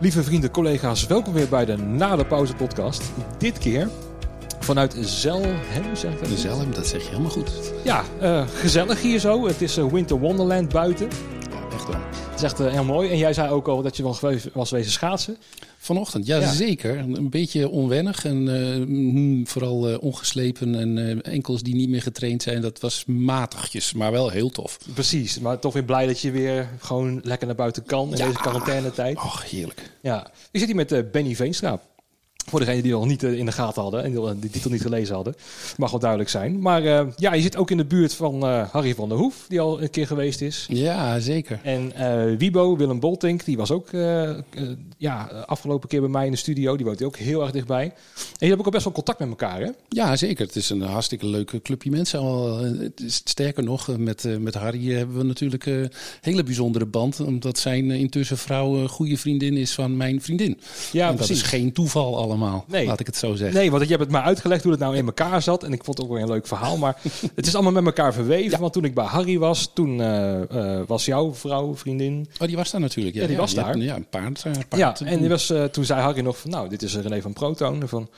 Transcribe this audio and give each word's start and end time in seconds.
Lieve 0.00 0.22
vrienden, 0.22 0.50
collega's, 0.50 1.06
welkom 1.06 1.32
weer 1.32 1.48
bij 1.48 1.64
de 1.64 1.76
Na 1.76 2.16
de 2.16 2.26
Pauze 2.26 2.54
podcast. 2.54 3.02
Dit 3.38 3.58
keer 3.58 3.88
vanuit 4.58 4.96
Zelhem, 5.00 5.96
zeg 5.96 6.12
ik 6.12 6.28
dat? 6.28 6.38
Zelhem, 6.38 6.74
dat 6.74 6.86
zeg 6.86 7.02
je 7.02 7.08
helemaal 7.08 7.30
goed. 7.30 7.50
Ja, 7.84 8.04
eh, 8.20 8.46
gezellig 8.48 9.02
hier 9.02 9.18
zo. 9.18 9.46
Het 9.46 9.62
is 9.62 9.76
eh, 9.76 9.86
Winter 9.86 10.18
Wonderland 10.18 10.68
buiten. 10.68 11.08
Ja, 11.50 11.74
echt 11.74 11.86
wel. 11.86 12.00
Het 12.30 12.34
is 12.34 12.42
echt 12.42 12.60
eh, 12.60 12.72
heel 12.72 12.84
mooi. 12.84 13.10
En 13.10 13.18
jij 13.18 13.32
zei 13.32 13.50
ook 13.50 13.68
al 13.68 13.82
dat 13.82 13.96
je 13.96 14.02
wel 14.02 14.14
geweest 14.14 14.48
was 14.52 14.70
wezen 14.70 14.92
schaatsen. 14.92 15.36
Vanochtend, 15.86 16.26
ja, 16.26 16.38
Ja. 16.38 16.52
zeker. 16.52 16.98
Een 16.98 17.30
beetje 17.30 17.68
onwennig 17.68 18.24
en 18.24 18.48
eh, 18.54 18.86
mm, 18.86 19.46
vooral 19.46 19.88
eh, 19.88 20.02
ongeslepen 20.02 20.74
en 20.74 20.98
eh, 21.24 21.32
enkels 21.32 21.62
die 21.62 21.74
niet 21.74 21.88
meer 21.88 22.02
getraind 22.02 22.42
zijn. 22.42 22.60
Dat 22.60 22.80
was 22.80 23.04
matigjes, 23.06 23.92
maar 23.92 24.12
wel 24.12 24.30
heel 24.30 24.48
tof. 24.50 24.78
Precies, 24.94 25.38
maar 25.38 25.58
toch 25.58 25.72
weer 25.72 25.84
blij 25.84 26.06
dat 26.06 26.20
je 26.20 26.30
weer 26.30 26.68
gewoon 26.78 27.20
lekker 27.24 27.46
naar 27.46 27.56
buiten 27.56 27.84
kan 27.84 28.10
in 28.10 28.16
Ja. 28.16 28.26
deze 28.26 28.38
quarantainetijd. 28.38 29.16
Och, 29.16 29.50
heerlijk. 29.50 29.90
Ja, 30.02 30.26
ik 30.50 30.58
zit 30.60 30.66
hier 30.68 30.76
met 30.76 31.12
Benny 31.12 31.34
Veenstra. 31.34 31.80
Voor 32.48 32.60
degenen 32.60 32.82
die 32.82 32.94
al 32.94 33.06
niet 33.06 33.22
eh, 33.22 33.38
in 33.38 33.46
de 33.46 33.52
gaten 33.52 33.82
hadden 33.82 34.04
en 34.04 34.40
die 34.40 34.50
titel 34.50 34.70
niet 34.70 34.82
gelezen 34.82 35.14
hadden. 35.14 35.34
Mag 35.76 35.90
wel 35.90 36.00
duidelijk 36.00 36.30
zijn. 36.30 36.60
Maar 36.60 36.84
eh, 36.84 37.06
ja, 37.16 37.34
je 37.34 37.42
zit 37.42 37.56
ook 37.56 37.70
in 37.70 37.76
de 37.76 37.84
buurt 37.84 38.14
van 38.14 38.46
eh, 38.46 38.68
Harry 38.70 38.94
van 38.94 39.08
der 39.08 39.18
Hoef, 39.18 39.44
die 39.48 39.60
al 39.60 39.82
een 39.82 39.90
keer 39.90 40.06
geweest 40.06 40.40
is. 40.40 40.66
Ja, 40.68 41.18
zeker. 41.18 41.60
En 41.62 41.92
eh, 41.94 42.36
Wibo, 42.38 42.76
Willem 42.76 43.00
Boltink, 43.00 43.44
die 43.44 43.56
was 43.56 43.70
ook 43.70 43.88
ja, 44.98 45.22
afgelopen 45.46 45.88
keer 45.88 46.00
bij 46.00 46.08
mij 46.08 46.24
in 46.24 46.30
de 46.30 46.36
studio. 46.36 46.76
Die 46.76 46.86
woont 46.86 47.02
ook 47.02 47.16
heel 47.16 47.42
erg 47.42 47.50
dichtbij. 47.50 47.84
En 47.84 47.92
je 48.38 48.46
hebt 48.46 48.58
ook 48.58 48.64
al 48.64 48.70
best 48.70 48.84
wel 48.84 48.92
contact 48.92 49.18
met 49.18 49.28
elkaar, 49.28 49.60
hè? 49.60 49.70
Ja, 49.88 50.16
zeker. 50.16 50.46
Het 50.46 50.56
is 50.56 50.70
een 50.70 50.80
hartstikke 50.80 51.26
leuke 51.26 51.62
clubje 51.62 51.90
mensen. 51.90 52.18
Al, 52.18 52.58
het 52.58 53.00
is, 53.00 53.14
sterker 53.14 53.62
nog, 53.62 53.96
met, 53.98 54.40
met 54.40 54.54
Harry 54.54 54.92
hebben 54.92 55.16
we 55.16 55.24
natuurlijk 55.24 55.66
een 55.66 55.90
hele 56.20 56.42
bijzondere 56.42 56.86
band. 56.86 57.20
Omdat 57.20 57.58
zijn 57.58 57.90
intussen 57.90 58.38
vrouw 58.38 58.76
een 58.76 58.88
goede 58.88 59.16
vriendin 59.16 59.56
is 59.56 59.74
van 59.74 59.96
mijn 59.96 60.22
vriendin. 60.22 60.60
Ja, 60.92 61.08
en 61.08 61.16
dat 61.16 61.30
is 61.30 61.42
geen 61.42 61.72
toeval 61.72 62.16
allemaal, 62.16 62.35
Nee. 62.66 62.86
laat 62.86 63.00
ik 63.00 63.06
het 63.06 63.16
zo 63.16 63.34
zeggen. 63.34 63.58
Nee, 63.58 63.70
want 63.70 63.82
je 63.82 63.88
hebt 63.88 64.00
het 64.02 64.10
maar 64.10 64.22
uitgelegd 64.22 64.62
hoe 64.62 64.72
het 64.72 64.80
nou 64.80 64.96
in 64.96 65.06
elkaar 65.06 65.42
zat. 65.42 65.62
En 65.62 65.72
ik 65.72 65.84
vond 65.84 65.98
het 65.98 66.06
ook 66.06 66.12
wel 66.12 66.22
een 66.22 66.28
leuk 66.28 66.46
verhaal. 66.46 66.76
Maar 66.76 66.96
het 67.34 67.46
is 67.46 67.54
allemaal 67.54 67.72
met 67.72 67.84
elkaar 67.86 68.12
verweven. 68.14 68.60
Want 68.60 68.72
toen 68.72 68.84
ik 68.84 68.94
bij 68.94 69.04
Harry 69.04 69.38
was, 69.38 69.70
toen 69.74 70.00
eh, 70.00 70.42
eh, 70.78 70.86
was 70.86 71.04
jouw 71.04 71.34
vrouw, 71.34 71.74
vriendin. 71.76 72.28
Oh, 72.40 72.46
die 72.46 72.56
was 72.56 72.70
daar 72.70 72.80
natuurlijk. 72.80 73.14
Ja, 73.16 73.22
Ja, 73.22 73.28
die 73.28 73.36
was 73.36 73.50
je 73.52 73.60
hebt- 73.60 73.72
daar. 73.72 73.82
Ja, 73.82 73.94
een 73.96 74.08
paard. 74.08 74.42
eh, 74.44 74.52
paard 74.68 74.98
Ja, 74.98 75.06
en 75.06 75.18
die 75.20 75.28
was, 75.28 75.50
eh, 75.50 75.64
toen 75.64 75.84
zei 75.84 76.00
Harry 76.00 76.20
nog 76.20 76.38
van, 76.38 76.50
nou, 76.50 76.68
dit 76.68 76.82
is 76.82 76.96
René 76.96 77.20
van 77.22 77.32
Proton. 77.32 77.80
En 77.80 77.88
Van, 77.88 78.08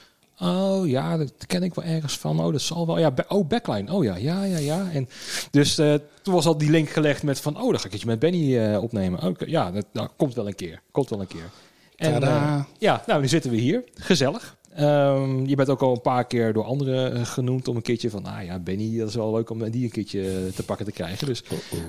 oh 0.41 0.89
ja, 0.89 1.17
dat 1.17 1.33
ken 1.47 1.63
ik 1.63 1.75
wel 1.75 1.85
ergens 1.85 2.19
van. 2.19 2.41
Oh, 2.41 2.53
dat 2.53 2.61
zal 2.61 2.87
wel. 2.87 2.99
Ja, 2.99 3.13
oh, 3.29 3.49
backline. 3.49 3.93
Oh 3.93 4.05
ja, 4.05 4.17
ja, 4.17 4.45
ja, 4.45 4.59
ja. 4.59 4.87
En 4.93 5.09
dus 5.51 5.79
eh, 5.79 5.95
toen 6.23 6.35
was 6.35 6.47
al 6.47 6.59
die 6.59 6.71
link 6.71 6.89
gelegd 6.89 7.23
met 7.23 7.41
van, 7.41 7.57
oh, 7.61 7.71
dan 7.71 7.81
ga 7.81 7.87
ik 7.87 7.93
het 7.93 8.05
met 8.05 8.19
Benny 8.19 8.59
eh, 8.59 8.83
opnemen. 8.83 9.23
Oké, 9.23 9.45
ja, 9.49 9.71
dat 9.71 9.85
nou, 9.93 10.09
komt 10.17 10.35
wel 10.35 10.47
een 10.47 10.55
keer. 10.55 10.81
Komt 10.91 11.09
wel 11.11 11.21
een 11.21 11.27
keer. 11.27 11.51
En 11.99 12.23
eh, 12.23 12.61
ja, 12.79 13.03
nou, 13.07 13.21
nu 13.21 13.29
zitten 13.29 13.51
we 13.51 13.57
hier. 13.57 13.85
Gezellig. 13.95 14.57
Ehm, 14.75 15.45
je 15.45 15.55
bent 15.55 15.69
ook 15.69 15.83
al 15.83 15.93
een 15.93 16.01
paar 16.01 16.27
keer 16.27 16.53
door 16.53 16.65
anderen 16.65 17.15
eh, 17.15 17.25
genoemd 17.25 17.69
om 17.69 17.77
een 17.77 17.83
keertje 17.83 18.11
van, 18.11 18.27
ah 18.27 18.45
ja, 18.45 18.59
Benny, 18.59 18.99
dat 18.99 19.09
is 19.09 19.15
wel 19.15 19.33
leuk 19.33 19.51
om 19.51 19.71
die 19.71 19.85
een 19.85 19.91
keertje 19.91 20.21
eh, 20.21 20.53
te 20.55 20.63
pakken 20.63 20.87
te 20.87 20.93
krijgen. 20.93 21.27
Dus 21.27 21.45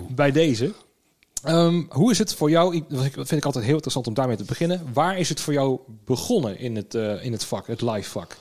bij 0.10 0.32
deze. 0.32 0.74
Ehm, 1.44 1.84
hoe 1.90 2.12
is 2.12 2.18
het 2.18 2.34
voor 2.34 2.50
jou? 2.50 2.84
Dat 2.88 3.28
vind 3.28 3.32
ik 3.32 3.46
altijd 3.46 3.64
heel 3.64 3.74
interessant 3.74 4.08
om 4.08 4.14
daarmee 4.14 4.36
te 4.36 4.44
beginnen. 4.44 4.82
Waar 4.94 5.18
is 5.18 5.30
het 5.30 5.40
voor 5.40 5.54
jou 5.54 5.80
begonnen 6.06 6.60
in 6.60 6.76
het, 6.76 6.94
in 7.22 7.32
het 7.32 7.44
vak, 7.44 7.68
het 7.68 7.82
live 7.82 8.10
vak? 8.10 8.38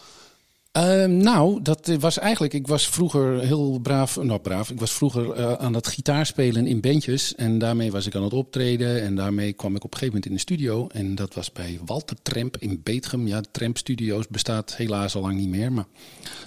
Ehm, 0.79 1.17
nou, 1.17 1.63
dat 1.63 1.87
was 2.01 2.19
eigenlijk. 2.19 2.53
Ik 2.55 2.67
was 2.67 2.89
vroeger 2.89 3.41
heel 3.41 3.79
braaf. 3.79 4.17
Nou, 4.17 4.41
braaf. 4.41 4.71
Ik 4.71 4.81
was 4.81 4.93
vroeger 4.93 5.33
eh, 5.33 5.53
aan 5.53 5.75
het 5.75 5.87
gitaarspelen 5.87 6.67
in 6.67 6.81
bandjes. 6.81 7.35
En 7.35 7.59
daarmee 7.59 7.91
was 7.91 8.07
ik 8.07 8.15
aan 8.15 8.23
het 8.23 8.33
optreden. 8.33 9.03
En 9.03 9.15
daarmee 9.15 9.53
kwam 9.53 9.77
ik 9.77 9.85
op 9.85 9.93
een 9.93 9.99
gegeven 9.99 10.15
moment 10.15 10.27
in 10.27 10.33
de 10.33 10.41
studio. 10.41 10.87
En 10.87 11.15
dat 11.15 11.35
was 11.35 11.53
bij 11.53 11.79
Walter 11.85 12.17
Tremp 12.23 12.57
in 12.57 12.81
Beetgem. 12.83 13.27
Ja, 13.27 13.41
Tremp 13.51 13.79
Studios 13.79 14.29
bestaat 14.29 14.77
helaas 14.77 15.15
al 15.15 15.23
lang 15.23 15.37
niet 15.37 15.49
meer. 15.49 15.73
Maar... 15.73 15.87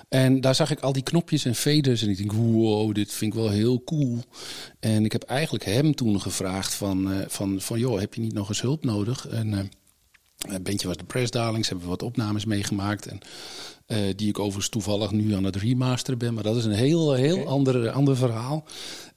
En 0.10 0.42
daar 0.42 0.56
zag 0.56 0.72
ik 0.72 0.80
al 0.80 0.94
die 0.94 1.04
knopjes 1.04 1.46
en 1.46 1.56
faders. 1.56 2.02
En 2.02 2.10
ik 2.10 2.18
denk, 2.18 2.32
wow, 2.32 2.94
dit 2.94 3.12
vind 3.12 3.34
ik 3.34 3.40
wel 3.40 3.50
heel 3.50 3.84
cool. 3.84 4.20
En 4.80 5.06
ik 5.06 5.12
heb 5.12 5.24
eigenlijk 5.24 5.66
hem 5.66 5.96
toen 5.96 6.22
gevraagd 6.22 6.74
van, 6.74 7.12
eh, 7.12 7.20
van, 7.28 7.62
van 7.62 7.80
joh, 7.80 8.00
heb 8.00 8.14
je 8.14 8.22
niet 8.22 8.34
nog 8.34 8.50
eens 8.50 8.62
hulp 8.62 8.84
nodig? 8.84 9.28
En... 9.28 9.54
eh, 9.54 9.60
een 10.42 10.64
bandje 10.64 10.88
was 10.88 10.98
de 10.98 11.04
Press 11.04 11.32
Darlings, 11.32 11.68
hebben 11.68 11.86
we 11.86 11.92
wat 11.92 12.04
opnames 12.04 12.46
meegemaakt. 12.46 13.06
En, 13.06 13.20
eh, 13.92 13.98
die 14.16 14.28
ik 14.28 14.40
overigens 14.40 14.70
toevallig 14.70 15.12
nu 15.12 15.34
aan 15.34 15.44
het 15.44 15.56
remasteren 15.56 16.20
ben. 16.20 16.34
Maar 16.34 16.44
dat 16.44 16.56
is 16.56 16.66
een 16.66 16.72
heel, 16.72 17.14
heel 17.14 17.48
ander, 17.48 17.90
ander 17.90 18.18
verhaal. 18.18 18.64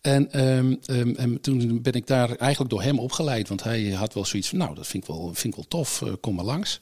En, 0.00 0.32
ehm, 0.32 0.74
ehm, 0.84 1.14
en 1.14 1.40
toen 1.40 1.82
ben 1.82 1.92
ik 1.92 2.06
daar 2.06 2.36
eigenlijk 2.36 2.70
door 2.70 2.82
hem 2.82 2.98
opgeleid. 2.98 3.48
Want 3.48 3.62
hij 3.62 3.90
had 3.90 4.14
wel 4.14 4.24
zoiets 4.24 4.48
van, 4.48 4.58
nou, 4.58 4.74
dat 4.74 4.86
vind 4.86 5.02
ik 5.02 5.08
wel, 5.08 5.24
vind 5.24 5.44
ik 5.44 5.54
wel 5.54 5.68
tof, 5.68 6.02
eh, 6.02 6.12
kom 6.20 6.34
maar 6.34 6.44
langs. 6.44 6.78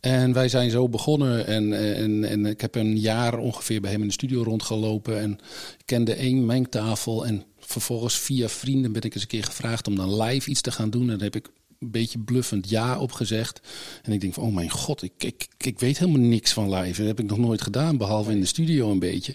En 0.00 0.32
wij 0.32 0.48
zijn 0.48 0.70
zo 0.70 0.88
begonnen. 0.88 1.46
En, 1.46 1.94
en, 1.96 2.24
en 2.24 2.46
ik 2.46 2.60
heb 2.60 2.74
een 2.74 2.98
jaar 2.98 3.38
ongeveer 3.38 3.80
bij 3.80 3.90
hem 3.90 4.00
in 4.00 4.06
de 4.06 4.12
studio 4.12 4.42
rondgelopen. 4.42 5.20
En 5.20 5.32
ik 5.78 5.86
kende 5.86 6.14
één 6.14 6.46
mengtafel. 6.46 7.26
En 7.26 7.44
vervolgens 7.58 8.18
via 8.18 8.48
vrienden 8.48 8.92
ben 8.92 9.02
ik 9.02 9.14
eens 9.14 9.22
een 9.22 9.28
keer 9.28 9.44
gevraagd 9.44 9.86
om 9.86 9.96
dan 9.96 10.22
live 10.22 10.50
iets 10.50 10.60
te 10.60 10.70
gaan 10.70 10.90
doen. 10.90 11.10
En 11.10 11.18
daar 11.18 11.30
heb 11.30 11.36
ik 11.36 11.50
een 11.78 11.90
beetje 11.90 12.18
bluffend 12.18 12.68
ja 12.68 12.98
op 12.98 13.12
gezegd. 13.12 13.60
En 14.02 14.12
ik 14.12 14.20
denk 14.20 14.34
van, 14.34 14.44
oh 14.44 14.54
mijn 14.54 14.70
god, 14.70 15.02
ik, 15.02 15.12
ik, 15.18 15.48
ik 15.56 15.78
weet 15.78 15.98
helemaal 15.98 16.20
niks 16.20 16.52
van 16.52 16.74
live. 16.74 16.98
Dat 16.98 17.06
heb 17.06 17.20
ik 17.20 17.30
nog 17.30 17.38
nooit 17.38 17.62
gedaan, 17.62 17.96
behalve 17.96 18.30
in 18.30 18.40
de 18.40 18.46
studio 18.46 18.90
een 18.90 18.98
beetje. 18.98 19.34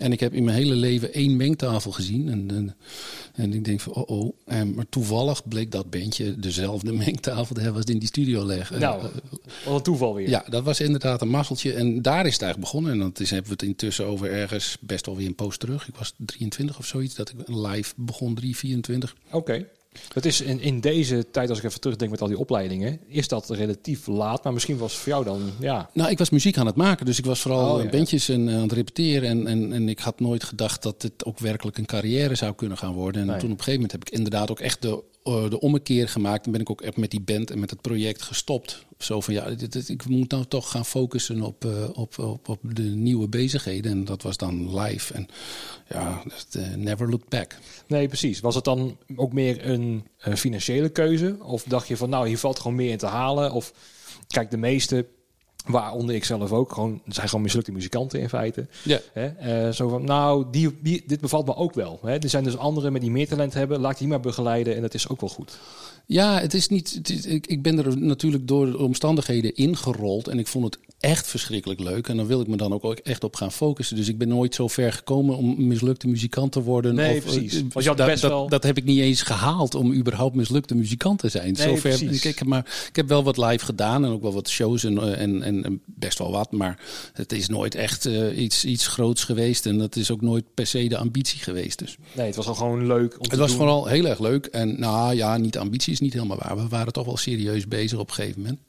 En 0.00 0.12
ik 0.12 0.20
heb 0.20 0.32
in 0.32 0.44
mijn 0.44 0.56
hele 0.56 0.74
leven 0.74 1.12
één 1.12 1.36
mengtafel 1.36 1.92
gezien. 1.92 2.28
En, 2.28 2.50
en, 2.50 2.76
en 3.34 3.52
ik 3.52 3.64
denk 3.64 3.80
van, 3.80 3.92
oh 3.94 4.08
oh. 4.08 4.34
En, 4.44 4.74
maar 4.74 4.88
toevallig 4.88 5.48
bleek 5.48 5.70
dat 5.72 5.90
bandje 5.90 6.38
dezelfde 6.38 6.92
mengtafel 7.06 7.54
te 7.54 7.60
hebben 7.60 7.82
als 7.82 7.90
in 7.90 7.98
die 7.98 8.08
studio 8.08 8.44
leggen. 8.44 8.80
nou, 8.80 9.02
wat 9.64 9.74
een 9.74 9.82
toeval 9.82 10.14
weer. 10.14 10.28
Ja, 10.28 10.44
dat 10.48 10.64
was 10.64 10.80
inderdaad 10.80 11.20
een 11.20 11.28
mazzeltje. 11.28 11.72
En 11.72 12.02
daar 12.02 12.26
is 12.26 12.32
het 12.32 12.42
eigenlijk 12.42 12.72
begonnen. 12.72 12.92
En 12.92 12.98
dat 12.98 13.20
is, 13.20 13.30
hebben 13.30 13.48
we 13.48 13.56
het 13.56 13.68
intussen 13.68 14.06
over 14.06 14.30
ergens 14.30 14.76
best 14.80 15.06
wel 15.06 15.16
weer 15.16 15.26
een 15.26 15.34
post 15.34 15.60
terug. 15.60 15.88
Ik 15.88 15.96
was 15.96 16.14
23 16.16 16.78
of 16.78 16.86
zoiets, 16.86 17.14
dat 17.14 17.28
ik 17.30 17.48
live 17.48 17.92
begon, 17.96 18.34
3, 18.34 18.56
24. 18.56 19.16
Oké. 19.30 19.66
Het 20.14 20.24
is 20.26 20.40
in, 20.40 20.60
in 20.60 20.80
deze 20.80 21.26
tijd, 21.30 21.48
als 21.48 21.58
ik 21.58 21.64
even 21.64 21.80
terugdenk 21.80 22.10
met 22.10 22.20
al 22.20 22.28
die 22.28 22.38
opleidingen, 22.38 23.00
is 23.06 23.28
dat 23.28 23.50
relatief 23.50 24.06
laat. 24.06 24.44
Maar 24.44 24.52
misschien 24.52 24.76
was 24.78 24.92
het 24.92 25.00
voor 25.00 25.12
jou 25.12 25.24
dan, 25.24 25.40
ja, 25.60 25.90
Nou, 25.94 26.10
ik 26.10 26.18
was 26.18 26.30
muziek 26.30 26.58
aan 26.58 26.66
het 26.66 26.76
maken, 26.76 27.06
dus 27.06 27.18
ik 27.18 27.24
was 27.24 27.40
vooral 27.40 27.74
Oh, 27.74 27.78
ja. 27.80 27.84
eh, 27.84 27.90
bandjes 27.90 28.28
en 28.28 28.48
eh, 28.48 28.54
aan 28.54 28.62
het 28.62 28.72
repeteren. 28.72 29.28
En, 29.28 29.46
en, 29.46 29.72
en 29.72 29.88
ik 29.88 29.98
had 29.98 30.20
nooit 30.20 30.44
gedacht 30.44 30.82
dat 30.82 31.02
het 31.02 31.24
ook 31.24 31.38
werkelijk 31.38 31.78
een 31.78 31.86
carrière 31.86 32.34
zou 32.34 32.54
kunnen 32.54 32.78
gaan 32.78 32.92
worden. 32.92 33.20
En 33.20 33.26
Nee. 33.26 33.38
toen 33.38 33.50
op 33.52 33.58
een 33.58 33.64
gegeven 33.64 33.80
moment 33.80 33.92
heb 33.92 34.06
ik 34.08 34.10
inderdaad 34.10 34.50
ook 34.50 34.60
echt 34.60 34.82
de, 34.82 35.02
eh, 35.24 35.50
de 35.50 35.60
ommekeer 35.60 36.08
gemaakt. 36.08 36.46
En 36.46 36.52
ben 36.52 36.60
ik 36.60 36.70
ook 36.70 36.80
echt 36.82 36.96
met 36.96 37.10
die 37.10 37.20
band 37.20 37.50
en 37.50 37.58
met 37.58 37.70
het 37.70 37.80
project 37.80 38.22
gestopt. 38.22 38.84
Zo 39.00 39.20
van, 39.20 39.34
ja, 39.34 39.50
dit, 39.50 39.72
dit- 39.72 39.88
ik 39.88 40.06
moet 40.08 40.30
nou 40.30 40.44
toch 40.44 40.70
gaan 40.70 40.86
focussen 40.86 41.42
op, 41.42 41.64
eh, 41.64 41.88
op, 41.92 42.18
op, 42.18 42.48
op 42.48 42.58
de 42.62 42.82
nieuwe 42.82 43.28
bezigheden. 43.28 43.92
En 43.92 44.04
dat 44.04 44.22
was 44.22 44.36
dan 44.36 44.80
live. 44.80 45.14
En 45.14 45.28
ja, 45.88 46.22
dat, 46.24 46.46
eh, 46.62 46.74
never 46.74 47.08
looked 47.08 47.28
back. 47.28 47.56
Nee, 47.86 48.06
precies. 48.08 48.40
Was 48.40 48.54
het 48.54 48.64
dan 48.64 48.96
ook 49.16 49.32
meer 49.32 49.68
een 49.68 50.06
eh, 50.18 50.34
financiële 50.34 50.88
keuze? 50.88 51.36
Of 51.42 51.62
dacht 51.62 51.88
je 51.88 51.96
van, 51.96 52.10
nou, 52.10 52.28
hier 52.28 52.38
valt 52.38 52.58
gewoon 52.58 52.76
meer 52.76 52.90
in 52.90 52.98
te 52.98 53.06
halen? 53.06 53.52
Of 53.52 53.72
kijk, 54.26 54.50
de 54.50 54.56
meeste, 54.56 55.06
waaronder 55.66 56.14
ik 56.14 56.24
zelf 56.24 56.52
ook, 56.52 56.72
gewoon, 56.72 57.02
zijn 57.06 57.28
gewoon 57.28 57.44
mislukte 57.44 57.72
muzikanten 57.72 58.20
in 58.20 58.28
feite. 58.28 58.66
Ja. 58.84 59.72
Zo 59.72 59.88
van, 59.88 60.04
nou, 60.04 60.44
die, 60.50 60.78
die, 60.82 61.02
dit 61.06 61.20
bevalt 61.20 61.46
me 61.46 61.54
ook 61.56 61.74
wel. 61.74 62.00
Er 62.02 62.28
zijn 62.28 62.44
dus 62.44 62.56
anderen 62.56 62.92
met 62.92 63.00
die 63.00 63.10
meer 63.10 63.28
talent 63.28 63.54
hebben, 63.54 63.80
laat 63.80 63.98
die 63.98 64.08
maar 64.08 64.20
begeleiden 64.20 64.74
en 64.76 64.80
dat 64.82 64.94
is 64.94 65.08
ook 65.08 65.20
wel 65.20 65.30
goed. 65.30 65.58
Ja, 66.10 66.40
het 66.40 66.54
is 66.54 66.68
niet. 66.68 67.00
Ik, 67.26 67.46
ik 67.46 67.62
ben 67.62 67.78
er 67.78 67.98
natuurlijk 67.98 68.48
door 68.48 68.70
de 68.70 68.78
omstandigheden 68.78 69.54
ingerold. 69.54 70.28
En 70.28 70.38
ik 70.38 70.46
vond 70.46 70.64
het 70.64 70.78
echt 71.00 71.26
verschrikkelijk 71.26 71.80
leuk. 71.80 72.08
En 72.08 72.16
dan 72.16 72.26
wil 72.26 72.40
ik 72.40 72.46
me 72.46 72.56
dan 72.56 72.72
ook 72.72 72.84
echt 72.94 73.24
op 73.24 73.36
gaan 73.36 73.52
focussen. 73.52 73.96
Dus 73.96 74.08
ik 74.08 74.18
ben 74.18 74.28
nooit 74.28 74.54
zo 74.54 74.68
ver 74.68 74.92
gekomen 74.92 75.36
om 75.36 75.66
mislukte 75.66 76.08
muzikant 76.08 76.52
te 76.52 76.62
worden. 76.62 76.94
Nee, 76.94 77.16
Of, 77.16 77.24
precies. 77.24 77.54
eh, 77.54 77.60
je 77.82 77.88
had 77.88 77.96
dat, 77.96 78.06
best 78.06 78.22
dat, 78.22 78.30
wel- 78.30 78.48
dat 78.48 78.62
heb 78.62 78.76
ik 78.76 78.84
niet 78.84 78.98
eens 79.00 79.22
gehaald 79.22 79.74
om 79.74 79.92
überhaupt 79.92 80.34
mislukte 80.34 80.74
muzikant 80.74 81.18
te 81.18 81.28
zijn. 81.28 81.52
Nee, 81.52 81.68
Zover, 81.68 81.80
precies. 81.98 82.24
ik, 82.24 82.44
maar, 82.44 82.84
ik 82.88 82.96
heb 82.96 83.08
wel 83.08 83.22
wat 83.22 83.36
live 83.36 83.64
gedaan 83.64 84.04
en 84.04 84.10
ook 84.10 84.22
wel 84.22 84.32
wat 84.32 84.48
shows 84.48 84.84
en, 84.84 84.98
eh, 84.98 85.20
en, 85.20 85.42
en, 85.42 85.80
best 85.84 86.18
wel 86.18 86.30
wat. 86.30 86.52
Maar 86.52 86.78
het 87.12 87.32
is 87.32 87.48
nooit 87.48 87.74
echt 87.74 88.06
eh, 88.06 88.38
iets, 88.38 88.64
iets 88.64 88.86
groots 88.86 89.24
geweest. 89.24 89.66
En 89.66 89.78
dat 89.78 89.96
is 89.96 90.10
ook 90.10 90.20
nooit 90.20 90.44
per 90.54 90.66
se 90.66 90.88
de 90.88 90.96
ambitie 90.96 91.40
geweest. 91.40 91.78
Dus. 91.78 91.96
Nee, 92.12 92.26
het 92.26 92.36
was 92.36 92.46
al 92.46 92.54
gewoon 92.54 92.86
leuk 92.86 93.12
om 93.16 93.22
te 93.22 93.30
Het 93.30 93.38
was 93.38 93.48
doen. 93.48 93.56
vooral 93.58 93.86
heel 93.86 94.04
erg 94.06 94.18
leuk. 94.18 94.46
En 94.46 94.80
nou 94.80 95.14
ja, 95.14 95.36
niet 95.36 95.58
ambitie 95.58 95.92
is 95.92 96.00
niet 96.00 96.12
helemaal 96.12 96.38
waar. 96.42 96.56
We 96.56 96.68
waren 96.68 96.92
toch 96.92 97.04
wel 97.06 97.16
serieus 97.16 97.68
bezig 97.68 97.98
op 97.98 98.08
een 98.08 98.14
gegeven 98.14 98.40
moment. 98.40 98.60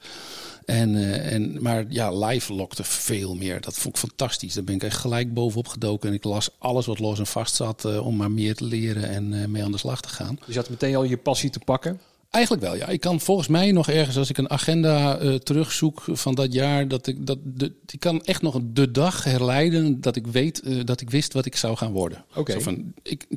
En, 0.65 0.95
eh, 0.95 1.33
en, 1.33 1.61
maar 1.61 1.85
ja, 1.89 2.11
live 2.11 2.53
lokte 2.53 2.83
veel 2.83 3.35
meer. 3.35 3.61
Dat 3.61 3.73
vond 3.77 3.95
ik 3.95 4.01
fantastisch. 4.01 4.53
Daar 4.53 4.63
ben 4.63 4.75
ik 4.75 4.83
echt 4.83 4.97
gelijk 4.97 5.33
bovenop 5.33 5.67
gedoken. 5.67 6.09
En 6.09 6.15
ik 6.15 6.23
las 6.23 6.49
alles 6.57 6.85
wat 6.85 6.99
los 6.99 7.19
en 7.19 7.27
vast 7.27 7.55
zat 7.55 7.85
eh, 7.85 8.05
om 8.05 8.15
maar 8.15 8.31
meer 8.31 8.55
te 8.55 8.63
leren 8.63 9.09
en 9.09 9.41
eh, 9.41 9.47
mee 9.47 9.63
aan 9.63 9.71
de 9.71 9.77
slag 9.77 10.01
te 10.01 10.09
gaan. 10.09 10.37
Dus 10.45 10.53
je 10.53 10.59
had 10.59 10.69
meteen 10.69 10.95
al 10.95 11.03
je 11.03 11.17
passie 11.17 11.49
te 11.49 11.59
pakken. 11.59 11.99
Eigenlijk 12.31 12.63
wel, 12.63 12.75
ja. 12.75 12.87
Ik 12.87 12.99
kan 12.99 13.19
volgens 13.19 13.47
mij 13.47 13.71
nog 13.71 13.89
ergens, 13.89 14.17
als 14.17 14.29
ik 14.29 14.37
een 14.37 14.49
agenda 14.49 15.21
uh, 15.21 15.35
terugzoek 15.35 16.03
van 16.07 16.35
dat 16.35 16.53
jaar, 16.53 16.87
dat 16.87 17.07
ik 17.07 17.25
dat 17.25 17.37
de, 17.43 17.73
ik 17.85 17.99
kan 17.99 18.23
echt 18.23 18.41
nog 18.41 18.59
de 18.63 18.91
dag 18.91 19.23
herleiden 19.23 20.01
dat 20.01 20.15
ik 20.15 20.27
weet 20.27 20.61
uh, 20.63 20.83
dat 20.85 21.01
ik 21.01 21.09
wist 21.09 21.33
wat 21.33 21.45
ik 21.45 21.55
zou 21.55 21.77
gaan 21.77 21.91
worden. 21.91 22.25
Oké. 22.29 22.39
Okay. 22.39 22.61
van, 22.61 22.93
ik, 23.03 23.27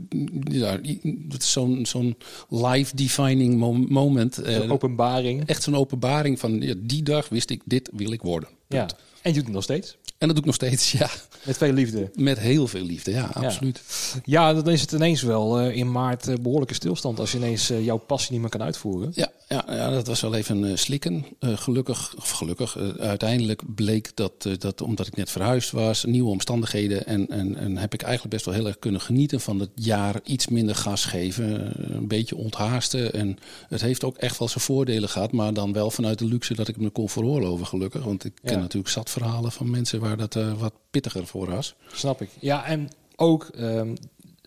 ja, 0.45 0.81
dat 1.05 1.43
is 1.43 1.53
zo'n 1.53 1.87
zo'n 1.87 2.17
life 2.49 2.97
defining 2.97 3.59
moment. 3.89 4.47
Uh, 4.47 4.57
zo'n 4.57 4.73
openbaring. 4.73 5.47
Echt 5.47 5.63
zo'n 5.63 5.77
openbaring 5.77 6.39
van 6.39 6.61
ja, 6.61 6.75
die 6.79 7.03
dag 7.03 7.29
wist 7.29 7.51
ik 7.51 7.63
dit 7.65 7.91
wil 7.93 8.13
ik 8.13 8.23
worden. 8.23 8.49
Ja. 8.69 8.87
En 9.23 9.31
je 9.31 9.33
doet 9.33 9.45
het 9.45 9.55
nog 9.55 9.63
steeds. 9.63 9.97
En 10.25 10.35
dat 10.35 10.45
doe 10.45 10.53
ik 10.53 10.61
nog 10.61 10.69
steeds, 10.69 10.93
ja. 11.03 11.11
Met 11.43 11.57
veel 11.57 11.73
liefde. 11.73 12.11
Met 12.15 12.39
heel 12.39 12.67
veel 12.67 12.83
liefde, 12.83 13.11
ja, 13.11 13.31
absoluut. 13.33 13.83
Ja, 14.25 14.55
dan 14.55 14.71
is 14.71 14.81
het 14.81 14.93
ineens 14.93 15.23
wel 15.23 15.61
uh, 15.61 15.77
in 15.77 15.91
maart 15.91 16.29
uh, 16.29 16.35
behoorlijke 16.41 16.75
stilstand 16.75 17.21
als 17.21 17.33
je 17.33 17.39
ineens 17.39 17.71
uh, 17.71 17.85
jouw 17.85 17.97
passie 17.97 18.33
niet 18.33 18.41
meer 18.41 18.51
kan 18.51 18.63
uitvoeren. 18.63 19.13
Ja, 19.15 19.33
ja, 19.49 19.65
ja 19.69 19.91
dat 19.91 20.07
was 20.07 20.21
wel 20.21 20.35
even 20.35 20.79
slikken. 20.79 21.25
gelukkig, 21.41 22.15
of 22.17 22.31
gelukkig, 22.31 22.79
uiteindelijk 22.99 23.63
bleek 23.75 24.17
dat, 24.17 24.49
dat 24.59 24.81
omdat 24.81 25.07
ik 25.07 25.17
net 25.17 25.31
verhuisd 25.31 25.71
was, 25.71 26.05
nieuwe 26.05 26.31
omstandigheden. 26.31 27.07
En, 27.07 27.29
en, 27.29 27.57
en 27.57 27.77
heb 27.77 27.95
ik 27.95 28.03
eigenlijk 28.03 28.35
best 28.35 28.45
wel 28.45 28.55
heel 28.55 28.67
erg 28.67 28.79
kunnen 28.79 29.01
genieten 29.01 29.41
van 29.41 29.61
het 29.61 29.71
jaar 29.75 30.21
iets 30.25 30.49
minder 30.49 30.75
gas 30.75 31.05
geven. 31.05 31.73
Een 31.95 32.09
beetje 32.09 32.37
onthaasten. 32.37 33.13
En 33.13 33.39
het 33.69 33.81
heeft 33.81 34.05
ook 34.05 34.17
echt 34.17 34.39
wel 34.39 34.49
zijn 34.49 34.65
voordelen 34.65 35.09
gehad, 35.09 35.33
maar 35.33 35.55
dan 35.55 35.73
wel 35.73 35.91
vanuit 35.91 36.19
de 36.19 36.25
luxe 36.25 36.55
dat 36.55 36.69
ik 36.69 36.77
me 36.77 36.91
kon 36.91 37.09
veroorloven, 37.09 37.67
gelukkig. 37.67 38.05
Want 38.05 38.25
ik 38.25 38.33
ken 38.43 38.55
ja. 38.55 38.61
natuurlijk 38.61 38.93
zat 38.93 39.11
verhalen 39.11 39.53
van 39.53 39.71
mensen 39.71 40.01
waar 40.01 40.14
dat 40.17 40.35
wat 40.59 40.73
pittiger 40.91 41.27
voor 41.27 41.51
was. 41.51 41.75
Snap 41.93 42.21
ik. 42.21 42.31
Ja, 42.41 42.65
en 42.65 42.89
ook 43.17 43.51
um, 43.59 43.95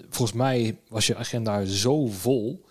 volgens 0.10 0.38
mij 0.38 0.78
was 0.90 1.08
je 1.08 1.16
agenda 1.16 1.66
zo 1.66 2.06
vol. 2.08 2.66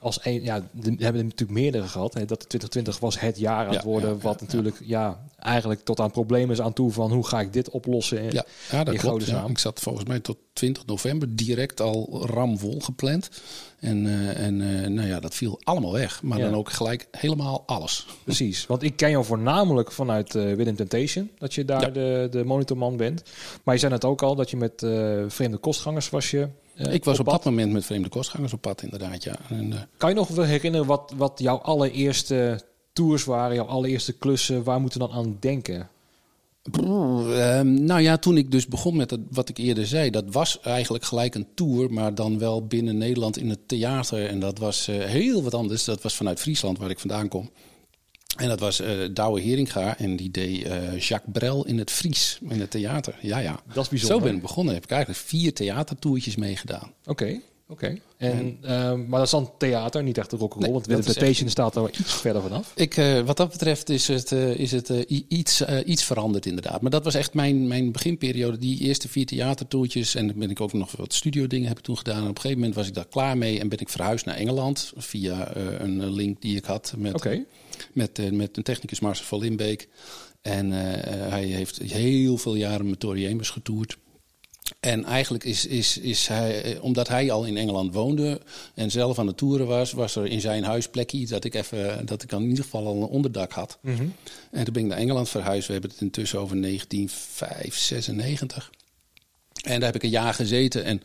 Als 0.00 0.18
een, 0.22 0.42
ja, 0.42 0.62
we 0.72 0.88
hebben 0.88 1.20
er 1.20 1.24
natuurlijk 1.24 1.50
meerdere 1.50 1.88
gehad. 1.88 2.14
Hè, 2.14 2.24
dat 2.24 2.38
2020 2.38 2.98
was 2.98 3.20
het 3.20 3.38
jaar 3.38 3.66
aan 3.66 3.74
het 3.74 3.84
worden. 3.84 4.08
Ja, 4.08 4.14
ja, 4.14 4.22
wat 4.22 4.40
natuurlijk 4.40 4.80
ja. 4.84 5.20
eigenlijk 5.38 5.84
tot 5.84 6.00
aan 6.00 6.10
problemen 6.10 6.50
is 6.50 6.60
aan 6.60 6.72
toe 6.72 6.92
van 6.92 7.12
hoe 7.12 7.26
ga 7.26 7.40
ik 7.40 7.52
dit 7.52 7.70
oplossen. 7.70 8.18
In, 8.18 8.30
ja, 8.30 8.44
ja 8.70 8.84
dat 8.84 8.96
klopt. 8.96 9.28
Ik 9.48 9.58
zat 9.58 9.80
volgens 9.80 10.04
mij 10.04 10.20
tot 10.20 10.36
20 10.52 10.86
november 10.86 11.36
direct 11.36 11.80
al 11.80 12.26
ramvol 12.26 12.80
gepland. 12.80 13.28
En, 13.78 14.04
uh, 14.04 14.40
en 14.40 14.60
uh, 14.60 14.86
nou 14.86 15.08
ja, 15.08 15.20
dat 15.20 15.34
viel 15.34 15.60
allemaal 15.62 15.92
weg. 15.92 16.22
Maar 16.22 16.38
dan 16.38 16.54
ook 16.54 16.70
gelijk 16.70 17.08
helemaal 17.10 17.62
alles. 17.66 18.06
Precies. 18.24 18.66
Want 18.66 18.82
ik 18.82 18.96
ken 18.96 19.10
jou 19.10 19.24
voornamelijk 19.24 19.92
vanuit 19.92 20.34
uh, 20.34 20.54
Within 20.54 20.76
Temptation. 20.76 21.30
Dat 21.38 21.54
je 21.54 21.64
daar 21.64 21.92
de, 21.92 22.28
de 22.30 22.44
monitorman 22.44 22.96
bent. 22.96 23.22
Maar 23.62 23.74
je 23.74 23.80
zei 23.80 23.92
het 23.92 24.04
ook 24.04 24.22
al 24.22 24.34
dat 24.34 24.50
je 24.50 24.56
met 24.56 24.86
vreemde 25.28 25.56
kostgangers 25.56 26.10
was 26.10 26.30
je 26.30 26.48
uh, 26.78 26.92
ik 26.92 27.04
was 27.04 27.18
op, 27.18 27.26
op 27.26 27.32
dat 27.32 27.44
moment 27.44 27.72
met 27.72 27.84
vreemde 27.84 28.08
kostgangers 28.08 28.52
op 28.52 28.60
pad, 28.60 28.82
inderdaad. 28.82 29.22
Ja. 29.22 29.36
En, 29.48 29.70
uh, 29.70 29.80
kan 29.96 30.08
je 30.08 30.14
nog 30.14 30.28
wel 30.28 30.44
herinneren 30.44 30.86
wat, 30.86 31.12
wat 31.16 31.38
jouw 31.38 31.56
allereerste 31.56 32.60
tours 32.92 33.24
waren, 33.24 33.54
jouw 33.54 33.66
allereerste 33.66 34.12
klussen? 34.12 34.62
Waar 34.62 34.80
moeten 34.80 35.00
we 35.00 35.06
dan 35.06 35.16
aan 35.16 35.36
denken? 35.40 35.88
Brrr, 36.62 37.38
uh, 37.38 37.60
nou 37.60 38.00
ja, 38.00 38.16
toen 38.16 38.36
ik 38.36 38.50
dus 38.50 38.66
begon 38.66 38.96
met 38.96 39.10
het, 39.10 39.20
wat 39.30 39.48
ik 39.48 39.58
eerder 39.58 39.86
zei, 39.86 40.10
dat 40.10 40.24
was 40.30 40.60
eigenlijk 40.60 41.04
gelijk 41.04 41.34
een 41.34 41.46
tour, 41.54 41.92
maar 41.92 42.14
dan 42.14 42.38
wel 42.38 42.66
binnen 42.66 42.98
Nederland 42.98 43.38
in 43.38 43.50
het 43.50 43.68
theater. 43.68 44.26
En 44.26 44.40
dat 44.40 44.58
was 44.58 44.88
uh, 44.88 45.04
heel 45.04 45.42
wat 45.42 45.54
anders. 45.54 45.84
Dat 45.84 46.02
was 46.02 46.14
vanuit 46.14 46.40
Friesland, 46.40 46.78
waar 46.78 46.90
ik 46.90 46.98
vandaan 46.98 47.28
kom. 47.28 47.50
En 48.38 48.48
dat 48.48 48.60
was 48.60 48.80
uh, 48.80 49.08
Douwe 49.12 49.40
Heringa 49.40 49.98
en 49.98 50.16
die 50.16 50.30
deed 50.30 50.66
uh, 50.66 50.98
Jacques 50.98 51.32
Brel 51.32 51.66
in 51.66 51.78
het 51.78 51.90
Fries, 51.90 52.38
in 52.48 52.60
het 52.60 52.70
theater. 52.70 53.18
Ja, 53.20 53.38
ja. 53.38 53.60
Dat 53.72 53.84
is 53.84 53.88
bijzonder. 53.88 54.18
Zo 54.18 54.24
ben 54.24 54.34
ik 54.34 54.42
begonnen. 54.42 54.74
Heb 54.74 54.84
ik 54.84 54.90
eigenlijk 54.90 55.20
vier 55.20 55.52
theatertoertjes 55.52 56.36
meegedaan. 56.36 56.92
Oké, 57.00 57.10
okay, 57.10 57.42
oké. 57.68 57.84
Okay. 57.84 58.00
En, 58.16 58.58
uh, 58.62 58.68
maar 58.94 59.18
dat 59.18 59.22
is 59.22 59.30
dan 59.30 59.50
theater, 59.58 60.02
niet 60.02 60.18
echt 60.18 60.30
de 60.30 60.36
rock'n'roll, 60.36 60.72
nee, 60.72 60.72
want 60.72 61.04
Visitation 61.04 61.44
echt... 61.44 61.50
staat 61.50 61.76
er 61.76 61.88
iets 61.88 62.14
verder 62.14 62.42
vanaf. 62.42 62.72
Ik, 62.76 62.96
uh, 62.96 63.20
wat 63.20 63.36
dat 63.36 63.50
betreft 63.50 63.88
is 63.88 64.08
het, 64.08 64.30
uh, 64.30 64.58
is 64.58 64.72
het 64.72 64.88
iets, 65.08 65.62
iets 65.84 66.04
veranderd 66.04 66.46
inderdaad. 66.46 66.80
Maar 66.80 66.90
dat 66.90 67.04
was 67.04 67.14
echt 67.14 67.34
mijn, 67.34 67.66
mijn 67.66 67.92
beginperiode, 67.92 68.58
die 68.58 68.80
eerste 68.80 69.08
vier 69.08 69.26
theatertoertjes. 69.26 70.14
En 70.14 70.26
dan 70.26 70.38
ben 70.38 70.50
ik 70.50 70.60
ook 70.60 70.72
nog 70.72 70.92
wat 70.96 71.14
studio 71.14 71.46
dingen 71.46 71.68
heb 71.68 71.78
ik 71.78 71.84
toen 71.84 71.98
gedaan. 71.98 72.16
En 72.16 72.22
op 72.22 72.28
een 72.28 72.40
gegeven 72.40 72.58
moment 72.58 72.74
was 72.74 72.86
ik 72.88 72.94
daar 72.94 73.08
klaar 73.08 73.38
mee 73.38 73.60
en 73.60 73.68
ben 73.68 73.78
ik 73.80 73.88
verhuisd 73.88 74.24
naar 74.24 74.36
Engeland 74.36 74.92
via 74.96 75.56
een 75.56 76.10
link 76.10 76.40
die 76.40 76.56
ik 76.56 76.64
had 76.64 76.94
met... 76.96 77.14
Okay 77.14 77.46
met, 77.92 78.32
met 78.32 78.56
een 78.56 78.62
technicus 78.62 79.00
Marcel 79.00 79.24
van 79.24 79.38
Limbeek. 79.38 79.88
En 80.42 80.70
hij 81.30 81.44
heeft 81.44 81.78
heel 81.78 82.36
veel 82.36 82.54
jaren 82.54 82.90
met 82.90 83.00
Tori 83.00 83.26
Amos 83.26 83.50
getoerd. 83.50 83.96
En 84.80 85.04
eigenlijk 85.04 85.44
is, 85.44 85.66
is, 85.66 85.98
is 85.98 86.26
hij, 86.26 86.78
omdat 86.78 87.08
hij 87.08 87.30
al 87.30 87.44
in 87.44 87.56
Engeland 87.56 87.94
woonde 87.94 88.40
en 88.74 88.90
zelf 88.90 89.18
aan 89.18 89.26
het 89.26 89.36
toeren 89.36 89.66
was, 89.66 89.92
was 89.92 90.16
er 90.16 90.26
in 90.26 90.40
zijn 90.40 90.64
huis 90.64 90.88
plekje 90.88 91.26
dat 91.26 91.44
ik 91.44 91.54
even, 91.54 92.06
dat 92.06 92.22
ik 92.22 92.32
in 92.32 92.48
ieder 92.48 92.64
geval 92.64 92.86
al 92.86 92.96
een 92.96 93.08
onderdak 93.08 93.52
had. 93.52 93.78
Mm 93.80 93.96
-hmm. 93.96 94.14
En 94.50 94.64
toen 94.64 94.72
ben 94.72 94.82
ik 94.82 94.88
naar 94.88 94.98
Engeland 94.98 95.28
verhuisd. 95.28 95.66
We 95.66 95.72
hebben 95.72 95.90
het 95.90 96.00
intussen 96.00 96.38
over 96.38 96.60
1996. 96.60 98.70
En 99.68 99.80
daar 99.80 99.92
heb 99.92 99.94
ik 99.94 100.02
een 100.02 100.10
jaar 100.10 100.34
gezeten 100.34 100.84
en 100.84 101.02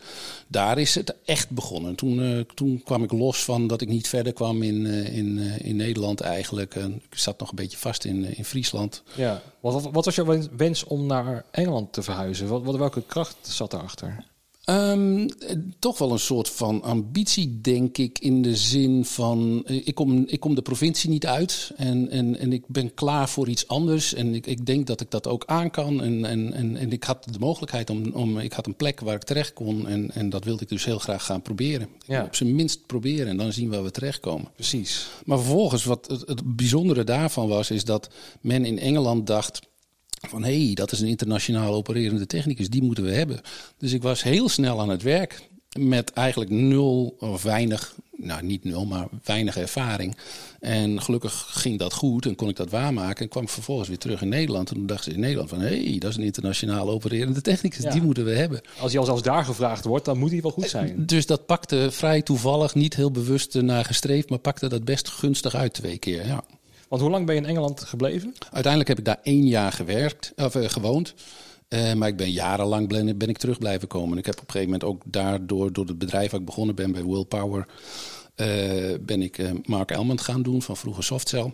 daar 0.48 0.78
is 0.78 0.96
het 0.96 1.16
echt 1.26 1.50
begonnen. 1.50 1.96
Toen, 1.96 2.20
uh, 2.20 2.40
toen 2.56 2.82
kwam 2.84 3.04
ik 3.04 3.12
los 3.12 3.44
van 3.44 3.68
dat 3.68 3.82
ik 3.82 3.88
niet 3.88 4.08
verder 4.08 4.34
kwam 4.34 4.64
in, 4.64 4.86
uh, 4.86 5.18
in, 5.18 5.38
uh, 5.38 5.60
in 5.60 5.76
Nederland 5.76 6.22
eigenlijk. 6.22 6.76
En 6.76 7.02
ik 7.10 7.18
zat 7.18 7.40
nog 7.40 7.50
een 7.50 7.56
beetje 7.56 7.78
vast 7.78 8.06
in, 8.06 8.38
in 8.38 8.46
Friesland. 8.46 9.04
Ja. 9.16 9.42
Wat, 9.60 9.92
wat 9.92 10.06
was 10.06 10.16
jouw 10.16 10.48
wens 10.58 10.84
om 10.84 11.06
naar 11.06 11.46
Engeland 11.52 11.94
te 11.94 12.04
verhuizen? 12.04 12.48
Wat, 12.48 12.64
wat, 12.64 12.76
welke 12.76 13.04
kracht 13.06 13.36
zat 13.42 13.72
daarachter? 13.72 14.26
Um, 14.70 15.28
toch 15.80 15.98
wel 15.98 16.12
een 16.12 16.20
soort 16.20 16.50
van 16.50 16.82
ambitie, 16.82 17.62
denk 17.62 17.98
ik, 17.98 18.20
in 18.20 18.42
de 18.42 18.56
zin 18.56 19.06
van 19.06 19.64
ik 19.66 19.96
kom, 19.96 20.24
ik 20.28 20.40
kom 20.40 20.56
de 20.56 20.62
provincie 20.62 21.10
niet 21.10 21.28
uit 21.28 21.72
en, 21.76 22.10
en, 22.10 22.40
en 22.40 22.54
ik 22.54 22.64
ben 22.68 22.94
klaar 22.94 23.30
voor 23.30 23.48
iets 23.48 23.68
anders. 23.68 24.14
En 24.14 24.36
ik, 24.36 24.48
ik 24.48 24.66
denk 24.66 24.88
dat 24.88 25.02
ik 25.02 25.12
dat 25.12 25.28
ook 25.28 25.44
aan 25.46 25.72
kan. 25.72 26.02
En, 26.02 26.26
en, 26.26 26.54
en, 26.54 26.78
en 26.78 26.92
ik 26.92 27.04
had 27.04 27.28
de 27.32 27.40
mogelijkheid 27.40 27.90
om, 27.90 28.12
om, 28.12 28.40
ik 28.40 28.54
had 28.54 28.66
een 28.66 28.76
plek 28.76 29.00
waar 29.00 29.16
ik 29.16 29.24
terecht 29.24 29.54
kon 29.54 29.88
en, 29.88 30.12
en 30.12 30.30
dat 30.30 30.44
wilde 30.44 30.62
ik 30.64 30.70
dus 30.70 30.86
heel 30.86 31.00
graag 31.00 31.26
gaan 31.26 31.42
proberen. 31.42 31.88
Ja. 32.06 32.24
Op 32.24 32.36
zijn 32.36 32.56
minst 32.56 32.86
proberen 32.86 33.28
en 33.28 33.38
dan 33.38 33.54
zien 33.54 33.70
waar 33.70 33.84
we 33.84 33.92
terechtkomen. 33.92 34.52
Precies. 34.56 35.08
Maar 35.26 35.38
vervolgens, 35.38 35.84
wat 35.84 36.08
het, 36.08 36.28
het 36.28 36.56
bijzondere 36.56 37.04
daarvan 37.04 37.48
was, 37.48 37.72
is 37.72 37.84
dat 37.84 38.10
men 38.42 38.66
in 38.66 38.80
Engeland 38.80 39.28
dacht 39.28 39.62
van 40.30 40.44
hé, 40.44 40.66
hey, 40.66 40.74
dat 40.74 40.92
is 40.92 41.00
een 41.00 41.08
internationaal 41.08 41.74
opererende 41.74 42.26
technicus, 42.26 42.70
die 42.70 42.84
moeten 42.84 43.04
we 43.04 43.12
hebben. 43.12 43.42
Dus 43.78 43.94
ik 43.94 44.02
was 44.02 44.24
heel 44.24 44.50
snel 44.50 44.80
aan 44.80 44.90
het 44.90 45.02
werk 45.02 45.50
met 45.80 46.12
eigenlijk 46.12 46.52
nul 46.52 47.16
of 47.20 47.44
weinig, 47.44 47.96
nou 48.18 48.44
niet 48.44 48.64
nul, 48.64 48.86
maar 48.86 49.08
weinig 49.24 49.58
ervaring. 49.58 50.18
En 50.60 51.02
gelukkig 51.02 51.46
ging 51.50 51.80
dat 51.80 51.94
goed 51.94 52.26
en 52.26 52.36
kon 52.36 52.50
ik 52.50 52.56
dat 52.56 52.70
waarmaken. 52.70 53.24
En 53.24 53.30
kwam 53.30 53.50
vervolgens 53.50 53.88
weer 53.88 53.98
terug 53.98 54.22
in 54.22 54.30
Nederland. 54.30 54.70
En 54.70 54.76
toen 54.76 54.86
dachten 54.86 55.12
ze 55.12 55.18
in 55.18 55.20
Nederland 55.20 55.50
van... 55.50 55.60
hé, 55.60 55.84
hey, 55.90 55.98
dat 55.98 56.10
is 56.10 56.18
een 56.18 56.24
internationaal 56.24 56.90
opererende 56.90 57.42
technicus. 57.42 57.84
Ja. 57.84 57.92
Die 57.92 58.02
moeten 58.02 58.26
we 58.26 58.32
hebben. 58.32 58.62
Als 58.80 58.92
hij 58.92 59.00
al 59.00 59.06
zelfs 59.06 59.22
daar 59.22 59.46
gevraagd 59.46 59.86
wordt, 59.86 60.06
dan 60.06 60.18
moet 60.18 60.32
hij 60.32 60.42
wel 60.42 60.52
goed 60.52 60.70
zijn. 60.70 61.06
Dus 61.06 61.26
dat 61.26 61.46
pakte 61.46 61.88
vrij 61.92 62.22
toevallig, 62.22 62.76
niet 62.76 62.96
heel 62.96 63.12
bewust 63.12 63.54
naar 63.54 63.86
gestreefd... 63.86 64.30
maar 64.30 64.40
pakte 64.40 64.70
dat 64.70 64.84
best 64.84 65.08
gunstig 65.08 65.56
uit 65.56 65.74
twee 65.74 65.98
keer, 65.98 66.26
ja. 66.26 66.44
Want 66.94 67.06
hoe 67.06 67.14
lang 67.14 67.26
ben 67.26 67.36
je 67.36 67.42
in 67.42 67.48
Engeland 67.48 67.84
gebleven? 67.84 68.34
Uiteindelijk 68.40 68.88
heb 68.88 68.98
ik 68.98 69.06
daar 69.06 69.20
één 69.24 69.48
jaar 69.48 69.72
gewerkt, 69.72 70.34
of, 70.36 70.56
uh, 70.56 70.70
gewoond. 70.70 71.14
Uh, 71.70 71.94
maar 71.94 72.08
ik 72.08 72.18
ben 72.18 72.32
jarenlang 72.32 72.88
ben, 72.88 73.18
ben, 73.18 73.30
ik 73.30 73.38
terug 73.38 73.58
blijven 73.58 73.88
komen. 73.88 74.18
Ik 74.18 74.26
heb 74.26 74.36
op 74.36 74.42
een 74.42 74.52
gegeven 74.52 74.72
moment 74.72 74.90
ook 74.90 75.02
daardoor, 75.06 75.74
door 75.74 75.86
het 75.86 75.98
bedrijf 75.98 76.32
waar 76.32 76.40
ik 76.40 76.46
begonnen 76.46 76.76
ben 76.76 76.92
bij 76.92 77.06
Willpower, 77.06 77.68
uh, 78.36 78.48
ben 79.02 79.22
ik 79.22 79.66
Mark 79.68 79.92
Elmond 79.92 80.22
gaan 80.22 80.42
doen 80.42 80.62
van 80.62 80.78
vroeger 80.78 81.04
Softcell. 81.04 81.54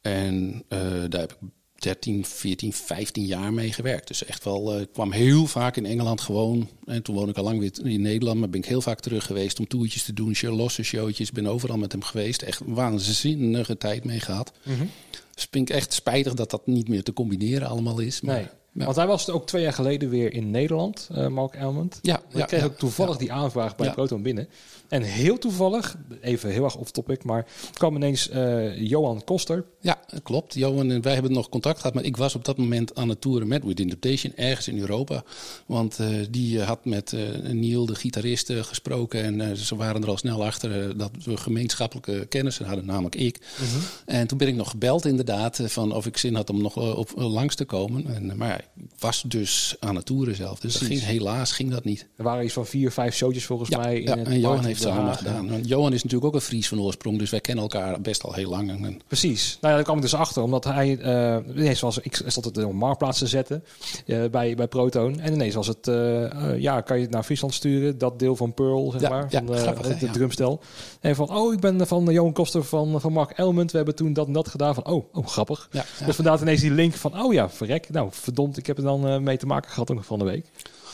En 0.00 0.64
daar 1.08 1.20
heb 1.20 1.32
ik 1.32 1.38
13, 1.84 2.24
14, 2.24 2.72
15 2.72 3.26
jaar 3.26 3.52
mee 3.52 3.72
gewerkt. 3.72 4.08
Dus 4.08 4.24
echt 4.24 4.44
wel, 4.44 4.80
ik 4.80 4.88
kwam 4.92 5.12
heel 5.12 5.46
vaak 5.46 5.76
in 5.76 5.86
Engeland 5.86 6.20
gewoon. 6.20 6.68
En 6.86 7.02
toen 7.02 7.14
woon 7.14 7.28
ik 7.28 7.36
al 7.36 7.44
lang 7.44 7.58
weer 7.58 7.72
in 7.82 8.00
Nederland, 8.00 8.38
maar 8.40 8.48
ben 8.48 8.60
ik 8.60 8.66
heel 8.66 8.80
vaak 8.80 9.00
terug 9.00 9.26
geweest 9.26 9.58
om 9.58 9.66
toertjes 9.66 10.04
te 10.04 10.12
doen, 10.12 10.36
losse 10.42 10.82
showtjes. 10.82 11.32
Ben 11.32 11.46
overal 11.46 11.76
met 11.76 11.92
hem 11.92 12.02
geweest. 12.02 12.42
Echt 12.42 12.60
een 12.60 12.74
waanzinnige 12.74 13.76
tijd 13.76 14.04
mee 14.04 14.20
gehad. 14.20 14.52
Mm 14.62 14.76
-hmm. 14.76 14.90
Dus 15.34 15.46
vind 15.50 15.68
ik 15.68 15.74
echt 15.74 15.92
spijtig 15.92 16.34
dat 16.34 16.50
dat 16.50 16.66
niet 16.66 16.88
meer 16.88 17.02
te 17.02 17.12
combineren 17.12 17.68
allemaal 17.68 17.98
is. 17.98 18.20
Maar, 18.20 18.36
nee. 18.36 18.46
Ja. 18.74 18.84
Want 18.84 18.96
hij 18.96 19.06
was 19.06 19.30
ook 19.30 19.46
twee 19.46 19.62
jaar 19.62 19.72
geleden 19.72 20.08
weer 20.08 20.32
in 20.32 20.50
Nederland, 20.50 21.08
uh, 21.12 21.26
Mark 21.26 21.54
Elmond. 21.54 21.98
Ja, 22.02 22.16
ik 22.16 22.36
ja, 22.36 22.44
kreeg 22.44 22.60
ja, 22.60 22.66
ook 22.66 22.76
toevallig 22.76 23.16
die 23.16 23.32
aanvraag 23.32 23.76
bij 23.76 23.90
Proton 23.90 24.22
binnen. 24.22 24.48
En 24.88 25.02
heel 25.02 25.38
toevallig, 25.38 25.96
even 26.20 26.50
heel 26.50 26.64
erg 26.64 26.76
off 26.76 26.90
topic, 26.90 27.24
maar 27.24 27.46
kwam 27.72 27.96
ineens 27.96 28.30
uh, 28.30 28.78
Johan 28.78 29.24
Koster. 29.24 29.64
Ja, 29.80 30.00
klopt. 30.22 30.54
Johan 30.54 30.90
en 30.90 31.02
wij 31.02 31.12
hebben 31.12 31.32
nog 31.32 31.48
contact 31.48 31.76
gehad, 31.76 31.94
maar 31.94 32.04
ik 32.04 32.16
was 32.16 32.34
op 32.34 32.44
dat 32.44 32.58
moment 32.58 32.94
aan 32.94 33.08
het 33.08 33.20
toeren 33.20 33.48
met 33.48 33.64
With 33.64 33.80
Interpretation 33.80 34.32
ergens 34.36 34.68
in 34.68 34.78
Europa. 34.78 35.24
Want 35.66 35.98
uh, 36.00 36.08
die 36.30 36.60
had 36.60 36.84
met 36.84 37.16
Neil, 37.42 37.86
de 37.86 37.94
gitarist, 37.94 38.52
gesproken 38.52 39.40
en 39.40 39.56
ze 39.56 39.76
waren 39.76 40.02
er 40.02 40.08
al 40.08 40.16
snel 40.16 40.44
achter 40.44 40.98
dat 40.98 41.10
we 41.24 41.36
gemeenschappelijke 41.36 42.26
kennissen 42.26 42.66
hadden, 42.66 42.86
namelijk 42.86 43.14
ik. 43.14 43.38
-hmm. 43.56 43.66
En 44.06 44.26
toen 44.26 44.38
ben 44.38 44.48
ik 44.48 44.54
nog 44.54 44.70
gebeld 44.70 45.04
inderdaad 45.04 45.60
van 45.64 45.92
of 45.92 46.06
ik 46.06 46.16
zin 46.16 46.34
had 46.34 46.50
om 46.50 46.62
nog 46.62 46.96
op, 46.96 47.10
langs 47.16 47.54
te 47.54 47.64
komen. 47.64 48.06
En, 48.14 48.36
maar 48.36 48.63
ik 48.76 48.84
was 48.98 49.22
dus 49.22 49.76
aan 49.80 49.96
het 49.96 50.06
toeren 50.06 50.36
zelf. 50.36 50.60
Dus 50.60 50.76
ging, 50.76 51.02
helaas 51.02 51.52
ging 51.52 51.70
dat 51.70 51.84
niet. 51.84 52.08
Er 52.16 52.24
waren 52.24 52.44
iets 52.44 52.52
van 52.52 52.66
vier, 52.66 52.90
vijf 52.90 53.14
showtjes 53.14 53.44
volgens 53.44 53.68
Ja, 53.70 53.78
mij. 53.78 53.96
in 53.96 54.02
ja, 54.02 54.16
het 54.16 54.28
en 54.28 54.40
Johan 54.40 54.64
heeft 54.64 54.80
ze 54.80 54.90
allemaal 54.90 55.14
gedaan. 55.14 55.48
Want 55.48 55.68
Johan 55.68 55.92
is 55.92 56.02
natuurlijk 56.02 56.34
ook 56.34 56.40
een 56.40 56.46
Fries 56.46 56.68
van 56.68 56.80
oorsprong, 56.80 57.18
dus 57.18 57.30
wij 57.30 57.40
kennen 57.40 57.62
elkaar 57.64 58.00
best 58.00 58.22
al 58.22 58.32
heel 58.32 58.50
lang. 58.50 58.70
En, 58.70 59.00
Precies. 59.06 59.58
Nou 59.60 59.68
ja, 59.68 59.74
daar 59.74 59.82
kwam 59.82 59.96
ik 59.96 60.02
dus 60.02 60.14
achter, 60.14 60.42
omdat 60.42 60.64
hij 60.64 60.98
eh 60.98 61.36
ineens 61.56 61.80
was 61.80 61.98
ik 61.98 62.22
stond 62.26 62.44
het 62.44 62.64
op 62.64 62.72
marktplaats 62.72 63.18
te 63.18 63.26
zetten 63.26 63.64
eh, 64.06 64.24
bij, 64.30 64.54
bij 64.54 64.68
Proton 64.68 65.20
en 65.20 65.32
ineens 65.32 65.54
was 65.54 65.66
het 65.66 65.88
eh, 65.88 66.58
ja, 66.58 66.80
kan 66.80 66.96
je 66.96 67.02
het 67.02 67.12
naar 67.12 67.22
Friesland 67.22 67.54
sturen, 67.54 67.98
dat 67.98 68.18
deel 68.18 68.36
van 68.36 68.54
Pearl 68.54 68.90
zeg 68.90 69.00
Ja, 69.00 69.08
maar, 69.08 69.30
van 69.30 69.56
grappig, 69.56 70.00
ja. 70.00 70.12
drumstel. 70.12 70.60
En 71.00 71.14
van 71.14 71.30
oh, 71.30 71.52
ik 71.52 71.60
ben 71.60 71.86
van 71.86 72.04
Johan 72.04 72.32
Koster 72.32 72.64
van 72.64 73.00
van 73.00 73.12
Mark 73.12 73.30
Elmond. 73.30 73.70
We 73.70 73.76
hebben 73.76 73.94
toen 73.94 74.12
dat 74.12 74.26
en 74.26 74.32
dat 74.32 74.48
gedaan 74.48 74.74
van 74.74 74.86
oh, 74.86 75.04
oh 75.12 75.26
grappig. 75.26 75.68
Dus 76.06 76.16
vandaar 76.16 76.40
ineens 76.40 76.60
die 76.60 76.70
link 76.70 76.94
van 76.94 77.22
oh 77.22 77.32
ja, 77.32 77.50
verrek. 77.50 77.90
Nou, 77.90 78.08
verdomd, 78.10 78.53
ik 78.56 78.66
heb 78.66 78.76
er 78.76 78.82
dan 78.82 79.08
eh, 79.08 79.18
mee 79.18 79.36
te 79.36 79.46
maken 79.46 79.70
gehad 79.70 79.90
ook 79.90 79.96
nog 79.96 80.06
van 80.06 80.18
de 80.18 80.24
week. 80.24 80.46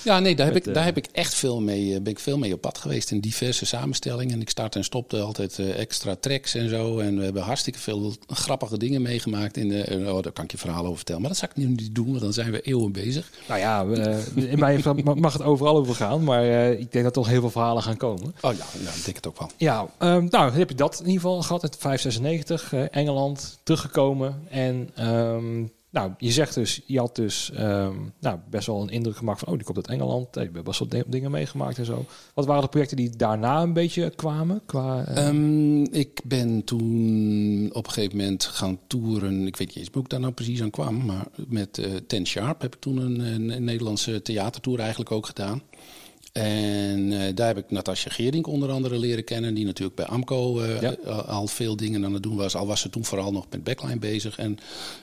Ja, 0.04 0.18
nee, 0.18 0.36
daar 0.36 0.46
heb, 0.46 0.54
Met, 0.54 0.66
ik, 0.66 0.74
daar 0.74 0.82
eh, 0.82 0.94
heb 0.94 0.96
ik 0.96 1.06
echt 1.12 1.34
veel 1.34 1.60
mee, 1.60 1.94
eh, 1.94 2.00
ben 2.00 2.12
ik 2.12 2.18
veel 2.18 2.38
mee 2.38 2.52
op 2.52 2.60
pad 2.60 2.78
geweest 2.78 3.10
in 3.10 3.20
diverse 3.20 3.66
samenstellingen. 3.66 4.34
En 4.34 4.40
ik 4.40 4.50
start 4.50 4.76
en 4.76 4.84
stopte 4.84 5.20
altijd 5.20 5.58
extra 5.58 6.16
tracks 6.20 6.54
en 6.54 6.68
zo. 6.68 6.98
En 6.98 7.16
we 7.16 7.24
hebben 7.24 7.42
hartstikke 7.42 7.78
veel 7.78 8.14
grappige 8.26 8.78
dingen 8.78 9.02
meegemaakt. 9.02 9.56
In 9.56 9.68
de, 9.68 10.04
oh, 10.06 10.22
daar 10.22 10.32
kan 10.32 10.44
ik 10.44 10.50
je 10.50 10.58
verhalen 10.58 10.84
over 10.84 10.96
vertellen. 10.96 11.20
Maar 11.20 11.30
dat 11.30 11.38
zal 11.38 11.48
ik 11.48 11.56
nu 11.56 11.64
niet 11.64 11.94
doen, 11.94 12.06
want 12.06 12.20
dan 12.20 12.32
zijn 12.32 12.50
we 12.50 12.60
eeuwen 12.60 12.92
bezig. 12.92 13.30
Nou 13.48 13.60
ja, 13.60 13.86
in 14.34 14.58
mij 14.58 14.82
mag 15.14 15.32
het 15.32 15.42
overal 15.42 15.76
over 15.76 15.94
gaan, 15.94 16.24
maar 16.24 16.44
ik 16.70 16.92
denk 16.92 16.92
dat 16.92 17.04
er 17.04 17.12
toch 17.12 17.28
heel 17.28 17.40
veel 17.40 17.50
verhalen 17.50 17.82
gaan 17.82 17.96
komen. 17.96 18.34
Oh 18.40 18.52
ja, 18.52 18.64
nou, 18.82 18.96
ik 18.96 19.04
denk 19.04 19.16
het 19.16 19.26
ook 19.26 19.38
wel. 19.38 19.50
Ja, 19.56 19.86
ehm, 19.98 20.26
nou 20.30 20.52
heb 20.52 20.68
je 20.68 20.74
dat 20.74 21.00
in 21.00 21.06
ieder 21.06 21.20
geval 21.20 21.42
gehad. 21.42 21.62
Het 21.62 21.76
596, 21.78 22.72
eh, 22.72 22.84
Engeland, 22.90 23.58
teruggekomen. 23.62 24.42
En 24.48 24.90
ehm, 24.94 25.66
nou, 25.90 26.12
je 26.18 26.30
zegt 26.32 26.54
dus, 26.54 26.80
je 26.86 26.98
had 26.98 27.16
dus 27.16 27.50
ehm, 27.54 27.94
nou, 28.20 28.38
best 28.50 28.66
wel 28.66 28.82
een 28.82 28.88
indruk 28.88 29.16
gemaakt 29.16 29.38
van, 29.38 29.48
oh, 29.48 29.54
die 29.54 29.64
komt 29.64 29.76
uit 29.76 29.88
Engeland. 30.00 30.36
Eh, 30.36 30.42
Je 30.44 30.50
hebt 30.52 30.64
best 30.64 30.78
wel 30.78 30.88
di- 30.88 31.02
dingen 31.06 31.30
meegemaakt 31.30 31.78
en 31.78 31.84
zo. 31.84 32.04
Wat 32.34 32.46
waren 32.46 32.62
de 32.62 32.68
projecten 32.68 32.96
die 32.96 33.10
daarna 33.16 33.62
een 33.62 33.72
beetje 33.72 34.10
kwamen? 34.16 34.60
Qua, 34.66 35.04
eh, 35.04 35.26
Ehm, 35.26 35.82
ik 35.82 36.20
ben 36.24 36.64
toen 36.64 37.68
op 37.72 37.86
een 37.86 37.92
gegeven 37.92 38.16
moment 38.16 38.44
gaan 38.44 38.78
toeren. 38.86 39.46
Ik 39.46 39.56
weet 39.56 39.66
niet 39.68 39.76
eens 39.76 39.88
hoe 39.92 40.02
ik 40.02 40.08
daar 40.08 40.20
nou 40.20 40.32
precies 40.32 40.62
aan 40.62 40.70
kwam. 40.70 41.04
Maar 41.04 41.26
met 41.48 41.78
eh 41.78 41.90
Ten 42.06 42.26
Sharp 42.26 42.60
heb 42.60 42.74
ik 42.74 42.80
toen 42.80 42.96
een, 42.96 43.48
een 43.50 43.64
Nederlandse 43.64 44.22
theatertour 44.22 44.78
eigenlijk 44.78 45.10
ook 45.12 45.26
gedaan. 45.26 45.62
En 46.32 47.12
eh, 47.12 47.34
daar 47.34 47.46
heb 47.46 47.58
ik 47.58 47.70
Natasja 47.70 48.10
Gerink 48.10 48.46
onder 48.46 48.70
andere 48.70 48.98
leren 48.98 49.24
kennen. 49.24 49.54
Die 49.54 49.64
natuurlijk 49.64 49.96
bij 49.96 50.06
AMCO 50.06 50.60
eh, 50.60 50.80
Ja. 50.80 50.96
al, 51.04 51.22
al 51.22 51.46
veel 51.46 51.76
dingen 51.76 52.04
aan 52.04 52.12
het 52.14 52.22
doen 52.22 52.36
was. 52.36 52.56
Al 52.56 52.66
was 52.66 52.80
ze 52.80 52.90
toen 52.90 53.04
vooral 53.04 53.32
nog 53.32 53.46
met 53.50 53.64
backline 53.64 53.98
bezig. 53.98 54.38
En, 54.38 54.58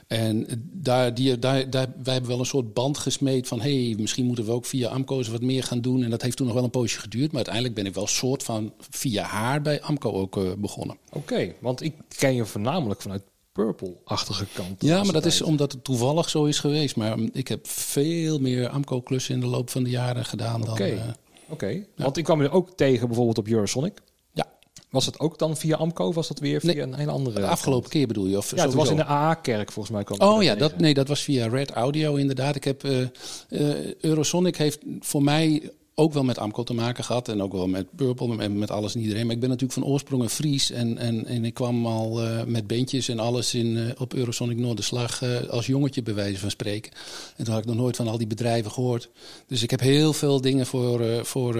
en 0.06 0.46
daar, 0.72 1.14
die, 1.14 1.38
daar, 1.38 1.70
daar, 1.70 1.86
wij 2.02 2.12
hebben 2.12 2.30
wel 2.30 2.40
een 2.40 2.46
soort 2.46 2.74
band 2.74 2.98
gesmeed 2.98 3.48
van... 3.48 3.60
hey, 3.60 3.94
misschien 3.98 4.24
moeten 4.26 4.44
we 4.44 4.52
ook 4.52 4.66
via 4.66 4.88
AMCO 4.88 5.18
eens 5.18 5.28
wat 5.28 5.42
meer 5.42 5.62
gaan 5.62 5.80
doen. 5.80 6.02
En 6.02 6.10
dat 6.10 6.22
heeft 6.22 6.36
toen 6.36 6.46
nog 6.46 6.54
wel 6.54 6.64
een 6.64 6.70
poosje 6.70 6.98
geduurd. 7.00 7.26
Maar 7.26 7.36
uiteindelijk 7.36 7.74
ben 7.74 7.86
ik 7.86 7.94
wel 7.94 8.06
soort 8.06 8.42
van 8.42 8.72
via 8.90 9.24
haar 9.24 9.62
bij 9.62 9.80
AMCO 9.82 10.12
ook 10.12 10.36
eh, 10.36 10.52
begonnen. 10.58 10.96
Oké, 11.12 11.54
want 11.60 11.82
ik 11.82 11.94
ken 12.18 12.34
je 12.34 12.44
voornamelijk 12.44 13.02
vanuit 13.02 13.22
Purple-achtige 13.64 14.46
kant. 14.54 14.82
Ja, 14.82 15.02
maar 15.02 15.12
dat 15.12 15.26
is 15.26 15.42
omdat 15.42 15.72
het 15.72 15.84
toevallig 15.84 16.28
zo 16.30 16.44
is 16.44 16.58
geweest. 16.60 16.96
Maar 16.96 17.18
ik 17.32 17.48
heb 17.48 17.66
veel 17.68 18.38
meer 18.38 18.68
AMCO-klussen 18.68 19.34
in 19.34 19.40
de 19.40 19.46
loop 19.46 19.70
van 19.70 19.82
de 19.82 19.90
jaren 19.90 20.24
gedaan 20.24 20.60
dan... 20.60 20.70
Oké. 20.70 20.84
eh, 20.84 21.02
Oké, 21.48 21.84
want 21.96 22.16
ik 22.16 22.24
kwam 22.24 22.42
je 22.42 22.50
ook 22.50 22.70
tegen 22.76 23.06
bijvoorbeeld 23.06 23.38
op 23.38 23.46
Eurosonic. 23.48 23.98
ja, 24.32 24.44
Was 24.90 25.06
het 25.06 25.20
ook 25.20 25.38
dan 25.38 25.56
via 25.56 25.76
Amco 25.76 26.06
of 26.06 26.14
was 26.14 26.28
dat 26.28 26.38
weer 26.38 26.60
via 26.60 26.72
Nee, 26.72 26.82
een 26.82 26.94
hele 26.94 27.10
andere 27.10 27.40
de 27.40 27.46
afgelopen 27.46 27.82
kant? 27.82 27.92
keer 27.94 28.06
bedoel 28.06 28.26
je? 28.26 28.36
Of 28.36 28.56
Ja, 28.56 28.64
het 28.64 28.74
was 28.74 28.90
in 28.90 28.96
de 28.96 29.04
AA-kerk 29.06 29.72
volgens 29.72 29.94
mij. 29.94 30.04
Kwam 30.04 30.20
Oh 30.20 30.36
er 30.36 30.42
ja, 30.44 30.54
dat, 30.54 30.78
nee, 30.78 30.94
dat 30.94 31.08
was 31.08 31.22
via 31.22 31.46
Red 31.46 31.70
Audio 31.70 32.14
inderdaad. 32.14 32.56
Ik 32.56 32.64
heb, 32.64 32.84
eh, 32.84 33.00
eh, 33.48 33.94
Eurosonic 34.00 34.56
heeft 34.56 34.78
voor 35.00 35.22
mij 35.22 35.70
ook 35.98 36.12
wel 36.12 36.24
met 36.24 36.38
Amco 36.38 36.62
te 36.62 36.74
maken 36.74 37.04
gehad. 37.04 37.28
En 37.28 37.42
ook 37.42 37.52
wel 37.52 37.66
met 37.66 37.86
Purple 37.96 38.38
en 38.38 38.58
met 38.58 38.70
alles 38.70 38.94
en 38.94 39.00
iedereen. 39.00 39.26
Maar 39.26 39.34
ik 39.34 39.40
ben 39.40 39.48
natuurlijk 39.48 39.78
van 39.80 39.88
oorsprong 39.88 40.22
een 40.22 40.30
Fries. 40.30 40.70
En, 40.70 40.98
en, 40.98 41.26
en 41.26 41.44
ik 41.44 41.54
kwam 41.54 41.86
al 41.86 42.22
eh, 42.22 42.44
met 42.44 42.66
bandjes 42.66 43.08
en 43.08 43.18
alles 43.18 43.54
in, 43.54 43.76
eh, 43.76 44.00
op 44.00 44.14
Eurosonic 44.14 44.56
Noorderslag 44.56 45.22
eh, 45.22 45.48
als 45.48 45.66
jongetje 45.66 46.02
bij 46.02 46.14
wijze 46.14 46.38
van 46.38 46.50
spreken. 46.50 46.92
En 47.36 47.44
toen 47.44 47.54
had 47.54 47.62
ik 47.62 47.68
nog 47.68 47.76
nooit 47.76 47.96
van 47.96 48.08
al 48.08 48.18
die 48.18 48.26
bedrijven 48.26 48.70
gehoord. 48.70 49.08
Dus 49.46 49.62
ik 49.62 49.70
heb 49.70 49.80
heel 49.80 50.12
veel 50.12 50.40
dingen 50.40 50.66
voor, 50.66 51.26
voor 51.26 51.56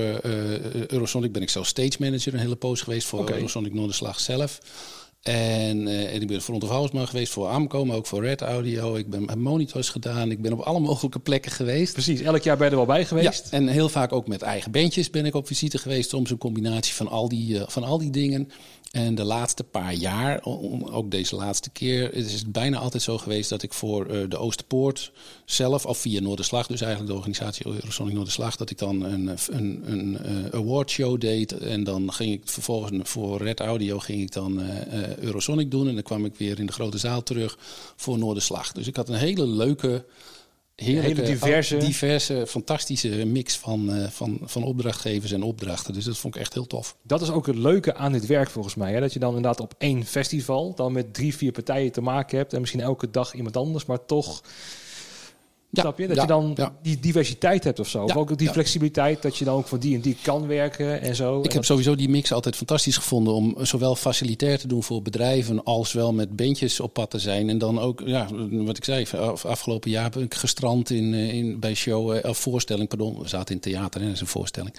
Eurosonic. 0.86 1.32
Ben 1.32 1.42
ik 1.42 1.50
zelf 1.50 1.66
stage 1.66 1.96
manager 1.98 2.34
een 2.34 2.40
hele 2.40 2.56
poos 2.56 2.80
geweest 2.80 3.06
voor. 3.06 3.30
Eurosonic 3.30 3.74
Noorderslag 3.74 4.20
zelf. 4.20 4.60
En, 5.22 5.88
eh, 5.88 6.14
en 6.14 6.20
ik 6.20 6.28
ben 6.28 6.42
front 6.42 6.62
of 6.62 6.68
house 6.68 6.94
man 6.94 7.08
geweest 7.08 7.32
voor 7.32 7.46
Amco, 7.46 7.84
maar 7.84 7.96
ook 7.96 8.06
voor 8.06 8.22
Red 8.24 8.40
Audio. 8.40 8.94
Ik 8.94 9.10
ben 9.10 9.40
monitors 9.40 9.88
gedaan. 9.88 10.30
Ik 10.30 10.42
ben 10.42 10.52
op 10.52 10.60
alle 10.60 10.80
mogelijke 10.80 11.18
plekken 11.18 11.52
geweest. 11.52 11.92
Precies, 11.92 12.20
elk 12.20 12.42
jaar 12.42 12.56
ben 12.56 12.64
je 12.64 12.70
er 12.70 12.76
wel 12.76 12.86
bij 12.86 13.04
geweest. 13.04 13.48
Ja, 13.50 13.56
en 13.56 13.68
heel 13.68 13.88
vaak 13.88 14.12
ook 14.12 14.26
met 14.26 14.42
eigen 14.42 14.70
bandjes 14.70 15.10
ben 15.10 15.26
ik 15.26 15.34
op 15.34 15.46
visite 15.46 15.78
geweest. 15.78 16.10
Soms 16.10 16.30
een 16.30 16.38
combinatie 16.38 16.94
van 16.94 17.08
al 17.08 17.28
die, 17.28 17.58
eh, 17.58 17.68
van 17.68 17.84
al 17.84 17.98
die 17.98 18.10
dingen. 18.10 18.50
En 18.90 19.14
de 19.14 19.24
laatste 19.24 19.64
paar 19.64 19.94
jaar, 19.94 20.40
ook 20.90 21.10
deze 21.10 21.36
laatste 21.36 21.70
keer, 21.70 22.14
is 22.14 22.32
het 22.32 22.52
bijna 22.52 22.78
altijd 22.78 23.02
zo 23.02 23.18
geweest 23.18 23.50
dat 23.50 23.62
ik 23.62 23.72
voor 23.72 24.06
eh, 24.06 24.20
de 24.28 24.36
Oosterpoort 24.36 25.12
zelf, 25.44 25.86
of 25.86 25.98
via 25.98 26.20
Noorderslag, 26.20 26.66
dus 26.66 26.80
eigenlijk 26.80 27.10
de 27.10 27.16
organisatie 27.16 27.66
Eurosonic 27.66 28.14
Noorderslag, 28.14 28.56
dat 28.56 28.70
ik 28.70 28.78
dan 28.78 29.02
een, 29.02 29.36
een, 29.50 29.82
een, 29.84 30.18
eh, 30.18 30.58
awardshow 30.58 31.20
deed. 31.20 31.52
En 31.52 31.84
dan 31.84 32.12
ging 32.12 32.32
ik 32.32 32.40
vervolgens 32.44 33.08
voor 33.10 33.42
Red 33.42 33.60
Audio 33.60 33.98
ging 33.98 34.22
ik 34.22 34.32
dan 34.32 34.62
eh, 34.62 35.16
Eurosonic 35.16 35.70
doen. 35.70 35.88
En 35.88 35.94
dan 35.94 36.02
kwam 36.02 36.24
ik 36.24 36.36
weer 36.36 36.58
in 36.58 36.66
de 36.66 36.72
grote 36.72 36.98
zaal 36.98 37.22
terug 37.22 37.58
voor 37.96 38.18
Noorderslag. 38.18 38.72
Dus 38.72 38.86
ik 38.86 38.96
had 38.96 39.08
een 39.08 39.14
hele 39.14 39.46
leuke 39.46 40.04
heerlijke, 40.84 41.20
Hele 41.20 41.32
diverse- 41.32 41.76
diverse, 41.76 42.44
fantastische 42.48 43.08
mix 43.08 43.56
van, 43.56 43.92
eh, 43.94 44.08
van, 44.10 44.38
van 44.42 44.62
opdrachtgevers 44.62 45.32
en 45.32 45.42
opdrachten. 45.42 45.94
Dus 45.94 46.04
dat 46.04 46.18
vond 46.18 46.34
ik 46.34 46.40
echt 46.40 46.54
heel 46.54 46.66
tof. 46.66 46.96
Dat 47.02 47.22
is 47.22 47.30
ook 47.30 47.46
het 47.46 47.56
leuke 47.56 47.94
aan 47.94 48.12
dit 48.12 48.26
werk 48.26 48.50
volgens 48.50 48.74
mij. 48.74 48.92
Hè? 48.92 49.00
Dat 49.00 49.12
je 49.12 49.18
dan 49.18 49.28
inderdaad 49.36 49.60
op 49.60 49.74
één 49.78 50.04
festival 50.04 50.74
dan 50.74 50.92
met 50.92 51.14
drie, 51.14 51.36
vier 51.36 51.52
partijen 51.52 51.92
te 51.92 52.00
maken 52.00 52.38
hebt. 52.38 52.52
En 52.52 52.60
misschien 52.60 52.80
elke 52.80 53.10
dag 53.10 53.34
iemand 53.34 53.56
anders, 53.56 53.84
maar 53.86 54.04
toch... 54.04 54.42
Ja, 55.70 55.82
snap 55.82 55.98
je? 55.98 56.06
Dat 56.06 56.16
ja, 56.16 56.22
je 56.22 56.28
dan 56.28 56.52
ja. 56.54 56.76
die 56.82 57.00
diversiteit 57.00 57.64
hebt 57.64 57.80
of 57.80 57.88
zo. 57.88 58.04
Of 58.04 58.16
ook 58.16 58.38
die 58.38 58.50
flexibiliteit 58.50 59.22
dat 59.22 59.36
je 59.36 59.44
dan 59.44 59.54
ook 59.56 59.66
voor 59.66 59.78
die 59.78 59.94
en 59.94 60.00
die 60.00 60.16
kan 60.22 60.46
werken 60.46 61.00
en 61.00 61.16
zo. 61.16 61.38
Ik 61.38 61.46
En 61.46 61.52
heb 61.52 61.64
sowieso 61.64 61.94
die 61.94 62.08
mix 62.08 62.32
altijd 62.32 62.56
fantastisch 62.56 62.96
gevonden 62.96 63.34
om 63.34 63.56
zowel 63.62 63.94
facilitair 63.96 64.58
te 64.58 64.66
doen 64.68 64.82
voor 64.82 65.02
bedrijven 65.02 65.64
als 65.64 65.92
wel 65.92 66.12
met 66.12 66.36
bandjes 66.36 66.80
op 66.80 66.92
pad 66.92 67.10
te 67.10 67.18
zijn. 67.18 67.48
En 67.48 67.58
dan 67.58 67.78
ook, 67.80 68.02
ja, 68.04 68.26
wat 68.50 68.76
ik 68.76 68.84
zei, 68.84 69.06
af- 69.16 69.44
afgelopen 69.44 69.90
jaar 69.90 70.10
ben 70.10 70.22
ik 70.22 70.34
gestrand 70.34 70.90
in, 70.90 71.14
eh, 71.14 71.32
in, 71.34 71.60
bij 71.60 71.74
show, 71.74 72.12
eh, 72.16 72.30
of 72.30 72.38
voorstelling, 72.38 72.88
pardon, 72.88 73.18
we 73.22 73.28
zaten 73.28 73.54
in 73.54 73.60
theater, 73.60 74.00
hè, 74.00 74.06
dat 74.06 74.14
is 74.14 74.20
een 74.20 74.26
voorstelling. 74.26 74.74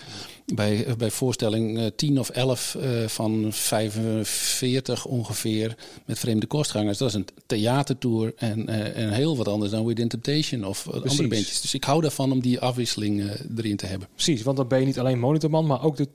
Bij, 0.53 0.86
eh, 0.86 0.96
bij 0.96 1.12
voorstelling 1.12 1.77
eh, 1.77 1.86
10 1.96 2.20
of 2.20 2.29
11 2.29 2.75
eh, 2.75 3.08
van 3.08 3.48
45 3.53 5.06
ongeveer 5.06 5.75
met 6.06 6.20
vreemde 6.20 6.46
kostgangers. 6.46 6.98
Dat 6.98 7.08
is 7.08 7.13
een 7.13 7.27
theatertour 7.46 8.34
en, 8.36 8.68
eh, 8.68 9.03
en 9.03 9.12
heel 9.12 9.38
wat 9.38 9.48
anders 9.48 9.72
dan 9.72 9.86
Within 9.86 10.08
Temptation 10.08 10.65
of 10.65 10.88
eh, 10.88 10.94
andere 10.94 11.27
bandjes. 11.27 11.62
Dus 11.62 11.74
ik 11.74 11.84
hou 11.84 12.01
daarvan 12.01 12.32
om 12.32 12.41
die 12.41 12.60
afwisseling 12.60 13.22
eh, 13.22 13.58
erin 13.58 13.77
te 13.77 13.86
hebben. 13.86 14.08
Precies, 14.13 14.41
want 14.41 14.58
dan 14.58 14.68
ben 14.68 14.79
je 14.79 14.86
niet 14.86 15.00
alleen 15.00 15.20
monitorman, 15.20 15.65
maar 15.65 15.84
ook 15.84 15.98
de 15.98 16.08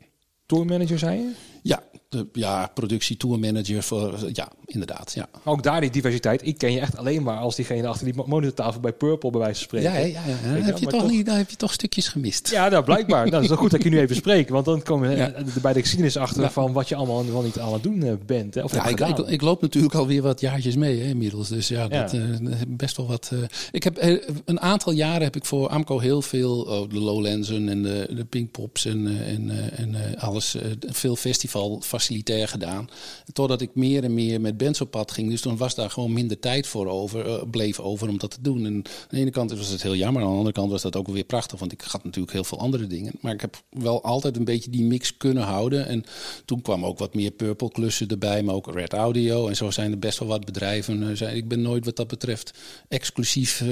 tourmanager, 0.47 0.99
zei 0.99 1.19
je? 1.19 1.33
Ja, 1.63 1.83
de, 2.15 2.27
ja 2.33 2.71
productie 2.75 3.17
tourmanager 3.17 3.83
voor, 3.83 4.19
ja, 4.33 4.49
inderdaad. 4.67 5.13
Ja. 5.15 5.29
Ook 5.45 5.63
daar 5.63 5.81
die 5.81 5.91
diversiteit. 5.91 6.47
Ik 6.47 6.59
ken 6.59 6.73
je 6.73 6.81
echt 6.81 6.97
alleen 6.97 7.23
maar 7.23 7.37
als 7.39 7.57
diegene 7.57 7.87
achter 7.87 8.05
die 8.13 8.23
monitortafel 8.27 8.81
bij 8.81 8.93
Purple 8.93 9.31
bij 9.31 9.41
wijze 9.41 9.55
van 9.59 9.65
spreken. 9.65 9.93
Ja, 9.93 9.99
ja, 9.99 10.21
ja, 10.27 10.63
heb 10.65 10.79
je 10.79 10.87
toch 10.87 11.11
niet, 11.11 11.31
heb 11.33 11.51
je 11.51 11.57
toch 11.57 11.73
stukjes 11.73 12.09
gemist. 12.09 12.51
Ja, 12.51 12.69
nou 12.69 12.85
blijkbaar. 12.85 13.19
nou, 13.19 13.31
dat 13.31 13.43
is 13.43 13.49
wel 13.49 13.57
goed 13.57 13.71
dat 13.71 13.79
ik 13.79 13.85
je 13.85 13.91
nu 13.93 13.99
even 14.01 14.17
spreek. 14.17 14.49
Want 14.49 14.65
dan 14.65 14.83
kom 14.83 15.05
je 15.05 15.17
Ja. 15.17 15.33
eh, 15.33 15.45
bij 15.63 15.73
de 15.73 15.81
geschiedenis 15.81 16.17
achter 16.17 16.43
Ja. 16.43 16.51
van 16.51 16.73
wat 16.73 16.89
je 16.89 16.95
allemaal 16.95 17.27
wel 17.33 17.43
niet 17.43 17.59
aan 17.59 17.73
het 17.73 17.83
doen 17.83 18.03
eh, 18.03 18.13
bent. 18.27 18.55
Hè, 18.55 18.63
of 18.63 18.75
Ja, 18.75 18.85
ik, 18.87 18.99
ik, 19.01 19.07
gedaan. 19.07 19.29
ik 19.29 19.41
loop 19.41 19.61
natuurlijk 19.63 19.95
alweer 19.95 20.23
wat 20.23 20.41
jaartjes 20.41 20.77
mee 20.77 21.01
hè, 21.01 21.09
inmiddels. 21.09 21.49
Dus 21.49 21.69
ja, 21.69 21.89
dat, 21.89 22.13
eh, 22.13 22.21
best 22.69 22.97
wel 22.97 23.07
wat. 23.07 23.31
ik 23.73 23.83
heb 23.83 23.99
een 24.45 24.61
aantal 24.61 24.93
jaren 24.93 25.23
heb 25.23 25.37
ik 25.37 25.45
voor 25.45 25.69
Amco 25.69 25.99
heel 25.99 26.23
veel, 26.23 26.61
oh, 26.61 26.91
de 26.91 26.99
Lowlandsen 27.01 27.69
en 27.69 27.83
de, 27.83 28.09
de 28.15 28.25
Pinkpops 28.25 28.85
en, 28.85 29.25
en, 29.27 29.51
en 29.77 30.19
alles, 30.19 30.57
veel 30.81 31.17
festival 31.17 31.81
facilitair 32.05 32.49
gedaan. 32.49 32.89
Totdat 33.33 33.61
ik 33.61 33.71
meer 33.75 34.05
en 34.05 34.15
meer 34.15 34.41
met 34.41 34.57
bands 34.57 34.81
op 34.81 34.91
pad 34.91 35.11
ging. 35.13 35.31
Dus 35.31 35.41
toen 35.41 35.57
was 35.57 35.75
daar 35.75 35.91
gewoon 35.91 36.13
minder 36.13 36.39
tijd 36.41 36.67
voor 36.67 36.87
over, 36.87 37.27
eh, 37.27 37.43
bleef 37.51 37.81
over 37.81 38.09
om 38.09 38.19
dat 38.19 38.31
te 38.31 38.41
doen. 38.41 38.59
En 38.67 38.75
aan 38.75 38.83
de 39.09 39.17
ene 39.19 39.31
kant 39.31 39.53
was 39.57 39.69
het 39.69 39.83
heel 39.83 39.95
jammer, 39.95 40.23
aan 40.23 40.29
de 40.29 40.35
andere 40.37 40.55
kant 40.55 40.71
was 40.71 40.83
dat 40.83 40.97
ook 40.97 41.09
weer 41.09 41.25
prachtig. 41.25 41.59
Want 41.59 41.73
ik 41.73 41.81
had 41.81 42.05
natuurlijk 42.05 42.33
heel 42.33 42.45
veel 42.45 42.59
andere 42.59 42.87
dingen. 42.87 43.13
Maar 43.21 43.33
ik 43.33 43.41
heb 43.41 43.63
wel 43.71 44.03
altijd 44.03 44.37
een 44.37 44.45
beetje 44.45 44.71
die 44.71 44.85
mix 44.85 45.17
kunnen 45.17 45.43
houden. 45.43 45.87
En 45.87 46.05
toen 46.45 46.63
kwam 46.63 46.85
ook 46.85 46.99
wat 46.99 47.15
meer 47.15 47.31
Purple 47.31 47.71
klussen 47.71 48.09
erbij, 48.09 48.43
maar 48.43 48.55
ook 48.55 48.75
Red 48.75 48.93
Audio. 48.93 49.49
En 49.49 49.57
zo 49.57 49.71
zijn 49.71 49.91
er 49.91 49.99
best 49.99 50.19
wel 50.19 50.29
wat 50.29 50.45
bedrijven. 50.45 51.09
eh, 51.09 51.17
zijn- 51.17 51.37
Ik 51.37 51.49
ben 51.49 51.63
nooit 51.63 51.85
wat 51.85 51.97
dat 51.97 52.07
betreft 52.09 52.59
exclusief 52.89 53.61
eh, 53.61 53.69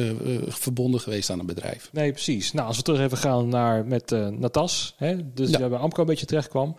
verbonden 0.47 1.01
geweest 1.01 1.31
aan 1.31 1.39
een 1.39 1.47
bedrijf. 1.47 1.89
Nee, 1.93 2.13
precies. 2.13 2.53
Nou, 2.53 2.67
als 2.67 2.77
we 2.77 2.83
terug 2.83 3.01
even 3.01 3.19
gaan 3.19 3.49
naar 3.49 3.87
met 3.87 4.11
Natas, 4.39 4.95
hè, 4.97 5.33
dus 5.35 5.51
Ja. 5.51 5.69
bij 5.69 5.79
Amco 5.79 6.01
een 6.01 6.07
beetje 6.07 6.27
terecht 6.27 6.49
kwam. 6.49 6.77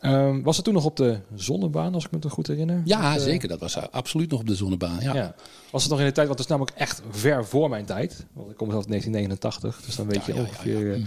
Ehm, 0.00 0.42
was 0.42 0.56
het 0.56 0.64
toen 0.64 0.74
nog 0.74 0.84
op 0.84 0.96
de 0.96 1.18
zonnebaan, 1.34 1.94
als 1.94 2.04
ik 2.04 2.10
me 2.10 2.18
het 2.20 2.30
goed 2.32 2.46
herinner? 2.46 2.82
Ja, 2.84 3.14
eh, 3.14 3.20
zeker. 3.20 3.48
Dat 3.48 3.60
was 3.60 3.90
absoluut 3.90 4.30
nog 4.30 4.40
op 4.40 4.46
de 4.46 4.54
zonnebaan. 4.54 5.00
Ja. 5.00 5.14
Ja. 5.14 5.34
Was 5.70 5.82
het 5.82 5.90
nog 5.90 6.00
in 6.00 6.06
de 6.06 6.12
tijd, 6.12 6.26
want 6.26 6.38
het 6.38 6.48
is 6.48 6.54
namelijk 6.56 6.76
echt 6.76 7.02
ver 7.10 7.44
voor 7.46 7.68
mijn 7.68 7.84
tijd. 7.84 8.26
Want 8.32 8.50
ik 8.50 8.56
kom 8.56 8.66
zelf 8.70 8.80
uit 8.80 8.88
1989, 8.90 9.80
dus 9.86 9.96
dan 9.96 10.06
weet 10.06 10.24
je 10.24 10.32
Ja, 10.34 10.38
ja, 10.38 10.44
ja, 10.44 10.50
ongeveer... 10.50 10.86
ja. 10.88 10.94
eh, 10.94 11.06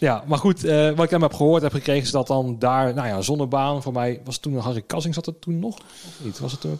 Ja, 0.00 0.24
maar 0.26 0.38
goed, 0.38 0.64
eh, 0.64 0.90
wat 0.90 1.04
ik 1.04 1.10
hem 1.10 1.22
heb 1.22 1.34
gehoord 1.34 1.62
heb 1.62 1.72
gekregen 1.72 2.02
is 2.02 2.10
dat 2.10 2.26
dan 2.26 2.58
daar, 2.58 2.94
nou 2.94 3.08
ja, 3.08 3.20
zonnebaan 3.20 3.82
voor 3.82 3.92
mij, 3.92 4.20
was 4.24 4.34
het 4.34 4.42
toen 4.42 4.56
Harry 4.56 4.82
Kassing, 4.86 5.14
zat 5.14 5.26
het 5.26 5.40
toen 5.40 5.58
nog? 5.58 5.76
Of 5.78 6.18
niet? 6.22 6.38
Was 6.38 6.52
het 6.52 6.60
toen? 6.60 6.78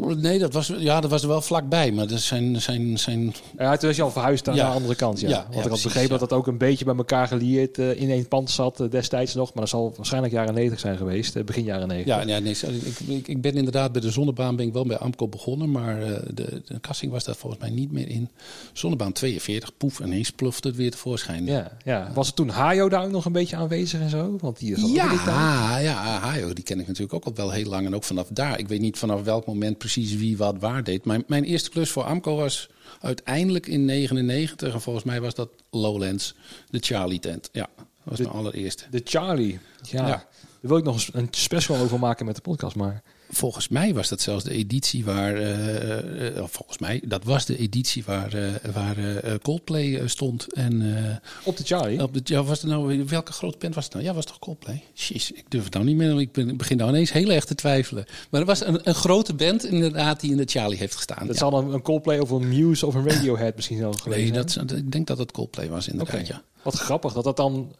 Nee, 0.00 0.38
dat 0.38 0.52
was, 0.52 0.72
ja, 0.78 1.00
dat 1.00 1.10
was 1.10 1.22
er 1.22 1.28
wel 1.28 1.40
vlakbij. 1.42 1.92
Maar 1.92 2.06
dat 2.06 2.20
zijn, 2.20 2.60
zijn, 2.60 2.98
zijn 2.98 3.34
Ja, 3.58 3.76
toen 3.76 3.88
was 3.88 3.96
je 3.96 4.02
al 4.02 4.10
verhuisd 4.10 4.48
aan 4.48 4.54
Ja. 4.54 4.68
de 4.68 4.74
andere 4.74 4.94
kant, 4.94 5.20
ja. 5.20 5.28
Ja, 5.28 5.34
Want 5.34 5.46
ja, 5.48 5.54
ik 5.54 5.58
had 5.60 5.66
precies, 5.68 5.84
begrepen 5.84 6.18
dat 6.18 6.28
dat 6.28 6.38
ook 6.38 6.46
een 6.46 6.58
beetje 6.58 6.84
bij 6.84 6.94
elkaar 6.96 7.26
gelieerd 7.28 7.78
eh, 7.78 8.00
in 8.00 8.10
één 8.10 8.28
pand 8.28 8.50
zat 8.50 8.80
eh, 8.80 8.90
destijds 8.90 9.34
nog. 9.34 9.46
Maar 9.54 9.62
dat 9.62 9.68
zal 9.68 9.92
waarschijnlijk 9.96 10.32
jaren 10.32 10.54
90 10.54 10.80
zijn 10.80 10.96
geweest, 10.96 11.36
eh, 11.36 11.44
begin 11.44 11.64
jaren 11.64 11.88
90. 11.88 12.14
Ja, 12.14 12.34
ja 12.34 12.38
nee, 12.38 12.52
ik, 12.84 12.98
ik, 13.08 13.28
ik 13.28 13.40
ben 13.40 13.54
inderdaad 13.54 13.92
bij 13.92 14.00
de 14.00 14.10
zonnebaan 14.10 14.56
ben 14.56 14.66
ik 14.66 14.72
wel 14.72 14.86
bij 14.86 14.98
Amco 14.98 15.28
begonnen, 15.28 15.70
maar 15.70 15.98
de, 16.34 16.62
de 16.66 16.80
casting 16.80 17.12
was 17.12 17.24
daar 17.24 17.36
volgens 17.36 17.62
mij 17.62 17.70
niet 17.70 17.92
meer 17.92 18.08
in. 18.08 18.28
Zonnebaan 18.72 19.12
42, 19.12 19.76
poef, 19.76 20.00
ineens 20.00 20.30
plufte 20.30 20.68
het 20.68 20.76
weer 20.76 20.90
tevoorschijn. 20.90 21.46
Ja, 21.46 21.72
ja. 21.84 22.10
Was 22.14 22.26
het 22.26 22.36
toen 22.36 22.48
Hajo 22.48 22.88
daar 22.88 23.04
ook 23.04 23.10
nog 23.10 23.24
een 23.24 23.32
beetje 23.32 23.56
aanwezig 23.56 24.00
en 24.00 24.10
zo? 24.10 24.36
Want 24.40 24.60
tijd. 25.24 25.34
Ja, 25.34 25.78
ja, 25.78 26.18
Hayo, 26.18 26.52
die 26.52 26.64
ken 26.64 26.80
ik 26.80 26.86
natuurlijk 26.86 27.14
ook 27.14 27.24
al 27.24 27.34
wel 27.34 27.50
heel 27.50 27.68
lang. 27.68 27.86
En 27.86 27.94
ook 27.94 28.04
vanaf 28.04 28.28
daar. 28.30 28.58
Ik 28.58 28.68
weet 28.68 28.80
niet 28.80 28.98
vanaf 28.98 29.22
welk 29.22 29.46
moment 29.46 29.78
precies 29.82 30.16
wie 30.16 30.36
wat 30.36 30.56
waar 30.58 30.84
deed. 30.84 31.04
Mijn, 31.04 31.24
mijn 31.26 31.44
eerste 31.44 31.70
klus 31.70 31.90
voor 31.90 32.02
Amco 32.04 32.36
was 32.36 32.68
uiteindelijk 33.00 33.66
in 33.66 33.84
99. 33.84 34.74
En 34.74 34.80
volgens 34.80 35.04
mij 35.04 35.20
was 35.20 35.34
dat 35.34 35.48
Lowlands, 35.70 36.34
de 36.70 36.78
Charlie 36.80 37.18
tent. 37.18 37.48
Ja, 37.52 37.68
dat 37.76 37.86
was 38.04 38.16
De- 38.16 38.22
mijn 38.22 38.36
allereerste. 38.36 38.84
De 38.90 39.00
Charlie. 39.04 39.58
Ja. 39.82 40.00
Ja. 40.00 40.06
Daar 40.06 40.26
wil 40.60 40.76
ik 40.76 40.84
nog 40.84 40.94
eens 40.94 41.10
een 41.12 41.28
special 41.30 41.76
over 41.76 41.98
maken 41.98 42.26
met 42.26 42.34
de 42.34 42.40
podcast, 42.42 42.76
maar... 42.76 43.02
Volgens 43.34 43.68
mij 43.68 43.94
was 43.94 44.08
dat 44.08 44.20
zelfs 44.20 44.44
de 44.44 44.50
editie 44.50 45.04
waar, 45.04 45.34
eh, 45.34 46.26
eh, 46.36 46.42
of 46.42 46.50
volgens 46.52 46.78
mij, 46.78 47.02
dat 47.04 47.24
was 47.24 47.46
de 47.46 47.56
editie 47.58 48.04
waar, 48.04 48.32
eh, 48.34 48.48
waar 48.72 48.98
eh, 48.98 49.34
Coldplay 49.42 49.96
eh, 49.96 50.06
stond. 50.06 50.52
En 50.52 50.96
eh, 51.08 51.16
Op 51.44 51.56
de 51.56 51.64
Charlie? 51.64 52.02
op 52.02 52.14
de, 52.14 52.20
ja, 52.24 52.42
was 52.42 52.60
het 52.62 52.70
nou, 52.70 53.04
welke 53.04 53.32
grote 53.32 53.58
band 53.58 53.74
was 53.74 53.84
het 53.84 53.92
nou? 53.92 54.04
Ja, 54.06 54.14
was 54.14 54.24
het 54.24 54.32
toch 54.32 54.42
Coldplay? 54.42 54.82
Jeez, 54.94 55.30
ik 55.30 55.44
durf 55.48 55.64
het 55.64 55.72
nou 55.72 55.84
niet 55.86 55.96
meer, 55.96 56.20
ik 56.20 56.32
ben- 56.32 56.48
ik 56.48 56.56
begin 56.58 56.76
nou 56.76 56.90
ineens 56.90 57.12
heel 57.12 57.30
erg 57.30 57.44
te 57.44 57.54
twijfelen. 57.54 58.04
Maar 58.30 58.40
er 58.40 58.46
was 58.46 58.64
een, 58.66 58.80
een 58.88 58.94
grote 58.94 59.34
band 59.34 59.64
inderdaad 59.64 60.20
die 60.20 60.30
in 60.30 60.36
de 60.36 60.44
Charlie 60.46 60.78
heeft 60.78 60.94
gestaan. 60.96 61.26
Dat 61.26 61.38
ja. 61.38 61.48
zal 61.50 61.58
een, 61.58 61.72
een 61.72 61.82
Coldplay 61.82 62.18
of 62.18 62.30
een 62.30 62.48
Muse 62.48 62.86
of 62.86 62.94
een 62.94 63.08
Radiohead 63.08 63.56
misschien 63.56 63.78
wel 63.78 63.92
geweest 63.92 64.32
Nee, 64.32 64.44
dat, 64.64 64.72
ik 64.78 64.92
denk 64.92 65.06
dat 65.06 65.18
het 65.18 65.32
Coldplay 65.32 65.68
was 65.68 65.88
inderdaad, 65.88 66.26
ja. 66.26 66.42
Wat 66.62 66.74
grappig 66.74 67.12
dat 67.12 67.24
dat 67.24 67.36
dan... 67.36 67.74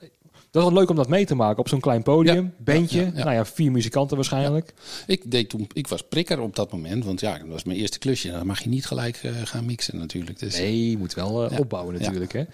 Dat 0.53 0.63
wel 0.63 0.73
leuk 0.73 0.91
om 0.91 0.97
dat 0.97 1.09
mee 1.09 1.25
te 1.27 1.35
maken 1.35 1.59
op 1.59 1.69
zo'n 1.69 1.81
klein 1.81 2.03
podium. 2.03 2.45
Ja, 2.45 2.65
bandje. 2.75 3.01
ja, 3.01 3.05
ja, 3.07 3.13
ja. 3.15 3.25
Nou 3.25 3.35
ja, 3.37 3.45
vier 3.45 3.71
muzikanten 3.73 4.17
waarschijnlijk. 4.17 4.75
Ik, 5.07 5.31
deed 5.31 5.49
toen, 5.49 5.69
ik 5.73 5.89
was 5.89 6.03
prikker 6.03 6.41
op 6.41 6.57
dat 6.57 6.73
moment, 6.73 7.05
want 7.05 7.21
ja, 7.21 7.39
dat 7.39 7.49
was 7.49 7.65
mijn 7.65 7.79
eerste 7.79 7.99
klusje. 7.99 8.31
Dan 8.31 8.47
mag 8.47 8.63
je 8.63 8.69
niet 8.69 8.87
gelijk 8.87 9.17
eh, 9.17 9.33
gaan 9.45 9.65
mixen 9.65 9.99
natuurlijk. 9.99 10.39
Dus, 10.39 10.59
Nee, 10.59 10.91
je 10.91 10.99
moet 10.99 11.15
wel 11.15 11.51
eh, 11.51 11.59
opbouwen 11.59 11.95
natuurlijk. 11.99 12.33
Hè? 12.33 12.45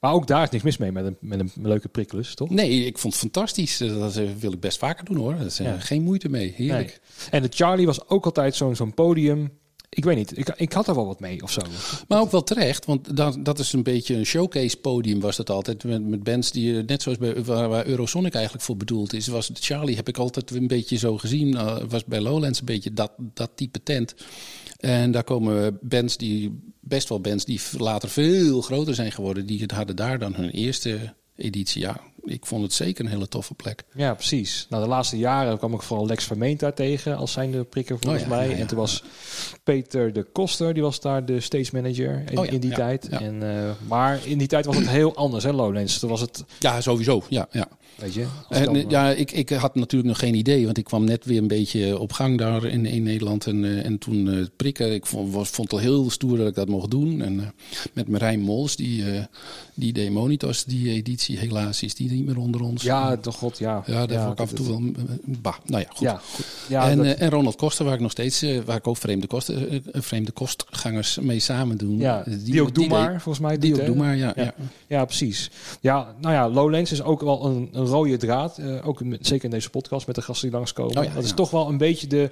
Maar 0.00 0.12
ook 0.12 0.26
daar 0.26 0.42
is 0.42 0.50
niks 0.50 0.64
mis 0.64 0.76
mee 0.76 0.92
met 0.92 1.04
een, 1.04 1.16
met 1.20 1.40
een 1.40 1.50
leuke 1.62 1.88
prikkelus, 1.88 2.34
toch? 2.34 2.50
Nee, 2.50 2.84
ik 2.84 2.98
vond 2.98 3.12
het 3.12 3.22
fantastisch. 3.22 3.80
Eh, 3.80 3.98
Dat 3.98 4.14
wil 4.38 4.52
ik 4.52 4.60
best 4.60 4.78
vaker 4.78 5.04
doen 5.04 5.16
hoor. 5.16 5.36
Dat 5.38 5.46
is 5.46 5.60
geen 5.78 6.02
moeite 6.02 6.28
mee. 6.28 6.52
Heerlijk. 6.56 6.86
Nee. 7.20 7.28
En 7.30 7.42
de 7.42 7.48
Charlie 7.56 7.86
was 7.86 8.08
ook 8.08 8.24
altijd 8.24 8.54
zo'n 8.54 8.76
zo'n 8.76 8.94
podium. 8.94 9.50
Ik 9.96 10.04
weet 10.04 10.16
niet, 10.16 10.38
ik, 10.38 10.48
ik 10.56 10.72
had 10.72 10.88
er 10.88 10.94
wel 10.94 11.06
wat 11.06 11.20
mee 11.20 11.42
of 11.42 11.50
zo. 11.50 11.60
Maar 12.08 12.20
ook 12.20 12.30
wel 12.30 12.42
terecht, 12.42 12.84
want 12.84 13.16
dat, 13.16 13.44
dat 13.44 13.58
is 13.58 13.72
een 13.72 13.82
beetje 13.82 14.14
een 14.14 14.26
showcase 14.26 14.76
podium 14.76 15.20
was 15.20 15.36
dat 15.36 15.50
altijd. 15.50 15.84
Met, 15.84 16.06
met 16.06 16.22
bands 16.22 16.50
die, 16.50 16.78
eh, 16.78 16.84
net 16.86 17.02
zoals 17.02 17.18
bij, 17.18 17.44
waar, 17.44 17.86
Eurosonic 17.86 18.34
eigenlijk 18.34 18.64
voor 18.64 18.76
bedoeld 18.76 19.12
is. 19.12 19.26
Was 19.26 19.50
Charlie 19.54 19.96
heb 19.96 20.08
ik 20.08 20.18
altijd 20.18 20.50
een 20.50 20.66
beetje 20.66 20.96
zo 20.96 21.18
gezien. 21.18 21.56
eh, 21.56 21.76
was 21.88 22.04
bij 22.04 22.20
Lowlands 22.20 22.58
een 22.58 22.64
beetje 22.64 22.92
dat, 22.92 23.12
dat 23.18 23.50
type 23.54 23.82
tent. 23.82 24.14
En 24.76 25.10
daar 25.10 25.24
komen 25.24 25.78
bands 25.82 26.16
die, 26.16 26.60
best 26.80 27.08
wel 27.08 27.20
bands 27.20 27.44
die 27.44 27.60
later 27.78 28.08
veel 28.08 28.60
groter 28.60 28.94
zijn 28.94 29.12
geworden. 29.12 29.46
Die 29.46 29.64
hadden 29.74 29.96
daar 29.96 30.18
dan 30.18 30.34
hun 30.34 30.50
eerste 30.50 31.14
editie. 31.36 31.80
Ja, 31.80 32.00
ik 32.26 32.46
vond 32.46 32.62
het 32.62 32.72
zeker 32.72 33.04
een 33.04 33.10
hele 33.10 33.28
toffe 33.28 33.54
plek. 33.54 33.82
Ja, 33.94 34.14
precies. 34.14 34.66
Nou, 34.70 34.82
de 34.82 34.88
laatste 34.88 35.18
jaren 35.18 35.58
kwam 35.58 35.74
ik 35.74 35.82
vooral 35.82 36.06
Lex 36.06 36.24
Vermeent 36.24 36.60
daar 36.60 36.74
tegen 36.74 37.16
als 37.16 37.32
zijnde 37.32 37.64
prikker 37.64 37.98
volgens 38.00 38.22
Oh 38.22 38.28
ja, 38.28 38.34
mij. 38.36 38.44
ja, 38.48 38.52
ja, 38.52 38.58
en 38.58 38.66
toen 38.66 38.78
was 38.78 39.02
Peter 39.64 40.12
de 40.12 40.22
Koster, 40.22 40.74
die 40.74 40.82
was 40.82 41.00
daar 41.00 41.24
de 41.24 41.40
stage 41.40 41.70
manager 41.72 42.22
in, 42.30 42.38
Oh 42.38 42.46
in 42.46 42.60
die 42.60 42.72
tijd. 42.72 43.08
En, 43.08 43.56
eh, 43.56 43.70
maar 43.88 44.20
in 44.24 44.38
die 44.38 44.48
tijd 44.48 44.64
was 44.64 44.76
het 44.76 44.88
heel 44.88 45.14
anders, 45.14 45.44
hè, 45.44 45.52
Lowlands. 45.52 45.98
Toen 45.98 46.10
was 46.10 46.20
het, 46.20 46.44
Ja, 46.58 46.80
sowieso. 46.80 47.22
Ja, 47.28 47.48
ja. 47.50 47.68
weet 47.96 48.14
je... 48.14 48.26
En, 48.48 48.64
dan, 48.64 48.84
ja, 48.88 49.10
ik, 49.10 49.30
ik 49.32 49.48
had 49.50 49.74
natuurlijk 49.74 50.08
nog 50.08 50.18
geen 50.18 50.34
idee, 50.34 50.64
want 50.64 50.78
ik 50.78 50.84
kwam 50.84 51.04
net 51.04 51.24
weer 51.24 51.38
een 51.38 51.48
beetje 51.48 51.98
op 51.98 52.12
gang 52.12 52.38
daar 52.38 52.64
in, 52.64 52.86
in 52.86 53.02
Nederland. 53.02 53.46
En, 53.46 53.64
eh, 53.64 53.84
en 53.84 53.98
toen 53.98 54.30
eh, 54.32 54.44
prikken, 54.56 54.92
ik 54.94 55.06
vond, 55.06 55.32
was, 55.32 55.48
vond 55.48 55.70
het 55.70 55.80
al 55.80 55.86
heel 55.86 56.10
stoer 56.10 56.36
dat 56.36 56.48
ik 56.48 56.54
dat 56.54 56.68
mocht 56.68 56.90
doen. 56.90 57.22
En 57.22 57.54
met 57.92 58.08
Marijn 58.08 58.40
Mols, 58.40 58.76
die, 58.76 59.04
die 59.74 59.92
deed 59.92 60.10
Monitors, 60.10 60.64
die 60.64 60.90
editie, 60.90 61.38
helaas 61.38 61.82
is 61.82 61.94
die 61.94 62.08
niet 62.16 62.26
meer 62.26 62.38
onder 62.38 62.60
ons. 62.62 62.82
ja, 62.82 63.16
toch 63.16 63.36
god, 63.36 63.58
ja. 63.58 63.82
ja 63.86 64.06
daar 64.06 64.20
vond 64.20 64.32
ik 64.32 64.40
af 64.40 64.48
en 64.50 64.56
toe 64.56 64.66
wel... 64.66 64.80
Bah, 65.24 65.54
nou 65.64 65.82
ja, 65.82 65.88
goed. 65.88 65.98
Ja, 66.00 66.20
goed. 66.34 66.44
ja 66.68 66.90
en, 66.90 66.96
dat- 66.96 67.06
eh, 67.06 67.20
en 67.22 67.30
Ronald 67.30 67.56
Koster, 67.56 67.84
waar 67.84 67.94
ik 67.94 68.00
nog 68.00 68.10
steeds, 68.10 68.42
eh, 68.42 68.58
waar 68.64 68.76
ik 68.76 68.86
ook 68.86 68.96
vreemde, 68.96 69.26
kosten, 69.26 69.68
eh, 69.70 69.80
vreemde 69.92 70.32
kostgangers 70.32 71.18
mee 71.18 71.38
samen 71.40 71.76
doen. 71.78 71.96
ja, 71.98 72.24
Eh, 72.26 72.34
die, 72.44 72.62
ook 72.62 72.74
Doe 72.74 72.86
maar, 72.88 73.20
volgens 73.20 73.44
mij. 73.46 73.58
Die 73.58 73.80
ook? 73.80 73.86
Doe 73.86 73.96
maar, 73.96 74.16
ja. 74.16 74.32
Ja. 74.36 74.42
ja. 74.42 74.54
Ja, 74.86 75.04
precies. 75.04 75.50
Ja, 75.80 76.14
nou 76.20 76.34
ja, 76.34 76.48
Lowlands 76.48 76.92
is 76.92 77.02
ook 77.02 77.20
wel 77.20 77.44
een, 77.44 77.68
een 77.72 77.86
rode 77.86 78.16
draad. 78.16 78.60
ook 78.84 79.04
met- 79.04 79.26
zeker 79.26 79.44
in 79.44 79.50
deze 79.50 79.70
podcast 79.70 80.06
met 80.06 80.14
de 80.16 80.22
gasten 80.22 80.48
die 80.48 80.56
langskomen. 80.56 80.96
Oh 80.98 81.04
ja, 81.04 81.14
dat 81.14 81.22
is 81.24 81.28
ja. 81.30 81.34
toch 81.36 81.50
wel 81.50 81.68
een 81.68 81.78
beetje 81.78 82.06
de, 82.06 82.30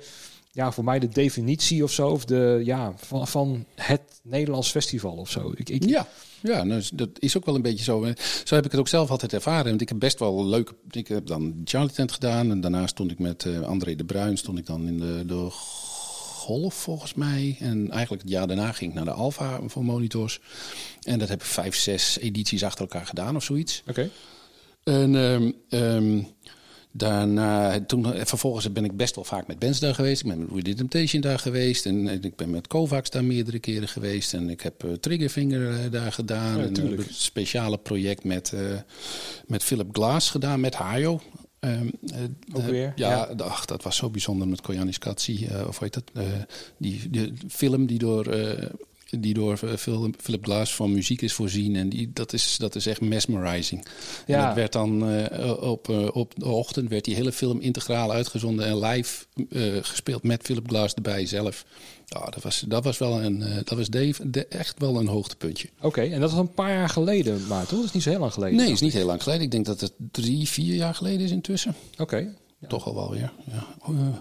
ja, 0.52 0.72
voor 0.72 0.84
mij 0.84 0.98
de 0.98 1.08
definitie 1.08 1.82
of 1.82 1.90
zo. 1.92 2.08
Of 2.08 2.24
de, 2.24 2.60
ja, 2.64 2.92
van, 2.96 3.26
van 3.28 3.64
het 3.74 4.00
Nederlands 4.22 4.70
festival 4.70 5.12
of 5.12 5.30
zo. 5.30 5.52
Ik, 5.56 5.68
ik, 5.68 5.84
Ja, 5.84 6.06
ja 6.48 6.64
nou, 6.64 6.82
dat 6.94 7.08
is 7.18 7.36
ook 7.36 7.44
wel 7.44 7.54
een 7.54 7.62
beetje 7.62 7.84
zo. 7.84 8.12
Zo 8.44 8.54
heb 8.54 8.64
ik 8.64 8.70
het 8.70 8.80
ook 8.80 8.88
zelf 8.88 9.10
altijd 9.10 9.32
ervaren. 9.32 9.68
Want 9.68 9.80
ik 9.80 9.88
heb 9.88 9.98
best 9.98 10.18
wel 10.18 10.46
leuke... 10.46 10.74
Ik 10.90 11.08
heb 11.08 11.26
dan 11.26 11.60
Charlie 11.64 11.92
Tent 11.92 12.12
gedaan. 12.12 12.50
En 12.50 12.60
daarna 12.60 12.86
stond 12.86 13.10
ik 13.10 13.18
met 13.18 13.44
eh, 13.44 13.60
André 13.60 13.94
de 13.94 14.04
Bruin. 14.04 14.36
Stond 14.36 14.58
ik 14.58 14.66
dan 14.66 14.86
in 14.86 14.98
de, 14.98 15.22
de 15.26 15.46
Golf 15.50 16.74
volgens 16.74 17.14
mij. 17.14 17.56
En 17.60 17.90
eigenlijk 17.90 18.22
het 18.22 18.30
jaar 18.30 18.46
daarna 18.46 18.72
ging 18.72 18.90
ik 18.90 18.96
naar 18.96 19.04
de 19.04 19.10
Alpha 19.10 19.60
voor 19.66 19.84
monitors. 19.84 20.40
En 21.02 21.18
dat 21.18 21.28
heb 21.28 21.40
ik 21.40 21.46
vijf, 21.46 21.76
zes 21.76 22.18
edities 22.18 22.64
achter 22.64 22.80
elkaar 22.80 23.06
gedaan 23.06 23.36
of 23.36 23.44
zoiets. 23.44 23.82
Oké. 23.86 24.10
En 24.82 25.14
ehm, 25.68 26.22
daarna, 26.96 27.80
toen, 27.84 28.12
eh, 28.14 28.24
vervolgens 28.24 28.72
ben 28.72 28.84
ik 28.84 28.96
best 28.96 29.14
wel 29.14 29.24
vaak 29.24 29.46
met 29.46 29.58
bands 29.58 29.80
daar 29.80 29.94
geweest. 29.94 30.22
Ik 30.22 30.28
ben 30.28 30.46
met 30.52 30.64
Did 30.64 30.76
Temptation 30.76 31.20
daar 31.20 31.38
geweest. 31.38 31.86
En, 31.86 32.08
en 32.08 32.22
ik 32.22 32.36
ben 32.36 32.50
met 32.50 32.66
Kovacs 32.66 33.10
daar 33.10 33.24
meerdere 33.24 33.58
keren 33.58 33.88
geweest. 33.88 34.34
En 34.34 34.50
ik 34.50 34.60
heb 34.60 34.84
eh, 34.84 34.92
Triggerfinger 34.92 35.70
eh, 35.70 35.90
daar 35.90 36.12
gedaan. 36.12 36.58
Ja, 36.58 36.64
en 36.64 36.80
een 36.92 37.04
speciale 37.10 37.78
project 37.78 38.24
met, 38.24 38.52
eh, 38.52 38.60
met 39.46 39.62
Philip 39.64 39.88
Glass 39.92 40.30
gedaan, 40.30 40.60
met 40.60 40.74
Hayo. 40.74 41.20
Ehm, 41.60 41.86
eh, 42.06 42.18
Ook 42.52 42.62
eh, 42.62 42.68
weer, 42.68 42.92
Ja, 42.96 43.10
ja. 43.36 43.44
Ach, 43.44 43.64
dat 43.64 43.82
was 43.82 43.96
zo 43.96 44.10
bijzonder 44.10 44.48
met 44.48 44.60
Koyanis 44.60 44.98
Katsi. 44.98 45.46
eh, 45.46 45.66
of 45.68 45.78
hoe 45.78 45.88
heet 45.92 45.94
dat? 45.94 46.10
Eh, 46.14 46.32
die, 46.78 47.10
die 47.10 47.32
film 47.48 47.86
die 47.86 47.98
door... 47.98 48.36
die 49.20 49.34
door 49.34 49.58
eh, 49.62 49.76
Phil- 49.76 50.12
Philip 50.20 50.44
Glass 50.44 50.74
van 50.74 50.92
muziek 50.92 51.22
is 51.22 51.32
voorzien. 51.32 51.76
En 51.76 51.88
die, 51.88 52.10
dat, 52.12 52.32
is, 52.32 52.56
dat 52.56 52.74
is 52.74 52.86
echt 52.86 53.00
mesmerizing. 53.00 53.86
Ja. 54.26 54.38
En 54.40 54.46
dat 54.46 54.54
werd 54.54 54.72
dan 54.72 55.08
eh, 55.08 55.62
op, 55.62 55.88
eh, 55.88 56.08
op 56.12 56.32
de 56.36 56.46
ochtend 56.46 56.88
werd 56.88 57.04
die 57.04 57.14
hele 57.14 57.32
film 57.32 57.60
integraal 57.60 58.12
uitgezonden 58.12 58.66
en 58.66 58.78
live 58.78 59.24
gespeeld 59.82 60.22
met 60.22 60.42
Philip 60.42 60.68
Glass 60.68 60.94
erbij 60.94 61.26
zelf. 61.26 61.64
Ja, 62.06 62.24
dat 62.24 62.42
was, 62.42 62.64
dat 62.68 62.84
was 62.84 62.98
wel 62.98 63.22
een, 63.22 63.38
dat 63.64 63.78
was 63.78 63.88
Dave, 63.88 64.30
de, 64.30 64.46
echt 64.46 64.78
wel 64.78 64.98
een 65.00 65.06
hoogtepuntje. 65.06 65.68
Oké, 65.80 66.00
en 66.00 66.20
dat 66.20 66.30
was 66.30 66.40
een 66.40 66.54
paar 66.54 66.70
jaar 66.72 66.88
geleden, 66.88 67.46
maar 67.46 67.66
toch? 67.66 67.78
Dat 67.78 67.84
is 67.88 67.92
niet 67.92 68.02
zo 68.02 68.10
heel 68.10 68.18
lang 68.18 68.32
geleden. 68.32 68.56
Nee, 68.56 68.70
is 68.70 68.80
niet 68.80 68.92
heel 68.92 69.06
lang 69.06 69.22
geleden. 69.22 69.42
Ik 69.44 69.50
denk 69.50 69.66
dat 69.66 69.80
het 69.80 69.92
drie, 70.10 70.48
vier 70.48 70.74
jaar 70.74 70.94
geleden 70.94 71.20
is 71.20 71.30
intussen. 71.30 71.74
Oké. 71.98 72.34
Toch 72.68 72.86
al 72.86 72.94
wel 72.94 73.10
weer. 73.10 73.32
Ja, 73.52 73.66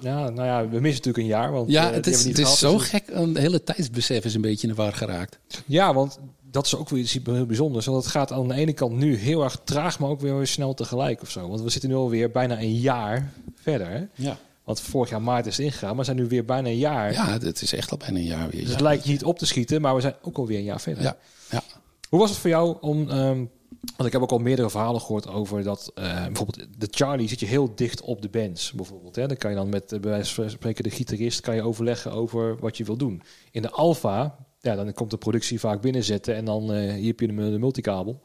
Ja, 0.02 0.30
nou 0.30 0.48
ja, 0.48 0.62
we 0.62 0.80
missen 0.80 0.82
natuurlijk 0.82 1.18
een 1.18 1.26
jaar. 1.26 1.52
Want, 1.52 1.70
ja 1.70 1.90
eh, 1.90 1.94
het 1.94 2.08
is, 2.08 2.26
het 2.26 2.38
is 2.38 2.60
zo 2.60 2.78
dus- 2.78 2.90
gek. 2.90 3.04
Een 3.08 3.38
hele 3.38 3.64
tijdsbesef 3.64 4.26
is 4.26 4.34
een 4.34 4.42
beetje 4.42 4.68
in 4.68 4.74
de 4.74 4.82
war 4.82 4.94
geraakt. 4.94 5.40
Ja, 5.66 5.94
want 5.94 6.20
dat 6.52 6.66
is 6.66 6.76
ook 6.76 6.90
weer 6.90 7.00
iets 7.00 7.20
heel 7.24 7.46
bijzonders. 7.46 7.86
Want 7.86 8.04
het 8.04 8.12
gaat 8.12 8.32
aan 8.32 8.48
de 8.48 8.54
ene 8.54 8.74
kant 8.74 8.94
nu 8.96 9.16
heel 9.16 9.44
erg 9.44 9.60
traag, 9.64 10.00
maar 10.00 10.10
ook 10.10 10.22
weer, 10.22 10.38
weer 10.38 10.48
snel 10.48 10.74
tegelijk 10.74 11.22
of 11.22 11.30
zo. 11.30 11.48
Want 11.48 11.62
we 11.62 11.70
zitten 11.70 11.90
nu 11.90 11.96
alweer 11.96 12.32
bijna 12.32 12.60
een 12.60 12.76
jaar 12.76 13.32
verder. 13.56 13.88
Hè? 13.88 14.04
Ja, 14.14 14.38
Want 14.64 14.80
vorig 14.80 15.10
jaar 15.10 15.22
maart 15.22 15.46
is 15.46 15.58
het 15.58 15.66
ingegaan, 15.66 15.90
maar 15.90 15.98
we 15.98 16.04
zijn 16.04 16.18
nu 16.18 16.28
weer 16.28 16.46
bijna 16.46 16.68
een 16.68 16.78
jaar. 16.78 17.12
ja 17.12 17.40
het 17.40 17.62
is 17.62 17.74
echt 17.74 17.92
al 17.92 17.98
bijna 17.98 18.18
een 18.18 18.26
jaar 18.26 18.50
weer. 18.50 18.60
Dus 18.60 18.70
ja. 18.70 18.72
het 18.72 18.82
lijkt 18.82 19.06
niet 19.06 19.24
op 19.24 19.38
te 19.38 19.46
schieten, 19.46 19.82
maar 19.82 19.96
we 19.96 20.02
zijn 20.02 20.16
ook 20.22 20.38
alweer 20.38 20.58
een 20.58 20.64
jaar 20.64 20.82
verder. 20.82 21.04
Ja, 21.04 21.18
ja. 21.50 21.64
Hoe 22.10 22.20
was 22.20 22.30
het 22.30 22.40
voor 22.40 22.50
jou 22.50 22.78
om... 22.82 23.10
ehm, 23.10 23.46
want 23.84 24.06
ik 24.06 24.12
heb 24.12 24.22
ook 24.22 24.32
al 24.32 24.38
meerdere 24.38 24.70
verhalen 24.70 25.02
gehoord 25.02 25.28
over 25.28 25.64
dat... 25.64 25.92
eh, 25.96 26.26
bijvoorbeeld 26.26 26.68
de 26.78 26.88
Charlie 26.92 27.28
zit 27.28 27.40
je 27.40 27.46
heel 27.46 27.76
dicht 27.76 28.02
op 28.02 28.22
de 28.22 28.30
bands, 28.30 28.72
bijvoorbeeld. 28.72 29.16
Hè? 29.16 29.28
Dan 29.28 29.38
kan 29.38 29.50
je 29.50 29.56
dan 29.56 29.70
met, 29.70 29.88
bij 29.88 30.00
wijze 30.00 30.34
van 30.34 30.50
spreken, 30.50 30.84
de 30.84 30.90
gitarist... 30.90 31.42
kan 31.42 31.56
je 31.56 31.62
overleggen 31.62 32.12
over 32.12 32.58
wat 32.60 32.78
je 32.78 32.84
wil 32.84 32.98
doen. 32.98 33.22
In 33.52 33.62
de 33.62 33.70
Alpha 33.70 34.43
ja, 34.64 34.76
dan 34.76 34.94
komt 34.94 35.12
de 35.12 35.18
productie 35.18 35.60
vaak 35.60 35.82
binnenzetten 35.82 36.36
en 36.36 36.46
dan 36.46 36.74
eh 36.74 36.94
hier 36.94 37.08
heb 37.08 37.20
je 37.20 37.28
de, 37.28 37.34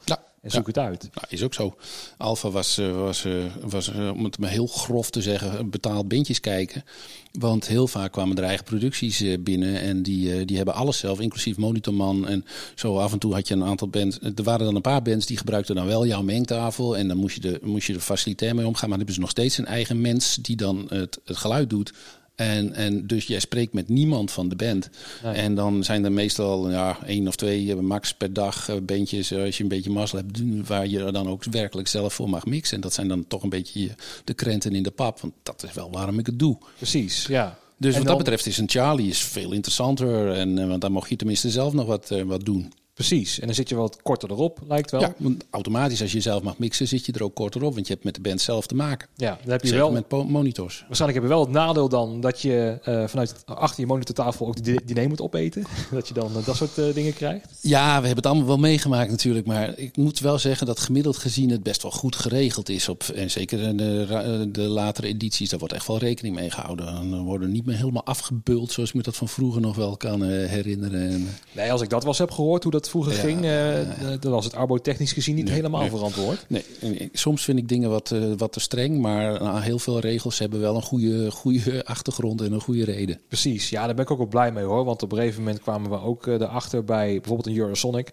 Ja, 0.04 0.22
en 0.40 0.50
zoek 0.50 0.66
het 0.66 0.78
uit. 0.78 1.02
Nou, 1.02 1.26
is 1.28 1.42
ook 1.42 1.54
zo. 1.54 1.74
Alfa 2.16 2.50
was, 2.50 2.78
eh, 2.78 2.96
was, 2.96 3.24
eh, 3.24 3.32
was 3.62 3.88
om 3.88 4.24
het 4.24 4.38
maar 4.38 4.50
heel 4.50 4.66
grof 4.66 5.10
te 5.10 5.22
zeggen, 5.22 5.70
betaald 5.70 6.08
bandjes 6.08 6.40
kijken. 6.40 6.84
Want 7.32 7.66
heel 7.66 7.88
vaak 7.88 8.12
kwamen 8.12 8.36
er 8.36 8.44
eigen 8.44 8.64
producties 8.64 9.24
binnen. 9.40 9.80
En 9.80 10.02
die, 10.02 10.44
die 10.44 10.56
hebben 10.56 10.74
alles 10.74 10.98
zelf, 10.98 11.20
inclusief 11.20 11.56
Monitorman. 11.56 12.28
En 12.28 12.44
zo 12.74 12.98
af 12.98 13.12
en 13.12 13.18
toe 13.18 13.34
had 13.34 13.48
je 13.48 13.54
een 13.54 13.64
aantal 13.64 13.88
bands. 13.88 14.18
Er 14.20 14.42
waren 14.42 14.66
dan 14.66 14.74
een 14.74 14.80
paar 14.80 15.02
bands 15.02 15.26
die 15.26 15.36
gebruikten 15.36 15.74
dan 15.74 15.86
wel 15.86 16.06
jouw 16.06 16.22
mengtafel. 16.22 16.96
En 16.96 17.08
dan 17.08 17.16
moest 17.16 17.34
je, 17.34 17.40
de, 17.40 17.58
moest 17.62 17.86
je 17.86 17.94
er 17.94 18.00
facilitair 18.00 18.54
mee 18.54 18.66
omgaan. 18.66 18.88
Maar 18.88 18.98
dan 18.98 19.06
hebben 19.06 19.14
ze 19.14 19.20
nog 19.20 19.30
steeds 19.30 19.58
een 19.58 19.66
eigen 19.66 20.00
mens 20.00 20.34
die 20.34 20.56
dan 20.56 20.86
het, 20.88 21.20
het 21.24 21.36
geluid 21.36 21.70
doet. 21.70 21.92
En, 22.38 22.74
en 22.74 23.06
dus 23.06 23.26
jij 23.26 23.38
spreekt 23.40 23.72
met 23.72 23.88
niemand 23.88 24.30
van 24.30 24.48
de 24.48 24.56
band. 24.56 24.90
Nee. 25.24 25.32
En 25.34 25.54
dan 25.54 25.84
zijn 25.84 26.04
er 26.04 26.12
meestal 26.12 26.70
ja, 26.70 26.98
één 27.06 27.28
of 27.28 27.36
twee 27.36 27.70
eh, 27.72 27.78
max 27.78 28.14
per 28.14 28.32
dag 28.32 28.68
eh, 28.68 28.76
bandjes, 28.82 29.30
eh, 29.30 29.42
als 29.44 29.56
je 29.56 29.62
een 29.62 29.68
beetje 29.68 29.90
mazzel 29.90 30.18
hebt, 30.18 30.40
waar 30.68 30.86
je 30.86 31.10
dan 31.12 31.28
ook 31.28 31.44
werkelijk 31.44 31.88
zelf 31.88 32.14
voor 32.14 32.28
mag 32.28 32.46
mixen. 32.46 32.74
En 32.76 32.80
dat 32.80 32.92
zijn 32.94 33.08
dan 33.08 33.26
toch 33.26 33.42
een 33.42 33.48
beetje 33.48 33.80
je- 33.80 33.94
de 34.24 34.34
krenten 34.34 34.74
in 34.74 34.82
de 34.82 34.90
pap. 34.90 35.20
Want 35.20 35.32
dat 35.42 35.62
is 35.62 35.72
wel 35.72 35.90
waarom 35.90 36.18
ik 36.18 36.26
het 36.26 36.38
doe. 36.38 36.58
Precies, 36.76 37.26
ja. 37.26 37.58
Dus 37.76 37.92
En 37.92 37.98
wat 37.98 38.06
dan- 38.08 38.16
dat 38.16 38.24
betreft 38.24 38.46
is 38.46 38.58
een 38.58 38.68
Charlie 38.70 39.08
is 39.08 39.20
veel 39.22 39.52
interessanter. 39.52 40.32
En, 40.32 40.68
want 40.68 40.80
dan 40.80 40.92
mocht 40.92 41.08
je 41.10 41.16
tenminste 41.16 41.50
zelf 41.50 41.72
nog 41.72 41.86
wat, 41.86 42.12
wat 42.24 42.44
doen. 42.44 42.72
Precies. 42.98 43.40
En 43.40 43.46
dan 43.46 43.54
zit 43.54 43.68
je 43.68 43.74
wat 43.74 43.98
korter 44.02 44.30
erop, 44.30 44.58
lijkt 44.68 44.90
wel. 44.90 45.00
Ja, 45.00 45.14
want 45.16 45.44
automatisch 45.50 46.02
als 46.02 46.12
je 46.12 46.20
zelf 46.20 46.42
mag 46.42 46.58
mixen, 46.58 46.88
zit 46.88 47.06
je 47.06 47.12
er 47.12 47.22
ook 47.22 47.34
korter 47.34 47.62
op. 47.62 47.74
Want 47.74 47.86
je 47.86 47.92
hebt 47.92 48.04
met 48.04 48.14
de 48.14 48.20
band 48.20 48.40
zelf 48.40 48.66
te 48.66 48.74
maken. 48.74 49.08
Ja, 49.14 49.38
dan 49.42 49.50
heb 49.50 49.60
je 49.60 49.68
Zeker 49.68 49.82
wel 49.82 49.92
met 49.92 50.28
monitors. 50.28 50.84
Waarschijnlijk 50.86 51.20
heb 51.20 51.22
je 51.22 51.34
wel 51.36 51.44
het 51.44 51.54
nadeel 51.54 51.88
dan 51.88 52.20
dat 52.20 52.40
je 52.40 52.78
eh, 52.82 53.06
vanuit 53.06 53.34
achter 53.44 53.80
je 53.80 53.86
monitortafel 53.86 54.46
ook 54.46 54.64
de 54.64 54.80
diner 54.84 55.08
moet 55.08 55.20
opeten. 55.20 55.64
dat 55.90 56.08
je 56.08 56.14
dan 56.14 56.36
eh, 56.36 56.44
dat 56.44 56.56
soort 56.56 56.78
eh, 56.78 56.94
dingen 56.94 57.14
krijgt. 57.14 57.46
Ja, 57.60 57.86
we 57.86 58.06
hebben 58.06 58.16
het 58.16 58.26
allemaal 58.26 58.46
wel 58.46 58.58
meegemaakt 58.58 59.10
natuurlijk. 59.10 59.46
Maar 59.46 59.78
ik 59.78 59.96
moet 59.96 60.18
wel 60.18 60.38
zeggen 60.38 60.66
dat 60.66 60.80
gemiddeld 60.80 61.16
gezien 61.16 61.50
het 61.50 61.62
best 61.62 61.82
wel 61.82 61.92
goed 61.92 62.16
geregeld 62.16 62.68
is. 62.68 62.88
Op, 62.88 63.02
en 63.02 63.30
zeker 63.30 63.60
in 63.60 63.76
de, 63.76 64.48
de 64.52 64.62
latere 64.62 65.06
edities, 65.06 65.48
daar 65.48 65.58
wordt 65.58 65.74
echt 65.74 65.86
wel 65.86 65.98
rekening 65.98 66.34
mee 66.34 66.50
gehouden. 66.50 66.86
Dan 66.86 67.24
worden 67.24 67.50
niet 67.50 67.66
meer 67.66 67.76
helemaal 67.76 68.04
afgebeuld 68.04 68.72
zoals 68.72 68.88
ik 68.88 68.94
me 68.94 69.02
dat 69.02 69.16
van 69.16 69.28
vroeger 69.28 69.60
nog 69.60 69.76
wel 69.76 69.96
kan 69.96 70.22
herinneren. 70.22 71.10
En, 71.10 71.28
Nee, 71.52 71.72
als 71.72 71.80
ik 71.80 71.90
dat 71.90 72.04
was 72.04 72.18
heb 72.18 72.30
gehoord 72.30 72.62
hoe 72.62 72.72
dat 72.72 72.87
vroeger 72.88 73.12
Ja, 73.12 73.18
ging, 73.18 73.44
eh, 73.44 74.20
dan 74.20 74.32
was 74.32 74.44
het 74.44 74.54
arbotechnisch 74.54 75.12
gezien 75.12 75.34
niet 75.34 75.44
Nee, 75.44 75.54
helemaal 75.54 75.80
nee. 75.80 75.90
verantwoord. 75.90 76.44
nee, 76.48 76.64
en 76.80 77.08
soms 77.12 77.44
vind 77.44 77.58
ik 77.58 77.68
dingen 77.68 77.90
wat, 77.90 78.10
eh, 78.10 78.20
wat 78.36 78.52
te 78.52 78.60
streng. 78.60 78.98
Maar 79.00 79.42
nou, 79.42 79.60
heel 79.60 79.78
veel 79.78 79.98
regels 80.00 80.38
hebben 80.38 80.60
wel 80.60 80.74
een 80.76 80.82
goede, 80.82 81.30
goede 81.30 81.84
achtergrond 81.84 82.40
en 82.40 82.52
een 82.52 82.60
goede 82.60 82.84
reden. 82.84 83.20
Precies, 83.28 83.70
ja, 83.70 83.86
daar 83.86 83.94
ben 83.94 84.04
ik 84.04 84.10
ook 84.10 84.18
wel 84.18 84.26
blij 84.26 84.52
mee 84.52 84.64
hoor. 84.64 84.84
Want 84.84 85.02
op 85.02 85.12
een 85.12 85.18
gegeven 85.18 85.42
moment 85.42 85.60
kwamen 85.60 85.90
we 85.90 86.00
ook 86.00 86.26
eh, 86.26 86.34
erachter 86.34 86.84
bij 86.84 87.14
bijvoorbeeld 87.14 87.46
een 87.46 87.56
Eurosonic. 87.62 88.10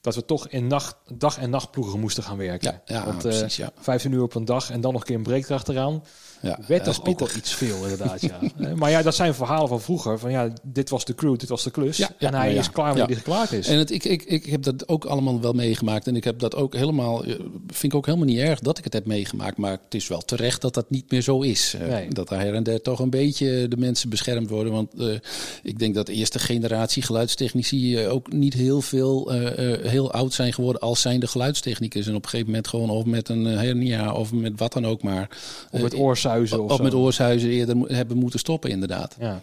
Dat 0.00 0.14
we 0.14 0.24
toch 0.24 0.48
in 0.48 0.66
nacht, 0.66 0.96
dag- 1.16 1.38
en 1.38 1.50
nachtploegen 1.50 2.00
moesten 2.00 2.22
gaan 2.22 2.36
werken. 2.36 2.80
Ja, 2.84 2.94
ja, 2.94 3.04
Want 3.04 3.24
eh, 3.24 3.30
precies, 3.38 3.56
ja. 3.56 3.70
15 3.80 4.12
uur 4.12 4.22
op 4.22 4.34
een 4.34 4.44
dag 4.44 4.70
en 4.70 4.80
dan 4.80 4.92
nog 4.92 5.00
een 5.00 5.06
keer 5.06 5.16
een 5.16 5.22
break 5.22 5.44
erachteraan. 5.48 6.02
Ja, 6.42 6.58
Werd 6.66 6.84
dat 6.84 6.94
toch 6.94 7.06
ook 7.08 7.18
wel 7.18 7.28
iets 7.36 7.54
veel 7.54 7.82
inderdaad, 7.82 8.20
ja. 8.20 8.38
Eh, 8.58 8.72
maar 8.72 8.90
ja, 8.90 9.02
dat 9.02 9.14
zijn 9.14 9.34
verhalen 9.34 9.68
van 9.68 9.80
vroeger. 9.80 10.18
Van 10.18 10.30
ja, 10.30 10.52
dit 10.62 10.90
was 10.90 11.04
de 11.04 11.14
crew, 11.14 11.38
dit 11.38 11.48
was 11.48 11.62
de 11.62 11.70
klus. 11.70 11.96
Ja, 11.96 12.08
ja, 12.18 12.28
en 12.28 12.34
hij 12.34 12.54
is 12.54 12.70
klaar 12.70 12.86
wanneer 12.86 13.06
hij 13.06 13.14
geklaard 13.16 13.52
is. 13.52 13.68
En 13.68 13.78
het, 13.78 13.90
ik, 13.90 14.04
ik, 14.04 14.17
ik 14.22 14.46
heb 14.46 14.62
dat 14.62 14.88
ook 14.88 15.04
allemaal 15.04 15.40
wel 15.40 15.52
meegemaakt. 15.52 16.06
En 16.06 16.16
ik 16.16 16.24
heb 16.24 16.38
dat 16.38 16.54
ook 16.54 16.74
helemaal. 16.74 17.24
eh, 17.24 17.34
Vind 17.66 17.92
ik 17.92 17.94
ook 17.94 18.06
helemaal 18.06 18.26
niet 18.26 18.38
erg 18.38 18.60
dat 18.60 18.78
ik 18.78 18.84
het 18.84 18.92
heb 18.92 19.06
meegemaakt. 19.06 19.56
Maar 19.56 19.70
het 19.70 19.94
is 19.94 20.08
wel 20.08 20.20
terecht 20.20 20.60
dat 20.60 20.74
dat 20.74 20.90
niet 20.90 21.10
meer 21.10 21.22
zo 21.22 21.40
is. 21.40 21.74
Eh, 21.80 21.88
Nee. 21.88 22.08
Dat 22.08 22.28
daar 22.28 22.40
her 22.40 22.54
en 22.54 22.62
der 22.62 22.82
toch 22.82 22.98
een 22.98 23.10
beetje 23.10 23.68
de 23.68 23.76
mensen 23.76 24.08
beschermd 24.10 24.50
worden. 24.50 24.72
Want 24.72 24.94
eh, 24.98 25.06
ik 25.62 25.78
denk 25.78 25.94
dat 25.94 26.06
de 26.06 26.12
eerste 26.12 26.38
generatie 26.38 27.02
geluidstechnici 27.02 28.06
ook 28.06 28.32
niet 28.32 28.54
heel 28.54 28.80
veel 28.80 29.30
heel 29.82 30.10
oud 30.12 30.32
zijn 30.32 30.52
geworden 30.52 30.80
als 30.82 31.00
zijnde 31.00 31.26
geluidstechnicus. 31.26 32.06
En 32.06 32.14
op 32.14 32.22
een 32.22 32.28
gegeven 32.28 32.46
moment 32.50 32.68
gewoon 32.68 32.90
of 32.90 33.04
met 33.04 33.28
een 33.28 33.44
hernia 33.44 34.12
of 34.12 34.32
met 34.32 34.52
wat 34.58 34.72
dan 34.72 34.86
ook 34.86 35.02
maar. 35.02 35.28
of 35.70 35.80
met 35.82 35.94
oorsuizen 35.94 36.62
of, 36.64 36.80
met 36.82 36.94
oorshuizen 36.94 37.50
eerder 37.50 37.76
hebben 37.76 38.16
moeten 38.16 38.38
stoppen, 38.38 38.70
inderdaad. 38.70 39.16
Ja. 39.20 39.42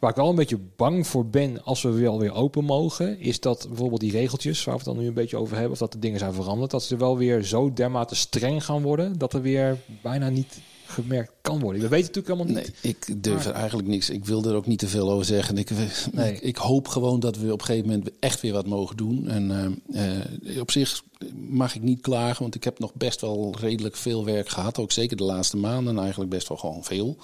Waar 0.00 0.10
ik 0.10 0.16
wel 0.16 0.28
een 0.28 0.34
beetje 0.34 0.58
bang 0.76 1.06
voor 1.06 1.26
ben 1.26 1.64
als 1.64 1.82
we 1.82 1.90
wel 1.90 2.18
weer 2.18 2.32
open 2.34 2.64
mogen, 2.64 3.20
is 3.20 3.40
dat 3.40 3.66
bijvoorbeeld 3.68 4.00
die 4.00 4.12
regeltjes 4.18 4.64
waar 4.64 4.74
we 4.74 4.80
het 4.80 4.94
dan 4.94 4.98
nu 5.02 5.08
een 5.08 5.14
beetje 5.14 5.36
over 5.36 5.54
hebben, 5.54 5.72
of 5.72 5.78
dat 5.78 5.92
de 5.92 5.98
dingen 5.98 6.18
zijn 6.18 6.32
veranderd, 6.32 6.70
dat 6.70 6.82
ze 6.82 6.96
wel 6.96 7.16
weer 7.16 7.42
zo 7.42 7.72
dermate 7.72 8.14
streng 8.14 8.64
gaan 8.64 8.82
worden 8.82 9.18
dat 9.18 9.32
er 9.32 9.42
weer 9.42 9.78
bijna 10.02 10.28
niet 10.28 10.60
gemerkt 10.86 11.32
kan 11.40 11.60
worden. 11.60 11.82
We 11.82 11.88
weten 11.88 12.06
natuurlijk 12.06 12.38
helemaal 12.38 12.62
niet. 12.62 12.72
Nee, 12.82 12.92
ik 12.92 13.22
durf 13.22 13.46
er 13.46 13.52
eigenlijk 13.52 13.88
niks. 13.88 14.10
Ik 14.10 14.24
wil 14.24 14.44
er 14.44 14.54
ook 14.54 14.66
niet 14.66 14.78
te 14.78 14.88
veel 14.88 15.10
over 15.10 15.24
zeggen. 15.24 15.58
Ik, 15.58 15.70
Nee. 16.12 16.32
ik, 16.32 16.40
ik 16.40 16.56
hoop 16.56 16.88
gewoon 16.88 17.20
dat 17.20 17.36
we 17.36 17.52
op 17.52 17.60
een 17.60 17.66
gegeven 17.66 17.88
moment 17.88 18.10
echt 18.20 18.40
weer 18.40 18.52
wat 18.52 18.66
mogen 18.66 18.96
doen. 18.96 19.28
En 19.28 19.76
eh, 19.92 20.16
eh, 20.54 20.60
op 20.60 20.70
zich 20.70 21.02
mag 21.48 21.74
ik 21.74 21.82
niet 21.82 22.00
klagen, 22.00 22.42
want 22.42 22.54
ik 22.54 22.64
heb 22.64 22.78
nog 22.78 22.94
best 22.94 23.20
wel 23.20 23.54
redelijk 23.58 23.96
veel 23.96 24.24
werk 24.24 24.48
gehad. 24.48 24.78
Ook 24.78 24.92
zeker 24.92 25.16
de 25.16 25.24
laatste 25.24 25.56
maanden 25.56 25.98
eigenlijk 25.98 26.30
best 26.30 26.48
wel 26.48 26.58
gewoon 26.58 26.84
veel. 26.84 27.16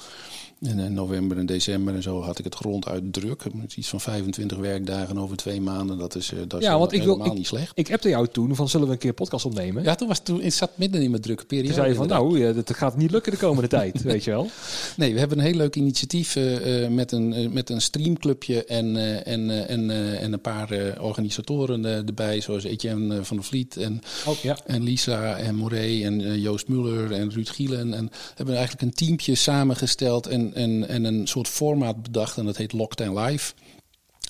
En 0.62 0.78
in 0.78 0.94
november 0.94 1.38
en 1.38 1.46
december 1.46 1.94
en 1.94 2.02
zo 2.02 2.20
had 2.22 2.38
ik 2.38 2.44
het 2.44 2.54
gronduit 2.54 3.12
druk. 3.12 3.42
Iets 3.76 3.88
van 3.88 4.00
25 4.00 4.58
werkdagen 4.58 5.18
over 5.18 5.36
twee 5.36 5.60
maanden. 5.60 5.98
Dat 5.98 6.14
is, 6.14 6.32
eh, 6.32 6.38
dat 6.48 6.60
is 6.60 6.66
Ja, 6.66 6.78
want 6.78 6.92
ik 6.92 7.02
wil- 7.02 7.24
ik- 7.24 7.34
niet 7.34 7.46
slecht. 7.46 7.72
Ik 7.74 7.92
appte 7.92 8.08
jou 8.08 8.26
toen 8.28 8.54
van 8.56 8.68
zullen 8.68 8.86
we 8.86 8.92
een 8.92 8.98
keer 8.98 9.12
podcast 9.12 9.44
opnemen? 9.44 9.82
Ja, 9.82 9.94
toen 9.94 10.08
was 10.08 10.20
toen 10.22 10.40
ik 10.42 10.52
zat 10.52 10.70
midden 10.74 11.02
in 11.02 11.10
mijn 11.10 11.22
drukke 11.22 11.44
periode. 11.44 11.68
Toen 11.68 11.76
zei 11.78 11.88
je 11.92 11.98
van 11.98 12.08
nou, 12.08 12.38
ja, 12.38 12.52
dat 12.52 12.74
gaat 12.74 12.96
niet 12.96 13.10
lukken 13.10 13.32
de 13.32 13.38
komende 13.38 13.68
tijd, 13.78 14.02
weet 14.02 14.24
je 14.24 14.30
wel. 14.30 14.48
Nee, 14.96 15.12
we 15.12 15.18
hebben 15.18 15.38
een 15.38 15.44
heel 15.44 15.54
leuk 15.54 15.76
initiatief 15.76 16.36
eh, 16.36 16.84
eh, 16.84 16.90
met, 16.90 17.12
een, 17.12 17.32
eh, 17.32 17.48
met 17.48 17.70
een 17.70 17.80
streamclubje 17.80 18.64
en, 18.64 18.96
eh, 18.96 19.32
en, 19.32 19.50
eh, 19.50 19.70
en, 19.70 19.90
eh, 19.90 20.22
en 20.22 20.32
een 20.32 20.40
paar 20.40 20.70
eh, 20.70 21.02
organisatoren 21.04 21.84
eh, 21.84 21.96
erbij, 21.96 22.40
zoals 22.40 22.64
Etienne 22.64 23.16
eh, 23.16 23.22
van 23.22 23.36
der 23.36 23.46
Vliet 23.46 23.76
en, 23.76 24.00
Oh, 24.26 24.34
ja. 24.36 24.56
en 24.66 24.82
Lisa 24.82 25.36
en 25.36 25.54
Morey 25.54 26.04
en 26.04 26.20
eh, 26.20 26.36
Joost 26.42 26.68
Muller 26.68 27.12
en 27.12 27.30
Ruud 27.30 27.48
Gielen. 27.48 27.94
En 27.94 28.10
hebben 28.34 28.54
eigenlijk 28.56 28.84
een 28.84 28.94
teampje 28.94 29.34
samengesteld 29.34 30.26
en, 30.26 30.51
en, 30.54 30.88
en 30.88 31.04
een 31.04 31.26
soort 31.26 31.48
format 31.48 32.02
bedacht 32.02 32.38
en 32.38 32.44
dat 32.44 32.56
heet 32.56 32.72
Lockdown 32.72 33.18
Live. 33.18 33.52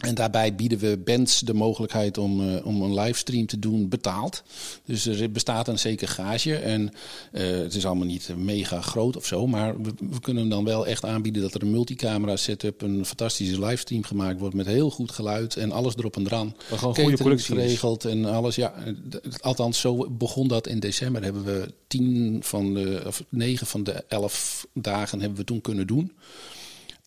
En 0.03 0.15
daarbij 0.15 0.55
bieden 0.55 0.79
we 0.79 0.99
bands 1.05 1.41
de 1.41 1.55
mogelijkheid 1.55 2.19
om, 2.19 2.49
eh, 2.49 2.67
om 2.67 2.83
een 2.83 2.95
livestream 2.95 3.47
te 3.47 3.59
doen 3.59 3.89
betaald. 3.89 4.43
Dus 4.85 5.07
er 5.07 5.31
bestaat 5.31 5.69
een 5.69 5.79
zeker 5.79 6.09
gage. 6.09 6.57
En 6.57 6.93
eh, 7.33 7.51
het 7.51 7.75
is 7.75 7.87
allemaal 7.87 8.07
niet 8.07 8.31
mega 8.37 8.81
groot 8.81 9.17
of 9.17 9.27
zo. 9.27 9.47
Maar 9.47 9.83
we, 9.83 9.93
we 10.11 10.21
kunnen 10.21 10.49
dan 10.49 10.65
wel 10.65 10.87
echt 10.87 11.05
aanbieden 11.05 11.43
dat 11.43 11.55
er 11.55 11.63
een 11.63 11.71
multicamera 11.71 12.37
setup, 12.37 12.83
een 12.83 13.07
fantastische 13.07 13.61
livestream 13.61 14.05
gemaakt 14.05 14.41
wordt 14.41 14.55
met 14.55 14.67
heel 14.67 14.91
goed 14.91 15.11
geluid 15.11 15.57
en 15.57 15.73
alles 15.73 15.97
erop 15.97 16.17
en 16.17 16.25
dran. 16.25 16.57
Gewoon 16.69 16.95
goede 16.95 17.17
productie 17.17 17.55
geregeld 17.55 18.05
en 18.05 18.25
alles. 18.25 18.55
Ja, 18.55 18.75
eh, 18.75 18.93
althans, 19.41 19.81
zo 19.81 20.11
begon 20.11 20.49
dat 20.49 20.67
in 20.67 20.81
december. 20.81 21.23
Hebben 21.23 21.45
we 21.45 21.75
tien 21.87 22.39
van 22.43 22.75
de, 22.75 23.03
of 23.07 23.25
negen 23.29 23.67
van 23.67 23.85
de 23.85 24.05
elf 24.09 24.67
dagen 24.75 25.21
hebben 25.21 25.39
we 25.39 25.45
toen 25.45 25.61
kunnen 25.61 25.87
doen. 25.87 26.13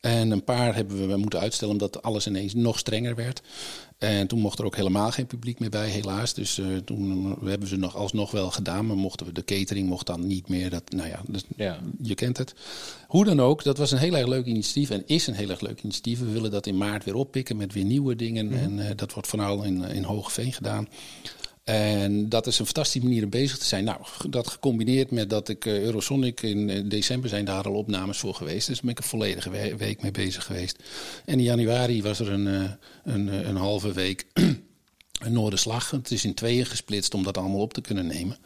En 0.05 0.31
een 0.31 0.43
paar 0.43 0.75
hebben 0.75 1.07
we 1.07 1.17
moeten 1.17 1.39
uitstellen 1.39 1.73
omdat 1.73 2.01
alles 2.01 2.27
ineens 2.27 2.53
nog 2.53 2.79
strenger 2.79 3.15
werd. 3.15 3.41
En 3.97 4.27
toen 4.27 4.39
mocht 4.39 4.59
er 4.59 4.65
ook 4.65 4.75
helemaal 4.75 5.11
geen 5.11 5.25
publiek 5.27 5.59
meer 5.59 5.69
bij, 5.69 5.89
helaas. 5.89 6.33
Dus 6.33 6.59
eh, 6.59 6.65
toen 6.85 7.35
eh, 7.41 7.47
hebben 7.47 7.67
ze 7.67 7.75
nog 7.75 7.95
alsnog 7.95 8.31
wel 8.31 8.51
gedaan. 8.51 8.85
Maar 8.85 8.97
mochten 8.97 9.25
we 9.25 9.31
de 9.31 9.43
catering 9.43 9.87
mocht 9.87 10.05
dan 10.05 10.27
niet 10.27 10.47
meer. 10.49 10.69
Dat, 10.69 10.83
nou 10.89 11.09
ja, 11.09 11.21
dus, 11.27 11.43
Ja. 11.55 11.79
je 12.01 12.15
kent 12.15 12.37
het. 12.37 12.53
Hoe 13.07 13.25
dan 13.25 13.39
ook, 13.41 13.63
dat 13.63 13.77
was 13.77 13.91
een 13.91 13.97
heel 13.97 14.17
erg 14.17 14.27
leuk 14.27 14.45
initiatief. 14.45 14.89
En 14.89 15.03
is 15.05 15.27
een 15.27 15.33
heel 15.33 15.49
erg 15.49 15.61
leuk 15.61 15.81
initiatief. 15.81 16.19
We 16.19 16.31
willen 16.31 16.51
dat 16.51 16.67
in 16.67 16.77
maart 16.77 17.03
weer 17.03 17.15
oppikken 17.15 17.57
met 17.57 17.73
weer 17.73 17.85
nieuwe 17.85 18.15
dingen. 18.15 18.53
En 18.53 18.79
eh, 18.79 18.95
dat 18.95 19.13
wordt 19.13 19.29
vooral 19.29 19.63
in, 19.63 19.83
in 19.83 20.03
Hogeveen 20.03 20.53
gedaan. 20.53 20.87
En 21.65 22.29
dat 22.29 22.47
is 22.47 22.59
een 22.59 22.65
fantastische 22.65 23.07
manier 23.07 23.23
om 23.23 23.29
bezig 23.29 23.57
te 23.57 23.65
zijn. 23.65 23.83
Nou, 23.83 23.99
dat 24.29 24.47
gecombineerd 24.47 25.11
met 25.11 25.29
dat 25.29 25.49
ik 25.49 25.65
eh, 25.65 25.81
Eurosonic 25.81 26.41
in 26.41 26.69
eh, 26.69 26.81
december 26.89 27.29
zijn 27.29 27.45
daar 27.45 27.63
al 27.63 27.73
opnames 27.73 28.17
voor 28.17 28.33
geweest. 28.35 28.67
Dus 28.67 28.75
daar 28.75 28.85
ben 28.85 28.91
ik 28.91 28.97
een 28.97 29.03
volledige 29.09 29.49
we- 29.49 29.75
week 29.77 30.01
mee 30.01 30.11
bezig 30.11 30.45
geweest. 30.45 30.83
En 31.25 31.33
in 31.37 31.43
januari 31.43 32.01
was 32.01 32.19
er 32.19 32.31
een, 32.31 32.47
eh, 32.47 32.71
een, 33.03 33.27
een 33.49 33.55
halve 33.55 33.91
week 33.93 34.25
een 34.33 35.33
Noorderslag. 35.33 35.91
Het 35.91 36.11
is 36.11 36.25
in 36.25 36.33
tweeën 36.33 36.65
gesplitst 36.65 37.13
om 37.13 37.23
dat 37.23 37.37
allemaal 37.37 37.61
op 37.61 37.73
te 37.73 37.81
kunnen 37.81 38.07
nemen. 38.07 38.37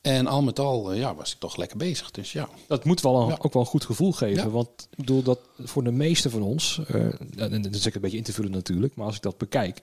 En 0.00 0.26
al 0.26 0.42
met 0.42 0.58
al 0.58 0.92
ja, 0.92 1.14
was 1.14 1.32
ik 1.32 1.38
toch 1.38 1.56
lekker 1.56 1.76
bezig. 1.76 2.10
Dus 2.10 2.32
ja. 2.32 2.48
Dat 2.68 2.84
moet 2.84 3.00
wel 3.00 3.20
een, 3.22 3.28
Ja. 3.28 3.36
ook 3.40 3.52
wel 3.52 3.62
een 3.62 3.68
goed 3.68 3.84
gevoel 3.84 4.12
geven. 4.12 4.42
Ja. 4.42 4.48
Want 4.50 4.68
ik 4.90 4.96
bedoel 4.96 5.22
dat 5.22 5.38
voor 5.58 5.84
de 5.84 5.90
meeste 5.92 6.30
van 6.30 6.42
ons, 6.42 6.80
en 7.36 7.62
dat 7.62 7.74
is 7.74 7.86
ik 7.86 7.94
een 7.94 8.00
beetje 8.00 8.16
in 8.16 8.22
te 8.22 8.32
vullen 8.32 8.50
natuurlijk, 8.50 8.94
maar 8.94 9.06
als 9.06 9.16
ik 9.16 9.22
dat 9.22 9.38
bekijk, 9.38 9.80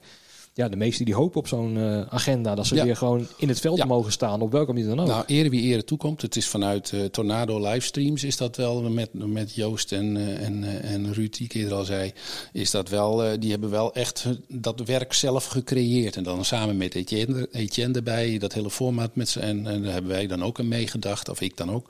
ja, 0.56 0.68
de 0.68 0.76
meesten 0.76 1.04
die 1.04 1.14
hopen 1.14 1.38
op 1.38 1.48
zo'n 1.48 1.76
eh, 1.76 2.00
agenda 2.08 2.54
dat 2.54 2.66
ze 2.66 2.74
Ja. 2.74 2.84
weer 2.84 2.96
gewoon 2.96 3.26
in 3.36 3.48
het 3.48 3.60
veld 3.60 3.76
Ja. 3.78 3.84
mogen 3.84 4.12
staan, 4.12 4.40
op 4.40 4.52
welke 4.52 4.72
manier 4.72 4.88
dan 4.88 5.00
ook. 5.00 5.06
Nou, 5.06 5.24
ere 5.26 5.50
wie 5.50 5.62
ere 5.62 5.84
toekomt. 5.84 6.22
Het 6.22 6.36
is 6.36 6.46
vanuit 6.48 6.92
eh, 6.92 7.04
Tornado 7.04 7.60
livestreams 7.60 8.24
is 8.24 8.36
dat 8.36 8.56
wel 8.56 8.82
met, 8.82 9.08
met 9.12 9.54
Joost 9.54 9.92
en, 9.92 10.16
eh, 10.16 10.44
en, 10.46 10.82
en 10.82 11.12
Ruud, 11.14 11.36
die 11.36 11.44
ik 11.44 11.52
eerder 11.54 11.74
al 11.76 11.84
zei. 11.84 12.12
Is 12.52 12.70
dat 12.70 12.88
wel, 12.88 13.38
die 13.38 13.50
hebben 13.50 13.70
wel 13.70 13.94
echt 13.94 14.26
dat 14.48 14.80
werk 14.80 15.12
zelf 15.12 15.44
gecreëerd. 15.46 16.16
En 16.16 16.22
dan 16.22 16.44
samen 16.44 16.76
met 16.76 16.94
Etienne, 16.94 17.48
Etienne 17.52 17.94
erbij, 17.94 18.38
dat 18.38 18.52
hele 18.52 18.70
format 18.70 19.14
met 19.16 19.28
ze. 19.28 19.40
En, 19.40 19.66
en 19.66 19.82
daar 19.82 19.92
hebben 19.92 20.10
wij 20.10 20.26
dan 20.26 20.42
ook 20.44 20.58
aan 20.60 20.68
meegedacht, 20.68 21.28
of 21.28 21.40
ik 21.40 21.56
dan 21.56 21.70
ook. 21.70 21.88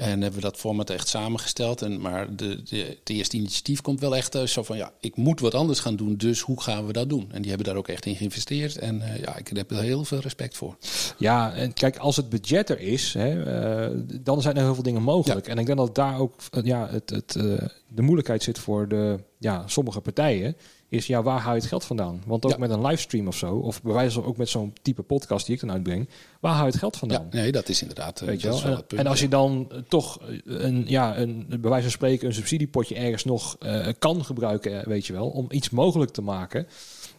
En 0.00 0.20
hebben 0.22 0.40
we 0.40 0.46
dat 0.46 0.56
format 0.56 0.90
echt 0.90 1.08
samengesteld. 1.08 1.82
En, 1.82 2.00
maar 2.00 2.36
de, 2.36 2.62
de, 2.62 2.76
het 2.76 3.08
eerste 3.08 3.36
initiatief 3.36 3.80
komt 3.80 4.00
wel 4.00 4.16
echt 4.16 4.38
zo 4.44 4.62
van 4.62 4.76
ja, 4.76 4.92
ik 5.00 5.16
moet 5.16 5.40
wat 5.40 5.54
anders 5.54 5.80
gaan 5.80 5.96
doen. 5.96 6.16
Dus 6.16 6.40
hoe 6.40 6.60
gaan 6.62 6.86
we 6.86 6.92
dat 6.92 7.08
doen? 7.08 7.28
En 7.32 7.40
die 7.40 7.48
hebben 7.48 7.66
daar 7.66 7.76
ook 7.76 7.88
echt 7.88 8.06
in 8.06 8.16
geïnvesteerd. 8.16 8.78
En 8.78 8.96
uh, 8.96 9.20
ja, 9.20 9.36
ik 9.36 9.48
heb 9.48 9.70
er 9.70 9.80
heel 9.80 10.04
veel 10.04 10.18
respect 10.18 10.56
voor. 10.56 10.76
Ja, 11.18 11.52
en 11.52 11.72
kijk, 11.72 11.96
als 11.96 12.16
het 12.16 12.28
budget 12.28 12.70
er 12.70 12.80
is, 12.80 13.14
hè, 13.14 13.90
uh, 13.90 14.00
dan 14.20 14.42
zijn 14.42 14.56
er 14.56 14.62
heel 14.62 14.74
veel 14.74 14.82
dingen 14.82 15.02
mogelijk. 15.02 15.46
Ja. 15.46 15.52
En 15.52 15.58
ik 15.58 15.66
denk 15.66 15.78
dat 15.78 15.94
daar 15.94 16.18
ook 16.18 16.34
ja, 16.62 16.88
het, 16.90 17.10
het, 17.10 17.32
de 17.88 18.02
moeilijkheid 18.02 18.42
zit 18.42 18.58
voor 18.58 18.88
de, 18.88 19.18
ja, 19.40 19.62
sommige 19.66 20.00
partijen 20.00 20.56
is 20.88 21.06
ja, 21.06 21.22
waar 21.22 21.40
haal 21.40 21.54
je 21.54 21.60
het 21.60 21.68
geld 21.68 21.84
vandaan? 21.84 22.22
Want 22.26 22.44
ook 22.44 22.50
Ja. 22.50 22.56
met 22.58 22.70
een 22.70 22.86
livestream 22.86 23.26
of 23.26 23.36
zo, 23.36 23.54
of 23.56 23.82
bij 23.82 23.92
wijze 23.92 24.14
van 24.14 24.24
ook 24.24 24.36
met 24.36 24.48
zo'n 24.48 24.72
type 24.82 25.02
podcast 25.02 25.46
die 25.46 25.54
ik 25.54 25.60
dan 25.60 25.70
uitbreng, 25.70 26.08
waar 26.40 26.52
haal 26.52 26.64
je 26.64 26.70
het 26.70 26.78
geld 26.80 26.96
vandaan? 26.96 27.26
Ja, 27.30 27.36
nee, 27.40 27.52
dat 27.52 27.68
is 27.68 27.80
inderdaad. 27.80 28.20
eh, 28.20 28.26
Weet 28.26 28.40
je 28.40 28.48
wel? 28.48 28.82
punt, 28.82 28.92
en 29.00 29.06
als 29.06 29.20
je 29.20 29.28
dan 29.28 29.66
eh, 29.70 29.78
toch 29.88 30.20
eh, 30.20 30.36
een, 30.44 30.84
ja, 30.88 31.18
een, 31.18 31.46
bij 31.48 31.58
wijze 31.70 31.82
van 31.82 31.90
spreken 31.90 32.26
een 32.26 32.34
subsidiepotje 32.34 32.94
ergens 32.94 33.24
nog 33.24 33.56
kan 33.98 34.24
gebruiken, 34.24 34.88
weet 34.88 35.06
je 35.06 35.12
wel, 35.12 35.28
om 35.28 35.46
iets 35.50 35.70
mogelijk 35.70 36.10
te 36.10 36.22
maken. 36.22 36.66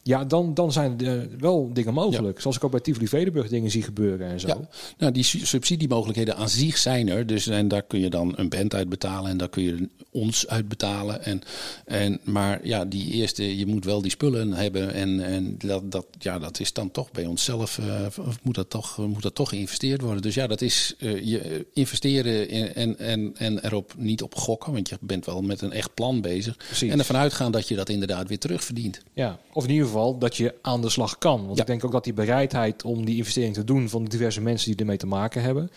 Ja, 0.04 0.26
dan, 0.26 0.54
dan 0.54 0.72
zijn 0.72 1.00
er 1.06 1.28
wel 1.40 1.70
dingen 1.74 1.94
mogelijk. 1.94 2.40
Zoals 2.40 2.56
ik 2.56 2.64
ook 2.64 2.72
bij 2.72 2.80
Tivoli 2.80 3.08
Vredenburg 3.08 3.50
dingen 3.50 3.72
zie 3.72 3.84
gebeuren 3.84 4.28
en 4.28 4.40
zo. 4.40 4.48
Ja, 4.48 4.60
nou, 4.98 5.12
die 5.12 5.24
su- 5.24 5.46
subsidiemogelijkheden 5.46 6.36
aan 6.36 6.50
zich 6.50 6.78
zijn 6.78 7.10
er. 7.10 7.28
Dus 7.28 7.48
en 7.48 7.68
daar 7.68 7.82
kun 7.82 8.00
je 8.00 8.10
dan 8.10 8.34
een 8.36 8.50
band 8.50 8.76
uitbetalen 8.76 9.32
en 9.32 9.38
daar 9.38 9.50
kun 9.50 9.64
je 9.64 9.90
ons 10.12 10.48
uitbetalen. 10.48 11.24
En, 11.24 11.42
en, 11.86 12.20
maar 12.24 12.60
ja, 12.68 12.86
die 12.86 13.12
eerste, 13.12 13.58
je 13.58 13.66
moet 13.66 13.86
wel 13.86 14.02
die 14.02 14.12
spullen 14.12 14.54
hebben. 14.54 14.94
En, 14.94 15.26
en 15.26 15.56
dat, 15.58 15.92
dat, 15.92 16.06
ja, 16.20 16.40
dat 16.40 16.60
is 16.60 16.74
dan 16.74 16.92
toch 16.92 17.12
bij 17.12 17.26
onszelf, 17.26 17.78
eh, 17.78 18.06
of 18.28 18.40
moet, 18.44 18.56
dat 18.56 18.70
toch, 18.70 18.98
moet 18.98 19.22
dat 19.22 19.36
toch 19.36 19.50
geïnvesteerd 19.50 20.02
worden. 20.02 20.22
Dus 20.22 20.36
ja, 20.36 20.48
dat 20.48 20.62
is 20.62 20.96
eh, 21.00 21.26
je 21.26 21.66
investeren 21.74 22.50
in, 22.50 22.74
en, 22.74 23.00
en, 23.00 23.32
en 23.38 23.66
erop 23.66 23.94
niet 23.98 24.22
op 24.22 24.36
gokken. 24.36 24.74
Want 24.74 24.90
je 24.90 24.98
bent 25.02 25.26
wel 25.26 25.42
met 25.42 25.62
een 25.62 25.72
echt 25.72 25.94
plan 25.94 26.22
bezig. 26.22 26.58
Precies. 26.58 26.92
En 26.92 27.00
ervan 27.00 27.16
uitgaan 27.16 27.52
dat 27.52 27.68
je 27.68 27.76
dat 27.76 27.90
inderdaad 27.90 28.28
weer 28.28 28.40
terugverdient. 28.40 29.02
Ja, 29.14 29.40
of 29.54 29.64
in 29.64 29.70
ieder 29.70 29.86
geval 29.86 29.91
dat 30.20 30.38
je 30.38 30.54
aan 30.62 30.82
de 30.82 30.90
slag 30.90 31.18
kan. 31.18 31.44
Want 31.46 31.56
Ja. 31.56 31.62
ik 31.62 31.68
denk 31.68 31.86
ook 31.86 31.92
dat 31.92 32.04
die 32.04 32.14
bereidheid 32.14 32.84
om 32.84 33.06
die 33.06 33.18
investering 33.18 33.54
te 33.54 33.64
doen 33.64 33.90
van 33.90 34.04
de 34.04 34.10
diverse 34.10 34.42
mensen 34.42 34.70
die 34.72 34.80
ermee 34.80 34.98
te 34.98 35.08
maken 35.08 35.42
hebben, 35.42 35.72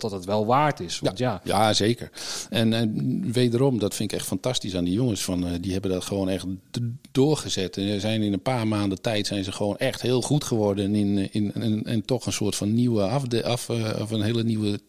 dat 0.00 0.10
dat 0.10 0.20
het 0.20 0.24
wel 0.24 0.46
waard 0.46 0.80
is. 0.80 0.98
Want 0.98 1.18
ja, 1.18 1.40
Ja, 1.44 1.72
zeker. 1.72 2.10
En, 2.50 2.72
en 2.72 3.32
wederom, 3.32 3.78
dat 3.78 3.94
vind 3.94 4.12
ik 4.12 4.18
echt 4.18 4.26
fantastisch 4.26 4.76
aan 4.76 4.84
die 4.84 4.94
jongens. 4.94 5.24
Van, 5.24 5.46
eh, 5.46 5.52
die 5.60 5.72
hebben 5.72 5.90
dat 5.90 6.04
gewoon 6.04 6.28
echt 6.28 6.46
doorgezet. 7.12 7.76
En 7.76 8.00
zijn 8.00 8.22
in 8.22 8.32
een 8.32 8.42
paar 8.42 8.68
maanden 8.68 9.00
tijd 9.00 9.26
zijn 9.26 9.44
ze 9.44 9.52
gewoon 9.52 9.76
echt 9.76 10.02
heel 10.02 10.22
goed 10.22 10.44
geworden. 10.44 10.94
In, 10.94 11.32
in, 11.32 11.54
in, 11.54 11.84
en, 11.84 12.04
toch 12.04 12.26
een 12.26 12.32
soort 12.32 12.56
van 12.56 12.74
nieuwe 12.74 13.02
afde, 13.02 13.44
af, 13.44 13.68
eh, 13.68 14.00
of 14.00 14.10
een 14.10 14.22
hele 14.22 14.44
nieuwe 14.44 14.80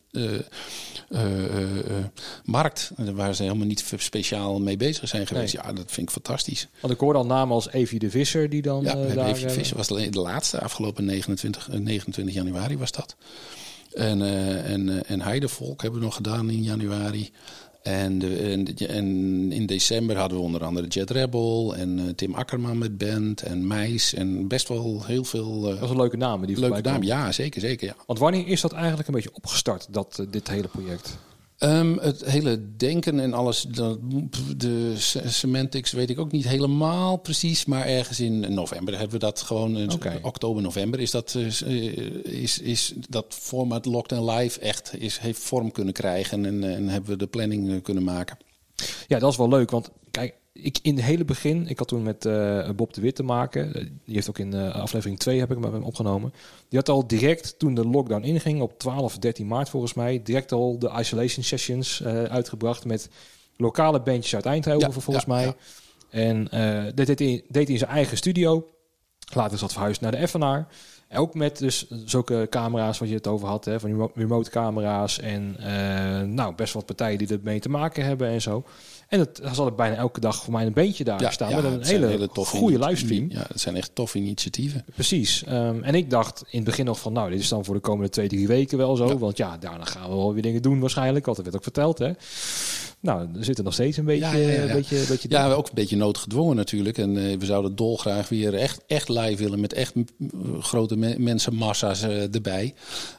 eh, 1.09 2.03
markt. 2.43 2.91
Waar 2.95 3.35
ze 3.35 3.43
helemaal 3.43 3.67
niet 3.67 3.93
speciaal 3.97 4.59
mee 4.59 4.77
bezig 4.77 5.07
zijn 5.07 5.27
geweest. 5.27 5.53
Ja, 5.53 5.73
dat 5.73 5.91
vind 5.91 6.07
ik 6.07 6.13
fantastisch. 6.13 6.67
want 6.79 6.93
ik 6.93 6.99
hoorde 6.99 7.19
al 7.19 7.25
namen 7.25 7.55
als 7.55 7.71
Evie 7.71 7.99
de 7.99 8.09
Visser 8.09 8.49
die 8.49 8.61
dan 8.61 8.83
Ja, 8.83 8.93
daar... 8.93 9.27
even 9.27 9.47
eh, 9.47 9.53
Visser 9.53 9.77
was 9.77 9.87
de 9.87 10.09
de 10.09 10.19
laatste, 10.19 10.59
afgelopen 10.59 11.05
29, 11.05 11.69
eh, 11.69 11.79
29 11.79 12.35
januari 12.35 12.77
was 12.77 12.91
dat. 12.91 13.15
En, 13.93 14.21
eh, 14.21 14.71
en, 14.71 14.89
eh, 14.89 15.11
en 15.11 15.21
Heidevolk 15.21 15.81
hebben 15.81 15.99
we 15.99 16.05
nog 16.05 16.15
gedaan 16.15 16.49
in 16.49 16.63
januari. 16.63 17.31
En, 17.83 18.19
de, 18.19 18.37
en, 18.37 18.87
en 18.87 19.51
in 19.51 19.65
december 19.65 20.17
hadden 20.17 20.37
we 20.37 20.43
onder 20.43 20.63
andere 20.63 20.87
Jet 20.87 21.09
Rebel 21.09 21.75
en 21.75 21.99
eh, 21.99 22.05
Tim 22.15 22.33
Akkerman 22.33 22.77
met 22.77 22.97
band 22.97 23.41
en 23.41 23.67
Meis. 23.67 24.13
En 24.13 24.47
best 24.47 24.67
wel 24.67 25.05
heel 25.05 25.23
veel 25.23 25.61
dat 25.61 25.73
eh 25.73 25.79
was 25.79 25.89
een 25.89 25.95
leuke 25.95 26.17
namen 26.17 26.47
die 26.47 26.59
leuke 26.59 26.81
kwamen. 26.81 27.05
Ja, 27.05 27.31
zeker, 27.31 27.61
zeker. 27.61 27.87
Ja. 27.87 27.95
Want 28.05 28.19
wanneer 28.19 28.47
is 28.47 28.61
dat 28.61 28.71
eigenlijk 28.71 29.07
een 29.07 29.13
beetje 29.13 29.33
opgestart, 29.33 29.87
dat, 29.89 30.25
dit 30.29 30.47
hele 30.47 30.67
project? 30.67 31.17
Ehm, 31.65 31.97
het 31.97 32.25
hele 32.25 32.75
denken 32.77 33.19
en 33.19 33.33
alles, 33.33 33.61
dat, 33.61 33.99
de 34.57 34.93
se- 34.97 35.29
semantics 35.29 35.91
weet 35.91 36.09
ik 36.09 36.19
ook 36.19 36.31
niet 36.31 36.47
helemaal 36.47 37.17
precies, 37.17 37.65
maar 37.65 37.85
ergens 37.85 38.19
in 38.19 38.53
november 38.53 38.93
hebben 38.93 39.11
we 39.19 39.25
dat 39.25 39.41
gewoon, 39.41 39.91
Oké. 39.93 40.19
oktober, 40.21 40.61
november 40.61 40.99
is 40.99 41.11
dat, 41.11 41.35
eh, 41.35 41.91
is, 42.23 42.59
is 42.59 42.93
dat 43.09 43.25
format 43.29 43.85
Locked 43.85 44.17
and 44.17 44.29
Live 44.29 44.59
echt 44.59 44.91
is, 44.99 45.17
heeft 45.17 45.39
vorm 45.41 45.71
kunnen 45.71 45.93
krijgen 45.93 46.45
en, 46.45 46.63
en 46.75 46.87
hebben 46.87 47.09
we 47.09 47.17
de 47.17 47.27
planning 47.27 47.69
eh, 47.71 47.81
kunnen 47.81 48.03
maken. 48.03 48.37
Ja, 49.07 49.19
dat 49.19 49.31
is 49.31 49.37
wel 49.37 49.49
leuk, 49.49 49.71
want 49.71 49.89
kijk, 50.11 50.33
ik 50.57 50.79
in 50.81 50.95
het 50.95 51.05
hele 51.05 51.25
begin, 51.25 51.67
ik 51.67 51.77
had 51.77 51.87
toen 51.87 52.03
met 52.03 52.25
eh, 52.25 52.69
Bob 52.75 52.93
de 52.93 53.01
Wit 53.01 53.15
te 53.15 53.23
maken. 53.23 53.73
Eh, 53.73 53.81
Die 54.05 54.15
heeft 54.15 54.29
ook 54.29 54.37
in 54.39 54.53
eh, 54.53 54.75
aflevering 54.75 55.19
2 55.19 55.39
heb 55.39 55.51
ik 55.51 55.57
met 55.57 55.71
hem 55.71 55.83
opgenomen. 55.83 56.33
Die 56.69 56.79
had 56.79 56.89
al 56.89 57.07
direct 57.07 57.59
toen 57.59 57.73
de 57.75 57.85
lockdown 57.87 58.23
inging, 58.23 58.61
op 58.61 58.79
12, 58.79 59.17
13 59.17 59.47
maart 59.47 59.69
volgens 59.69 59.93
mij, 59.93 60.21
direct 60.23 60.51
al 60.51 60.79
de 60.79 60.91
isolation 60.99 61.43
sessions 61.43 62.03
uitgebracht 62.03 62.85
met 62.85 63.09
lokale 63.57 64.01
bandjes 64.01 64.35
uit 64.35 64.45
Eindhoven 64.45 64.87
Ja, 64.87 64.99
volgens 64.99 65.25
ja, 65.25 65.33
mij. 65.33 65.43
ja. 65.45 65.55
En 66.09 66.43
dat 66.95 67.05
deed 67.05 67.19
hij, 67.19 67.43
deed 67.47 67.63
hij 67.63 67.73
in 67.73 67.77
zijn 67.77 67.91
eigen 67.91 68.17
studio. 68.17 68.67
Later 69.33 69.53
is 69.53 69.59
dat 69.59 69.71
verhuisd 69.73 70.01
naar 70.01 70.11
de 70.11 70.17
Effenaar. 70.17 70.67
En 71.07 71.19
Ook 71.19 71.33
met 71.33 71.57
dus 71.57 71.87
zulke 72.05 72.47
camera's 72.49 72.99
wat 72.99 73.09
je 73.09 73.15
het 73.15 73.27
over 73.27 73.47
had, 73.47 73.65
hè, 73.65 73.79
van 73.79 73.89
remo- 73.89 74.11
remote 74.15 74.49
camera's 74.49 75.19
en 75.19 75.55
nou 76.35 76.55
best 76.55 76.73
wat 76.73 76.85
partijen 76.85 77.17
die 77.17 77.27
ermee 77.27 77.59
te 77.59 77.69
maken 77.69 78.05
hebben 78.05 78.27
en 78.27 78.41
zo. 78.41 78.63
En 79.07 79.19
het 79.19 79.39
er 79.43 79.55
zat 79.55 79.75
bijna 79.75 79.95
elke 79.95 80.19
dag 80.19 80.43
voor 80.43 80.53
mij 80.53 80.65
een 80.65 80.73
beentje 80.73 81.03
daar 81.03 81.33
staan 81.33 81.55
met 81.55 81.63
een 81.63 81.83
hele, 81.83 82.29
toffe 82.33 82.57
goede 82.57 82.79
livestream. 82.79 83.25
Ja, 83.29 83.45
het 83.47 83.61
zijn 83.61 83.75
echt 83.75 83.95
toffe 83.95 84.17
initiatieven. 84.17 84.85
Precies. 84.93 85.43
Ehm, 85.43 85.83
en 85.83 85.95
ik 85.95 86.09
dacht 86.09 86.43
in 86.49 86.57
het 86.57 86.63
begin 86.63 86.85
nog 86.85 86.99
van, 86.99 87.13
nou, 87.13 87.29
dit 87.29 87.39
is 87.39 87.49
dan 87.49 87.65
voor 87.65 87.75
de 87.75 87.81
komende 87.81 88.09
twee, 88.09 88.27
drie 88.27 88.47
weken 88.47 88.77
wel 88.77 88.95
zo. 88.95 89.07
Ja. 89.07 89.17
Want 89.17 89.37
ja, 89.37 89.57
daarna 89.57 89.85
gaan 89.85 90.09
we 90.09 90.15
wel 90.15 90.33
weer 90.33 90.41
dingen 90.41 90.61
doen 90.61 90.79
waarschijnlijk. 90.79 91.25
Want 91.25 91.37
dat 91.37 91.45
werd 91.45 91.57
ook 91.57 91.63
verteld, 91.63 91.97
hè. 91.97 92.11
Nou, 93.05 93.27
er 93.37 93.43
zit 93.45 93.57
er 93.57 93.63
nog 93.63 93.73
steeds 93.73 93.97
een 93.97 94.05
beetje... 94.05 94.25
Ja, 94.25 94.33
ja, 94.33 94.47
ja, 94.47 94.53
ja. 94.53 94.61
Een 94.69 94.71
beetje, 94.75 95.03
beetje 95.09 95.29
Ja, 95.29 95.51
ook 95.51 95.67
een 95.67 95.71
beetje 95.75 95.95
noodgedwongen 95.95 96.55
natuurlijk. 96.55 96.97
En 96.97 97.17
eh, 97.17 97.37
we 97.37 97.45
zouden 97.45 97.75
dolgraag 97.75 98.29
weer 98.29 98.53
echt, 98.53 98.81
echt 98.87 99.09
live 99.09 99.35
willen 99.43 99.59
met 99.59 99.73
echt 99.73 99.95
m- 99.95 100.03
grote 100.59 100.97
me- 100.97 101.15
mensenmassa's 101.19 102.01
eh, 102.01 102.33
erbij. 102.35 102.73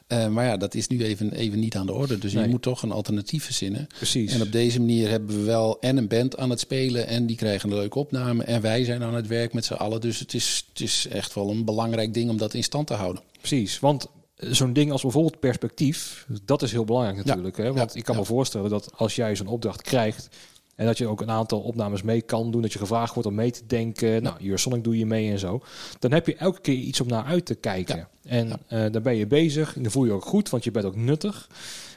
Eh, 0.07 0.27
maar 0.27 0.45
ja, 0.45 0.57
dat 0.57 0.75
is 0.75 0.87
nu 0.87 1.03
even, 1.03 1.31
even 1.33 1.59
niet 1.59 1.75
aan 1.75 1.85
de 1.85 1.93
orde. 1.93 2.17
Dus 2.17 2.33
Nee. 2.33 2.43
je 2.43 2.49
moet 2.49 2.61
toch 2.61 2.81
een 2.83 2.91
alternatief 2.91 3.43
verzinnen. 3.43 3.87
Precies. 3.97 4.33
En 4.33 4.41
op 4.41 4.51
deze 4.51 4.79
manier 4.79 5.09
hebben 5.09 5.35
we 5.37 5.43
wel 5.43 5.77
en 5.79 5.97
een 5.97 6.07
band 6.07 6.37
aan 6.37 6.49
het 6.49 6.59
spelen 6.59 7.07
en 7.07 7.25
die 7.25 7.35
krijgen 7.35 7.69
een 7.71 7.75
leuke 7.77 7.99
opname. 7.99 8.43
En 8.43 8.61
wij 8.61 8.83
zijn 8.83 9.03
aan 9.03 9.15
het 9.15 9.27
werk 9.27 9.53
met 9.53 9.65
z'n 9.65 9.73
allen. 9.73 10.01
Dus 10.01 10.19
het 10.19 10.33
is, 10.33 10.65
het 10.73 10.81
is 10.81 11.07
echt 11.09 11.33
wel 11.33 11.49
een 11.49 11.65
belangrijk 11.65 12.13
ding 12.13 12.29
om 12.29 12.37
dat 12.37 12.53
in 12.53 12.63
stand 12.63 12.87
te 12.87 12.93
houden. 12.93 13.21
Precies, 13.39 13.79
want 13.79 14.03
eh, 14.05 14.09
zo'n 14.37 14.73
ding 14.73 14.91
als 14.91 15.01
bijvoorbeeld 15.01 15.39
perspectief, 15.39 16.27
dat 16.43 16.61
is 16.61 16.71
heel 16.71 16.85
belangrijk 16.85 17.25
natuurlijk. 17.25 17.57
Hè? 17.57 17.73
Want 17.73 17.93
Ja, 17.93 17.99
ik 17.99 18.05
kan 18.05 18.15
me 18.15 18.25
voorstellen 18.25 18.69
dat 18.69 18.89
als 18.95 19.15
jij 19.15 19.35
zo'n 19.35 19.47
opdracht 19.47 19.81
krijgt 19.81 20.27
en 20.75 20.85
dat 20.85 20.97
je 20.97 21.07
ook 21.07 21.21
een 21.21 21.29
aantal 21.31 21.59
opnames 21.59 22.01
mee 22.01 22.21
kan 22.21 22.51
doen, 22.51 22.61
dat 22.61 22.73
je 22.73 22.79
gevraagd 22.79 23.13
wordt 23.13 23.29
om 23.29 23.35
mee 23.35 23.51
te 23.51 23.65
denken, 23.67 24.23
nou, 24.23 24.35
hier 24.39 24.59
Sonic 24.59 24.83
doe 24.83 24.97
je 24.97 25.05
mee 25.05 25.31
en 25.31 25.39
zo, 25.39 25.61
dan 25.99 26.11
heb 26.11 26.27
je 26.27 26.35
elke 26.35 26.61
keer 26.61 26.75
iets 26.75 27.01
om 27.01 27.07
naar 27.07 27.23
uit 27.23 27.45
te 27.45 27.55
kijken. 27.55 27.97
Ja. 27.97 28.09
En 28.23 28.47
Ja. 28.47 28.57
eh, 28.85 28.91
dan 28.91 29.01
ben 29.01 29.15
je 29.15 29.27
bezig 29.27 29.75
en 29.75 29.81
dan 29.83 29.91
voel 29.91 30.03
je 30.03 30.09
je 30.09 30.15
ook 30.15 30.25
goed, 30.25 30.49
want 30.49 30.63
je 30.63 30.71
bent 30.71 30.85
ook 30.85 30.95
nuttig 30.95 31.49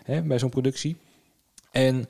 hè, 0.05 0.22
bij 0.22 0.38
zo'n 0.38 0.50
productie. 0.50 0.96
En 1.70 2.07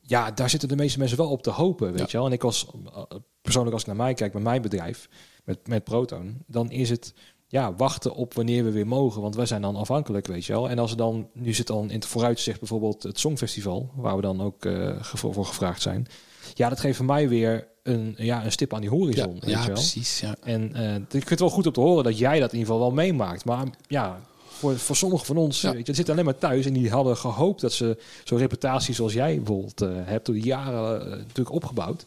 ja, 0.00 0.30
daar 0.30 0.50
zitten 0.50 0.68
de 0.68 0.76
meeste 0.76 0.98
mensen 0.98 1.16
wel 1.16 1.30
op 1.30 1.42
te 1.42 1.50
hopen, 1.50 1.90
weet 1.90 1.98
Ja. 1.98 2.06
je 2.10 2.16
wel. 2.16 2.26
En 2.26 2.32
ik 2.32 2.44
als 2.44 2.66
eh, 2.94 3.02
persoonlijk 3.42 3.72
als 3.74 3.82
ik 3.82 3.88
naar 3.88 3.96
mij 3.96 4.14
kijk, 4.14 4.32
bij 4.32 4.40
mijn 4.42 4.62
bedrijf, 4.62 5.08
met, 5.44 5.66
met 5.68 5.84
Proton, 5.84 6.42
dan 6.46 6.70
is 6.70 6.90
het 6.90 7.14
ja, 7.52 7.74
wachten 7.74 8.14
op 8.14 8.34
wanneer 8.34 8.64
we 8.64 8.70
weer 8.70 8.86
mogen. 8.86 9.22
Want 9.22 9.34
wij 9.34 9.46
zijn 9.46 9.62
dan 9.62 9.76
afhankelijk, 9.76 10.26
weet 10.26 10.44
je 10.44 10.52
wel. 10.52 10.68
En 10.70 10.78
als 10.78 10.90
er 10.90 10.96
dan, 10.96 11.28
nu 11.32 11.52
zit 11.54 11.66
dan 11.66 11.88
in 11.90 11.94
het 11.96 12.06
vooruitzicht 12.06 12.58
bijvoorbeeld 12.58 13.02
het 13.02 13.18
Songfestival, 13.18 13.90
waar 13.96 14.16
we 14.16 14.22
dan 14.22 14.40
ook 14.42 14.68
gevo- 15.00 15.32
voor 15.32 15.46
gevraagd 15.46 15.82
zijn. 15.82 16.06
Ja, 16.54 16.68
dat 16.68 16.80
geeft 16.80 16.96
voor 16.96 17.06
mij 17.06 17.28
weer 17.28 17.68
een, 17.82 18.14
ja, 18.16 18.44
een 18.44 18.52
stip 18.52 18.74
aan 18.74 18.80
die 18.80 18.90
Ja, 18.90 18.96
horizon, 18.96 19.32
weet 19.32 19.50
ja 19.50 19.60
je 19.60 19.66
wel. 19.66 19.74
precies. 19.74 20.20
Ja. 20.20 20.34
En 20.42 20.74
eh, 20.74 20.94
ik 20.94 21.02
vind 21.10 21.28
het 21.28 21.40
wel 21.40 21.50
goed 21.50 21.66
om 21.66 21.72
te 21.72 21.80
horen 21.80 22.04
dat 22.04 22.18
jij 22.18 22.40
dat 22.40 22.52
in 22.52 22.58
ieder 22.58 22.72
geval 22.74 22.86
wel 22.88 22.94
meemaakt. 22.96 23.44
Maar 23.44 23.64
ja, 23.88 24.20
voor, 24.48 24.78
voor 24.78 24.96
sommigen 24.96 25.26
van 25.26 25.36
ons, 25.36 25.60
Ja. 25.60 25.72
weet 25.72 25.86
je, 25.86 25.94
zitten 25.94 26.14
alleen 26.14 26.24
maar 26.26 26.38
thuis 26.38 26.66
en 26.66 26.72
die 26.72 26.90
hadden 26.90 27.16
gehoopt 27.16 27.60
dat 27.60 27.72
ze 27.72 27.98
zo'n 28.24 28.38
reputatie 28.38 28.94
zoals 28.94 29.12
jij 29.12 29.36
bijvoorbeeld 29.36 29.80
eh, 29.80 29.88
hebt 29.94 30.26
door 30.26 30.34
de 30.34 30.40
jaren 30.40 31.08
natuurlijk 31.08 31.52
opgebouwd. 31.54 32.04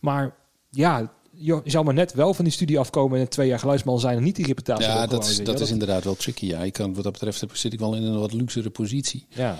Maar 0.00 0.34
ja, 0.70 1.12
je 1.36 1.60
zou 1.64 1.84
maar 1.84 1.94
net 1.94 2.12
wel 2.12 2.34
van 2.34 2.44
die 2.44 2.52
studie 2.52 2.78
afkomen 2.78 3.20
en 3.20 3.28
twee 3.28 3.48
jaar 3.48 3.58
geluidsman 3.58 4.00
zijn 4.00 4.16
en 4.16 4.22
niet 4.22 4.36
die 4.36 4.46
reputatie. 4.46 4.84
Ja, 4.84 5.06
dat 5.06 5.60
is 5.60 5.70
inderdaad 5.70 6.04
wel 6.04 6.14
tricky. 6.14 6.46
Ja. 6.46 6.60
Ik 6.60 6.72
kan, 6.72 6.94
wat 6.94 7.02
dat 7.04 7.12
betreft 7.12 7.44
zit 7.52 7.72
ik 7.72 7.78
wel 7.78 7.94
in 7.94 8.02
een 8.02 8.18
wat 8.18 8.32
luxere 8.32 8.70
positie. 8.70 9.26
Ja, 9.28 9.58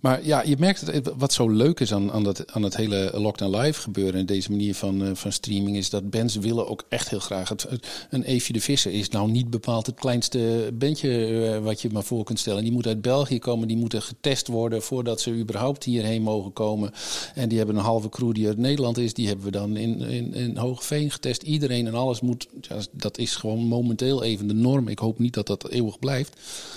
Maar 0.00 0.26
ja, 0.26 0.42
je 0.42 0.56
merkt 0.58 0.80
het, 0.80 1.10
wat 1.16 1.32
zo 1.32 1.48
leuk 1.48 1.80
is 1.80 1.92
aan, 1.92 2.12
aan, 2.12 2.24
dat, 2.24 2.52
aan 2.52 2.62
het 2.62 2.76
hele 2.76 3.10
Lockdown 3.14 3.56
Live 3.56 3.80
gebeuren... 3.80 4.20
en 4.20 4.26
deze 4.26 4.50
manier 4.50 4.74
van, 4.74 5.04
eh, 5.04 5.10
van 5.14 5.32
streaming... 5.32 5.76
is 5.76 5.90
dat 5.90 6.10
bands 6.10 6.36
willen 6.36 6.68
ook 6.68 6.84
echt 6.88 7.08
heel 7.08 7.20
graag... 7.20 7.48
Het, 7.48 7.66
een 8.10 8.22
Eefje 8.22 8.52
de 8.52 8.60
Visser 8.60 8.92
is 8.92 9.08
nou 9.08 9.30
niet 9.30 9.50
bepaald 9.50 9.86
het 9.86 9.94
kleinste 9.94 10.70
bandje... 10.74 11.26
eh, 11.26 11.58
wat 11.58 11.80
je 11.82 11.90
maar 11.90 12.02
voor 12.02 12.24
kunt 12.24 12.38
stellen. 12.38 12.62
Die 12.62 12.72
moeten 12.72 12.90
uit 12.90 13.02
België 13.02 13.38
komen, 13.38 13.68
die 13.68 13.76
moeten 13.76 14.02
getest 14.02 14.46
worden... 14.46 14.82
voordat 14.82 15.20
ze 15.20 15.34
überhaupt 15.34 15.84
hierheen 15.84 16.22
mogen 16.22 16.52
komen. 16.52 16.92
En 17.34 17.48
die 17.48 17.58
hebben 17.58 17.76
een 17.76 17.82
halve 17.82 18.08
crew 18.08 18.34
die 18.34 18.46
uit 18.46 18.58
Nederland 18.58 18.98
is. 18.98 19.14
Die 19.14 19.26
hebben 19.26 19.44
we 19.44 19.50
dan 19.50 19.76
in, 19.76 20.00
in, 20.00 20.34
in 20.34 20.56
Hogeveen 20.56 21.10
getest. 21.10 21.42
Iedereen 21.42 21.86
en 21.86 21.94
alles 21.94 22.20
moet... 22.20 22.48
Dat 22.90 23.18
is 23.18 23.36
gewoon 23.36 23.58
momenteel 23.58 24.22
even 24.22 24.48
de 24.48 24.54
norm. 24.54 24.88
Ik 24.88 24.98
hoop 24.98 25.18
niet 25.18 25.34
dat 25.34 25.46
dat 25.46 25.68
eeuwig 25.68 25.98
blijft. 25.98 26.36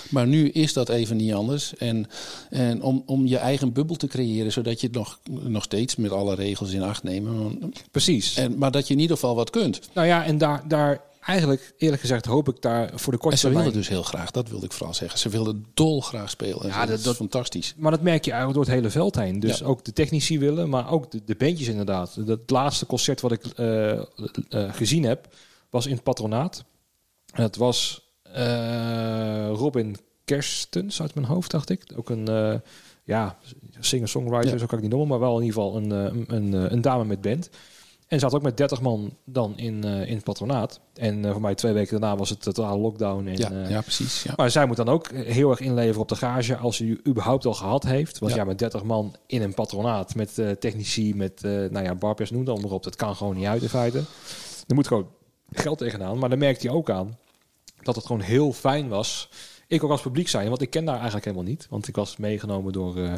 Maar 0.09 0.27
nu 0.27 0.49
is 0.49 0.73
dat 0.73 0.89
even 0.89 1.17
niet 1.17 1.33
anders. 1.33 1.75
En, 1.75 2.07
en 2.49 2.81
om, 2.81 3.03
om 3.13 3.25
je 3.27 3.37
eigen 3.37 3.73
bubbel 3.73 3.95
te 3.95 4.07
creëren, 4.07 4.51
zodat 4.51 4.81
je 4.81 4.87
het 4.87 4.95
nog, 4.95 5.19
nog 5.29 5.63
steeds 5.63 5.95
met 5.95 6.11
alle 6.11 6.35
regels 6.35 6.71
in 6.71 6.81
acht 6.83 7.03
neemt. 7.03 7.83
Precies. 7.91 8.35
En, 8.35 8.57
maar 8.57 8.71
dat 8.71 8.87
je 8.87 8.93
in 8.93 8.99
ieder 8.99 9.15
geval 9.15 9.35
wat 9.35 9.49
kunt. 9.49 9.79
Nou 9.93 10.07
ja, 10.07 10.25
en 10.25 10.37
daar, 10.37 10.67
daar 10.67 11.01
eigenlijk, 11.25 11.73
eerlijk 11.77 12.01
gezegd, 12.01 12.25
hoop 12.25 12.49
ik 12.49 12.61
daar 12.61 12.91
voor 12.95 13.13
de 13.13 13.19
korte 13.19 13.31
En 13.35 13.37
ze 13.37 13.43
termijn... 13.45 13.63
wilden 13.63 13.81
dus 13.81 13.89
heel 13.89 14.03
graag, 14.03 14.31
dat 14.31 14.49
wilde 14.49 14.65
ik 14.65 14.71
vooral 14.71 14.93
zeggen. 14.93 15.19
Ze 15.19 15.29
wilden 15.29 15.65
dolgraag 15.73 16.29
spelen. 16.29 16.61
En 16.61 16.67
Ja, 16.67 16.73
zo, 16.73 16.79
dat- 16.79 16.87
dat, 16.89 16.97
is 16.97 17.03
dat- 17.03 17.15
fantastisch. 17.15 17.73
Maar 17.77 17.91
dat 17.91 18.01
merk 18.01 18.25
je 18.25 18.31
eigenlijk 18.31 18.59
door 18.59 18.73
het 18.73 18.79
hele 18.81 18.93
veld 18.93 19.15
heen. 19.15 19.39
Dus 19.39 19.57
Ja. 19.59 19.65
ook 19.65 19.85
de 19.85 19.93
technici 19.93 20.39
willen, 20.39 20.69
maar 20.69 20.91
ook 20.91 21.11
de, 21.11 21.21
de 21.25 21.35
bandjes 21.35 21.67
inderdaad. 21.67 22.27
Dat 22.27 22.39
laatste 22.47 22.85
concert 22.85 23.21
wat 23.21 23.31
ik 23.31 23.45
eh, 23.45 23.91
eh, 23.91 24.03
gezien 24.49 25.03
heb, 25.03 25.27
was 25.69 25.85
in 25.85 25.93
het 25.93 26.03
patronaat. 26.03 26.63
En 27.33 27.43
het 27.43 27.55
was 27.55 28.01
eh, 28.23 29.49
Robin 29.53 29.97
Kerstens 30.25 31.01
uit 31.01 31.13
mijn 31.15 31.27
hoofd, 31.27 31.51
dacht 31.51 31.69
ik. 31.69 31.83
Ook 31.95 32.09
een 32.09 32.27
eh, 32.27 32.55
ja, 33.03 33.37
singer-songwriter, 33.79 34.51
Ja. 34.51 34.57
zo 34.57 34.65
kan 34.65 34.77
ik 34.77 34.83
niet 34.83 34.91
noemen. 34.93 35.09
Maar 35.09 35.19
wel 35.19 35.39
in 35.39 35.45
ieder 35.45 35.61
geval 35.61 35.75
een, 35.77 35.91
eh, 35.91 36.03
een, 36.03 36.25
een, 36.27 36.53
eh, 36.65 36.71
een 36.71 36.81
dame 36.81 37.05
met 37.05 37.21
band. 37.21 37.49
En 38.07 38.21
had 38.21 38.33
ook 38.33 38.41
met 38.41 38.57
30 38.57 38.81
man 38.81 39.17
dan 39.25 39.57
in, 39.57 39.83
eh, 39.83 40.07
in 40.07 40.15
het 40.15 40.23
patronaat. 40.23 40.79
En 40.93 41.31
voor 41.31 41.41
mij 41.41 41.55
twee 41.55 41.73
weken 41.73 41.99
daarna 41.99 42.17
was 42.17 42.29
het 42.29 42.41
totale 42.41 42.79
lockdown. 42.79 43.27
En, 43.27 43.37
Ja, 43.37 43.67
ja, 43.69 43.81
precies. 43.81 44.23
Ja. 44.23 44.33
maar 44.35 44.51
zij 44.51 44.65
moet 44.65 44.75
dan 44.77 44.89
ook 44.89 45.11
heel 45.11 45.49
erg 45.49 45.59
inleveren 45.59 46.01
op 46.01 46.07
de 46.09 46.15
gage 46.15 46.57
als 46.57 46.75
ze 46.77 46.83
u 46.85 47.01
überhaupt 47.07 47.45
al 47.45 47.53
gehad 47.53 47.83
heeft. 47.83 48.19
Want 48.19 48.31
ja, 48.31 48.37
Ja. 48.37 48.43
met 48.43 48.59
30 48.59 48.83
man 48.83 49.15
in 49.27 49.41
een 49.41 49.53
patronaat, 49.53 50.15
met 50.15 50.35
technici, 50.59 51.15
met 51.15 51.43
eh 51.43 51.51
nou 51.51 51.83
ja, 51.83 51.95
barpers, 51.95 52.31
noem 52.31 52.45
dan 52.45 52.61
maar 52.61 52.71
op. 52.71 52.83
Dat 52.83 52.95
kan 52.95 53.15
gewoon 53.15 53.35
niet 53.35 53.45
uit 53.45 53.61
in 53.61 53.69
feite. 53.69 53.97
Er 54.67 54.75
moet 54.75 54.87
gewoon 54.87 55.07
geld 55.51 55.77
tegenaan. 55.77 56.17
Maar 56.19 56.29
dan 56.29 56.39
merkte 56.39 56.67
hij 56.67 56.75
ook 56.75 56.89
aan 56.89 57.17
dat 57.81 57.95
het 57.95 58.05
gewoon 58.05 58.21
heel 58.21 58.53
fijn 58.53 58.87
was. 58.87 59.29
Ik 59.73 59.83
ook 59.83 59.91
als 59.91 60.01
publiek 60.01 60.27
zijn, 60.27 60.49
want 60.49 60.61
ik 60.61 60.69
ken 60.69 60.85
daar 60.85 60.95
eigenlijk 60.95 61.25
helemaal 61.25 61.47
niet. 61.47 61.67
Want 61.69 61.87
ik 61.87 61.95
was 61.95 62.17
meegenomen 62.17 62.73
door, 62.73 62.97
eh, 62.97 63.13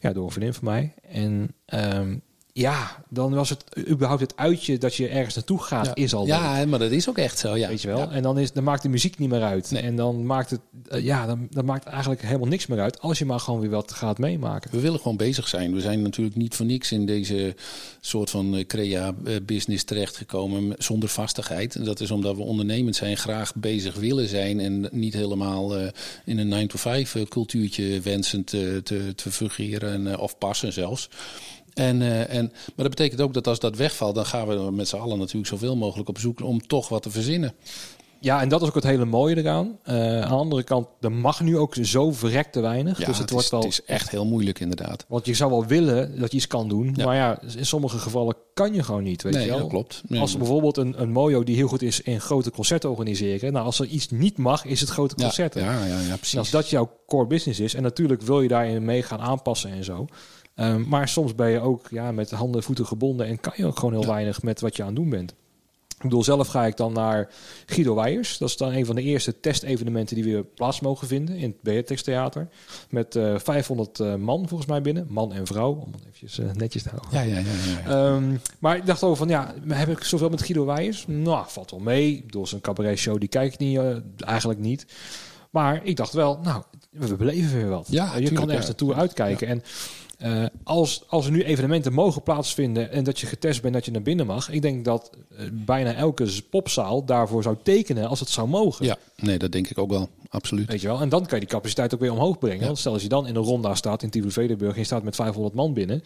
ja, 0.00 0.12
door 0.12 0.24
een 0.24 0.30
vriendin 0.30 0.54
van 0.54 0.64
mij. 0.64 0.94
En 1.02 1.54
ehm, 1.64 2.16
ja, 2.58 3.04
dan 3.08 3.34
was 3.34 3.48
het 3.48 3.64
überhaupt 3.88 4.20
het 4.20 4.36
uitje 4.36 4.78
dat 4.78 4.94
je 4.94 5.08
ergens 5.08 5.34
naartoe 5.34 5.62
gaat, 5.62 5.86
ja. 5.86 5.94
is 5.94 6.14
al 6.14 6.26
ja, 6.26 6.66
maar 6.66 6.78
dat 6.78 6.90
is 6.90 7.08
ook 7.08 7.18
echt 7.18 7.38
zo. 7.38 7.56
Ja. 7.56 7.68
Weet 7.68 7.82
je 7.82 7.88
wel? 7.88 7.98
Ja. 7.98 8.10
En 8.10 8.22
dan, 8.22 8.38
is, 8.38 8.52
dan 8.52 8.64
maakt 8.64 8.82
de 8.82 8.88
muziek 8.88 9.18
niet 9.18 9.28
meer 9.28 9.42
uit. 9.42 9.70
Nee. 9.70 9.82
En 9.82 9.96
dan 9.96 10.26
maakt 10.26 10.50
het, 10.50 10.60
eh, 10.88 11.04
ja, 11.04 11.26
dan, 11.26 11.46
dan 11.50 11.64
maakt 11.64 11.86
eigenlijk 11.86 12.22
helemaal 12.22 12.48
niks 12.48 12.66
meer 12.66 12.80
uit. 12.80 13.00
Als 13.00 13.18
je 13.18 13.24
maar 13.24 13.40
gewoon 13.40 13.60
weer 13.60 13.70
wat 13.70 13.92
gaat 13.92 14.18
meemaken. 14.18 14.70
We 14.70 14.80
willen 14.80 15.00
gewoon 15.00 15.16
bezig 15.16 15.48
zijn. 15.48 15.74
We 15.74 15.80
zijn 15.80 16.02
natuurlijk 16.02 16.36
niet 16.36 16.54
voor 16.54 16.66
niks 16.66 16.92
in 16.92 17.06
deze 17.06 17.54
soort 18.00 18.30
van 18.30 18.56
eh, 18.56 18.66
crea-business 18.66 19.84
terechtgekomen 19.84 20.68
m- 20.68 20.72
zonder 20.78 21.08
vastigheid. 21.08 21.74
En 21.74 21.84
dat 21.84 22.00
is 22.00 22.10
omdat 22.10 22.36
we 22.36 22.42
ondernemend 22.42 22.96
zijn, 22.96 23.16
graag 23.16 23.54
bezig 23.54 23.94
willen 23.94 24.28
zijn 24.28 24.60
en 24.60 24.88
niet 24.92 25.14
helemaal 25.14 25.76
eh, 25.76 25.88
in 26.24 26.38
een 26.38 26.68
9-to-5 26.68 27.28
cultuurtje 27.28 28.00
wensen 28.00 28.44
te, 28.44 28.80
te, 28.84 29.14
te 29.14 29.30
fungeren 29.32 29.92
en, 29.92 30.12
eh, 30.12 30.20
of 30.20 30.38
passen 30.38 30.72
zelfs. 30.72 31.08
En, 31.78 32.02
eh, 32.02 32.34
en, 32.34 32.44
maar 32.52 32.86
dat 32.86 32.88
betekent 32.88 33.20
ook 33.20 33.34
dat 33.34 33.46
als 33.46 33.58
dat 33.58 33.76
wegvalt, 33.76 34.14
dan 34.14 34.26
gaan 34.26 34.46
we 34.46 34.70
met 34.70 34.88
z'n 34.88 34.96
allen 34.96 35.18
natuurlijk 35.18 35.46
zoveel 35.46 35.76
mogelijk 35.76 36.08
op 36.08 36.18
zoek 36.18 36.40
om 36.40 36.66
toch 36.66 36.88
wat 36.88 37.02
te 37.02 37.10
verzinnen. 37.10 37.54
Ja, 38.20 38.40
en 38.40 38.48
dat 38.48 38.62
is 38.62 38.68
ook 38.68 38.74
het 38.74 38.84
hele 38.84 39.04
mooie 39.04 39.36
eraan. 39.36 39.78
Eh, 39.82 40.20
aan 40.20 40.28
de 40.28 40.34
andere 40.34 40.62
kant, 40.62 40.86
er 41.00 41.12
mag 41.12 41.40
nu 41.40 41.58
ook 41.58 41.76
zo 41.82 42.12
verrekt 42.12 42.52
te 42.52 42.60
weinig. 42.60 42.98
Ja, 42.98 43.06
dus 43.06 43.18
het, 43.18 43.18
het, 43.18 43.30
wordt 43.30 43.44
is, 43.44 43.50
wel... 43.50 43.60
het 43.60 43.70
is 43.70 43.84
echt 43.84 44.10
heel 44.10 44.24
moeilijk 44.24 44.60
inderdaad. 44.60 45.04
Want 45.08 45.26
je 45.26 45.34
zou 45.34 45.50
wel 45.50 45.66
willen 45.66 46.20
dat 46.20 46.30
je 46.30 46.36
iets 46.36 46.46
kan 46.46 46.68
doen. 46.68 46.92
Ja. 46.96 47.04
Maar 47.04 47.16
ja, 47.16 47.38
in 47.56 47.66
sommige 47.66 47.98
gevallen 47.98 48.36
kan 48.54 48.74
je 48.74 48.82
gewoon 48.82 49.02
niet, 49.02 49.22
weet 49.22 49.32
nee, 49.32 49.44
je 49.44 49.50
wel. 49.50 49.58
dat 49.58 49.68
klopt. 49.68 50.02
Nee, 50.06 50.20
Als 50.20 50.32
er 50.32 50.38
bijvoorbeeld 50.38 50.76
een, 50.76 51.02
een 51.02 51.10
mojo 51.10 51.44
die 51.44 51.56
heel 51.56 51.68
goed 51.68 51.82
is 51.82 52.00
in 52.00 52.20
grote 52.20 52.50
concerten 52.50 52.90
organiseren. 52.90 53.52
Nou, 53.52 53.64
als 53.64 53.80
er 53.80 53.86
iets 53.86 54.10
niet 54.10 54.38
mag, 54.38 54.64
is 54.64 54.80
het 54.80 54.88
grote 54.88 55.14
concerten. 55.14 55.62
ja, 55.62 55.86
ja, 55.86 56.00
ja, 56.00 56.16
precies. 56.16 56.38
als 56.38 56.50
dat 56.50 56.70
jouw 56.70 56.90
core 57.06 57.26
business 57.26 57.60
is, 57.60 57.74
en 57.74 57.82
natuurlijk 57.82 58.22
wil 58.22 58.42
je 58.42 58.48
daarin 58.48 58.84
mee 58.84 59.02
gaan 59.02 59.20
aanpassen 59.20 59.70
en 59.70 59.84
zo. 59.84 60.06
Ehm, 60.58 60.88
maar 60.88 61.08
soms 61.08 61.34
ben 61.34 61.48
je 61.50 61.60
ook 61.60 61.86
ja, 61.90 62.12
met 62.12 62.30
handen 62.30 62.56
en 62.60 62.66
voeten 62.66 62.86
gebonden 62.86 63.26
en 63.26 63.40
kan 63.40 63.52
je 63.56 63.66
ook 63.66 63.78
gewoon 63.78 63.92
heel 63.94 64.02
Ja. 64.02 64.08
weinig 64.08 64.42
met 64.42 64.60
wat 64.60 64.76
je 64.76 64.82
aan 64.82 64.88
het 64.88 64.96
doen 64.96 65.10
bent. 65.10 65.34
Ik 65.88 66.04
bedoel, 66.04 66.24
zelf 66.24 66.48
ga 66.48 66.66
ik 66.66 66.76
dan 66.76 66.92
naar 66.92 67.28
Guido 67.66 67.94
Weijers. 67.94 68.38
Dat 68.38 68.48
is 68.48 68.56
dan 68.56 68.72
een 68.72 68.86
van 68.86 68.94
de 68.94 69.02
eerste 69.02 69.40
testevenementen 69.40 70.14
die 70.14 70.24
weer 70.24 70.44
plaats 70.44 70.80
mogen 70.80 71.06
vinden 71.06 71.36
in 71.36 71.48
het 71.50 71.62
Beatrix 71.62 72.02
Theater. 72.02 72.48
Met 72.90 73.16
eh 73.16 73.34
500 73.38 74.00
eh, 74.00 74.14
man 74.14 74.48
volgens 74.48 74.68
mij 74.68 74.82
binnen. 74.82 75.06
Man 75.08 75.32
en 75.32 75.46
vrouw, 75.46 75.72
om 75.72 75.92
het 75.92 76.00
eventjes 76.00 76.38
eh, 76.38 76.52
netjes 76.52 76.82
te 76.82 76.88
houden. 76.88 77.10
Ja, 77.12 77.20
ja, 77.20 77.38
ja. 77.38 77.44
ja, 77.84 77.90
ja. 77.90 78.14
Ehm, 78.14 78.36
maar 78.58 78.76
ik 78.76 78.86
dacht 78.86 79.02
over 79.02 79.16
van, 79.16 79.28
ja, 79.28 79.54
heb 79.68 79.88
ik 79.88 80.02
zoveel 80.04 80.28
met 80.28 80.42
Guido 80.42 80.64
Weijers? 80.64 81.04
Nou, 81.06 81.44
valt 81.48 81.70
wel 81.70 81.80
mee. 81.80 82.12
Ik 82.16 82.26
bedoel, 82.26 82.46
zijn 82.46 82.60
cabaret 82.60 82.98
show, 82.98 83.18
die 83.20 83.28
kijk 83.28 83.52
ik 83.52 83.58
niet, 83.58 83.78
eh, 83.78 83.96
eigenlijk 84.18 84.60
niet. 84.60 84.86
Maar 85.50 85.80
ik 85.84 85.96
dacht 85.96 86.12
wel, 86.12 86.38
nou, 86.42 86.62
we 86.90 87.16
beleven 87.16 87.56
weer 87.56 87.68
wat. 87.68 87.86
Ja, 87.90 88.04
Eh, 88.04 88.08
je 88.08 88.14
tuurlijk, 88.16 88.34
kan 88.34 88.44
ergens 88.48 88.66
ja. 88.66 88.72
naartoe 88.72 88.94
uitkijken. 88.94 89.48
En 89.48 89.62
eh, 90.18 90.44
als, 90.64 91.02
als 91.08 91.26
er 91.26 91.32
nu 91.32 91.42
evenementen 91.42 91.92
mogen 91.92 92.22
plaatsvinden 92.22 92.90
en 92.90 93.04
dat 93.04 93.20
je 93.20 93.26
getest 93.26 93.62
bent 93.62 93.74
dat 93.74 93.84
je 93.84 93.90
naar 93.90 94.02
binnen 94.02 94.26
mag, 94.26 94.50
ik 94.50 94.62
denk 94.62 94.84
dat 94.84 95.10
eh, 95.36 95.44
bijna 95.52 95.94
elke 95.94 96.42
popzaal 96.50 97.04
daarvoor 97.04 97.42
zou 97.42 97.56
tekenen 97.62 98.08
als 98.08 98.20
het 98.20 98.28
zou 98.28 98.48
mogen. 98.48 98.86
Ja, 98.86 98.96
nee, 99.16 99.38
dat 99.38 99.52
denk 99.52 99.68
ik 99.68 99.78
ook 99.78 99.90
wel. 99.90 100.08
Absoluut. 100.28 100.68
Weet 100.68 100.80
je 100.80 100.86
wel? 100.86 101.00
En 101.00 101.08
dan 101.08 101.26
kan 101.26 101.38
je 101.38 101.44
die 101.44 101.54
capaciteit 101.54 101.94
ook 101.94 102.00
weer 102.00 102.12
omhoog 102.12 102.38
brengen. 102.38 102.60
Ja. 102.60 102.66
Want 102.66 102.78
stel 102.78 102.92
als 102.92 103.02
je 103.02 103.08
dan 103.08 103.26
in 103.26 103.36
een 103.36 103.42
ronda 103.42 103.74
staat 103.74 104.02
in 104.02 104.10
Tivoli-Vredenburg 104.10 104.72
en 104.72 104.78
je 104.78 104.84
staat 104.84 105.02
met 105.02 105.14
500 105.14 105.54
man 105.54 105.72
binnen. 105.72 106.02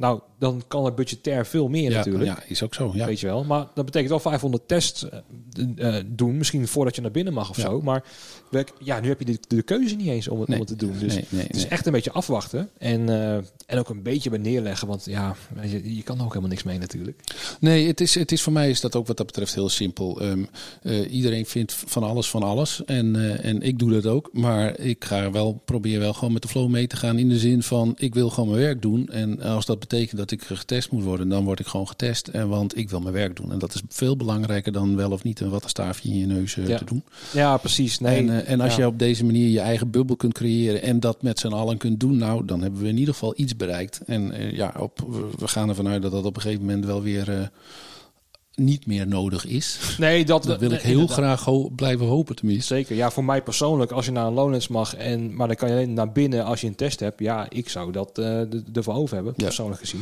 Nou, 0.00 0.20
dan 0.38 0.62
kan 0.68 0.86
er 0.86 0.94
budgetair 0.94 1.46
veel 1.46 1.68
meer 1.68 1.90
Ja, 1.90 1.96
natuurlijk. 1.96 2.24
ja, 2.24 2.42
is 2.46 2.62
ook 2.62 2.74
zo. 2.74 2.90
Ja. 2.94 3.06
Weet 3.06 3.20
je 3.20 3.26
wel. 3.26 3.44
Maar 3.44 3.66
dat 3.74 3.84
betekent 3.84 4.10
wel 4.10 4.20
500 4.20 4.68
tests 4.68 5.08
eh, 5.08 5.18
eh, 5.96 6.04
doen. 6.06 6.36
Misschien 6.36 6.68
voordat 6.68 6.94
je 6.94 7.00
naar 7.02 7.10
binnen 7.10 7.32
mag 7.32 7.50
of 7.50 7.56
Ja. 7.56 7.62
zo. 7.62 7.80
Maar 7.82 8.04
ja, 8.78 9.00
nu 9.00 9.08
heb 9.08 9.18
je 9.18 9.24
de, 9.24 9.38
de 9.48 9.62
keuze 9.62 9.96
niet 9.96 10.06
eens 10.08 10.28
om 10.28 10.40
het, 10.40 10.48
om 10.48 10.58
het 10.58 10.66
te 10.66 10.76
doen. 10.76 10.98
Dus 10.98 11.14
nee, 11.14 11.24
nee, 11.28 11.46
het 11.46 11.56
is 11.56 11.66
echt 11.66 11.86
een 11.86 11.92
beetje 11.92 12.12
afwachten. 12.12 12.68
En, 12.78 13.08
eh, 13.08 13.34
en 13.66 13.78
ook 13.78 13.88
een 13.88 14.02
beetje 14.02 14.30
bij 14.30 14.38
neerleggen. 14.38 14.88
Want 14.88 15.04
ja, 15.04 15.36
je, 15.62 15.96
je 15.96 16.02
kan 16.02 16.16
er 16.18 16.22
ook 16.24 16.28
helemaal 16.28 16.50
niks 16.50 16.62
mee 16.62 16.78
natuurlijk. 16.78 17.20
Nee, 17.60 17.86
het 17.86 18.00
is, 18.00 18.14
het 18.14 18.32
is 18.32 18.42
voor 18.42 18.52
mij 18.52 18.70
is 18.70 18.80
dat 18.80 18.96
ook 18.96 19.06
wat 19.06 19.16
dat 19.16 19.26
betreft 19.26 19.54
heel 19.54 19.68
simpel. 19.68 20.20
Ehm, 20.20 20.44
eh, 20.82 21.12
iedereen 21.12 21.46
vindt 21.46 21.72
van 21.86 22.02
alles 22.02 22.30
van 22.30 22.42
alles. 22.42 22.84
En, 22.84 23.40
en 23.42 23.62
ik 23.62 23.78
doe 23.78 23.90
dat 23.92 24.06
ook. 24.06 24.28
Maar 24.32 24.78
ik 24.78 25.04
ga 25.04 25.30
wel, 25.30 25.62
probeer 25.64 25.98
wel 25.98 26.12
gewoon 26.12 26.32
met 26.32 26.42
de 26.42 26.48
flow 26.48 26.68
mee 26.68 26.86
te 26.86 26.96
gaan. 26.96 27.18
In 27.18 27.28
de 27.28 27.38
zin 27.38 27.62
van, 27.62 27.94
ik 27.98 28.14
wil 28.14 28.30
gewoon 28.30 28.48
mijn 28.48 28.62
werk 28.62 28.82
doen. 28.82 29.08
En 29.08 29.40
als 29.40 29.66
dat 29.66 29.78
betekent 29.78 29.88
dat 30.16 30.30
ik 30.30 30.42
getest 30.42 30.90
moet 30.90 31.02
worden, 31.02 31.28
dan 31.28 31.44
word 31.44 31.60
ik 31.60 31.66
gewoon 31.66 31.88
getest. 31.88 32.28
En, 32.28 32.48
want 32.48 32.76
ik 32.76 32.90
wil 32.90 33.00
mijn 33.00 33.14
werk 33.14 33.36
doen. 33.36 33.52
En 33.52 33.58
dat 33.58 33.74
is 33.74 33.82
veel 33.88 34.16
belangrijker 34.16 34.72
dan 34.72 34.96
wel 34.96 35.10
of 35.10 35.22
niet 35.22 35.40
een 35.40 35.50
wattenstaafje 35.50 36.08
in 36.08 36.18
je 36.18 36.26
neus 36.26 36.56
eh, 36.56 36.66
Ja. 36.68 36.78
te 36.78 36.84
doen. 36.84 37.02
Ja, 37.32 37.56
precies. 37.56 37.98
Nee, 37.98 38.16
en, 38.16 38.30
eh, 38.44 38.52
en 38.52 38.60
als 38.60 38.74
ja. 38.74 38.80
je 38.80 38.86
op 38.86 38.98
deze 38.98 39.24
manier 39.24 39.48
je 39.48 39.60
eigen 39.60 39.90
bubbel 39.90 40.16
kunt 40.16 40.34
creëren 40.34 40.82
en 40.82 41.00
dat 41.00 41.22
met 41.22 41.38
z'n 41.38 41.46
allen 41.48 41.76
kunt 41.76 42.00
doen, 42.00 42.16
nou, 42.16 42.44
dan 42.44 42.62
hebben 42.62 42.80
we 42.82 42.88
in 42.88 42.98
ieder 42.98 43.14
geval 43.14 43.34
iets 43.36 43.56
bereikt. 43.56 44.00
En 44.06 44.32
eh, 44.32 44.52
ja, 44.52 44.74
op, 44.78 44.98
we- 45.38 45.48
gaan 45.48 45.68
ervan 45.68 45.88
uit 45.88 46.02
dat 46.02 46.12
dat 46.12 46.24
op 46.24 46.36
een 46.36 46.42
gegeven 46.42 46.64
moment 46.64 46.84
wel 46.84 47.02
weer 47.02 47.50
niet 48.60 48.86
meer 48.86 49.06
nodig 49.06 49.46
is. 49.46 49.78
Nee, 49.98 50.24
dat, 50.24 50.42
Dat 50.44 50.60
wil 50.60 50.70
ik 50.70 50.80
heel 50.80 50.90
inderdaad. 50.92 51.16
graag 51.16 51.44
ho- 51.44 51.68
blijven 51.68 52.06
hopen, 52.06 52.36
tenminste. 52.36 52.74
Zeker. 52.74 52.96
Ja, 52.96 53.10
voor 53.10 53.24
mij 53.24 53.42
persoonlijk, 53.42 53.90
als 53.90 54.04
je 54.04 54.12
naar 54.12 54.26
een 54.26 54.32
Lowlands 54.32 54.68
mag, 54.68 54.94
en, 54.96 55.34
maar 55.36 55.46
dan 55.46 55.56
kan 55.56 55.68
je 55.68 55.74
alleen 55.74 55.92
naar 55.92 56.12
binnen 56.12 56.44
als 56.44 56.60
je 56.60 56.66
een 56.66 56.74
test 56.74 57.00
hebt. 57.00 57.20
Ja, 57.20 57.46
ik 57.50 57.68
zou 57.68 57.92
dat 57.92 58.08
eh 58.08 58.24
de- 58.24 58.62
ervoor 58.72 58.94
over 58.94 59.14
hebben, 59.14 59.34
Ja. 59.36 59.44
persoonlijk 59.44 59.80
gezien. 59.80 60.00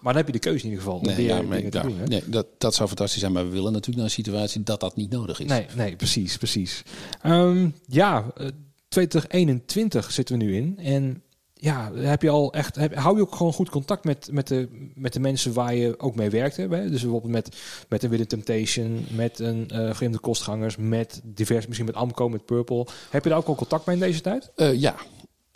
Maar 0.00 0.12
dan 0.12 0.22
heb 0.22 0.26
je 0.26 0.40
de 0.40 0.48
keuze 0.48 0.64
in 0.64 0.70
ieder 0.70 0.84
geval 0.84 0.98
om 0.98 1.06
Nee, 1.06 1.22
ja, 1.26 1.42
maar, 1.42 1.62
ja, 1.62 1.82
doen. 1.82 1.98
Hè? 1.98 2.04
nee, 2.06 2.22
dat, 2.26 2.46
dat 2.58 2.74
zou 2.74 2.88
fantastisch 2.88 3.20
zijn, 3.20 3.32
maar 3.32 3.44
we 3.44 3.50
willen 3.50 3.72
natuurlijk 3.72 3.96
naar 3.96 4.04
een 4.04 4.10
situatie 4.10 4.62
dat 4.62 4.80
dat 4.80 4.96
niet 4.96 5.10
nodig 5.10 5.40
is. 5.40 5.46
Nee, 5.48 5.66
nee, 5.76 5.96
precies, 5.96 6.36
precies. 6.36 6.82
Ehm, 7.22 7.68
ja, 7.86 8.26
eh, 8.36 8.46
2021 8.88 10.12
zitten 10.12 10.38
we 10.38 10.44
nu 10.44 10.56
in. 10.56 10.78
En 10.78 11.22
ja, 11.60 11.92
heb 11.94 12.22
je 12.22 12.30
al 12.30 12.52
echt, 12.52 12.76
heb, 12.76 12.94
hou 12.94 13.16
je 13.16 13.22
ook 13.22 13.34
gewoon 13.34 13.52
goed 13.52 13.70
contact 13.70 14.04
met, 14.04 14.28
met, 14.32 14.48
de, 14.48 14.90
met 14.94 15.12
de 15.12 15.20
mensen 15.20 15.52
waar 15.52 15.74
je 15.74 16.00
ook 16.00 16.14
mee 16.14 16.30
werkt? 16.30 16.56
Hè? 16.56 16.68
Dus 16.68 17.00
bijvoorbeeld 17.00 17.32
met, 17.32 17.56
met 17.88 18.02
een 18.02 18.10
Willen 18.10 18.28
Temptation, 18.28 19.06
met 19.10 19.38
een 19.38 19.70
eh, 19.70 19.94
Vreemde 19.94 20.18
Kostgangers, 20.18 20.76
met 20.76 21.20
divers, 21.24 21.66
misschien 21.66 21.86
met 21.86 21.96
Amco, 21.96 22.28
met 22.28 22.44
Purple. 22.44 22.86
Heb 23.10 23.22
je 23.22 23.28
daar 23.28 23.38
ook 23.38 23.46
al 23.46 23.54
contact 23.54 23.86
mee 23.86 23.96
in 23.96 24.02
deze 24.02 24.20
tijd? 24.20 24.50
Eh, 24.56 24.80
ja, 24.80 24.94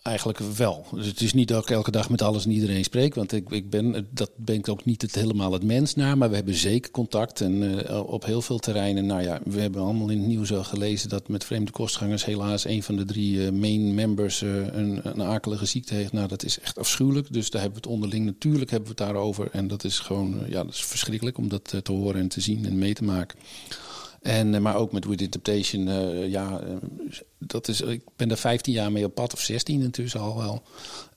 eigenlijk 0.02 0.38
wel. 0.38 0.86
Dus 0.94 1.06
het 1.06 1.20
is 1.20 1.32
niet 1.32 1.48
dat 1.48 1.62
ik 1.62 1.70
elke 1.70 1.90
dag 1.90 2.10
met 2.10 2.22
alles 2.22 2.44
en 2.44 2.50
iedereen 2.50 2.84
spreek. 2.84 3.14
Want 3.14 3.32
ik, 3.32 3.50
ik 3.50 3.70
ben, 3.70 4.08
dat 4.10 4.30
ben 4.36 4.54
ik 4.54 4.68
ook 4.68 4.84
niet 4.84 5.02
het, 5.02 5.14
helemaal 5.14 5.52
het 5.52 5.64
mens 5.64 5.94
naar. 5.94 6.18
Maar 6.18 6.28
we 6.28 6.34
hebben 6.34 6.54
zeker 6.54 6.90
contact. 6.90 7.40
En 7.40 7.86
eh, 7.86 8.06
op 8.06 8.24
heel 8.24 8.42
veel 8.42 8.58
terreinen. 8.58 9.06
Nou 9.06 9.22
ja, 9.22 9.40
we 9.44 9.60
hebben 9.60 9.82
allemaal 9.82 10.08
in 10.08 10.18
het 10.18 10.26
nieuws 10.26 10.52
al 10.52 10.64
gelezen 10.64 11.08
dat 11.08 11.28
met 11.28 11.44
vreemde 11.44 11.70
kostgangers 11.70 12.24
helaas 12.24 12.64
een 12.64 12.82
van 12.82 12.96
de 12.96 13.04
drie 13.04 13.46
eh, 13.46 13.52
main 13.52 13.94
members 13.94 14.42
eh, 14.42 14.66
een, 14.66 15.00
een 15.02 15.22
akelige 15.22 15.66
ziekte 15.66 15.94
heeft. 15.94 16.12
Nou, 16.12 16.28
dat 16.28 16.44
is 16.44 16.60
echt 16.60 16.78
afschuwelijk. 16.78 17.32
Dus 17.32 17.50
daar 17.50 17.60
hebben 17.60 17.80
we 17.80 17.88
het 17.88 17.94
onderling. 17.94 18.24
Natuurlijk 18.24 18.70
hebben 18.70 18.88
we 18.88 19.02
het 19.02 19.12
daarover. 19.12 19.48
En 19.52 19.68
dat 19.68 19.84
is 19.84 19.98
gewoon, 19.98 20.42
ja, 20.48 20.64
dat 20.64 20.74
is 20.74 20.84
verschrikkelijk 20.84 21.38
om 21.38 21.48
dat 21.48 21.74
te 21.82 21.92
horen 21.92 22.20
en 22.20 22.28
te 22.28 22.40
zien 22.40 22.66
en 22.66 22.78
mee 22.78 22.94
te 22.94 23.04
maken. 23.04 23.38
En, 24.22 24.54
eh, 24.54 24.60
maar 24.60 24.76
ook 24.76 24.92
met 24.92 25.04
With 25.04 25.20
Interpretation, 25.20 25.88
eh, 25.88 26.28
ja, 26.28 26.60
eh, 26.60 26.76
dat 27.38 27.68
is, 27.68 27.80
ik 27.80 28.02
ben 28.16 28.28
daar 28.28 28.36
15 28.38 28.72
jaar 28.72 28.92
mee 28.92 29.04
op 29.04 29.14
pad, 29.14 29.32
of 29.32 29.40
16 29.40 29.82
intussen 29.82 30.20
al 30.20 30.36
wel. 30.36 30.62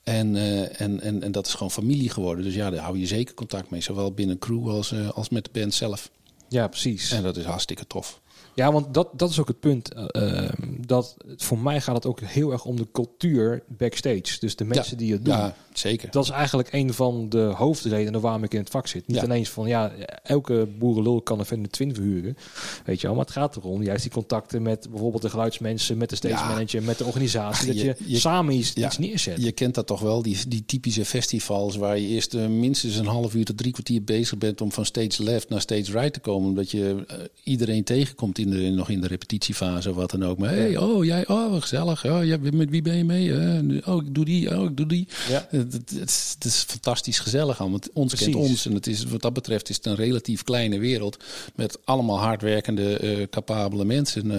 En, 0.02 0.36
en, 0.76 1.00
en, 1.00 1.22
en 1.22 1.32
dat 1.32 1.46
is 1.46 1.52
gewoon 1.52 1.70
familie 1.70 2.10
geworden. 2.10 2.44
Dus 2.44 2.54
ja, 2.54 2.70
daar 2.70 2.82
hou 2.82 2.98
je 2.98 3.06
zeker 3.06 3.34
contact 3.34 3.70
mee, 3.70 3.80
zowel 3.80 4.12
binnen 4.12 4.38
crew 4.38 4.68
als, 4.68 4.94
als 5.14 5.28
met 5.28 5.44
de 5.44 5.60
band 5.60 5.74
zelf. 5.74 6.10
Ja, 6.48 6.68
precies. 6.68 7.10
En 7.10 7.22
dat 7.22 7.36
is 7.36 7.44
hartstikke 7.44 7.86
tof. 7.86 8.20
Ja, 8.56 8.72
want 8.72 8.94
dat, 8.94 9.08
dat 9.16 9.30
is 9.30 9.40
ook 9.40 9.48
het 9.48 9.60
punt. 9.60 9.92
eh, 9.94 10.04
ehm, 10.42 10.52
dat 10.86 11.16
voor 11.36 11.58
mij 11.58 11.80
gaat 11.80 11.94
het 11.94 12.06
ook 12.06 12.20
heel 12.20 12.52
erg 12.52 12.64
om 12.64 12.76
de 12.76 12.86
cultuur 12.92 13.62
backstage. 13.68 14.38
Dus 14.40 14.56
de 14.56 14.64
mensen 14.64 14.96
die 14.96 15.12
het 15.12 15.24
doen. 15.24 15.34
Ja, 15.34 15.54
zeker. 15.72 16.10
Dat 16.10 16.24
is 16.24 16.30
eigenlijk 16.30 16.68
een 16.72 16.92
van 16.94 17.28
de 17.28 17.38
hoofdredenen 17.38 18.20
waarom 18.20 18.44
ik 18.44 18.54
in 18.54 18.60
het 18.60 18.70
vak 18.70 18.86
zit. 18.86 19.06
Niet 19.06 19.16
Ja. 19.16 19.24
ineens 19.24 19.48
van 19.48 19.68
ja, 19.68 19.92
elke 20.22 20.68
boerenlul 20.78 21.22
kan 21.22 21.38
een 21.38 21.44
Fender 21.44 21.70
Twin 21.70 21.94
verhuren. 21.94 22.36
Weet 22.84 23.00
je 23.00 23.06
wel, 23.06 23.16
maar 23.16 23.24
het 23.24 23.34
gaat 23.34 23.56
erom 23.56 23.82
juist 23.82 24.02
die 24.02 24.12
contacten 24.12 24.62
met 24.62 24.86
bijvoorbeeld 24.90 25.22
de 25.22 25.30
geluidsmensen, 25.30 25.96
met 25.98 26.10
de 26.10 26.16
stage 26.16 26.44
manager, 26.48 26.82
met 26.82 26.98
de 26.98 27.04
organisatie. 27.04 27.66
Dat 27.66 27.76
je, 27.80 27.84
je- 27.84 27.96
je- 28.06 28.18
samen 28.18 28.54
iets, 28.54 28.74
iets 28.74 28.98
neerzet. 28.98 29.42
Je 29.42 29.52
kent 29.52 29.74
dat 29.74 29.86
toch 29.86 30.00
wel, 30.00 30.22
die, 30.22 30.38
die 30.48 30.64
typische 30.66 31.04
festivals 31.04 31.76
waar 31.76 31.98
je 31.98 32.06
eerst 32.06 32.34
eh, 32.34 32.46
minstens 32.46 32.96
een 32.96 33.06
half 33.06 33.34
uur 33.34 33.44
tot 33.44 33.56
drie 33.56 33.72
kwartier 33.72 34.04
bezig 34.04 34.38
bent 34.38 34.60
om 34.60 34.72
van 34.72 34.84
stage 34.84 35.22
left 35.22 35.48
naar 35.48 35.60
stage 35.60 35.92
right 35.92 36.12
te 36.12 36.20
komen. 36.20 36.48
Omdat 36.48 36.70
je 36.70 37.04
eh, 37.08 37.16
iedereen 37.42 37.84
tegenkomt 37.84 38.38
in 38.46 38.50
de, 38.50 38.70
nog 38.70 38.88
in 38.90 39.00
de 39.00 39.06
repetitiefase 39.06 39.90
of 39.90 39.96
wat 39.96 40.10
dan 40.10 40.24
ook. 40.24 40.38
Maar 40.38 40.48
hey, 40.50 40.76
oh 40.76 41.04
jij, 41.04 41.28
oh 41.28 41.60
gezellig, 41.60 42.04
oh, 42.06 42.24
ja, 42.24 42.36
met 42.52 42.70
wie 42.70 42.82
ben 42.82 42.96
je 42.96 43.04
mee? 43.04 43.34
Eh, 43.34 43.88
oh 43.94 44.04
ik 44.06 44.14
doe 44.14 44.24
die, 44.24 44.58
oh 44.58 44.64
ik 44.70 44.76
doe 44.76 44.86
die. 44.86 45.08
Ja. 45.28 45.46
Het, 45.50 45.72
het, 45.72 45.90
het 45.98 46.08
is, 46.08 46.32
het 46.34 46.44
is 46.44 46.64
fantastisch 46.68 47.18
gezellig 47.18 47.60
allemaal. 47.60 47.78
Want 47.80 47.92
Ons 47.92 48.14
kent 48.14 48.30
Precies. 48.30 48.50
ons 48.50 48.66
en 48.66 48.72
het 48.74 48.86
is, 48.86 49.04
wat 49.04 49.22
dat 49.22 49.32
betreft 49.32 49.68
is 49.68 49.76
het 49.76 49.86
een 49.86 49.94
relatief 49.94 50.42
kleine 50.42 50.78
wereld 50.78 51.16
met 51.54 51.78
allemaal 51.84 52.18
hardwerkende, 52.18 52.96
eh, 52.98 53.26
capabele 53.30 53.84
mensen. 53.84 54.30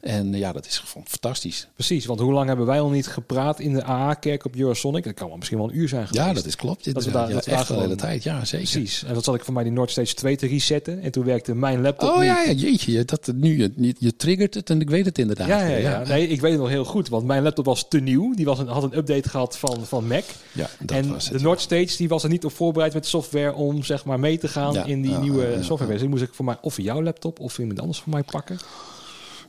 eh, 0.00 0.16
en 0.16 0.32
ja, 0.34 0.52
dat 0.52 0.66
is 0.66 0.78
gewoon 0.78 1.06
fantastisch. 1.08 1.66
Precies, 1.74 2.06
want 2.06 2.20
hoe 2.20 2.32
lang 2.32 2.48
hebben 2.48 2.66
wij 2.66 2.80
al 2.80 2.90
niet 2.90 3.06
gepraat 3.06 3.60
in 3.60 3.72
de 3.72 3.84
AA-kerk 3.84 4.44
op 4.44 4.56
Eurosonic? 4.56 5.04
Dat 5.04 5.14
kan 5.14 5.28
wel 5.28 5.36
misschien 5.36 5.58
wel 5.58 5.68
een 5.70 5.76
uur 5.76 5.88
zijn 5.88 6.06
geweest. 6.06 6.26
Ja, 6.26 6.32
dat 6.32 6.44
is 6.44 6.56
klopt. 6.56 6.94
Dat 6.94 7.04
we 7.04 7.10
daar- 7.10 7.28
ja, 7.28 7.34
dat 7.34 7.44
we 7.44 7.50
daar 7.50 7.60
echt 7.60 7.68
een 7.68 7.80
hele 7.80 7.94
tijd. 7.94 8.22
Ja, 8.22 8.44
zeker. 8.44 8.68
Precies. 8.70 9.04
En 9.04 9.14
dat 9.14 9.24
zat 9.24 9.34
ik 9.34 9.44
voor 9.44 9.54
mij 9.54 9.62
die 9.62 9.72
Noordstage 9.72 10.14
2 10.14 10.36
te 10.36 10.46
resetten. 10.46 11.00
En 11.02 11.10
toen 11.10 11.24
werkte 11.24 11.54
mijn 11.54 11.80
laptop 11.80 12.08
Oh 12.10 12.16
niet. 12.18 12.26
ja, 12.26 12.52
jeetje, 12.52 12.92
je- 12.92 13.04
dat, 13.04 13.32
nu, 13.42 13.58
je, 13.58 13.72
je, 13.76 13.94
je 13.98 14.16
triggert 14.16 14.54
het 14.54 14.70
en 14.70 14.80
ik 14.80 14.90
weet 14.90 15.04
het 15.04 15.18
inderdaad. 15.18 15.48
Ja, 15.48 15.66
ja, 15.66 15.76
ja. 15.76 16.02
Nee, 16.06 16.28
ik 16.28 16.40
weet 16.40 16.50
het 16.50 16.60
nog 16.60 16.68
heel 16.68 16.84
goed, 16.84 17.08
want 17.08 17.26
mijn 17.26 17.42
laptop 17.42 17.64
was 17.64 17.88
te 17.88 18.00
nieuw. 18.00 18.34
Die 18.34 18.44
was 18.44 18.58
een, 18.58 18.66
had 18.66 18.82
een 18.82 18.96
update 18.96 19.28
gehad 19.28 19.58
van, 19.58 19.86
van 19.86 20.06
Mac. 20.06 20.24
Ja, 20.52 20.68
dat 20.80 20.96
en 20.96 21.12
was 21.12 21.28
de. 21.28 21.40
Nordstage 21.40 21.96
die 21.96 22.08
was 22.08 22.22
er 22.22 22.28
niet 22.28 22.44
op 22.44 22.52
voorbereid 22.52 22.94
met 22.94 23.06
software 23.06 23.54
om 23.54 23.82
zeg 23.82 24.04
maar 24.04 24.20
mee 24.20 24.38
te 24.38 24.48
gaan 24.48 24.72
Ja, 24.72 24.84
in 24.84 25.02
die 25.02 25.16
nieuwe 25.18 25.56
software. 25.60 25.92
Dus 25.92 26.00
die 26.00 26.10
moest 26.10 26.22
ik 26.22 26.34
voor 26.34 26.44
mij 26.44 26.56
of 26.60 26.74
voor 26.74 26.84
jouw 26.84 27.02
laptop 27.02 27.40
of 27.40 27.58
iemand 27.58 27.80
anders 27.80 27.98
voor 27.98 28.12
mij 28.12 28.22
pakken. 28.22 28.58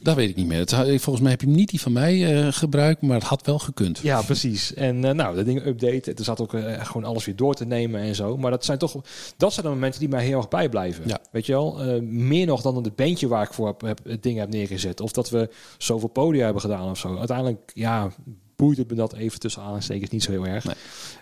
Dat 0.03 0.15
weet 0.15 0.29
ik 0.29 0.35
niet 0.35 0.47
meer. 0.47 0.59
Het, 0.59 0.71
volgens 1.01 1.19
mij 1.19 1.31
heb 1.31 1.41
je 1.41 1.47
niet 1.47 1.69
die 1.69 1.81
van 1.81 1.91
mij 1.91 2.45
eh, 2.45 2.47
gebruikt, 2.51 3.01
maar 3.01 3.17
het 3.17 3.27
had 3.27 3.45
wel 3.45 3.59
gekund. 3.59 3.99
Ja, 3.99 4.21
precies. 4.21 4.73
En 4.73 5.05
eh, 5.05 5.13
nou, 5.13 5.35
de 5.35 5.43
dingen 5.43 5.67
updaten. 5.67 6.15
Er 6.15 6.23
zat 6.23 6.41
ook 6.41 6.53
eh, 6.53 6.85
gewoon 6.85 7.03
alles 7.03 7.25
weer 7.25 7.35
door 7.35 7.55
te 7.55 7.65
nemen 7.65 8.01
en 8.01 8.15
zo. 8.15 8.37
Maar 8.37 8.51
dat 8.51 8.65
zijn 8.65 8.77
toch, 8.77 8.95
dat 9.37 9.53
zijn 9.53 9.65
de 9.65 9.71
momenten 9.71 9.99
die 9.99 10.09
mij 10.09 10.25
heel 10.25 10.37
erg 10.37 10.47
bijblijven. 10.47 11.07
Ja. 11.07 11.19
Weet 11.31 11.45
je 11.45 11.51
wel? 11.51 12.01
Meer 12.01 12.45
nog 12.45 12.61
dan 12.61 12.75
het 12.75 12.95
bandje 12.95 13.27
waar 13.27 13.43
ik 13.43 13.53
voor 13.53 13.67
heb, 13.67 13.81
heb, 13.81 13.99
het 14.03 14.23
ding 14.23 14.37
heb 14.37 14.49
neergezet. 14.49 15.01
Of 15.01 15.11
dat 15.11 15.29
we 15.29 15.49
zoveel 15.77 16.09
podia 16.09 16.43
hebben 16.43 16.61
gedaan 16.61 16.89
of 16.89 16.97
zo. 16.97 17.17
Uiteindelijk, 17.17 17.71
ja, 17.73 18.11
boeit 18.55 18.77
het 18.77 18.89
me 18.89 18.95
dat 18.95 19.13
even 19.13 19.39
tussen 19.39 19.61
aanstekens 19.61 20.09
niet 20.09 20.23
zo 20.23 20.31
heel 20.31 20.45
erg. 20.45 20.63
Nee. 20.63 20.75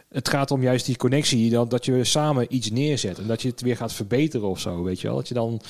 Het 0.09 0.29
gaat 0.29 0.51
om 0.51 0.61
juist 0.61 0.85
die 0.85 0.97
connectie, 0.97 1.49
dat, 1.49 1.69
dat 1.69 1.85
je 1.85 2.03
samen 2.03 2.55
iets 2.55 2.71
neerzet. 2.71 3.19
En 3.19 3.27
dat 3.27 3.41
je 3.41 3.49
het 3.49 3.61
weer 3.61 3.77
gaat 3.77 3.93
verbeteren 3.93 4.47
of 4.47 4.59
zo, 4.59 4.83
weet 4.83 5.01
je 5.01 5.07
wel. 5.07 5.15
Dat 5.15 5.27
je 5.27 5.33
dan 5.33 5.61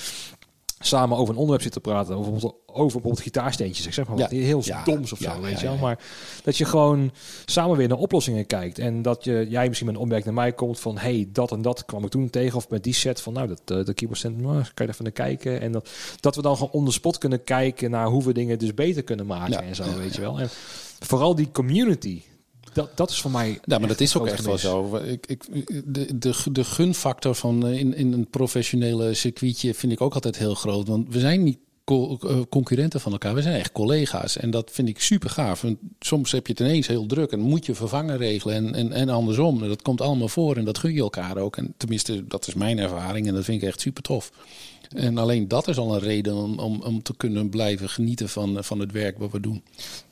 samen 0.81 1.17
over 1.17 1.29
een 1.29 1.39
onderwerp 1.39 1.61
zit 1.63 1.71
te 1.71 1.79
praten. 1.79 2.15
Over 2.15 2.31
bijvoorbeeld, 2.31 2.61
over 2.67 2.81
bijvoorbeeld 2.83 3.19
gitaarsteentjes. 3.19 3.85
Ik 3.85 3.93
zeg 3.93 4.07
maar 4.07 4.17
Ja. 4.17 4.21
wat 4.23 4.31
heel 4.31 4.61
Ja. 4.63 4.83
doms 4.83 5.11
of 5.11 5.19
zo, 5.19 5.41
weet 5.41 5.59
je 5.59 5.65
wel. 5.65 5.77
Maar 5.77 5.99
dat 6.43 6.57
je 6.57 6.65
gewoon 6.65 7.11
samen 7.45 7.77
weer 7.77 7.87
naar 7.87 7.97
oplossingen 7.97 8.45
kijkt. 8.45 8.79
En 8.79 9.01
dat 9.01 9.23
je, 9.23 9.45
jij 9.49 9.65
misschien 9.67 9.85
met 9.87 9.95
een 9.95 10.01
opmerking 10.01 10.33
naar 10.35 10.43
mij 10.43 10.53
komt 10.53 10.79
van... 10.79 10.97
hey, 10.97 11.29
dat 11.31 11.51
en 11.51 11.61
dat 11.61 11.85
kwam 11.85 12.03
ik 12.03 12.09
toen 12.09 12.29
tegen. 12.29 12.57
Of 12.57 12.69
met 12.69 12.83
die 12.83 12.93
set 12.93 13.21
van, 13.21 13.33
nou, 13.33 13.47
dat, 13.47 13.61
eh, 13.65 13.85
de 13.85 13.93
keyboard 13.93 14.19
stand, 14.19 14.41
nou, 14.41 14.63
kan 14.73 14.85
je 14.85 14.91
even 14.91 15.03
naar 15.03 15.13
kijken. 15.13 15.61
En 15.61 15.71
dat, 15.71 15.89
dat 16.19 16.35
we 16.35 16.41
dan 16.41 16.55
gewoon 16.55 16.71
on 16.71 16.85
the 16.85 16.91
spot 16.91 17.17
kunnen 17.17 17.43
kijken... 17.43 17.91
naar 17.91 18.07
hoe 18.07 18.23
we 18.23 18.33
dingen 18.33 18.59
dus 18.59 18.73
beter 18.73 19.03
kunnen 19.03 19.25
maken 19.25 19.63
en 19.63 19.75
zo, 19.75 19.83
weet 19.97 20.15
je 20.15 20.21
wel. 20.21 20.39
En 20.39 20.49
vooral 20.99 21.35
die 21.35 21.49
community... 21.51 22.21
Dat, 22.73 22.97
dat 22.97 23.09
is 23.09 23.21
voor 23.21 23.31
mij. 23.31 23.59
Ja, 23.65 23.77
maar 23.79 23.87
dat 23.87 23.99
is 23.99 24.17
ook 24.17 24.27
echt 24.27 24.45
wel 24.45 24.57
zo. 24.57 24.95
Ik, 24.95 25.27
ik, 25.27 25.43
de, 25.85 26.17
de, 26.17 26.33
de 26.51 26.63
gunfactor 26.63 27.35
van 27.35 27.65
eh, 27.67 27.79
in, 27.79 27.95
in 27.95 28.13
een 28.13 28.27
professionele 28.29 29.13
circuitje 29.13 29.73
vind 29.73 29.91
ik 29.91 30.01
ook 30.01 30.13
altijd 30.13 30.37
heel 30.37 30.55
groot. 30.55 30.87
Want 30.87 31.13
we 31.13 31.19
zijn 31.19 31.43
niet 31.43 31.57
co- 31.83 32.17
eh, 32.27 32.39
concurrenten 32.49 33.01
van 33.01 33.11
elkaar, 33.11 33.33
we 33.35 33.41
zijn 33.41 33.59
echt 33.59 33.71
collega's. 33.71 34.37
En 34.37 34.51
dat 34.51 34.69
vind 34.73 34.87
ik 34.87 35.01
super 35.01 35.29
gaaf. 35.29 35.61
Want 35.61 35.77
soms 35.99 36.31
heb 36.31 36.47
je 36.47 36.53
het 36.53 36.61
ineens 36.61 36.87
heel 36.87 37.05
druk 37.05 37.31
en 37.31 37.39
moet 37.39 37.65
je 37.65 37.75
vervangen 37.75 38.17
regelen 38.17 38.55
en, 38.55 38.73
en, 38.75 38.91
en 38.91 39.09
andersom. 39.09 39.63
En 39.63 39.67
dat 39.69 39.81
komt 39.81 40.01
allemaal 40.01 40.27
voor 40.27 40.55
en 40.55 40.65
dat 40.65 40.77
gun 40.77 40.93
je 40.93 41.01
elkaar 41.01 41.37
ook. 41.37 41.57
En 41.57 41.73
tenminste, 41.77 42.27
dat 42.27 42.47
is 42.47 42.53
mijn 42.53 42.79
ervaring 42.79 43.27
en 43.27 43.33
dat 43.33 43.43
vind 43.43 43.61
ik 43.61 43.67
echt 43.67 43.81
super 43.81 44.03
tof. 44.03 44.31
En 44.93 45.17
alleen 45.17 45.47
dat 45.47 45.67
is 45.67 45.77
al 45.77 45.93
een 45.93 45.99
reden 45.99 46.35
om, 46.35 46.59
om, 46.59 46.81
om 46.81 47.03
te 47.03 47.15
kunnen 47.17 47.49
blijven 47.49 47.89
genieten 47.89 48.29
van, 48.29 48.63
van 48.63 48.79
het 48.79 48.91
werk 48.91 49.17
wat 49.17 49.31
we 49.31 49.39
doen. 49.39 49.63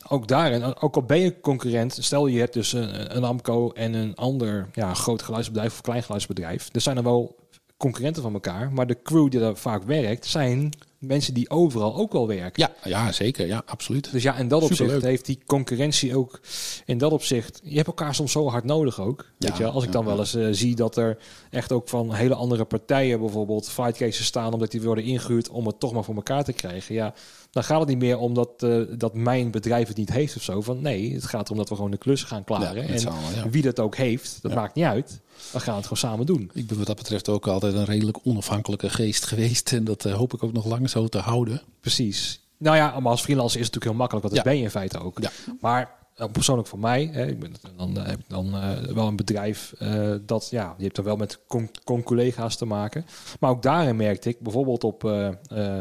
ook 0.08 0.28
daarin, 0.28 0.82
ook 0.82 0.96
al 0.96 1.04
ben 1.04 1.20
je 1.20 1.40
concurrent, 1.40 1.98
stel 2.00 2.28
je 2.28 2.40
hebt 2.40 2.54
dus 2.54 2.74
een, 2.74 3.24
Amco 3.24 3.72
en 3.72 3.94
een 3.94 4.16
ander 4.16 4.70
ja, 4.74 4.94
groot 4.94 5.22
geluidsbedrijf 5.22 5.74
of 5.74 5.82
klein 5.82 6.04
geluidsbedrijf. 6.04 6.70
Er 6.72 6.82
zijn 6.82 6.98
er 6.98 7.04
wel 7.04 7.36
concurrenten 7.78 8.22
van 8.22 8.34
elkaar, 8.34 8.72
maar 8.72 8.88
de 8.88 9.02
crew 9.04 9.30
die 9.30 9.40
daar 9.40 9.56
vaak 9.56 9.84
werkt, 9.84 10.26
zijn 10.26 10.72
mensen 11.00 11.34
die 11.34 11.50
overal 11.50 11.96
ook 11.96 12.12
wel 12.12 12.28
werken. 12.28 12.70
Ja, 12.84 12.90
ja 12.90 13.12
zeker. 13.12 13.48
Ja, 13.48 13.62
absoluut. 13.66 14.12
Dus 14.12 14.24
ja, 14.24 14.36
in 14.38 14.48
dat 14.48 14.62
opzicht 14.62 14.80
Superleuk. 14.80 15.04
heeft 15.04 15.26
die 15.26 15.40
concurrentie 15.46 16.16
ook 16.18 16.40
in 16.86 16.98
dat 16.98 17.12
opzicht. 17.12 17.62
Je 17.64 17.76
hebt 17.76 17.88
elkaar 17.88 18.16
soms 18.16 18.32
zo 18.32 18.50
hard 18.50 18.64
nodig 18.64 19.02
ook. 19.02 19.26
Weet 19.38 19.50
Ja, 19.52 19.58
je, 19.58 19.64
wel? 19.64 19.72
als 19.72 19.84
ik 19.84 19.92
dan 19.92 20.06
wel 20.06 20.20
eens 20.20 20.36
eh, 20.36 20.48
zie 20.52 20.76
dat 20.76 20.98
er 20.98 21.18
echt 21.50 21.72
ook 21.72 21.90
van 21.90 22.14
hele 22.14 22.36
andere 22.36 22.66
partijen 22.66 23.20
bijvoorbeeld 23.20 23.70
fightcases 23.70 24.26
staan 24.26 24.54
omdat 24.54 24.72
die 24.72 24.82
worden 24.82 25.04
ingehuurd 25.04 25.50
om 25.50 25.66
het 25.66 25.80
toch 25.80 25.94
maar 25.94 26.04
voor 26.04 26.16
elkaar 26.16 26.44
te 26.44 26.54
krijgen. 26.54 26.96
Ja, 26.96 27.14
dan 27.52 27.64
gaat 27.64 27.80
het 27.80 27.90
niet 27.90 28.00
meer 28.00 28.18
om 28.18 28.34
dat, 28.34 28.50
eh, 28.64 28.82
dat 28.98 29.14
mijn 29.14 29.52
bedrijf 29.52 29.88
het 29.88 29.98
niet 29.98 30.12
heeft 30.12 30.36
of 30.36 30.44
zo. 30.44 30.62
Van 30.62 30.82
nee, 30.82 31.14
het 31.14 31.26
gaat 31.26 31.46
erom 31.46 31.58
dat 31.58 31.70
we 31.70 31.76
gewoon 31.76 31.92
de 31.92 31.98
klussen 31.98 32.28
gaan 32.28 32.44
klaren. 32.44 32.88
Ja, 32.88 32.94
en 32.94 33.00
ja. 33.36 33.50
wie 33.50 33.62
dat 33.62 33.80
ook 33.80 33.96
heeft, 33.96 34.40
dat 34.42 34.52
Ja. 34.52 34.58
maakt 34.58 34.76
niet 34.76 34.86
uit. 34.86 35.20
We 35.52 35.60
gaan 35.60 35.74
het 35.76 35.84
gewoon 35.84 35.98
samen 35.98 36.26
doen. 36.26 36.52
Ik 36.54 36.68
ben 36.68 36.78
wat 36.78 36.88
dat 36.88 36.96
betreft 36.96 37.30
ook 37.30 37.48
altijd 37.48 37.74
een 37.74 37.86
redelijk 37.86 38.18
onafhankelijke 38.24 38.90
geest 38.90 39.26
geweest. 39.26 39.74
En 39.74 39.84
dat 39.84 40.06
eh, 40.06 40.14
hoop 40.14 40.34
ik 40.34 40.44
ook 40.44 40.54
nog 40.54 40.66
lang 40.66 40.90
zo 40.90 41.08
te 41.08 41.18
houden. 41.18 41.62
Precies. 41.80 42.42
Nou 42.58 42.76
ja, 42.76 43.00
maar 43.00 43.12
als 43.12 43.22
freelancer 43.22 43.60
is 43.60 43.66
het 43.66 43.74
natuurlijk 43.76 43.92
heel 43.92 44.08
makkelijk, 44.08 44.26
want 44.26 44.36
dat 44.36 44.46
Ja. 44.46 44.50
ben 44.52 44.60
je 44.60 44.64
in 44.66 44.72
feite 44.80 45.00
ook. 45.00 45.20
Ja. 45.22 45.30
Maar 45.62 45.92
eh, 46.16 46.28
persoonlijk 46.32 46.68
voor 46.68 46.80
mij, 46.80 47.10
hè, 47.12 47.26
ik 47.28 47.40
ben, 47.40 47.54
dan 47.78 47.98
eh, 47.98 48.06
heb 48.06 48.20
ik 48.20 48.26
dan 48.28 48.52
wel 48.94 49.08
een 49.08 49.16
bedrijf 49.16 49.74
dat, 50.26 50.48
ja, 50.52 50.76
je 50.78 50.84
hebt 50.84 50.98
er 50.98 51.04
wel 51.04 51.16
met 51.16 51.40
con- 51.48 51.72
con-collega's 51.84 52.56
te 52.56 52.66
maken. 52.66 53.06
Maar 53.40 53.50
ook 53.50 53.62
daarin 53.62 53.96
merkte 53.96 54.30
ik, 54.30 54.40
bijvoorbeeld 54.40 54.84
op 54.84 55.02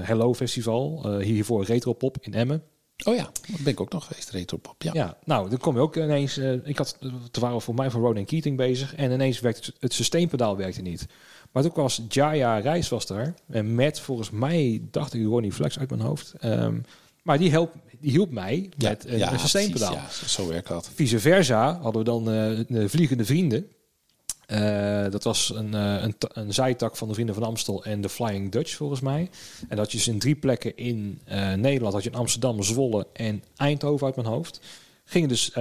Hello 0.02 0.34
Festival, 0.34 1.16
hiervoor 1.20 1.64
Retropop 1.64 2.16
in 2.20 2.34
Emmen. 2.34 2.62
Oh 3.06 3.14
ja, 3.14 3.22
dat 3.48 3.60
ben 3.62 3.72
ik 3.72 3.80
ook 3.80 3.92
nog 3.92 4.06
geweest, 4.06 4.30
Retropop. 4.30 4.82
Ja. 4.82 4.90
Ja, 4.94 5.16
nou, 5.24 5.48
dan 5.50 5.58
kom 5.58 5.74
je 5.74 5.80
ook 5.80 5.96
ineens. 5.96 6.36
eh, 6.36 6.52
ik 6.64 6.78
had, 6.78 6.96
toen 7.30 7.42
waren 7.42 7.56
we 7.56 7.62
voor 7.62 7.74
mij 7.74 7.90
van 7.90 8.00
Ronan 8.00 8.24
Keating 8.24 8.56
bezig 8.56 8.94
en 8.94 9.12
ineens 9.12 9.40
werkte 9.40 9.62
het- 9.70 9.74
het 9.80 9.92
systeempedaal 9.92 10.56
werkte 10.56 10.80
niet. 10.82 11.06
Maar 11.52 11.62
toen 11.62 11.72
was 11.74 12.02
Jaya 12.08 12.58
Reis 12.58 12.88
was 12.88 13.06
daar 13.06 13.34
en 13.48 13.74
met 13.74 14.00
volgens 14.00 14.30
mij 14.30 14.82
dacht 14.90 15.14
ik 15.14 15.24
Ronnie 15.24 15.52
Flex 15.52 15.78
uit 15.78 15.90
mijn 15.90 16.02
hoofd. 16.02 16.32
Ehm, 16.40 16.78
maar 17.22 17.38
die, 17.38 17.50
help, 17.50 17.72
die 18.00 18.10
hielp 18.10 18.30
mij 18.30 18.70
Ja, 18.76 18.88
met 18.88 19.04
een, 19.06 19.18
ja, 19.18 19.32
een 19.32 19.38
systeempedaal. 19.38 19.92
precies, 19.96 20.20
ja, 20.20 20.26
zo 20.28 20.48
werkt 20.48 20.68
dat. 20.68 20.90
Vice 20.94 21.18
versa 21.20 21.78
hadden 21.80 21.98
we 22.04 22.08
dan 22.10 22.20
eh, 22.30 22.58
de 22.68 22.88
Vliegende 22.88 23.24
Vrienden. 23.24 23.66
Eh, 24.48 25.10
dat 25.10 25.24
was 25.24 25.52
een, 25.54 25.74
eh, 25.74 26.02
een, 26.02 26.14
een 26.32 26.54
zijtak 26.54 26.96
van 26.96 27.08
de 27.08 27.14
Vrienden 27.14 27.34
van 27.34 27.44
Amstel 27.44 27.84
en 27.84 28.00
de 28.00 28.08
Flying 28.08 28.52
Dutch 28.52 28.74
volgens 28.74 29.00
mij. 29.00 29.30
En 29.68 29.76
dat 29.76 29.90
je 29.92 29.96
dus 29.96 30.08
in 30.08 30.18
drie 30.18 30.34
plekken 30.34 30.76
in 30.76 31.20
eh, 31.24 31.52
Nederland, 31.52 31.94
had 31.94 32.02
je 32.02 32.10
in 32.10 32.16
Amsterdam, 32.16 32.62
Zwolle 32.62 33.06
en 33.12 33.42
Eindhoven 33.56 34.06
uit 34.06 34.16
mijn 34.16 34.28
hoofd. 34.28 34.60
Gingen 35.04 35.28
dus 35.28 35.52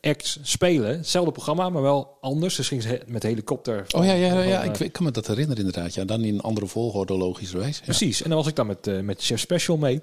acts 0.00 0.38
spelen, 0.42 0.96
hetzelfde 0.96 1.32
programma, 1.32 1.68
maar 1.70 1.82
wel 1.82 2.16
anders. 2.20 2.56
Dus 2.56 2.68
gingen 2.68 2.82
ze 2.84 3.00
met 3.06 3.22
helikopter. 3.22 3.84
van- 3.88 4.00
Oh 4.00 4.06
ja, 4.06 4.12
ja, 4.12 4.42
ja, 4.42 4.62
ik, 4.62 4.92
kan 4.92 5.04
me 5.04 5.10
dat 5.10 5.26
herinneren 5.26 5.64
inderdaad. 5.64 5.94
Ja, 5.94 6.04
dan 6.04 6.22
in 6.22 6.34
een 6.34 6.40
andere 6.40 6.66
volgorde 6.66 7.16
logischerwijs. 7.16 7.76
Ja. 7.78 7.84
Precies. 7.84 8.22
En 8.22 8.28
dan 8.28 8.38
was 8.38 8.46
ik 8.46 8.56
dan 8.56 8.66
met, 8.66 9.02
met 9.02 9.22
Chef 9.24 9.40
Special 9.40 9.76
mee. 9.76 10.00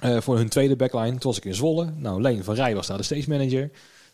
voor 0.00 0.36
hun 0.36 0.48
tweede 0.48 0.76
backline. 0.76 1.10
Toen 1.10 1.18
was 1.30 1.36
ik 1.36 1.44
in 1.44 1.54
Zwolle. 1.54 1.92
Nou, 1.96 2.20
Leen 2.20 2.44
van 2.44 2.54
Rij 2.54 2.74
was 2.74 2.86
daar 2.86 2.96
de 2.96 3.02
stage 3.02 3.28
manager. 3.28 3.70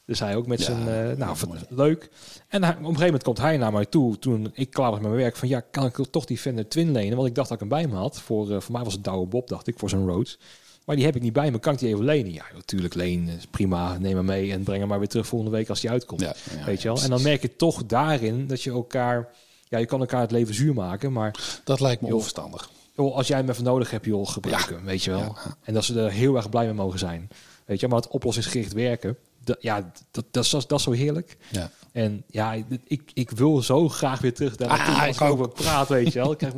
Dus 0.07 0.19
hij 0.21 0.37
ook 0.37 0.47
met 0.47 0.59
Ja, 0.59 0.65
zijn... 0.65 1.11
eh, 1.11 1.17
nou, 1.17 1.37
leuk. 1.69 2.11
En 2.49 2.63
hij- 2.63 2.73
op 2.73 2.79
een 2.79 2.85
gegeven 2.85 3.05
moment 3.05 3.23
komt 3.23 3.39
hij 3.39 3.57
naar 3.57 3.73
mij 3.73 3.85
toe. 3.85 4.19
Toen 4.19 4.51
ik 4.55 4.71
klaar 4.71 4.91
was 4.91 5.01
met 5.01 5.09
mijn 5.09 5.21
werk. 5.23 5.37
Van 5.37 5.49
ja, 5.49 5.61
kan 5.71 5.87
ik 5.87 5.95
toch 6.11 6.25
die 6.25 6.39
Fender 6.39 6.69
Twin 6.69 6.93
lenen? 6.93 7.17
Want 7.17 7.29
ik 7.29 7.35
dacht 7.35 7.49
dat 7.49 7.61
ik 7.63 7.69
hem 7.71 7.79
bij 7.79 7.89
me 7.93 7.97
had. 8.01 8.21
Voor, 8.21 8.51
eh, 8.55 8.61
voor 8.61 8.73
mij 8.73 8.85
was 8.85 8.93
het 8.93 9.05
Douwe 9.05 9.27
Bob, 9.27 9.49
dacht 9.49 9.67
ik, 9.67 9.79
voor 9.79 9.89
zijn 9.89 10.07
Rhodes. 10.07 10.39
Maar 10.85 10.97
die 10.97 11.05
heb 11.05 11.17
ik 11.17 11.23
niet 11.23 11.33
bij 11.33 11.51
me. 11.51 11.59
Kan 11.59 11.73
ik 11.73 11.79
die 11.79 11.89
even 11.89 12.05
lenen? 12.05 12.33
Ja, 12.33 12.45
natuurlijk 12.55 12.95
leen. 12.95 13.31
Prima. 13.51 13.99
Neem 13.99 14.17
hem 14.17 14.25
mee 14.25 14.53
en 14.53 14.63
breng 14.63 14.79
hem 14.79 14.89
maar 14.89 14.99
weer 14.99 15.09
terug 15.09 15.27
volgende 15.27 15.57
week 15.57 15.69
als 15.69 15.81
die 15.81 15.91
uitkomt. 15.91 16.21
Ja, 16.21 16.35
ja, 16.59 16.65
Weet 16.65 16.83
je 16.83 16.89
wel? 16.89 17.03
En 17.03 17.11
dan 17.11 17.23
merk 17.23 17.43
je 17.43 17.57
toch 17.57 17.87
daarin 17.87 18.47
dat 18.47 18.63
je 18.63 18.71
elkaar... 18.71 19.29
Ja, 19.69 19.79
je 19.79 19.87
kan 19.87 20.01
elkaar 20.01 20.21
het 20.21 20.31
leven 20.31 20.55
zuur 20.55 20.75
maken, 20.75 21.13
maar 21.13 21.61
Dat 21.65 21.81
lijkt 21.81 22.01
me 22.01 22.07
Joh. 22.07 22.17
onverstandig. 22.17 22.71
joh, 22.97 23.15
als 23.17 23.27
jij 23.27 23.37
hem 23.39 23.49
even 23.49 23.65
nodig 23.65 23.91
hebt, 23.91 24.05
joh, 24.05 24.29
gebruik 24.29 24.69
Ja. 24.69 24.75
hem, 24.75 24.85
weet 24.85 25.05
je 25.05 25.11
wel. 25.11 25.37
En 25.63 25.75
dat 25.75 25.85
ze 25.85 26.01
er 26.01 26.11
heel 26.11 26.37
erg 26.37 26.49
blij 26.49 26.65
mee 26.65 26.75
mogen 26.75 26.99
zijn. 26.99 27.29
Weet 27.65 27.81
je, 27.81 27.89
maar 27.89 27.97
het 27.97 28.09
oplossingsgericht 28.09 28.73
werken, 28.73 29.17
ja, 29.61 29.93
dat, 30.11 30.25
dat, 30.31 30.45
is, 30.45 30.51
dat 30.51 30.73
is 30.73 30.83
zo 30.83 30.91
heerlijk. 30.91 31.37
Ja. 31.51 31.71
En 31.93 32.25
ja, 32.27 32.53
ik, 32.87 33.11
ik 33.15 33.31
wil 33.31 33.63
zo 33.63 33.89
graag 33.89 34.21
weer 34.21 34.35
terug 34.35 34.57
daar. 34.57 34.69
Ah, 34.69 35.07
als 35.07 35.17
ik 35.17 35.21
over 35.21 35.49
praat, 35.49 35.89
weet 35.89 36.13
je 36.13 36.19
wel. 36.19 36.33
Ik 36.33 36.39
krijg 36.39 36.55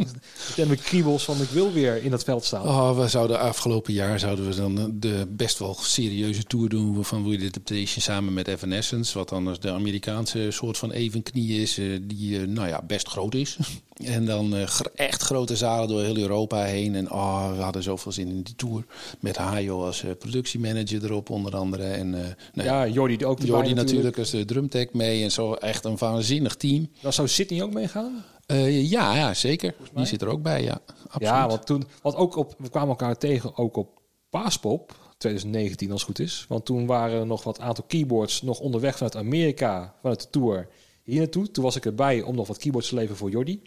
mijn 0.56 0.82
kriebels 0.82 1.24
van 1.24 1.40
ik 1.40 1.48
wil 1.48 1.72
weer 1.72 2.02
in 2.02 2.10
dat 2.10 2.24
veld 2.24 2.44
staan. 2.44 2.62
Oh, 2.62 2.98
we 2.98 3.08
zouden 3.08 3.38
afgelopen 3.38 3.92
jaar 3.92 4.18
zouden 4.18 4.48
we 4.48 4.54
dan 4.54 4.78
eh, 4.78 4.84
de 4.92 5.26
best 5.28 5.58
wel 5.58 5.76
serieuze 5.80 6.42
tour 6.42 6.68
doen 6.68 7.04
van 7.04 7.28
We 7.28 7.36
Did 7.36 7.52
Temptation 7.52 8.02
samen 8.02 8.32
met 8.32 8.48
Evanescence. 8.48 9.18
Wat 9.18 9.28
dan 9.28 9.56
de 9.60 9.70
Amerikaanse 9.70 10.46
soort 10.50 10.78
van 10.78 10.90
evenknie 10.90 11.60
is, 11.60 11.78
eh, 11.78 11.86
die 12.02 12.40
eh, 12.40 12.46
nou 12.46 12.68
ja, 12.68 12.82
best 12.86 13.08
groot 13.08 13.34
is. 13.34 13.56
En 14.02 14.26
dan 14.26 14.54
echt 14.94 15.22
grote 15.22 15.56
zalen 15.56 15.88
door 15.88 16.02
heel 16.02 16.16
Europa 16.16 16.62
heen. 16.62 16.94
En 16.94 17.10
oh, 17.10 17.56
we 17.56 17.62
hadden 17.62 17.82
zoveel 17.82 18.12
zin 18.12 18.28
in 18.28 18.42
die 18.42 18.54
tour. 18.56 18.84
Met 19.20 19.36
Hajo 19.36 19.84
als 19.84 20.04
productiemanager 20.18 21.04
erop 21.04 21.30
onder 21.30 21.56
andere. 21.56 21.84
En 21.84 22.10
nou 22.10 22.68
ja, 22.68 22.86
Jordi 22.86 23.24
ook. 23.24 23.42
Jordi 23.42 23.74
natuurlijk 23.74 24.18
als 24.18 24.30
de 24.30 24.44
drumtech 24.44 24.92
mee. 24.92 25.21
En 25.22 25.30
zo 25.30 25.54
echt 25.54 25.84
een 25.84 25.96
waanzinnig 25.96 26.56
team. 26.56 26.90
Dan 27.00 27.12
zou 27.12 27.28
Sydney 27.28 27.62
ook 27.62 27.72
meegaan? 27.72 28.24
Eh, 28.46 28.90
ja, 28.90 29.16
ja, 29.16 29.34
zeker. 29.34 29.74
Die 29.94 30.06
zit 30.06 30.22
er 30.22 30.28
ook 30.28 30.42
bij, 30.42 30.62
ja. 30.62 30.80
Absoluut. 31.04 31.28
Ja, 31.28 31.48
want 31.48 31.66
toen, 31.66 31.84
want 32.02 32.16
ook 32.16 32.36
op, 32.36 32.54
we 32.58 32.68
kwamen 32.68 32.88
elkaar 32.88 33.18
tegen 33.18 33.56
ook 33.56 33.76
op 33.76 34.00
Paaspop 34.30 34.96
2019 35.18 35.90
als 35.90 36.00
het 36.00 36.08
goed 36.08 36.26
is. 36.26 36.44
Want 36.48 36.64
toen 36.64 36.86
waren 36.86 37.20
er 37.20 37.26
nog 37.26 37.44
wat 37.44 37.60
aantal 37.60 37.84
keyboards 37.84 38.42
nog 38.42 38.60
onderweg 38.60 38.94
vanuit 38.94 39.16
Amerika, 39.16 39.94
vanuit 40.00 40.20
de 40.20 40.30
tour 40.30 40.68
hier 41.02 41.18
naartoe. 41.18 41.50
Toen 41.50 41.64
was 41.64 41.76
ik 41.76 41.84
erbij 41.84 42.22
om 42.22 42.34
nog 42.34 42.46
wat 42.46 42.58
keyboards 42.58 42.88
te 42.88 42.94
leveren 42.94 43.16
voor 43.16 43.30
Jordi. 43.30 43.62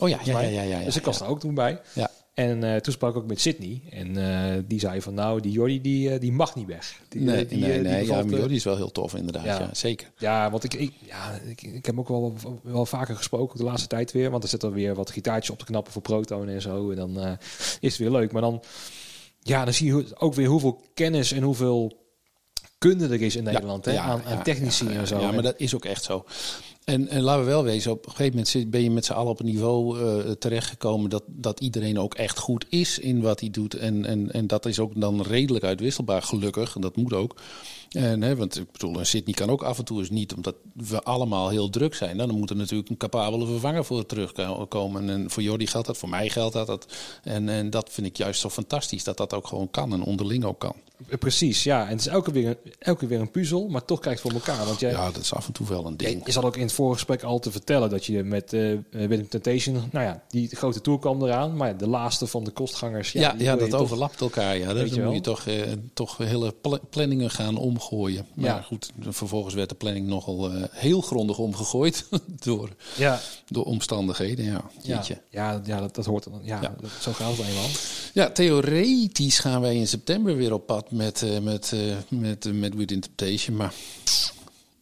Oh 0.00 0.08
ja, 0.08 0.18
ja, 0.24 0.40
ja, 0.40 0.48
ja. 0.48 0.62
ja, 0.62 0.84
dus 0.84 0.96
ik 0.96 1.04
was 1.04 1.18
daar 1.18 1.28
ook 1.28 1.40
toen 1.40 1.54
bij. 1.54 1.80
Ja. 1.94 2.10
En 2.34 2.64
eh, 2.74 2.76
toen 2.80 2.92
sprak 2.92 3.10
ik 3.10 3.16
ook 3.16 3.26
met 3.26 3.40
Sydney. 3.40 3.82
En 3.90 4.16
eh, 4.16 4.62
die 4.66 4.78
zei 4.80 5.02
van 5.02 5.14
nou, 5.14 5.40
die 5.40 5.52
Jordi 5.52 5.80
die, 5.80 6.10
eh, 6.10 6.20
die 6.20 6.32
mag 6.32 6.54
niet 6.54 6.66
weg. 6.66 7.00
Die, 7.08 7.20
Nee, 7.20 7.46
die, 7.46 7.58
nee, 7.58 7.72
die 7.82 7.90
nee. 7.90 8.06
Ja, 8.06 8.22
Jordi 8.22 8.54
is 8.54 8.64
wel 8.64 8.76
heel 8.76 8.90
tof, 8.92 9.14
inderdaad. 9.14 9.44
Ja, 9.44 9.58
Ja. 9.58 9.68
zeker. 9.72 10.10
Ja, 10.18 10.50
want 10.50 10.64
ik, 10.64 10.74
ik, 10.74 10.92
ja, 11.06 11.40
ik, 11.46 11.62
ik 11.62 11.86
heb 11.86 11.98
ook 11.98 12.08
wel, 12.08 12.34
wel 12.62 12.86
vaker 12.86 13.16
gesproken 13.16 13.58
de 13.58 13.64
laatste 13.64 13.88
tijd 13.88 14.12
weer. 14.12 14.30
Want 14.30 14.42
er 14.42 14.48
zitten 14.48 14.72
weer 14.72 14.94
wat 14.94 15.10
gitaartjes 15.10 15.50
op 15.50 15.58
te 15.58 15.64
knappen 15.64 15.92
voor 15.92 16.02
Proton 16.02 16.48
en 16.48 16.62
zo. 16.62 16.90
En 16.90 16.96
dan 16.96 17.18
is 17.80 17.90
het 17.92 17.96
weer 17.96 18.10
leuk. 18.10 18.32
Maar 18.32 18.42
dan, 18.42 18.62
ja, 19.40 19.64
dan 19.64 19.74
zie 19.74 19.94
je 19.94 20.06
ook 20.18 20.34
weer 20.34 20.48
hoeveel 20.48 20.80
kennis 20.94 21.32
en 21.32 21.42
hoeveel 21.42 22.02
kunde 22.78 23.08
er 23.08 23.22
is 23.22 23.36
in 23.36 23.44
Nederland. 23.44 23.84
hè, 23.84 23.98
aan, 23.98 24.22
aan 24.24 24.42
technici 24.42 24.88
en 24.88 25.06
zo. 25.06 25.20
Ja, 25.20 25.32
maar 25.32 25.42
dat 25.42 25.54
is 25.58 25.74
ook 25.74 25.84
echt 25.84 26.02
zo. 26.04 26.24
En, 26.84 27.08
en 27.08 27.22
laten 27.22 27.44
we 27.44 27.50
wel 27.50 27.64
wezen, 27.64 27.92
op 27.92 28.06
een 28.06 28.10
gegeven 28.10 28.32
moment 28.32 28.70
ben 28.70 28.82
je 28.82 28.90
met 28.90 29.04
z'n 29.04 29.12
allen 29.12 29.30
op 29.30 29.40
een 29.40 29.46
niveau 29.46 30.00
eh, 30.00 30.30
terechtgekomen 30.30 31.10
dat, 31.10 31.22
dat 31.26 31.60
iedereen 31.60 31.98
ook 31.98 32.14
echt 32.14 32.38
goed 32.38 32.66
is 32.68 32.98
in 32.98 33.20
wat 33.20 33.40
hij 33.40 33.50
doet. 33.50 33.74
En, 33.74 34.04
en, 34.04 34.32
en 34.32 34.46
dat 34.46 34.66
is 34.66 34.78
ook 34.78 35.00
dan 35.00 35.22
redelijk 35.22 35.64
uitwisselbaar, 35.64 36.22
gelukkig. 36.22 36.74
En 36.74 36.80
dat 36.80 36.96
moet 36.96 37.12
ook. 37.12 37.34
En, 37.90 38.22
hè, 38.22 38.36
want 38.36 38.56
ik 38.56 38.72
bedoel, 38.72 38.98
een 38.98 39.06
Sydney 39.06 39.34
kan 39.34 39.50
ook 39.50 39.62
af 39.62 39.78
en 39.78 39.84
toe 39.84 39.98
eens 39.98 40.10
niet, 40.10 40.34
omdat 40.34 40.54
we 40.72 41.02
allemaal 41.02 41.48
heel 41.48 41.70
druk 41.70 41.94
zijn. 41.94 42.16
Dan 42.16 42.30
moet 42.38 42.50
er 42.50 42.56
natuurlijk 42.56 42.90
een 42.90 42.96
capabele 42.96 43.46
vervanger 43.46 43.84
voor 43.84 44.06
terugkomen. 44.06 45.10
En 45.10 45.30
voor 45.30 45.42
Jordi 45.42 45.66
geldt 45.66 45.86
dat, 45.86 45.96
voor 45.96 46.08
mij 46.08 46.28
geldt 46.28 46.54
dat. 46.54 46.66
dat 46.66 46.86
en, 47.22 47.48
en 47.48 47.70
dat 47.70 47.90
vind 47.90 48.06
ik 48.06 48.16
juist 48.16 48.40
zo 48.40 48.50
fantastisch, 48.50 49.04
dat 49.04 49.16
dat 49.16 49.34
ook 49.34 49.46
gewoon 49.46 49.70
kan 49.70 49.92
en 49.92 50.02
onderling 50.02 50.44
ook 50.44 50.58
kan. 50.58 50.74
Precies, 51.18 51.62
ja. 51.62 51.84
En 51.84 51.90
het 51.90 52.00
is 52.00 52.06
elke, 52.06 52.32
weer 52.32 52.48
een, 52.48 52.56
elke 52.78 53.06
weer 53.06 53.20
een 53.20 53.30
puzzel, 53.30 53.68
maar 53.68 53.84
toch 53.84 54.00
krijgt 54.00 54.22
het 54.22 54.32
voor 54.32 54.40
elkaar. 54.40 54.66
Want 54.66 54.80
jij, 54.80 54.90
Ja, 54.90 55.10
dat 55.10 55.22
is 55.22 55.34
af 55.34 55.46
en 55.46 55.52
toe 55.52 55.66
wel 55.66 55.86
een 55.86 55.96
ding. 55.96 56.26
Je 56.26 56.32
zat 56.32 56.44
ook 56.44 56.56
in 56.56 56.70
voorgesprek 56.74 57.22
al 57.22 57.38
te 57.38 57.50
vertellen 57.50 57.90
dat 57.90 58.04
je 58.06 58.22
met 58.22 58.52
eh 58.52 58.78
Willem 58.90 59.28
Temptation, 59.28 59.82
nou 59.92 60.04
ja, 60.04 60.22
die 60.28 60.56
grote 60.56 60.80
tour 60.80 60.98
kwam 60.98 61.22
eraan, 61.22 61.56
maar 61.56 61.76
de 61.76 61.88
laatste 61.88 62.26
van 62.26 62.44
de 62.44 62.50
kostgangers. 62.50 63.12
Ja, 63.12 63.32
die 63.32 63.42
ja, 63.42 63.56
dat 63.56 63.70
toch- 63.70 63.80
overlapt 63.80 64.20
elkaar. 64.20 64.56
Ja. 64.58 64.72
Dan 64.74 65.02
moet 65.04 65.14
je 65.14 65.20
toch, 65.20 65.46
eh, 65.46 65.62
toch 65.94 66.16
hele 66.18 66.54
pla- 66.60 66.78
planningen 66.90 67.30
gaan 67.30 67.56
omgooien. 67.56 68.26
Maar 68.34 68.44
Ja. 68.44 68.60
goed, 68.62 68.90
vervolgens 69.00 69.54
werd 69.54 69.68
de 69.68 69.74
planning 69.74 70.06
nogal 70.06 70.50
heel 70.70 71.00
grondig 71.00 71.38
omgegooid 71.38 72.08
door, 72.44 72.68
Ja, 72.96 73.20
door 73.48 73.64
omstandigheden. 73.64 74.44
Ja, 74.44 74.64
ja, 74.82 74.96
jeetje. 74.96 75.20
ja, 75.30 75.60
ja 75.64 75.80
dat, 75.80 75.94
dat 75.94 76.04
hoort 76.04 76.24
dan. 76.24 76.40
Ja, 76.42 76.58
Ja. 76.62 76.74
Dat, 76.80 76.90
zo 77.00 77.12
gaat 77.12 77.36
het 77.36 77.46
eenmaal. 77.46 77.68
Ja, 78.14 78.30
theoretisch 78.30 79.38
gaan 79.38 79.60
wij 79.60 79.76
in 79.76 79.86
september 79.88 80.36
weer 80.36 80.52
op 80.52 80.66
pad 80.66 80.90
met, 80.90 81.24
met, 81.42 81.72
met, 82.08 82.46
eh, 82.46 82.52
met 82.52 82.74
With 82.74 82.90
Interpretation. 82.90 83.56
Maar 83.56 83.74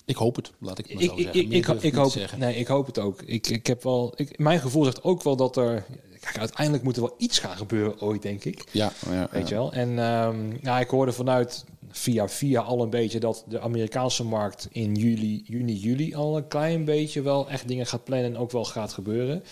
ik 0.05 0.17
hoop 0.17 0.37
het, 0.37 0.53
laat 0.59 0.79
ik 0.79 0.87
het 0.87 0.95
maar 0.95 1.05
zo 1.05 1.13
ik, 1.13 1.23
zeggen. 1.23 1.41
ik, 1.41 1.67
ik, 1.67 1.83
ik 1.83 1.95
hoop, 1.95 2.11
zeggen. 2.11 2.39
nee, 2.39 2.57
ik 2.57 2.67
hoop 2.67 2.87
het 2.87 2.99
ook. 2.99 3.23
Ik, 3.23 3.47
ik 3.47 3.67
heb 3.67 3.83
wel, 3.83 4.13
ik, 4.17 4.39
mijn 4.39 4.61
gevoel 4.61 4.85
zegt 4.85 5.03
ook 5.03 5.23
wel 5.23 5.37
dat 5.37 5.57
er, 5.57 5.85
kijk, 6.21 6.39
uiteindelijk 6.39 6.85
moet 6.85 6.97
er 6.97 7.03
wel 7.03 7.15
iets 7.19 7.39
gaan 7.39 7.57
gebeuren 7.57 8.01
ooit, 8.01 8.23
denk 8.23 8.45
ik. 8.45 8.65
Ja, 8.71 8.93
ja, 9.11 9.29
Weet 9.31 9.49
je 9.49 9.55
ja. 9.55 9.61
wel? 9.61 9.73
En 9.73 9.99
ehm, 9.99 10.57
ja, 10.63 10.81
ik 10.81 10.89
hoorde 10.89 11.13
vanuit 11.13 11.65
via 11.91 12.29
via 12.29 12.61
al 12.61 12.83
een 12.83 12.91
beetje 12.91 13.21
dat 13.21 13.45
de 13.49 13.61
Amerikaanse 13.61 14.25
markt 14.25 14.69
in 14.71 14.95
juli, 14.95 15.43
juni, 15.45 15.75
juli 15.75 16.15
al 16.15 16.37
een 16.37 16.49
klein 16.49 16.85
beetje 16.85 17.23
wel 17.23 17.49
echt 17.49 17.69
dingen 17.69 17.87
gaat 17.87 18.05
plannen 18.05 18.35
en 18.35 18.39
ook 18.39 18.51
wel 18.51 18.65
gaat 18.65 18.93
gebeuren. 18.93 19.43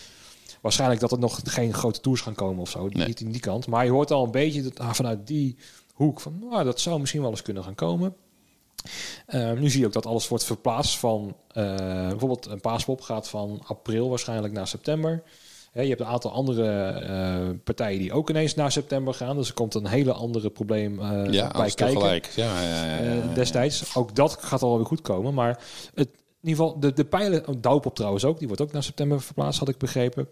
Waarschijnlijk 0.61 1.01
dat 1.01 1.13
er 1.13 1.19
nog 1.19 1.41
geen 1.45 1.75
grote 1.75 2.01
tours 2.01 2.21
gaan 2.21 2.35
komen 2.35 2.61
of 2.61 2.71
zo. 2.71 2.89
Nee. 2.89 3.07
Niet 3.07 3.21
in 3.21 3.31
die 3.31 3.41
kant. 3.41 3.67
Maar 3.67 3.85
je 3.85 3.91
hoort 3.91 4.11
al 4.11 4.25
een 4.25 4.31
beetje 4.31 4.63
dat, 4.63 4.79
ah, 4.79 4.93
vanuit 4.93 5.27
die 5.27 5.57
hoek 5.95 6.21
van, 6.21 6.39
nou, 6.51 6.65
dat 6.65 6.81
zou 6.81 7.01
misschien 7.01 7.21
wel 7.21 7.31
eens 7.31 7.43
kunnen 7.43 7.65
gaan 7.65 7.75
komen. 7.75 8.15
Ehm, 9.27 9.61
nu 9.61 9.71
zie 9.71 9.81
je 9.81 9.87
ook 9.87 9.93
dat 9.93 10.07
alles 10.07 10.29
wordt 10.29 10.45
verplaatst 10.45 10.99
van 10.99 11.37
eh, 11.49 11.75
bijvoorbeeld 12.09 12.47
een 12.47 12.61
paaspop 12.61 13.01
gaat 13.01 13.29
van 13.29 13.63
april 13.67 14.09
waarschijnlijk 14.09 14.53
naar 14.53 14.69
september. 14.69 15.23
Hè, 15.71 15.83
je 15.83 15.89
hebt 15.89 16.01
een 16.01 16.07
aantal 16.07 16.33
andere 16.33 16.89
eh, 16.89 17.49
partijen 17.65 17.99
die 17.99 18.13
ook 18.13 18.31
ineens 18.31 18.55
naar 18.55 18.73
september 18.73 19.15
gaan. 19.15 19.37
Dus 19.37 19.49
er 19.49 19.55
komt 19.55 19.75
een 19.75 19.87
hele 19.87 20.13
andere 20.13 20.51
probleem 20.51 21.01
eh, 21.01 21.33
ja, 21.33 21.49
bij 21.49 21.71
kijken. 21.71 22.31
Ja, 22.43 22.61
ja, 22.61 22.63
ja, 22.63 22.85
ja, 22.85 22.99
eh, 22.99 23.07
ja, 23.07 23.15
ja. 23.15 23.35
destijds. 23.35 23.97
Ook 23.97 24.15
dat 24.15 24.37
gaat 24.41 24.63
al 24.63 24.77
weer 24.77 24.87
goed 24.87 25.01
komen. 25.01 25.35
Maar 25.35 25.63
het, 25.95 26.09
in 26.43 26.49
ieder 26.49 26.65
geval, 26.65 26.81
de, 26.81 26.93
de 26.93 27.05
pijlen, 27.05 27.49
oh, 27.49 27.55
Douwpop 27.59 27.95
trouwens 27.95 28.25
ook, 28.25 28.39
die 28.39 28.47
wordt 28.47 28.63
ook 28.63 28.73
naar 28.73 28.83
september 28.83 29.21
verplaatst, 29.21 29.59
had 29.59 29.69
ik 29.69 29.79
begrepen. 29.79 30.29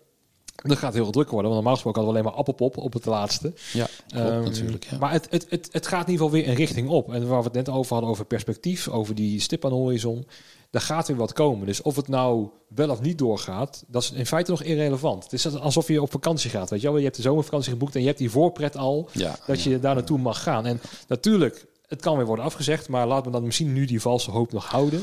Dat 0.63 0.79
gaat 0.79 0.95
heel 0.95 1.11
druk 1.11 1.31
worden, 1.31 1.51
want 1.51 1.55
normaal 1.55 1.73
gesproken 1.73 2.03
hadden 2.03 2.23
we 2.23 2.29
alleen 2.29 2.37
maar 2.37 2.47
appelpop 2.47 2.85
op 2.85 2.93
het 2.93 3.05
laatste. 3.05 3.53
Ja, 3.73 3.89
klopt 4.07 4.29
Ehm, 4.29 4.43
natuurlijk. 4.43 4.87
Ja. 4.91 4.99
Maar 4.99 5.13
het, 5.13 5.27
het, 5.31 5.47
het, 5.49 5.69
het 5.73 5.87
gaat 5.87 6.07
in 6.07 6.13
ieder 6.13 6.27
geval 6.27 6.41
weer 6.41 6.49
een 6.49 6.55
richting 6.55 6.89
op. 6.89 7.13
En 7.13 7.29
waar 7.29 7.39
we 7.39 7.45
het 7.45 7.53
net 7.53 7.69
over 7.69 7.93
hadden, 7.93 8.11
over 8.11 8.25
perspectief, 8.25 8.89
over 8.89 9.15
die 9.15 9.41
stip 9.41 9.65
aan 9.65 9.71
de 9.71 9.77
horizon. 9.77 10.27
Daar 10.71 10.83
gaat 10.83 11.09
weer 11.09 11.17
wat 11.17 11.33
komen. 11.33 11.67
Dus 11.67 11.83
of 11.83 11.97
het 11.97 12.09
nou 12.09 12.49
wel 12.69 12.91
of 12.91 13.01
niet 13.01 13.19
doorgaat, 13.19 13.85
dat 13.87 14.03
is 14.03 14.13
in 14.13 14.27
feite 14.27 14.51
nog 14.51 14.63
irrelevant. 14.63 15.23
Het 15.23 15.33
is 15.33 15.57
alsof 15.57 15.89
je 15.89 16.03
op 16.03 16.11
vakantie 16.11 16.51
gaat. 16.51 16.71
Weet 16.71 16.81
je, 16.81 16.87
wel? 16.89 16.97
je 16.97 17.05
hebt 17.05 17.17
de 17.17 17.23
zomervakantie 17.23 17.73
geboekt 17.73 17.95
en 17.95 18.01
je 18.01 18.07
hebt 18.07 18.19
die 18.19 18.31
voorpret 18.31 18.77
al 18.77 19.09
ja, 19.13 19.39
dat 19.47 19.63
je 19.63 19.81
daar 19.81 19.95
naartoe 19.95 20.19
mag 20.19 20.43
gaan. 20.43 20.67
En 20.67 20.81
natuurlijk, 21.09 21.67
het 21.89 22.01
kan 22.01 22.17
weer 22.17 22.27
worden 22.27 22.45
afgezegd, 22.45 22.89
maar 22.89 23.07
laat 23.07 23.25
me 23.25 23.31
dan 23.31 23.45
misschien 23.45 23.73
nu 23.73 23.85
die 23.85 24.01
valse 24.01 24.31
hoop 24.31 24.53
nog 24.53 24.67
houden. 24.67 25.03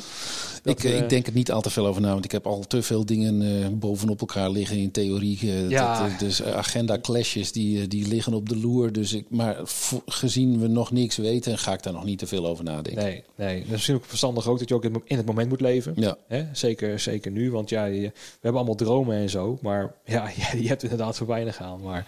Dat, 0.64 0.78
ik, 0.78 0.84
eh, 0.92 0.98
ik 1.00 1.10
denk 1.10 1.28
er 1.28 1.34
niet 1.34 1.52
al 1.52 1.62
te 1.62 1.70
veel 1.70 1.86
over 1.88 2.02
na, 2.02 2.12
want 2.12 2.26
ik 2.26 2.32
heb 2.32 2.48
al 2.48 2.60
te 2.68 2.82
veel 2.82 3.06
dingen 3.06 3.42
eh, 3.64 3.68
bovenop 3.72 4.20
elkaar 4.20 4.50
liggen 4.50 4.78
in 4.78 4.92
theorie. 4.92 5.40
eh, 5.42 5.70
Ja. 5.70 6.08
dat, 6.08 6.20
dus 6.20 6.44
agenda 6.44 7.00
clashes 7.00 7.52
die, 7.52 7.88
die 7.88 8.08
liggen 8.08 8.34
op 8.34 8.50
de 8.50 8.58
loer. 8.58 8.92
Dus 8.92 9.14
ik, 9.14 9.26
maar 9.30 9.58
gezien 10.06 10.60
we 10.60 10.68
nog 10.68 10.92
niks 10.92 11.16
weten, 11.18 11.58
ga 11.58 11.74
ik 11.74 11.84
daar 11.84 11.94
nog 11.94 12.04
niet 12.06 12.20
te 12.20 12.28
veel 12.28 12.48
over 12.48 12.64
nadenken. 12.64 13.04
Nee, 13.04 13.24
nee. 13.36 13.56
Dat 13.58 13.66
is 13.66 13.72
misschien 13.72 13.96
ook 13.96 14.06
verstandig 14.06 14.48
ook 14.48 14.60
dat 14.60 14.70
je 14.70 14.76
ook 14.76 14.86
in 14.86 15.18
het 15.18 15.26
moment 15.26 15.50
moet 15.50 15.62
leven. 15.62 15.94
Ja, 15.96 16.18
Hè? 16.28 16.44
Zeker, 16.54 17.00
zeker 17.00 17.32
nu, 17.32 17.52
want 17.52 17.70
ja, 17.70 17.86
je- 17.86 18.02
we 18.02 18.12
hebben 18.42 18.60
allemaal 18.62 18.76
dromen 18.76 19.16
en 19.18 19.30
zo. 19.30 19.58
Maar 19.62 19.94
ja, 20.06 20.30
je, 20.36 20.62
je 20.64 20.68
hebt 20.68 20.84
inderdaad 20.84 21.16
zo 21.16 21.26
weinig 21.26 21.62
aan. 21.62 21.82
Maar 21.82 22.06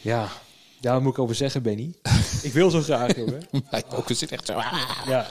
ja, 0.00 0.28
ja 0.84 0.92
wat 0.92 1.02
moet 1.02 1.12
ik 1.12 1.18
over 1.18 1.34
zeggen, 1.34 1.62
Benny? 1.62 1.94
ik 2.42 2.52
wil 2.52 2.70
zo 2.70 2.80
graag, 2.80 3.16
jongen. 3.16 3.42
Mijn 3.70 3.84
ogen 3.90 4.16
zit 4.16 4.32
echt 4.32 4.46
zo. 4.46 4.52
ah. 4.52 4.72
Ja. 5.06 5.26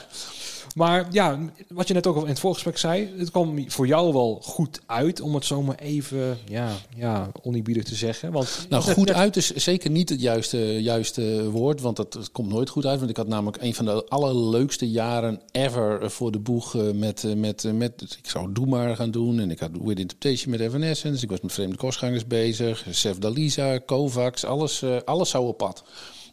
Maar 0.74 1.06
ja, 1.10 1.38
wat 1.68 1.88
je 1.88 1.94
net 1.94 2.06
ook 2.06 2.16
al 2.16 2.22
in 2.22 2.28
het 2.28 2.38
voorgesprek 2.38 2.78
zei, 2.78 3.08
het 3.16 3.30
kwam 3.30 3.70
voor 3.70 3.86
jou 3.86 4.12
wel 4.12 4.38
goed 4.42 4.80
uit, 4.86 5.20
om 5.20 5.34
het 5.34 5.44
zomaar 5.44 5.78
even, 5.78 6.38
ja, 6.48 6.70
ja 6.96 7.30
oneerbiedig 7.42 7.84
te 7.84 7.94
zeggen. 7.94 8.32
Want 8.32 8.66
Nou, 8.68 8.82
goed 8.82 9.06
net- 9.06 9.16
uit 9.16 9.36
is 9.36 9.50
zeker 9.50 9.90
niet 9.90 10.08
het 10.08 10.20
juiste, 10.20 10.82
juiste 10.82 11.50
woord, 11.50 11.80
want 11.80 11.96
dat, 11.96 12.12
dat 12.12 12.30
komt 12.32 12.48
nooit 12.48 12.68
goed 12.68 12.86
uit. 12.86 12.98
Want 12.98 13.10
ik 13.10 13.16
had 13.16 13.28
namelijk 13.28 13.62
een 13.62 13.74
van 13.74 13.84
de 13.84 14.04
allerleukste 14.08 14.90
jaren 14.90 15.40
ever 15.50 16.10
voor 16.10 16.32
de 16.32 16.38
boeg 16.38 16.74
eh, 16.76 16.82
met, 16.90 17.24
eh, 17.24 17.34
met, 17.34 17.64
eh, 17.64 17.72
met 17.72 18.16
ik 18.22 18.30
zou 18.30 18.52
Doe 18.52 18.66
maar 18.66 18.96
gaan 18.96 19.10
doen. 19.10 19.40
En 19.40 19.50
ik 19.50 19.58
had 19.60 19.70
With 19.82 19.98
Interpretation 19.98 20.50
met 20.50 20.60
Evanescence. 20.60 21.24
Ik 21.24 21.30
was 21.30 21.40
met 21.40 21.52
Vreemde 21.52 21.76
Kostgangers 21.76 22.26
bezig. 22.26 22.86
Sef 22.90 23.18
Dalisa, 23.18 23.78
Kovacs, 23.78 24.44
alles, 24.44 24.82
alles 25.04 25.30
zou 25.30 25.46
op 25.46 25.56
pad. 25.58 25.84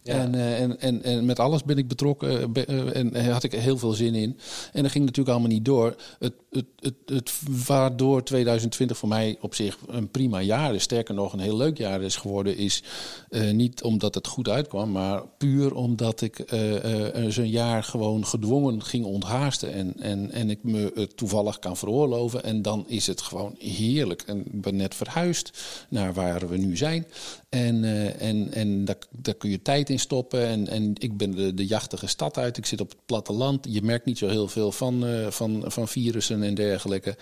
En, 0.03 0.35
eh, 0.35 0.61
en, 0.61 0.79
en, 0.79 1.03
en 1.03 1.25
met 1.25 1.39
alles 1.39 1.63
ben 1.63 1.77
ik 1.77 1.87
betrokken 1.87 2.53
eh, 2.53 2.67
eh, 2.67 2.95
en 2.95 3.31
had 3.31 3.43
ik 3.43 3.51
heel 3.51 3.77
veel 3.77 3.93
zin 3.93 4.15
in. 4.15 4.37
En 4.73 4.81
dat 4.81 4.91
ging 4.91 5.05
natuurlijk 5.05 5.35
allemaal 5.35 5.55
niet 5.55 5.65
door. 5.65 5.95
Het, 6.19 6.33
het, 6.51 6.65
het, 6.79 6.93
het, 7.05 7.31
waardoor 7.65 8.23
2020 8.23 8.97
voor 8.97 9.09
mij 9.09 9.37
op 9.41 9.55
zich 9.55 9.77
een 9.87 10.09
prima 10.09 10.41
jaar 10.41 10.75
is. 10.75 10.83
Sterker 10.83 11.13
nog, 11.13 11.33
een 11.33 11.39
heel 11.39 11.57
leuk 11.57 11.77
jaar 11.77 12.01
is 12.01 12.15
geworden. 12.15 12.57
Is 12.57 12.83
niet 13.51 13.83
omdat 13.83 14.15
het 14.15 14.27
goed 14.27 14.49
uitkwam, 14.49 14.91
maar 14.91 15.23
puur 15.37 15.75
omdat 15.75 16.21
ik 16.21 16.43
zo'n 17.27 17.49
jaar 17.49 17.83
gewoon 17.83 18.25
gedwongen 18.25 18.83
ging 18.83 19.05
onthaasten. 19.05 19.73
En, 19.73 19.93
en, 19.99 20.31
en 20.31 20.49
ik 20.49 20.63
me 20.63 20.91
het 20.95 21.17
toevallig 21.17 21.59
kan 21.59 21.77
veroorloven. 21.77 22.43
En 22.43 22.61
dan 22.61 22.83
is 22.87 23.07
het 23.07 23.21
gewoon 23.21 23.55
heerlijk. 23.59 24.23
En 24.25 24.39
ik 24.39 24.61
ben 24.61 24.75
net 24.75 24.95
verhuisd 24.95 25.51
naar 25.89 26.13
waar 26.13 26.47
we 26.47 26.57
nu 26.57 26.77
zijn. 26.77 27.05
En, 27.51 27.83
eh, 27.83 28.21
en, 28.21 28.53
en 28.53 28.85
daar, 28.85 28.97
daar 29.09 29.33
kun 29.33 29.49
je 29.49 29.61
tijd 29.61 29.89
in 29.89 29.99
stoppen. 29.99 30.47
En, 30.47 30.67
en 30.67 30.93
ik 30.97 31.17
ben 31.17 31.31
de, 31.31 31.53
de 31.53 31.65
jachtige 31.65 32.07
stad 32.07 32.37
uit. 32.37 32.57
Ik 32.57 32.65
zit 32.65 32.81
op 32.81 32.89
het 32.89 33.05
platteland. 33.05 33.67
Je 33.69 33.81
merkt 33.81 34.05
niet 34.05 34.17
zo 34.17 34.27
heel 34.27 34.47
veel 34.47 34.71
van, 34.71 35.05
uh, 35.05 35.27
van, 35.27 35.63
van 35.65 35.87
virussen 35.87 36.43
en 36.43 36.53
dergelijke. 36.53 37.17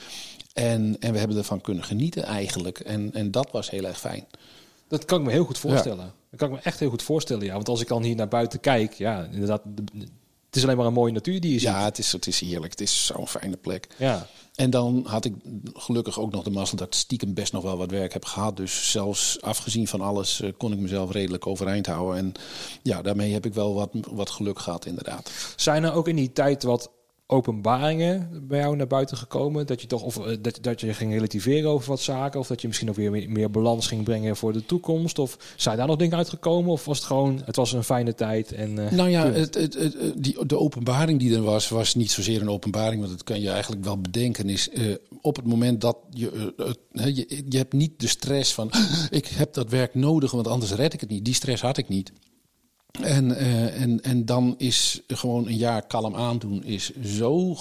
En, 0.53 0.95
en 0.99 1.11
we 1.11 1.19
hebben 1.19 1.37
ervan 1.37 1.61
kunnen 1.61 1.83
genieten 1.83 2.23
eigenlijk. 2.23 2.79
En, 2.79 3.13
en 3.13 3.31
dat 3.31 3.51
was 3.51 3.69
heel 3.69 3.85
erg 3.85 3.99
fijn. 3.99 4.25
Dat 4.87 5.05
kan 5.05 5.19
ik 5.19 5.25
me 5.25 5.31
heel 5.31 5.45
goed 5.45 5.57
voorstellen. 5.57 6.05
Ja. 6.05 6.13
Dat 6.29 6.39
kan 6.39 6.49
ik 6.49 6.55
me 6.55 6.61
echt 6.63 6.79
heel 6.79 6.89
goed 6.89 7.03
voorstellen, 7.03 7.45
ja. 7.45 7.53
Want 7.53 7.69
als 7.69 7.81
ik 7.81 7.87
dan 7.87 8.03
hier 8.03 8.15
naar 8.15 8.27
buiten 8.27 8.59
kijk, 8.59 8.93
ja, 8.93 9.27
inderdaad, 9.31 9.61
het 10.49 10.57
is 10.57 10.63
alleen 10.63 10.77
maar 10.77 10.85
een 10.85 10.93
mooie 10.93 11.13
natuur 11.13 11.41
die 11.41 11.51
je 11.51 11.59
ziet. 11.59 11.67
Ja, 11.67 11.83
het 11.83 11.97
is, 11.97 12.11
het 12.11 12.27
is 12.27 12.39
heerlijk. 12.39 12.71
Het 12.71 12.81
is 12.81 13.05
zo'n 13.05 13.27
fijne 13.27 13.57
plek. 13.57 13.87
Ja. 13.97 14.27
En 14.55 14.69
dan 14.69 15.03
had 15.07 15.25
ik 15.25 15.33
gelukkig 15.73 16.19
ook 16.19 16.31
nog 16.31 16.43
de 16.43 16.49
mazzel 16.49 16.77
dat 16.77 16.87
ik 16.87 16.93
stiekem 16.93 17.33
best 17.33 17.53
nog 17.53 17.63
wel 17.63 17.77
wat 17.77 17.91
werk 17.91 18.13
heb 18.13 18.25
gehad. 18.25 18.57
Dus 18.57 18.91
zelfs 18.91 19.41
afgezien 19.41 19.87
van 19.87 20.01
alles 20.01 20.41
eh, 20.41 20.49
kon 20.57 20.71
ik 20.71 20.79
mezelf 20.79 21.11
redelijk 21.11 21.47
overeind 21.47 21.85
houden. 21.85 22.17
En 22.17 22.31
ja, 22.83 23.01
daarmee 23.01 23.33
heb 23.33 23.45
ik 23.45 23.53
wel 23.53 23.73
wat, 23.73 23.89
wat 24.11 24.29
geluk 24.29 24.59
gehad 24.59 24.85
inderdaad. 24.85 25.31
Zijn 25.55 25.83
er 25.83 25.93
ook 25.93 26.07
in 26.07 26.15
die 26.15 26.33
tijd 26.33 26.63
wat 26.63 26.89
openbaringen 27.31 28.29
bij 28.47 28.59
jou 28.59 28.75
naar 28.75 28.87
buiten 28.87 29.17
gekomen? 29.17 29.67
Dat 29.67 29.81
je 29.81 29.87
toch 29.87 30.01
of 30.01 30.25
eh, 30.25 30.37
dat, 30.41 30.57
dat 30.61 30.81
je 30.81 30.93
ging 30.93 31.13
relativeren 31.13 31.69
over 31.69 31.89
wat 31.89 31.99
zaken, 31.99 32.39
of 32.39 32.47
dat 32.47 32.61
je 32.61 32.67
misschien 32.67 32.89
ook 32.89 32.95
weer 32.95 33.11
meer, 33.11 33.29
meer 33.29 33.51
balans 33.51 33.87
ging 33.87 34.03
brengen 34.03 34.35
voor 34.35 34.53
de 34.53 34.65
toekomst? 34.65 35.19
Of 35.19 35.37
zijn 35.55 35.77
daar 35.77 35.87
nog 35.87 35.95
dingen 35.95 36.17
uitgekomen? 36.17 36.71
Of 36.71 36.85
was 36.85 36.97
het 36.97 37.07
gewoon, 37.07 37.41
het 37.45 37.55
was 37.55 37.73
een 37.73 37.83
fijne 37.83 38.15
tijd? 38.15 38.51
En, 38.51 38.69
uh, 38.79 38.91
nou 38.91 39.09
ja, 39.09 39.31
het, 39.31 39.55
het, 39.55 39.73
het, 39.73 40.13
die, 40.15 40.45
de 40.45 40.59
openbaring 40.59 41.19
die 41.19 41.35
er 41.35 41.43
was, 41.43 41.69
was 41.69 41.95
niet 41.95 42.11
zozeer 42.11 42.41
een 42.41 42.49
openbaring, 42.49 43.01
want 43.01 43.11
dat 43.11 43.23
kan 43.23 43.41
je 43.41 43.49
eigenlijk 43.49 43.83
wel 43.83 44.01
bedenken. 44.01 44.49
Is 44.49 44.69
uh, 44.73 44.95
op 45.21 45.35
het 45.35 45.45
moment 45.45 45.81
dat 45.81 45.97
je, 46.09 46.53
je, 46.91 47.43
je 47.49 47.57
hebt 47.57 47.73
niet 47.73 47.99
de 47.99 48.07
stress 48.07 48.53
van 48.53 48.71
ik 49.09 49.27
heb 49.27 49.53
dat 49.53 49.69
werk 49.69 49.95
nodig, 49.95 50.31
want 50.31 50.47
anders 50.47 50.71
red 50.71 50.93
ik 50.93 50.99
het 50.99 51.09
niet. 51.09 51.25
Die 51.25 51.33
stress 51.33 51.61
had 51.61 51.77
ik 51.77 51.89
niet. 51.89 52.11
En, 52.91 53.29
uh, 53.29 53.81
en, 53.81 54.01
en 54.01 54.25
dan 54.25 54.55
is 54.57 55.01
gewoon 55.07 55.47
een 55.47 55.57
jaar 55.57 55.87
kalm 55.87 56.15
aandoen 56.15 56.63
is 56.63 56.91
zo, 57.03 57.57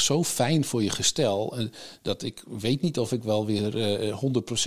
zo 0.00 0.24
fijn 0.24 0.64
voor 0.64 0.82
je 0.82 0.90
gestel. 0.90 1.58
Uh, 1.58 1.66
dat 2.02 2.22
ik 2.22 2.42
weet 2.60 2.82
niet 2.82 2.98
of 2.98 3.12
ik 3.12 3.22
wel 3.22 3.46
weer 3.46 3.76
uh, 4.02 4.18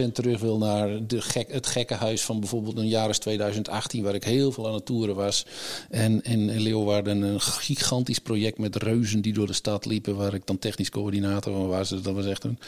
100% 0.06 0.12
terug 0.12 0.40
wil 0.40 0.58
naar 0.58 1.08
de 1.08 1.22
gek, 1.22 1.52
het 1.52 1.68
gekke 1.68 1.94
huis 1.94 2.22
van 2.22 2.40
bijvoorbeeld 2.40 2.78
een 2.78 2.88
jaar 2.88 3.08
als 3.08 3.18
2018, 3.18 4.04
waar 4.04 4.16
ik 4.16 4.24
heel 4.24 4.52
veel 4.52 4.68
aan 4.68 4.74
het 4.74 4.86
toeren 4.86 5.16
was. 5.16 5.46
En 5.90 6.22
in 6.22 6.60
Leeuwarden 6.60 7.22
een 7.22 7.42
gigantisch 7.42 8.20
project 8.20 8.58
met 8.58 8.76
reuzen 8.76 9.22
die 9.22 9.34
door 9.34 9.48
de 9.48 9.54
stad 9.54 9.86
liepen, 9.86 10.16
waar 10.16 10.34
ik 10.34 10.46
dan 10.46 10.60
technisch 10.60 10.90
coördinator 10.90 11.54
van 11.54 11.68
was. 11.68 11.90
Dus 11.90 12.02
dat 12.02 12.14
was 12.14 12.26
echt 12.26 12.44
een 12.44 12.60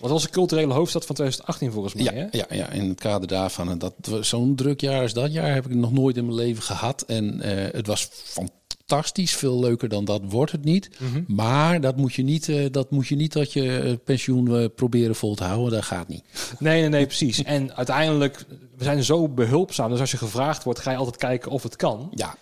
wat 0.00 0.10
was 0.10 0.22
de 0.22 0.30
culturele 0.30 0.72
hoofdstad 0.72 1.06
van 1.06 1.14
2018 1.14 1.72
volgens 1.72 1.94
mij? 1.94 2.04
Ja, 2.04 2.12
hè? 2.12 2.26
ja, 2.30 2.46
ja, 2.50 2.70
in 2.70 2.88
het 2.88 3.00
kader 3.00 3.28
daarvan. 3.28 3.70
En 3.70 3.78
dat 3.78 3.94
zo'n 4.20 4.54
druk 4.54 4.80
jaar 4.80 5.02
als 5.02 5.12
dat 5.12 5.32
jaar 5.32 5.54
heb 5.54 5.66
ik 5.66 5.74
nog 5.74 5.92
nooit 5.92 6.16
in 6.16 6.24
mijn 6.24 6.36
leven 6.36 6.62
gehad. 6.62 7.02
En 7.02 7.40
uh, 7.44 7.66
het 7.72 7.86
was 7.86 8.08
fantastisch, 8.12 9.34
veel 9.34 9.60
leuker 9.60 9.88
dan 9.88 10.04
dat 10.04 10.20
wordt 10.24 10.52
het 10.52 10.64
niet. 10.64 10.90
Mm 10.98 11.12
-hmm. 11.12 11.24
Maar 11.28 11.80
dat 11.80 11.96
moet 11.96 12.14
je 12.14 12.22
niet, 12.22 12.48
uh, 12.48 12.66
dat 12.70 12.90
moet 12.90 13.06
je 13.06 13.16
niet 13.16 13.32
dat 13.32 13.52
je 13.52 13.98
pensioen 14.04 14.50
uh, 14.50 14.64
proberen 14.74 15.14
vol 15.14 15.34
te 15.34 15.44
houden. 15.44 15.72
Dat 15.72 15.84
gaat 15.84 16.08
niet. 16.08 16.24
Nee, 16.58 16.80
nee, 16.80 16.88
nee, 16.88 17.06
precies. 17.06 17.42
en 17.56 17.76
uiteindelijk, 17.76 18.44
we 18.76 18.84
zijn 18.84 19.04
zo 19.04 19.28
behulpzaam. 19.28 19.90
Dus 19.90 20.00
als 20.00 20.10
je 20.10 20.16
gevraagd 20.16 20.64
wordt, 20.64 20.80
ga 20.80 20.90
je 20.90 20.96
altijd 20.96 21.16
kijken 21.16 21.50
of 21.50 21.62
het 21.62 21.76
kan. 21.76 22.12
Ja. 22.14 22.34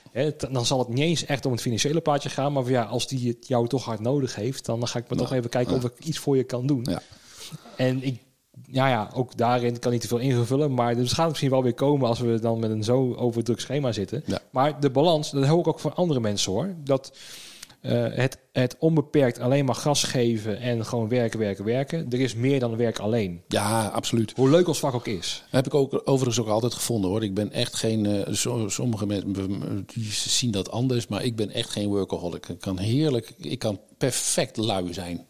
Dan 0.50 0.66
zal 0.66 0.78
het 0.78 0.88
niet 0.88 0.98
eens 0.98 1.24
echt 1.24 1.46
om 1.46 1.52
het 1.52 1.60
financiële 1.60 2.00
plaatje 2.00 2.28
gaan. 2.28 2.52
Maar 2.52 2.70
ja, 2.70 2.82
als 2.82 3.08
die 3.08 3.28
het 3.28 3.48
jou 3.48 3.68
toch 3.68 3.84
hard 3.84 4.00
nodig 4.00 4.34
heeft, 4.34 4.64
dan 4.64 4.88
ga 4.88 4.98
ik 4.98 5.08
maar 5.08 5.18
ja. 5.18 5.24
toch 5.24 5.32
even 5.32 5.50
kijken 5.50 5.72
ja. 5.72 5.78
of 5.78 5.84
ik 5.84 6.04
iets 6.04 6.18
voor 6.18 6.36
je 6.36 6.44
kan 6.44 6.66
doen. 6.66 6.86
Ja. 6.90 7.02
En 7.76 8.02
ik, 8.02 8.20
ja, 8.66 8.88
ja, 8.88 9.10
ook 9.14 9.36
daarin 9.36 9.78
kan 9.78 9.92
niet 9.92 10.00
te 10.00 10.08
veel 10.08 10.18
ingevullen. 10.18 10.74
Maar 10.74 10.96
dus 10.96 11.12
gaat 11.12 11.28
misschien 11.28 11.50
wel 11.50 11.62
weer 11.62 11.74
komen 11.74 12.08
als 12.08 12.20
we 12.20 12.40
dan 12.40 12.58
met 12.58 12.70
een 12.70 12.84
zo 12.84 13.14
overdruk 13.14 13.60
schema 13.60 13.92
zitten. 13.92 14.22
Ja. 14.26 14.38
Maar 14.50 14.80
de 14.80 14.90
balans, 14.90 15.30
dat 15.30 15.46
hoor 15.46 15.58
ik 15.58 15.68
ook 15.68 15.80
van 15.80 15.94
andere 15.94 16.20
mensen 16.20 16.52
hoor. 16.52 16.74
Dat 16.84 17.12
uh, 17.82 18.06
het, 18.10 18.38
het 18.52 18.76
onbeperkt 18.78 19.40
alleen 19.40 19.64
maar 19.64 19.74
gas 19.74 20.02
geven 20.02 20.60
en 20.60 20.86
gewoon 20.86 21.08
werken, 21.08 21.38
werken, 21.38 21.64
werken. 21.64 22.06
Er 22.10 22.20
is 22.20 22.34
meer 22.34 22.60
dan 22.60 22.76
werk 22.76 22.98
alleen. 22.98 23.42
Ja, 23.48 23.86
absoluut. 23.86 24.32
Hoe 24.36 24.50
leuk 24.50 24.68
ons 24.68 24.78
vak 24.78 24.94
ook 24.94 25.06
is. 25.06 25.44
heb 25.50 25.66
ik 25.66 25.74
ook 25.74 26.02
overigens 26.04 26.40
ook 26.40 26.48
altijd 26.48 26.74
gevonden 26.74 27.10
hoor. 27.10 27.22
Ik 27.22 27.34
ben 27.34 27.52
echt 27.52 27.74
geen. 27.74 28.04
Uh, 28.04 28.22
so, 28.30 28.68
sommige 28.68 29.06
mensen 29.06 29.86
zien 30.10 30.50
dat 30.50 30.70
anders, 30.70 31.06
maar 31.06 31.24
ik 31.24 31.36
ben 31.36 31.50
echt 31.50 31.70
geen 31.70 31.88
workaholic. 31.88 32.48
Ik 32.48 32.60
kan 32.60 32.78
heerlijk. 32.78 33.34
Ik 33.38 33.58
kan 33.58 33.80
perfect 33.98 34.56
lui 34.56 34.92
zijn. 34.92 35.26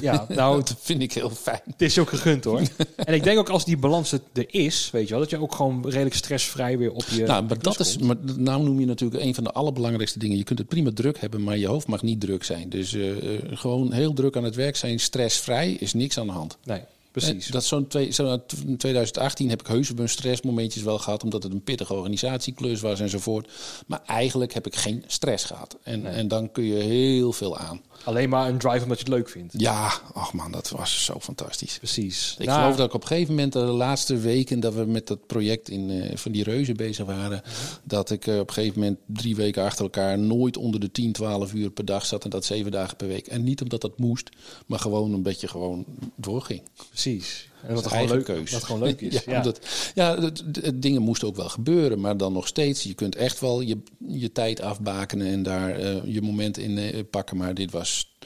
Ja, 0.00 0.26
nou, 0.28 0.56
dat 0.56 0.76
vind 0.80 1.02
ik 1.02 1.12
heel 1.12 1.30
fijn. 1.30 1.60
Het 1.64 1.82
is 1.82 1.98
ook 1.98 2.08
gegund 2.08 2.44
hoor. 2.44 2.60
en 2.96 3.14
ik 3.14 3.24
denk 3.24 3.38
ook 3.38 3.48
als 3.48 3.64
die 3.64 3.76
balans 3.76 4.12
er 4.12 4.20
is, 4.46 4.90
weet 4.92 5.04
je 5.04 5.10
wel, 5.10 5.20
dat 5.20 5.30
je 5.30 5.40
ook 5.40 5.54
gewoon 5.54 5.88
redelijk 5.88 6.14
stressvrij 6.14 6.78
weer 6.78 6.92
op 6.92 7.04
je. 7.10 7.24
Nou, 7.24 7.44
maar 7.44 7.58
dat 7.58 7.80
is, 7.80 7.98
maar 7.98 8.16
nou 8.36 8.62
noem 8.62 8.80
je 8.80 8.86
natuurlijk 8.86 9.24
een 9.24 9.34
van 9.34 9.44
de 9.44 9.52
allerbelangrijkste 9.52 10.18
dingen. 10.18 10.36
Je 10.36 10.44
kunt 10.44 10.58
het 10.58 10.68
prima 10.68 10.90
druk 10.94 11.20
hebben, 11.20 11.42
maar 11.42 11.58
je 11.58 11.66
hoofd 11.66 11.86
mag 11.86 12.02
niet 12.02 12.20
druk 12.20 12.44
zijn. 12.44 12.68
Dus 12.68 12.92
uh, 12.92 13.12
gewoon 13.50 13.92
heel 13.92 14.12
druk 14.12 14.36
aan 14.36 14.44
het 14.44 14.54
werk 14.54 14.76
zijn, 14.76 15.00
stressvrij, 15.00 15.70
is 15.70 15.92
niks 15.92 16.18
aan 16.18 16.26
de 16.26 16.32
hand. 16.32 16.58
Nee. 16.64 16.80
Precies. 17.12 17.46
Dat 17.46 17.64
zo'n 17.64 17.86
twee, 17.86 18.10
zo 18.10 18.42
2018 18.76 19.48
heb 19.48 19.60
ik 19.60 19.66
heus 19.66 19.94
mijn 19.94 20.08
stressmomentjes 20.08 20.82
wel 20.82 20.98
gehad, 20.98 21.22
omdat 21.22 21.42
het 21.42 21.52
een 21.52 21.62
pittige 21.62 21.94
organisatieklus 21.94 22.80
was 22.80 23.00
enzovoort. 23.00 23.48
Maar 23.86 24.00
eigenlijk 24.06 24.54
heb 24.54 24.66
ik 24.66 24.76
geen 24.76 25.04
stress 25.06 25.44
gehad. 25.44 25.76
En, 25.82 26.02
nee. 26.02 26.12
en 26.12 26.28
dan 26.28 26.52
kun 26.52 26.64
je 26.64 26.74
heel 26.74 27.32
veel 27.32 27.58
aan. 27.58 27.80
Alleen 28.04 28.28
maar 28.28 28.48
een 28.48 28.58
drive 28.58 28.82
omdat 28.82 28.98
je 28.98 29.04
het 29.04 29.12
leuk 29.12 29.28
vindt. 29.28 29.54
Ja, 29.56 29.92
ach 30.12 30.32
man, 30.32 30.52
dat 30.52 30.70
was 30.70 31.04
zo 31.04 31.20
fantastisch. 31.20 31.78
Precies. 31.78 32.36
Ik 32.38 32.46
nou, 32.46 32.60
geloof 32.60 32.76
dat 32.76 32.86
ik 32.86 32.94
op 32.94 33.02
een 33.02 33.06
gegeven 33.06 33.34
moment, 33.34 33.52
de 33.52 33.58
laatste 33.58 34.16
weken 34.16 34.60
dat 34.60 34.74
we 34.74 34.84
met 34.84 35.06
dat 35.06 35.26
project 35.26 35.68
in, 35.68 35.90
uh, 35.90 36.16
van 36.16 36.32
die 36.32 36.42
reuzen 36.42 36.76
bezig 36.76 37.06
waren, 37.06 37.42
uh-huh. 37.46 37.62
dat 37.84 38.10
ik 38.10 38.26
uh, 38.26 38.38
op 38.38 38.48
een 38.48 38.54
gegeven 38.54 38.80
moment 38.80 38.98
drie 39.06 39.36
weken 39.36 39.64
achter 39.64 39.84
elkaar 39.84 40.18
nooit 40.18 40.56
onder 40.56 40.80
de 40.80 40.90
10, 40.90 41.12
12 41.12 41.52
uur 41.52 41.70
per 41.70 41.84
dag 41.84 42.06
zat 42.06 42.24
en 42.24 42.30
dat 42.30 42.44
zeven 42.44 42.70
dagen 42.70 42.96
per 42.96 43.08
week. 43.08 43.26
En 43.26 43.44
niet 43.44 43.62
omdat 43.62 43.80
dat 43.80 43.98
moest, 43.98 44.30
maar 44.66 44.78
gewoon 44.78 45.12
een 45.12 45.22
beetje 45.22 45.48
gewoon 45.48 45.84
doorging. 46.16 46.62
Precies. 46.88 47.50
En 47.66 47.74
wat 47.74 47.86
gewoon 47.86 48.08
leuk, 48.08 48.24
keus. 48.24 48.52
Wat 48.52 48.64
gewoon 48.64 48.82
leuk 48.82 49.00
is. 49.00 49.12
ja, 49.14 49.20
ja. 49.26 49.36
Omdat, 49.36 49.60
ja 49.94 50.20
het, 50.20 50.44
het, 50.60 50.82
dingen 50.82 51.02
moesten 51.02 51.28
ook 51.28 51.36
wel 51.36 51.48
gebeuren, 51.48 52.00
maar 52.00 52.16
dan 52.16 52.32
nog 52.32 52.46
steeds. 52.46 52.82
Je 52.82 52.94
kunt 52.94 53.16
echt 53.16 53.40
wel 53.40 53.60
je, 53.60 53.78
je 54.06 54.32
tijd 54.32 54.60
afbakenen 54.60 55.26
en 55.26 55.42
daar 55.42 55.80
uh, 55.80 56.04
je 56.04 56.22
moment 56.22 56.58
in 56.58 56.78
uh, 56.78 57.00
pakken. 57.10 57.36
Maar 57.36 57.54
dit 57.54 57.70
was 57.70 58.16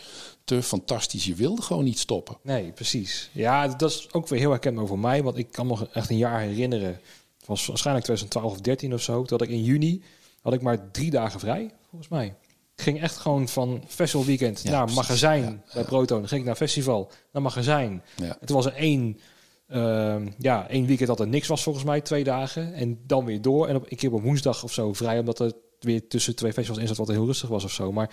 te 0.45 0.63
fantastisch. 0.63 1.25
Je 1.25 1.35
wilde 1.35 1.63
gewoon 1.63 1.85
niet 1.85 1.99
stoppen. 1.99 2.37
Nee, 2.43 2.73
precies. 2.73 3.31
Ja, 3.33 3.69
dat 3.69 3.91
is 3.91 4.13
ook 4.13 4.29
weer 4.29 4.39
heel 4.39 4.51
herkenbaar 4.51 4.87
voor 4.87 4.99
mij. 4.99 5.23
Want 5.23 5.39
ik 5.39 5.51
kan 5.51 5.67
me 5.67 5.89
echt 5.93 6.11
een 6.11 6.17
jaar 6.17 6.41
herinneren. 6.41 7.01
Het 7.39 7.47
was 7.47 7.67
waarschijnlijk 7.67 8.07
2012 8.07 8.53
of 8.53 8.61
13 8.61 8.95
of 8.95 9.03
zo. 9.03 9.25
Dat 9.25 9.43
ik 9.43 9.49
in 9.49 9.65
juni 9.65 10.03
had 10.43 10.53
ik 10.53 10.63
maar 10.63 10.91
drie 10.91 11.11
dagen 11.11 11.41
vrij, 11.41 11.71
volgens 11.89 12.11
mij. 12.11 12.35
Ik 12.77 12.83
ging 12.83 13.01
echt 13.01 13.17
gewoon 13.17 13.49
van 13.49 13.83
festival 13.89 14.27
weekend 14.27 14.63
ja, 14.63 14.71
naar 14.71 14.81
precies. 14.81 14.97
magazijn 14.97 15.43
ja, 15.43 15.75
bij. 15.75 15.85
Proton. 15.85 16.19
Dan 16.19 16.29
ging 16.29 16.41
ik 16.41 16.47
naar 16.47 16.57
festival, 16.57 17.11
naar 17.33 17.43
magazijn. 17.43 18.03
Ja. 18.17 18.37
Het 18.41 18.51
was 18.51 18.67
er 18.67 18.75
één, 18.75 19.21
uh, 19.69 20.17
ja, 20.39 20.69
één 20.69 20.87
weekend 20.87 21.09
dat 21.09 21.21
er 21.21 21.29
niks 21.29 21.49
was 21.49 21.63
volgens 21.63 21.85
mij, 21.85 22.01
twee 22.01 22.25
dagen. 22.25 22.75
En 22.75 23.01
dan 23.07 23.25
weer 23.25 23.43
door. 23.43 23.69
En 23.69 23.77
op, 23.77 23.91
een 23.91 23.97
keer 23.97 24.13
op 24.13 24.23
woensdag 24.23 24.63
of 24.63 24.73
zo 24.73 24.93
vrij, 24.93 25.19
omdat 25.19 25.39
het 25.39 25.55
weer 25.81 26.09
tussen 26.09 26.37
twee 26.37 26.53
festivals 26.53 26.83
in 26.83 26.89
zat 26.89 26.97
wat 26.97 27.09
heel 27.09 27.27
rustig 27.27 27.49
was 27.49 27.65
of 27.65 27.73
zo. 27.73 27.93
Maar 27.93 28.11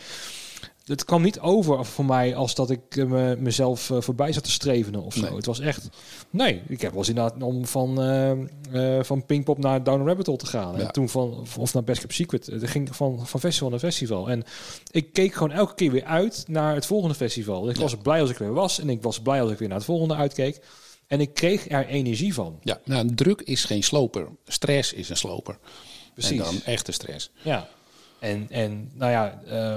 het 0.84 1.06
kwam 1.06 1.22
niet 1.22 1.40
over 1.40 1.86
voor 1.86 2.06
mij 2.06 2.36
als 2.36 2.56
dat 2.56 2.70
ik 2.70 2.96
me, 2.96 3.36
mezelf 3.40 3.90
uh, 3.90 4.02
voorbij 4.02 4.34
zat 4.34 4.44
te 4.44 4.52
streven 4.52 4.96
of 4.96 5.14
zo. 5.14 5.22
Nee. 5.22 5.36
Het 5.36 5.46
was 5.46 5.60
echt... 5.60 5.90
Nee, 6.30 6.62
ik 6.68 6.82
heb 6.82 6.92
wel 6.92 7.00
eens 7.00 7.10
inderdaad 7.10 7.44
om 7.44 7.66
van, 7.66 8.10
uh, 8.10 8.32
uh, 8.72 9.04
van 9.04 9.26
Pinkpop 9.26 9.58
naar 9.58 9.84
Down 9.84 10.08
Rabbit 10.08 10.26
Hole 10.26 10.38
te 10.38 10.46
gaan. 10.46 10.78
Ja. 10.78 10.80
En 10.80 10.92
toen 10.92 11.10
van... 11.10 11.48
Of 11.58 11.74
naar 11.74 11.84
Best 11.84 12.02
Kept 12.02 12.14
Secret. 12.14 12.46
Het 12.46 12.70
ging 12.70 12.96
van, 12.96 13.28
van 13.28 13.40
festival 13.40 13.70
naar 13.70 13.80
festival. 13.80 14.30
En 14.30 14.44
ik 14.92 15.14
keek 15.14 15.34
gewoon 15.34 15.52
elke 15.52 15.76
keer 15.76 15.92
weer 15.92 16.06
uit 16.06 16.44
naar 16.48 16.76
het 16.76 16.86
volgende 16.86 17.16
festival. 17.16 17.70
Ik 17.70 17.76
Ja. 17.76 17.82
was 17.82 17.96
blij 17.98 18.22
als 18.22 18.30
ik 18.30 18.40
er 18.40 18.46
weer 18.46 18.54
was. 18.54 18.80
En 18.80 18.90
ik 18.90 19.02
was 19.02 19.22
blij 19.22 19.42
als 19.42 19.52
ik 19.52 19.58
weer 19.58 19.68
naar 19.68 19.78
het 19.78 19.86
volgende 19.86 20.16
uitkeek. 20.16 20.62
En 21.08 21.22
ik 21.22 21.34
kreeg 21.34 21.70
er 21.70 21.88
energie 21.88 22.34
van. 22.34 22.60
Ja, 22.62 22.80
nou, 22.86 23.16
druk 23.16 23.42
is 23.42 23.66
geen 23.66 23.84
sloper. 23.84 24.28
Stress 24.46 24.94
is 24.94 25.10
een 25.10 25.18
sloper. 25.18 25.58
Precies. 26.14 26.32
En 26.32 26.38
dan 26.38 26.62
echte 26.66 26.92
stress. 26.92 27.32
Ja. 27.42 27.68
En, 28.20 28.48
en 28.50 28.92
nou 28.94 29.12
ja, 29.12 29.42
uh, 29.48 29.76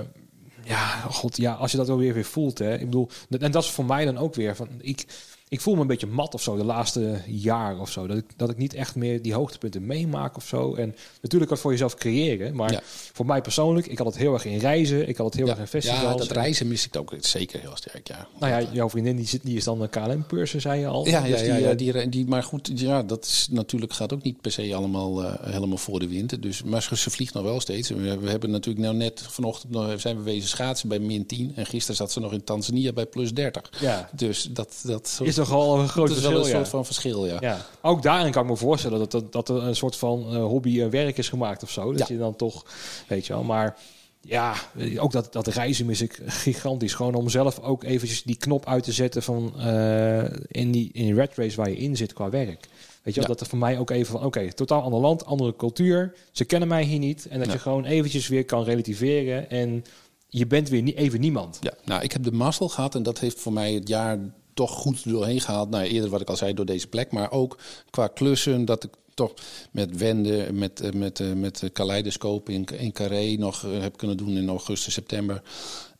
ja, 0.66 1.00
god, 1.00 1.36
ja, 1.36 1.52
als 1.52 1.70
je 1.70 1.76
dat 1.76 1.86
wel 1.86 1.98
weer 1.98 2.14
weer 2.14 2.24
voelt, 2.24 2.58
hè. 2.58 2.74
Ik 2.74 2.84
bedoel, 2.84 3.08
en 3.38 3.50
dat 3.50 3.62
is 3.62 3.70
voor 3.70 3.84
mij 3.84 4.04
dan 4.04 4.18
ook 4.18 4.34
weer 4.34 4.56
van, 4.56 4.68
ik, 4.80 5.04
ik 5.48 5.60
voel 5.60 5.74
me 5.74 5.80
een 5.80 5.86
beetje 5.86 6.06
mat 6.06 6.34
of 6.34 6.42
zo 6.42 6.56
de 6.56 6.64
laatste 6.64 7.20
jaar 7.26 7.78
of 7.80 7.90
zo. 7.90 8.06
Dat 8.06 8.16
ik, 8.16 8.24
dat 8.36 8.50
ik 8.50 8.56
niet 8.56 8.74
echt 8.74 8.94
meer 8.94 9.22
die 9.22 9.34
hoogtepunten 9.34 9.86
meemaak 9.86 10.36
of 10.36 10.46
zo. 10.46 10.74
En 10.74 10.94
natuurlijk 11.22 11.50
wat 11.50 11.60
voor 11.60 11.70
jezelf 11.70 11.94
creëren. 11.94 12.54
Maar 12.54 12.72
Ja. 12.72 12.80
voor 13.12 13.26
mij 13.26 13.40
persoonlijk, 13.40 13.86
ik 13.86 13.98
had 13.98 14.06
het 14.06 14.16
heel 14.16 14.32
erg 14.34 14.44
in 14.44 14.58
reizen. 14.58 15.08
Ik 15.08 15.16
had 15.16 15.26
het 15.26 15.34
heel 15.34 15.48
erg 15.48 15.58
in 15.58 15.66
festivals. 15.66 16.02
ja, 16.02 16.14
dat 16.16 16.28
En- 16.28 16.34
reizen 16.34 16.68
mis 16.68 16.86
ik 16.86 16.96
ook 16.96 17.14
zeker 17.20 17.60
heel 17.60 17.76
sterk, 17.76 18.08
ja. 18.08 18.28
Nou 18.38 18.52
ja, 18.62 18.68
jouw 18.72 18.90
vriendin 18.90 19.16
die, 19.16 19.26
zit, 19.26 19.40
die 19.44 19.56
is 19.56 19.64
dan 19.64 19.80
een 19.82 19.88
KLM-purser, 19.90 20.60
zei 20.60 20.80
je 20.80 20.86
al. 20.86 21.06
Ja, 21.06 21.24
ja, 21.24 21.30
Dus 21.36 21.40
ja, 21.40 21.54
die, 21.54 21.62
ja 21.64 21.70
eh, 21.70 21.76
die, 21.76 22.08
die, 22.08 22.26
maar 22.26 22.42
goed, 22.42 22.70
ja, 22.74 23.02
dat 23.02 23.24
is 23.24 23.48
natuurlijk 23.50 23.92
gaat 23.92 24.12
ook 24.12 24.22
niet 24.22 24.40
per 24.40 24.52
se 24.52 24.74
allemaal 24.74 25.24
eh, 25.24 25.52
helemaal 25.52 25.78
voor 25.78 26.00
de 26.00 26.08
wind. 26.08 26.42
Dus, 26.42 26.62
maar 26.62 26.82
ze 26.82 26.96
ze 26.96 27.10
vliegt 27.10 27.34
nog 27.34 27.42
wel 27.42 27.60
steeds. 27.60 27.88
We, 27.88 28.18
we 28.18 28.30
hebben 28.30 28.50
natuurlijk 28.50 28.84
nou 28.84 28.96
net 28.96 29.22
vanochtend 29.28 29.72
nog, 29.72 30.00
zijn 30.00 30.16
we 30.16 30.22
wezen 30.22 30.48
schaatsen 30.48 30.88
bij 30.88 30.98
min 30.98 31.26
10. 31.26 31.52
En 31.54 31.66
gisteren 31.66 31.96
zat 31.96 32.12
ze 32.12 32.20
nog 32.20 32.32
in 32.32 32.44
Tanzania 32.44 32.92
bij 32.92 33.06
plus 33.06 33.34
30. 33.34 33.72
ja. 33.80 34.08
Dus 34.12 34.48
dat, 34.52 34.80
dat, 34.82 35.20
Is 35.22 35.34
is 35.38 35.48
nogal 35.48 35.78
een 35.78 35.88
groot 35.88 36.08
Dat 36.08 36.16
is 36.16 36.22
wel 36.22 36.32
verschil. 36.32 36.52
een 36.54 36.58
ja. 36.58 36.64
soort 36.64 36.68
van 36.76 36.84
verschil, 36.84 37.26
ja. 37.26 37.36
Ja, 37.40 37.66
ook 37.82 38.02
daarin 38.02 38.32
kan 38.32 38.42
ik 38.42 38.48
me 38.50 38.56
voorstellen 38.56 38.98
dat, 38.98 39.10
dat, 39.10 39.32
dat 39.32 39.48
er 39.48 39.62
een 39.62 39.76
soort 39.76 39.96
van 39.96 40.26
eh, 40.34 40.44
hobby 40.44 40.80
eh, 40.80 40.88
werk 40.88 41.18
is 41.18 41.28
gemaakt 41.28 41.62
of 41.62 41.70
zo. 41.70 41.92
Dat 41.92 42.08
Ja. 42.08 42.14
je 42.14 42.20
dan 42.20 42.36
toch, 42.36 42.64
weet 43.08 43.26
je 43.26 43.32
wel. 43.32 43.42
Maar 43.42 43.76
ja, 44.20 44.54
ook 44.98 45.12
dat, 45.12 45.32
dat 45.32 45.46
reizen 45.46 45.86
mis 45.86 46.00
ik 46.00 46.20
gigantisch. 46.26 46.94
Gewoon 46.94 47.14
om 47.14 47.28
zelf 47.28 47.60
ook 47.60 47.84
eventjes 47.84 48.22
die 48.22 48.36
knop 48.36 48.66
uit 48.66 48.84
te 48.84 48.92
zetten 48.92 49.22
van 49.22 49.52
eh, 49.60 50.22
in, 50.48 50.70
die, 50.72 50.90
in 50.92 51.02
die 51.04 51.14
red 51.14 51.32
race 51.36 51.56
waar 51.56 51.70
je 51.70 51.76
in 51.76 51.96
zit 51.96 52.12
qua 52.12 52.30
werk. 52.30 52.68
Weet 53.02 53.14
je 53.14 53.20
Ja. 53.20 53.26
dat 53.26 53.40
er 53.40 53.46
voor 53.46 53.58
mij 53.58 53.78
ook 53.78 53.90
even 53.90 54.12
van, 54.12 54.24
oké, 54.24 54.52
totaal 54.52 54.82
ander 54.82 55.00
land, 55.00 55.24
andere 55.26 55.56
cultuur. 55.56 56.14
Ze 56.32 56.44
kennen 56.44 56.68
mij 56.68 56.82
hier 56.84 56.98
niet. 56.98 57.26
En 57.30 57.38
dat 57.38 57.46
Ja. 57.46 57.52
je 57.52 57.58
gewoon 57.58 57.84
eventjes 57.84 58.28
weer 58.28 58.44
kan 58.44 58.64
relativeren. 58.64 59.50
En 59.50 59.84
je 60.28 60.46
bent 60.46 60.68
weer 60.68 60.82
niet 60.82 60.96
even 60.96 61.20
niemand. 61.20 61.58
Ja, 61.60 61.72
nou, 61.84 62.02
ik 62.02 62.12
heb 62.12 62.22
de 62.24 62.32
mazzel 62.32 62.68
gehad 62.68 62.94
en 62.94 63.02
dat 63.02 63.18
heeft 63.18 63.40
voor 63.40 63.52
mij 63.52 63.72
het 63.72 63.88
jaar 63.88 64.18
toch 64.56 64.70
goed 64.70 65.10
doorheen 65.10 65.40
gehaald. 65.40 65.70
Nou, 65.70 65.84
eerder 65.84 66.10
wat 66.10 66.20
ik 66.20 66.28
al 66.28 66.36
zei, 66.36 66.54
door 66.54 66.66
deze 66.66 66.86
plek, 66.86 67.12
maar 67.12 67.30
ook 67.30 67.58
qua 67.90 68.06
klussen 68.06 68.64
dat 68.64 68.84
ik 68.84 68.90
toch 69.14 69.34
met 69.70 69.96
Wende, 69.96 70.48
met, 70.52 70.80
eh, 70.80 70.92
met, 70.92 71.20
eh, 71.20 71.32
met 71.32 71.58
de 71.58 71.70
Kaleidoscoop 71.70 72.48
in, 72.48 72.64
in 72.64 72.92
Carré 72.92 73.36
nog 73.38 73.64
eh, 73.64 73.80
heb 73.80 73.96
kunnen 73.96 74.16
doen 74.16 74.36
in 74.36 74.48
augustus, 74.48 74.94
september. 74.94 75.42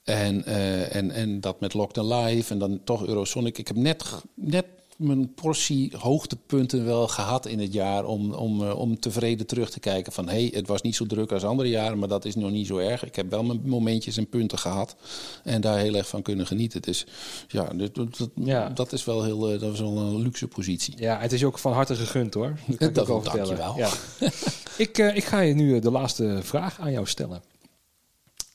En, 0.07 0.45
eh, 0.45 0.95
en, 0.95 1.11
en 1.11 1.41
dat 1.41 1.61
met 1.61 1.75
Locked 1.75 2.05
Live 2.05 2.53
en 2.53 2.59
dan 2.59 2.81
toch 2.85 3.07
Eurosonic. 3.07 3.59
Ik 3.59 3.69
heb 3.69 3.77
net, 3.77 4.05
net 4.35 4.65
mijn 4.97 5.35
portie 5.35 5.93
hoogtepunten 5.99 6.85
wel 6.85 7.09
gehad 7.09 7.47
in 7.47 7.59
het 7.59 7.73
jaar 7.73 8.05
om, 8.05 8.33
om, 8.33 8.63
eh, 8.63 8.79
om 8.79 9.01
tevreden 9.01 9.47
terug 9.47 9.71
te 9.71 9.81
kijken 9.81 10.13
van 10.13 10.29
hé, 10.29 10.35
hey, 10.35 10.51
het 10.55 10.67
was 10.67 10.83
niet 10.83 10.97
zo 10.97 11.07
druk 11.07 11.33
als 11.33 11.45
andere 11.45 11.69
jaren, 11.69 11.99
maar 11.99 12.09
dat 12.09 12.25
is 12.25 12.35
nog 12.35 12.51
niet 12.51 12.67
zo 12.67 12.77
erg. 12.77 13.05
Ik 13.05 13.17
heb 13.17 13.31
wel 13.31 13.45
mijn 13.45 13.61
momentjes 13.65 14.17
en 14.17 14.29
punten 14.29 14.59
gehad 14.59 14.97
en 15.45 15.61
daar 15.61 15.79
heel 15.79 15.95
erg 15.95 16.09
van 16.09 16.23
kunnen 16.23 16.47
genieten. 16.47 16.83
Dus 16.83 17.07
ja, 17.49 17.65
dat, 17.65 17.95
dat, 17.95 18.31
Ja. 18.35 18.69
dat 18.69 18.93
is 18.93 19.05
wel 19.05 19.25
heel, 19.25 19.53
eh, 19.53 19.61
dat 19.61 19.73
is 19.73 19.81
wel 19.81 19.97
een 19.97 20.23
luxe 20.23 20.47
positie. 20.49 20.95
Ja, 20.99 21.19
het 21.21 21.33
is 21.33 21.41
je 21.41 21.47
ook 21.47 21.59
van 21.59 21.73
harte 21.73 21.95
gegund 21.95 22.35
hoor. 22.35 22.59
Dat 22.67 22.77
kan 22.77 22.89
ik 22.89 22.95
Dat 22.95 23.09
ook 23.11 23.23
wel 23.25 23.35
dank 23.35 23.37
je 23.49 23.55
vertellen. 23.57 23.77
wel. 23.77 23.89
Ja. 24.21 24.31
ik, 24.85 24.99
eh, 24.99 25.17
ik 25.17 25.25
ga 25.25 25.41
je 25.41 25.55
nu 25.55 25.79
de 25.81 25.91
laatste 25.91 26.39
vraag 26.43 26.81
aan 26.81 26.93
jou 26.93 27.07
stellen. 27.07 27.43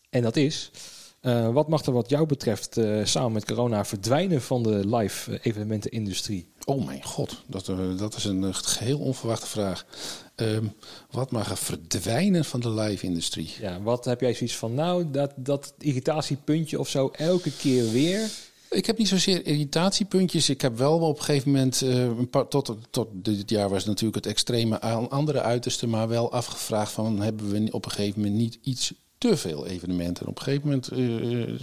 En 0.10 0.22
dat 0.22 0.36
is, 0.36 0.72
eh, 1.22 1.54
wat 1.54 1.68
mag 1.68 1.86
er 1.86 1.94
wat 1.94 2.10
jou 2.10 2.26
betreft 2.26 2.78
eh, 2.78 3.06
samen 3.06 3.32
met 3.32 3.46
corona 3.46 3.86
verdwijnen 3.86 4.42
van 4.42 4.64
de 4.64 4.96
live 4.96 5.32
eh, 5.32 5.40
evenementenindustrie? 5.42 6.52
Oh 6.66 6.86
mijn 6.86 7.04
god, 7.04 7.44
dat, 7.48 7.72
dat 7.98 8.16
is 8.16 8.24
een 8.24 8.44
eh, 8.44 8.54
geheel 8.54 9.00
onverwachte 9.00 9.48
vraag. 9.48 9.86
Ehm, 10.36 10.66
wat 11.12 11.32
mag 11.32 11.52
er 11.52 11.58
verdwijnen 11.58 12.46
van 12.46 12.60
de 12.60 12.70
live-industrie? 12.70 13.54
Ja, 13.60 13.82
wat 13.82 14.06
heb 14.06 14.22
jij 14.22 14.34
zoiets 14.34 14.56
van, 14.56 14.74
nou, 14.74 15.12
dat, 15.12 15.34
dat 15.36 15.74
irritatiepuntje 15.78 16.80
of 16.80 16.88
zo 16.88 17.10
elke 17.12 17.52
keer 17.52 17.92
weer? 17.92 18.30
Ik 18.70 18.86
heb 18.86 18.98
niet 18.98 19.08
zozeer 19.08 19.46
irritatiepuntjes. 19.46 20.50
Ik 20.50 20.62
heb 20.62 20.78
wel 20.78 21.00
op 21.00 21.18
een 21.18 21.24
gegeven 21.24 21.52
moment, 21.52 21.82
een 21.82 22.30
paar, 22.30 22.48
tot, 22.48 22.76
tot 22.90 23.08
dit 23.14 23.50
jaar 23.50 23.70
was 23.70 23.78
het 23.78 23.88
natuurlijk 23.88 24.16
het 24.16 24.34
extreme 24.34 24.82
aan 24.82 25.10
andere 25.10 25.42
uiterste, 25.42 25.88
maar 25.88 26.08
wel 26.08 26.32
afgevraagd 26.32 26.92
van 26.92 27.22
hebben 27.22 27.50
we 27.50 27.72
op 27.72 27.86
een 27.86 27.92
gegeven 27.92 28.22
moment 28.22 28.40
niet 28.40 28.60
iets 28.62 28.94
te 29.22 29.38
veel 29.38 29.68
evenementen. 29.68 30.28
Op 30.28 30.38
een 30.38 30.44
gegeven 30.44 30.68
moment, 30.68 30.88
eh, 30.88 31.42
eh, 31.42 31.60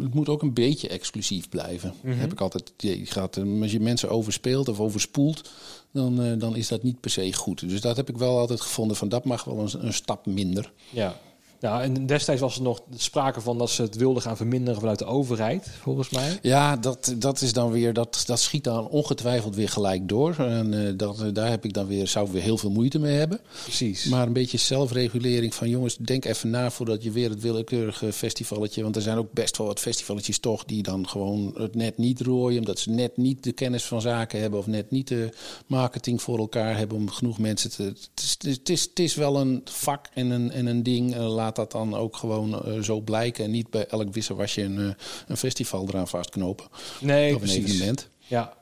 het 0.00 0.14
moet 0.14 0.28
ook 0.28 0.42
een 0.42 0.54
beetje 0.54 0.88
exclusief 0.88 1.48
blijven. 1.48 1.94
Heb 2.06 2.32
ik 2.32 2.40
altijd 2.40 2.72
idee 2.76 3.06
gehad. 3.06 3.36
En 3.36 3.62
Als 3.62 3.72
je 3.72 3.80
mensen 3.80 4.10
overspeelt 4.10 4.68
of 4.68 4.80
overspoelt, 4.80 5.50
dan, 5.90 6.22
eh, 6.22 6.38
dan 6.38 6.56
is 6.56 6.68
dat 6.68 6.82
niet 6.82 7.00
per 7.00 7.10
se 7.10 7.32
goed. 7.32 7.68
Dus 7.68 7.80
dat 7.80 7.96
heb 7.96 8.08
ik 8.08 8.16
wel 8.16 8.38
altijd 8.38 8.60
gevonden 8.60 8.96
van 8.96 9.08
dat 9.08 9.24
mag 9.24 9.44
wel 9.44 9.58
een, 9.58 9.86
een 9.86 9.92
stap 9.92 10.26
minder. 10.26 10.72
Ja. 10.90 11.20
Nou, 11.64 11.82
en 11.82 12.06
destijds 12.06 12.40
was 12.40 12.56
er 12.56 12.62
nog 12.62 12.80
sprake 12.96 13.40
van 13.40 13.58
dat 13.58 13.70
ze 13.70 13.82
het 13.82 13.96
wilden 13.96 14.22
gaan 14.22 14.36
verminderen 14.36 14.80
vanuit 14.80 14.98
de 14.98 15.04
overheid, 15.04 15.70
volgens 15.80 16.10
mij. 16.10 16.38
Ja, 16.42 16.76
dat, 16.76 17.14
dat 17.16 17.40
is 17.40 17.52
dan 17.52 17.70
weer, 17.70 17.92
dat, 17.92 18.22
dat 18.26 18.40
schiet 18.40 18.64
dan 18.64 18.88
ongetwijfeld 18.88 19.54
weer 19.54 19.68
gelijk 19.68 20.08
door. 20.08 20.36
En 20.38 20.86
eh, 20.86 20.92
dat, 20.96 21.20
eh, 21.20 21.28
daar 21.32 21.50
heb 21.50 21.64
ik 21.64 21.72
dan 21.72 21.86
weer, 21.86 22.08
zou 22.08 22.26
ik 22.26 22.32
weer 22.32 22.42
heel 22.42 22.58
veel 22.58 22.70
moeite 22.70 22.98
mee 22.98 23.16
hebben. 23.16 23.40
Precies. 23.62 24.04
Maar 24.04 24.26
een 24.26 24.32
beetje 24.32 24.58
zelfregulering 24.58 25.54
van 25.54 25.68
jongens, 25.68 25.96
denk 25.96 26.24
even 26.24 26.50
na 26.50 26.70
voordat 26.70 27.02
je 27.02 27.10
weer 27.10 27.30
het 27.30 27.40
willekeurige 27.40 28.12
festivalletje. 28.12 28.82
Want 28.82 28.96
er 28.96 29.02
zijn 29.02 29.18
ook 29.18 29.32
best 29.32 29.56
wel 29.56 29.66
wat 29.66 29.80
festivalletjes 29.80 30.38
toch 30.38 30.64
die 30.64 30.82
dan 30.82 31.08
gewoon 31.08 31.54
het 31.56 31.74
net 31.74 31.98
niet 31.98 32.20
rooien. 32.20 32.58
Omdat 32.58 32.78
ze 32.78 32.90
net 32.90 33.16
niet 33.16 33.44
de 33.44 33.52
kennis 33.52 33.84
van 33.84 34.00
zaken 34.00 34.40
hebben 34.40 34.58
of 34.58 34.66
net 34.66 34.90
niet 34.90 35.08
de 35.08 35.28
marketing 35.66 36.22
voor 36.22 36.38
elkaar 36.38 36.76
hebben 36.76 36.96
om 36.96 37.10
genoeg 37.10 37.38
mensen 37.38 37.70
te. 37.70 37.82
Het 37.82 38.10
is, 38.16 38.36
het 38.38 38.68
is, 38.68 38.82
het 38.82 38.98
is 38.98 39.14
wel 39.14 39.40
een 39.40 39.60
vak 39.64 40.06
en 40.14 40.30
een, 40.30 40.50
en 40.50 40.66
een 40.66 40.82
ding. 40.82 41.14
Eh, 41.14 41.34
laat 41.34 41.53
dat 41.56 41.72
dan 41.72 41.94
ook 41.94 42.16
gewoon 42.16 42.64
eh, 42.64 42.80
zo 42.80 43.00
blijken. 43.00 43.44
En 43.44 43.50
niet 43.50 43.70
bij 43.70 43.86
elk 43.86 44.12
wisselwasje 44.12 44.62
een, 44.62 44.78
eh, 44.78 44.94
een 45.26 45.36
festival 45.36 45.88
eraan 45.88 46.08
vastknopen. 46.08 46.66
nee, 47.00 47.34
of 47.34 47.40
een 47.40 47.46
precies. 47.46 47.64
evenement. 47.64 48.08
Ja. 48.18 48.52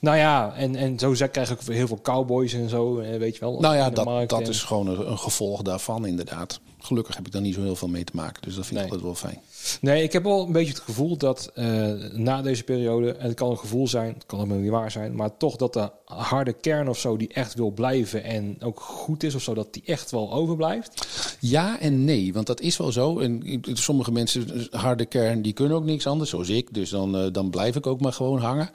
Nou 0.00 0.16
ja, 0.16 0.54
en, 0.54 0.76
en 0.76 0.98
zo 0.98 1.12
krijg 1.30 1.50
ik 1.50 1.58
heel 1.66 1.86
veel 1.86 2.00
cowboys 2.02 2.52
en 2.52 2.68
zo, 2.68 2.98
eh, 2.98 3.18
weet 3.18 3.34
je 3.34 3.40
wel. 3.40 3.60
Nou 3.60 3.76
ja, 3.76 3.90
dat, 3.90 4.04
markt 4.04 4.30
dat 4.30 4.48
is 4.48 4.62
gewoon 4.62 4.86
een, 4.86 5.10
een 5.10 5.18
gevolg 5.18 5.62
daarvan 5.62 6.06
inderdaad. 6.06 6.60
Gelukkig 6.78 7.16
heb 7.16 7.26
ik 7.26 7.32
daar 7.32 7.42
niet 7.42 7.54
zo 7.54 7.62
heel 7.62 7.76
veel 7.76 7.88
mee 7.88 8.04
te 8.04 8.12
maken. 8.14 8.42
Dus 8.42 8.54
dat 8.54 8.66
vind 8.66 8.78
ik 8.78 8.84
altijd 8.84 9.02
wel 9.02 9.14
fijn. 9.14 9.40
Nee, 9.80 10.02
ik 10.02 10.12
heb 10.12 10.22
wel 10.22 10.46
een 10.46 10.52
beetje 10.52 10.72
het 10.72 10.82
gevoel 10.82 11.16
dat 11.16 11.50
eh, 11.54 11.92
na 12.12 12.42
deze 12.42 12.64
periode, 12.64 13.12
en 13.12 13.26
het 13.26 13.34
kan 13.34 13.50
een 13.50 13.58
gevoel 13.58 13.88
zijn, 13.88 14.14
het 14.14 14.26
kan 14.26 14.40
ook 14.40 14.48
niet 14.48 14.70
waar 14.70 14.90
zijn, 14.90 15.14
maar 15.14 15.36
toch 15.36 15.56
dat 15.56 15.72
de 15.72 15.90
harde 16.04 16.52
kern 16.52 16.88
of 16.88 16.98
zo 16.98 17.16
die 17.16 17.28
echt 17.28 17.54
wil 17.54 17.70
blijven 17.70 18.24
en 18.24 18.56
ook 18.60 18.80
goed 18.80 19.22
is 19.22 19.34
of 19.34 19.42
zo, 19.42 19.54
dat 19.54 19.72
die 19.72 19.82
echt 19.86 20.10
wel 20.10 20.32
overblijft. 20.32 21.06
Ja 21.40 21.80
en 21.80 22.04
nee, 22.04 22.32
want 22.32 22.46
dat 22.46 22.60
is 22.60 22.76
wel 22.76 22.92
zo. 22.92 23.18
En 23.18 23.60
sommige 23.72 24.12
mensen, 24.12 24.68
harde 24.70 25.06
kern, 25.06 25.42
die 25.42 25.52
kunnen 25.52 25.76
ook 25.76 25.84
niks 25.84 26.06
anders, 26.06 26.30
zoals 26.30 26.48
ik. 26.48 26.74
Dus 26.74 26.90
dan, 26.90 27.16
eh, 27.16 27.32
dan 27.32 27.50
blijf 27.50 27.76
ik 27.76 27.86
ook 27.86 28.00
maar 28.00 28.12
gewoon 28.12 28.40
hangen. 28.40 28.70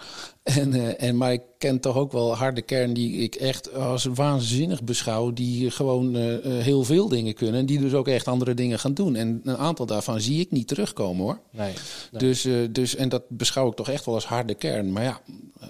En, 0.56 0.74
eh, 0.74 1.08
en, 1.08 1.18
maar 1.18 1.34
ik 1.34 1.42
ken 1.58 1.80
toch 1.80 1.96
ook 1.96 2.12
wel 2.12 2.36
harde 2.36 2.62
kern 2.62 2.94
die 2.94 3.18
ik 3.18 3.36
echt 3.36 3.74
als 3.74 4.06
waanzinnig 4.06 4.84
beschouw. 4.84 5.34
Die 5.34 5.72
gewoon 5.72 6.16
eh, 6.16 6.36
eh, 6.36 6.64
heel 6.64 6.84
veel 6.84 7.08
dingen 7.08 7.34
kunnen. 7.34 7.60
En 7.60 7.66
die 7.66 7.80
dus 7.80 7.94
ook 7.94 8.08
echt 8.08 8.28
andere 8.28 8.54
dingen 8.54 8.80
gaan 8.80 8.94
doen. 8.94 9.16
En 9.16 9.42
een 9.44 9.58
aantal 9.58 9.86
daarvan 9.86 10.22
zie 10.22 10.40
ik 10.40 10.52
niet 10.52 10.68
terugkomen 10.68 11.24
hoor. 11.24 11.40
Nee. 11.52 11.74
nee. 12.12 12.22
Dus, 12.22 12.48
dus, 12.72 12.96
en 12.96 13.10
dat 13.10 13.24
beschouw 13.28 13.70
ik 13.70 13.76
toch 13.76 13.90
echt 13.90 14.06
wel 14.06 14.16
als 14.16 14.26
harde 14.26 14.54
kern. 14.54 14.92
Maar 14.92 15.04
ja, 15.04 15.22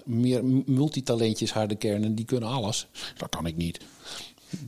meer 0.04 0.44
multitalentjes 0.66 1.52
harde 1.52 1.74
kernen, 1.74 2.14
die 2.14 2.24
kunnen 2.24 2.48
alles. 2.48 2.88
Dat 3.16 3.28
kan 3.28 3.46
ik 3.46 3.56
niet. 3.56 3.80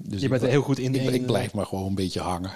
Dus 0.02 0.20
je 0.20 0.28
bent 0.28 0.42
er 0.42 0.48
heel 0.48 0.62
goed 0.62 0.78
in. 0.78 0.94
ik, 0.94 1.10
ik 1.10 1.26
blijf 1.26 1.52
maar 1.54 1.66
gewoon 1.66 1.86
een 1.86 1.94
beetje 1.94 2.20
hangen. 2.20 2.50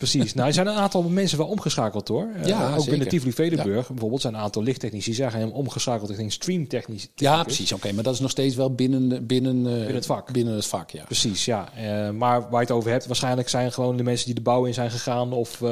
Precies. 0.00 0.34
Nou, 0.34 0.48
er 0.48 0.54
zijn 0.54 0.66
een 0.66 0.74
aantal 0.74 1.02
mensen 1.02 1.38
wel 1.38 1.46
omgeschakeld 1.46 2.08
hoor. 2.08 2.28
Eh, 2.42 2.48
Ja, 2.48 2.64
ook 2.66 2.74
zeker. 2.74 2.90
binnen 2.90 3.08
Tivoli 3.08 3.32
Vredenburg 3.32 3.88
bijvoorbeeld 3.88 4.20
zijn 4.20 4.34
een 4.34 4.40
aantal 4.40 4.62
lichttechnici 4.62 5.14
zijn 5.14 5.32
helemaal 5.32 5.54
omgeschakeld 5.54 6.08
richting 6.08 6.32
streamtechnici. 6.32 7.08
Ja, 7.14 7.42
precies. 7.42 7.72
Oké, 7.72 7.92
maar 7.92 8.02
dat 8.02 8.14
is 8.14 8.20
nog 8.20 8.30
steeds 8.30 8.54
wel 8.54 8.74
binnen, 8.74 9.26
binnen, 9.26 9.56
eh, 9.56 9.72
Binnen 9.72 9.94
het 9.94 10.06
vak. 10.06 10.32
Binnen 10.32 10.54
het 10.54 10.66
vak, 10.66 10.90
ja. 10.90 11.04
Precies, 11.04 11.44
ja. 11.44 11.68
Eh, 11.76 12.10
maar 12.10 12.40
waar 12.40 12.50
je 12.50 12.66
het 12.66 12.70
over 12.70 12.90
hebt, 12.90 13.06
waarschijnlijk 13.06 13.48
zijn 13.48 13.72
gewoon 13.72 13.96
de 13.96 14.02
mensen 14.02 14.26
die 14.26 14.34
de 14.34 14.40
bouw 14.40 14.64
in 14.64 14.74
zijn 14.74 14.90
gegaan 14.90 15.32
of 15.32 15.62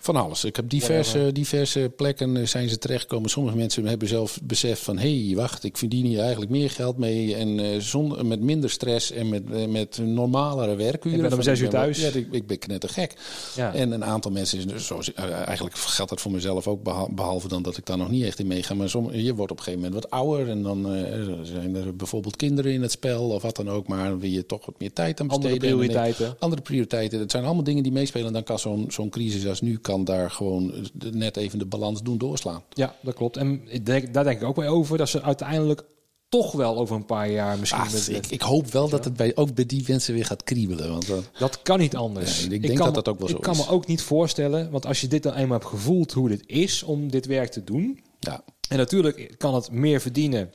Van 0.00 0.16
alles. 0.16 0.44
Ik 0.44 0.56
heb 0.56 0.68
diverse, 0.70 1.30
diverse 1.32 1.92
plekken 1.96 2.48
zijn 2.48 2.68
ze 2.68 2.78
terechtgekomen. 2.78 3.30
Sommige 3.30 3.56
mensen 3.56 3.86
hebben 3.86 4.08
zelf 4.08 4.38
besef 4.42 4.82
van... 4.82 4.98
hé, 4.98 5.26
hey, 5.26 5.36
wacht, 5.36 5.64
ik 5.64 5.76
verdien 5.76 6.04
hier 6.06 6.20
eigenlijk 6.20 6.50
meer 6.50 6.70
geld 6.70 6.98
mee... 6.98 7.34
en 7.34 7.82
zonder, 7.82 8.26
met 8.26 8.40
minder 8.40 8.70
stress 8.70 9.12
en 9.12 9.28
met, 9.28 9.68
met 9.70 9.98
normalere 10.02 10.74
werkuren. 10.76 11.18
Ik 11.18 11.28
ben 11.28 11.32
om 11.32 11.42
zes 11.42 11.60
uur 11.60 11.68
thuis. 11.68 12.00
Ja, 12.00 12.08
ik, 12.08 12.26
ik 12.30 12.46
ben 12.46 12.58
knettergek. 12.58 13.14
ja. 13.56 13.69
En 13.74 13.90
een 13.92 14.04
aantal 14.04 14.30
mensen, 14.30 14.58
is 14.58 14.66
dus 14.66 14.86
zoals, 14.86 15.12
eh, 15.14 15.30
eigenlijk 15.30 15.76
geldt 15.76 16.10
dat 16.10 16.20
voor 16.20 16.30
mezelf 16.32 16.66
ook, 16.66 16.82
beha- 16.82 17.08
behalve 17.10 17.48
dan 17.48 17.62
dat 17.62 17.76
ik 17.76 17.86
daar 17.86 17.96
nog 17.98 18.10
niet 18.10 18.24
echt 18.24 18.38
in 18.38 18.46
meega. 18.46 18.74
Maar 18.74 18.88
som, 18.88 19.12
je 19.12 19.34
wordt 19.34 19.52
op 19.52 19.58
een 19.58 19.64
gegeven 19.64 19.84
moment 19.84 20.02
wat 20.04 20.12
ouder 20.12 20.48
en 20.48 20.62
dan 20.62 20.94
eh, 20.94 21.02
zijn 21.42 21.74
er 21.74 21.96
bijvoorbeeld 21.96 22.36
kinderen 22.36 22.72
in 22.72 22.82
het 22.82 22.90
spel 22.90 23.28
of 23.28 23.42
wat 23.42 23.56
dan 23.56 23.70
ook. 23.70 23.88
Maar 23.88 24.18
wil 24.18 24.30
je 24.30 24.46
toch 24.46 24.66
wat 24.66 24.74
meer 24.78 24.92
tijd 24.92 25.20
aan 25.20 25.28
andere 25.28 25.52
besteden. 25.52 25.78
En 25.78 25.84
ik, 25.84 25.90
prioriteiten. 25.90 26.36
andere 26.38 26.62
prioriteiten. 26.62 27.18
Dat 27.18 27.30
zijn 27.30 27.44
allemaal 27.44 27.64
dingen 27.64 27.82
die 27.82 27.92
meespelen. 27.92 28.32
Dan 28.32 28.42
kan 28.42 28.58
zo'n 28.58 28.84
zo'n 28.88 29.08
crisis 29.10 29.46
als 29.46 29.60
nu 29.60 29.78
kan 29.78 30.04
daar 30.04 30.30
gewoon 30.30 30.72
eh, 30.72 31.10
net 31.12 31.36
even 31.36 31.58
de 31.58 31.66
balans 31.66 32.02
doen 32.02 32.18
doorslaan. 32.18 32.62
Ja, 32.72 32.94
dat 33.00 33.14
klopt. 33.14 33.36
En 33.36 33.60
ik 33.66 33.86
denk, 33.86 34.14
daar 34.14 34.24
denk 34.24 34.40
ik 34.40 34.46
ook 34.46 34.56
mee 34.56 34.68
over 34.68 34.98
dat 34.98 35.08
ze 35.08 35.22
uiteindelijk 35.22 35.82
toch 36.30 36.52
wel 36.52 36.76
over 36.78 36.96
een 36.96 37.04
paar 37.04 37.30
jaar 37.30 37.58
misschien... 37.58 37.82
Ah, 37.82 37.92
met- 37.92 38.08
ik, 38.10 38.26
ik 38.26 38.40
hoop 38.42 38.66
wel 38.66 38.88
dat 38.88 39.04
het 39.04 39.16
bij, 39.16 39.36
ook 39.36 39.54
bij 39.54 39.66
die 39.66 39.84
mensen 39.86 40.14
weer 40.14 40.24
gaat 40.24 40.44
kriebelen. 40.44 40.90
Want 40.90 41.06
dan, 41.06 41.24
Dat 41.38 41.62
kan 41.62 41.78
niet 41.78 41.96
anders. 41.96 42.44
Ja, 42.44 42.50
ik 42.50 42.62
denk 42.62 42.78
dat 42.78 42.86
me- 42.86 42.92
dat 42.92 43.08
ook 43.08 43.18
wel 43.18 43.28
zo 43.28 43.36
Ik 43.36 43.42
kan 43.42 43.52
is. 43.54 43.64
me 43.66 43.72
ook 43.72 43.86
niet 43.86 44.02
voorstellen, 44.02 44.70
want 44.70 44.86
als 44.86 45.00
je 45.00 45.08
dit 45.08 45.22
dan 45.22 45.34
eenmaal 45.34 45.58
hebt 45.58 45.70
gevoeld 45.70 46.12
hoe 46.12 46.28
dit 46.28 46.42
is 46.46 46.82
om 46.82 47.10
dit 47.10 47.26
werk 47.26 47.50
te 47.50 47.64
doen. 47.64 48.00
ja, 48.20 48.44
En 48.68 48.76
natuurlijk 48.76 49.34
kan 49.38 49.54
het 49.54 49.70
meer 49.70 50.00
verdienen, 50.00 50.52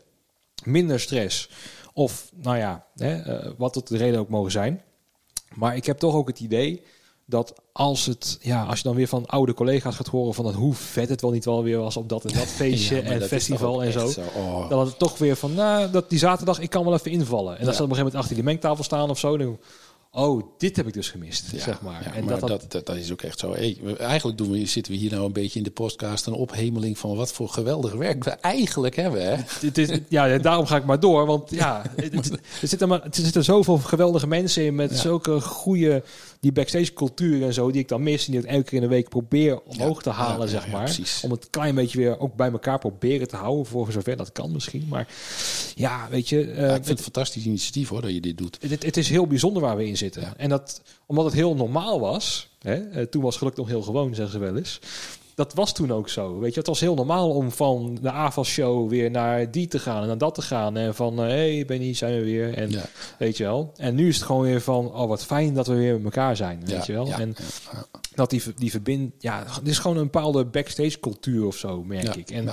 minder 0.63 0.99
stress. 0.99 1.49
Of 1.93 2.31
nou 2.41 2.57
ja, 2.57 2.85
hè, 2.95 3.21
eh, 3.21 3.51
wat 3.57 3.75
het 3.75 3.87
de 3.87 3.97
reden 3.97 4.19
ook 4.19 4.29
mogen 4.29 4.51
zijn. 4.51 4.81
Maar 5.55 5.75
ik 5.75 5.85
heb 5.85 5.97
toch 5.97 6.13
ook 6.15 6.27
het 6.27 6.39
idee 6.39 6.81
dat 7.25 7.53
als 7.71 8.05
het, 8.05 8.37
ja, 8.41 8.63
als 8.63 8.77
je 8.77 8.83
dan 8.83 8.95
weer 8.95 9.07
van 9.07 9.25
oude 9.25 9.53
collega's 9.53 9.95
gaat 9.95 10.07
horen 10.07 10.33
van 10.33 10.45
dat 10.45 10.53
hoe 10.53 10.73
vet 10.73 11.09
het 11.09 11.21
wel 11.21 11.31
niet 11.31 11.45
wel 11.45 11.63
weer 11.63 11.77
was 11.79 11.97
op 11.97 12.09
dat 12.09 12.25
en 12.25 12.33
dat 12.37 12.47
feestje 12.61 12.95
Ja, 12.95 13.01
en 13.01 13.19
dat 13.19 13.27
festival 13.27 13.83
en 13.83 13.91
zo. 13.91 14.11
Oh. 14.35 14.69
Dan 14.69 14.77
had 14.77 14.87
het 14.87 14.99
toch 14.99 15.17
weer 15.17 15.35
van, 15.35 15.53
nou, 15.53 15.91
dat 15.91 16.09
die 16.09 16.19
zaterdag, 16.19 16.59
ik 16.59 16.69
kan 16.69 16.83
wel 16.83 16.93
even 16.93 17.11
invallen. 17.11 17.51
En 17.51 17.57
dan 17.57 17.65
Ja. 17.67 17.73
staat 17.73 17.83
op 17.85 17.89
een 17.89 17.95
gegeven 17.95 18.03
moment 18.05 18.15
achter 18.15 18.35
die 18.35 18.43
mengtafel 18.43 18.83
staan 18.83 19.09
of 19.09 19.19
zo. 19.19 19.37
Dan, 19.37 19.57
oh, 20.11 20.43
dit 20.57 20.75
heb 20.75 20.87
ik 20.87 20.93
dus 20.93 21.09
gemist, 21.09 21.51
Ja, 21.51 21.59
zeg 21.59 21.81
maar. 21.81 22.11
en 22.15 22.23
maar 22.25 22.39
dat, 22.39 22.49
dat, 22.49 22.65
dat, 22.71 22.85
dat, 22.85 22.95
is 22.95 23.11
ook 23.11 23.21
echt 23.21 23.39
zo. 23.39 23.53
Hey, 23.53 23.77
eigenlijk 23.99 24.37
doen 24.37 24.51
we, 24.51 24.65
zitten 24.65 24.91
we 24.93 24.97
hier 24.99 25.11
nou 25.11 25.25
een 25.25 25.33
beetje 25.33 25.57
in 25.57 25.63
de 25.65 25.71
podcast 25.71 26.25
een 26.25 26.33
ophemeling 26.33 26.97
van 26.97 27.15
wat 27.15 27.31
voor 27.31 27.49
geweldig 27.49 27.93
werk 27.93 28.23
we 28.23 28.29
eigenlijk 28.31 28.95
hebben. 28.95 29.25
Hè? 29.25 29.35
Het 29.67 29.77
is, 29.77 29.99
ja, 30.09 30.37
daarom 30.37 30.65
ga 30.65 30.75
ik 30.75 30.85
maar 30.85 30.99
door. 30.99 31.25
Want 31.25 31.49
ja, 31.51 31.81
het- 31.95 32.13
het- 32.13 32.31
er, 32.61 32.67
zitten 32.67 32.87
maar, 32.87 33.01
er 33.03 33.09
zitten 33.11 33.43
zoveel 33.43 33.77
geweldige 33.77 34.27
mensen 34.27 34.63
in 34.65 34.75
met 34.75 34.97
zulke 34.97 35.41
goede 35.41 36.03
die 36.45 36.53
backstage 36.53 36.93
cultuur 36.93 37.43
en 37.43 37.53
zo, 37.53 37.71
die 37.71 37.81
ik 37.81 37.87
dan 37.87 38.03
mis 38.03 38.25
en 38.25 38.31
die 38.31 38.41
ik 38.41 38.47
elke 38.47 38.63
keer 38.63 38.73
in 38.73 38.81
de 38.81 38.87
week 38.87 39.09
probeer 39.09 39.61
omhoog 39.61 40.01
te 40.01 40.09
halen, 40.09 40.49
zeg 40.49 40.67
maar. 40.67 40.97
Om 41.21 41.31
het 41.31 41.49
klein 41.49 41.75
beetje 41.75 41.97
weer 41.97 42.19
ook 42.19 42.35
bij 42.35 42.51
elkaar 42.51 42.79
proberen 42.79 43.27
te 43.27 43.35
houden, 43.35 43.65
voor 43.65 43.91
zover 43.91 44.17
dat 44.17 44.31
kan 44.31 44.51
misschien. 44.51 44.85
Maar 44.89 45.07
ja, 45.75 46.07
weet 46.09 46.29
je, 46.29 46.51
eh, 46.51 46.63
ik 46.63 46.71
vind 46.71 46.87
het 46.87 46.97
een 46.97 47.03
fantastisch 47.03 47.45
initiatief 47.45 47.89
hoor 47.89 48.01
dat 48.01 48.13
je 48.13 48.21
dit 48.21 48.37
doet. 48.37 48.57
het, 48.61 48.83
het 48.83 48.97
is 48.97 49.09
heel 49.09 49.27
bijzonder 49.27 49.61
waar 49.61 49.77
we 49.77 49.87
in 49.87 49.97
zitten. 49.97 50.37
En 50.37 50.49
dat, 50.49 50.81
omdat 51.05 51.25
het 51.25 51.33
heel 51.33 51.55
normaal 51.55 51.99
was, 51.99 52.49
hè, 52.59 52.75
eh, 52.75 53.05
toen 53.05 53.21
was 53.21 53.37
geluk 53.37 53.55
nog 53.55 53.67
heel 53.67 53.81
gewoon, 53.81 54.15
zeggen 54.15 54.33
ze 54.33 54.39
wel 54.39 54.57
eens. 54.57 54.79
Dat 55.35 55.53
was 55.53 55.73
toen 55.73 55.91
ook 55.91 56.09
zo. 56.09 56.39
Weet 56.39 56.53
je, 56.53 56.59
het 56.59 56.67
was 56.67 56.79
heel 56.79 56.95
normaal 56.95 57.29
om 57.29 57.51
van 57.51 57.97
de 58.01 58.11
AFAS-show 58.11 58.89
weer 58.89 59.11
naar 59.11 59.51
die 59.51 59.67
te 59.67 59.79
gaan 59.79 60.01
en 60.01 60.07
naar 60.07 60.17
dat 60.17 60.35
te 60.35 60.41
gaan. 60.41 60.77
En 60.77 60.95
van, 60.95 61.17
hé 61.17 61.25
hey 61.55 61.65
Benny, 61.65 61.93
zijn 61.93 62.15
we 62.19 62.23
weer. 62.23 62.53
En 62.53 62.71
Ja. 62.71 62.85
weet 63.19 63.37
je 63.37 63.43
wel. 63.43 63.71
En 63.75 63.95
nu 63.95 64.07
is 64.07 64.15
het 64.15 64.25
gewoon 64.25 64.41
weer 64.41 64.61
van, 64.61 64.93
oh 64.93 65.07
wat 65.07 65.25
fijn 65.25 65.53
dat 65.53 65.67
we 65.67 65.73
weer 65.75 65.93
met 65.95 66.03
elkaar 66.03 66.35
zijn. 66.35 66.59
Weet 66.59 66.69
Ja, 66.69 66.83
je 66.85 66.93
wel. 66.93 67.07
ja, 67.07 67.19
en 67.19 67.35
dat 68.15 68.29
die, 68.29 68.41
die 68.55 68.71
verbind, 68.71 69.13
ja, 69.19 69.43
het 69.47 69.67
is 69.67 69.79
gewoon 69.79 69.97
een 69.97 70.03
bepaalde 70.03 70.45
backstage 70.45 70.99
cultuur 70.99 71.45
of 71.45 71.55
zo, 71.57 71.83
merk 71.83 72.15
ik. 72.15 72.29
En 72.29 72.49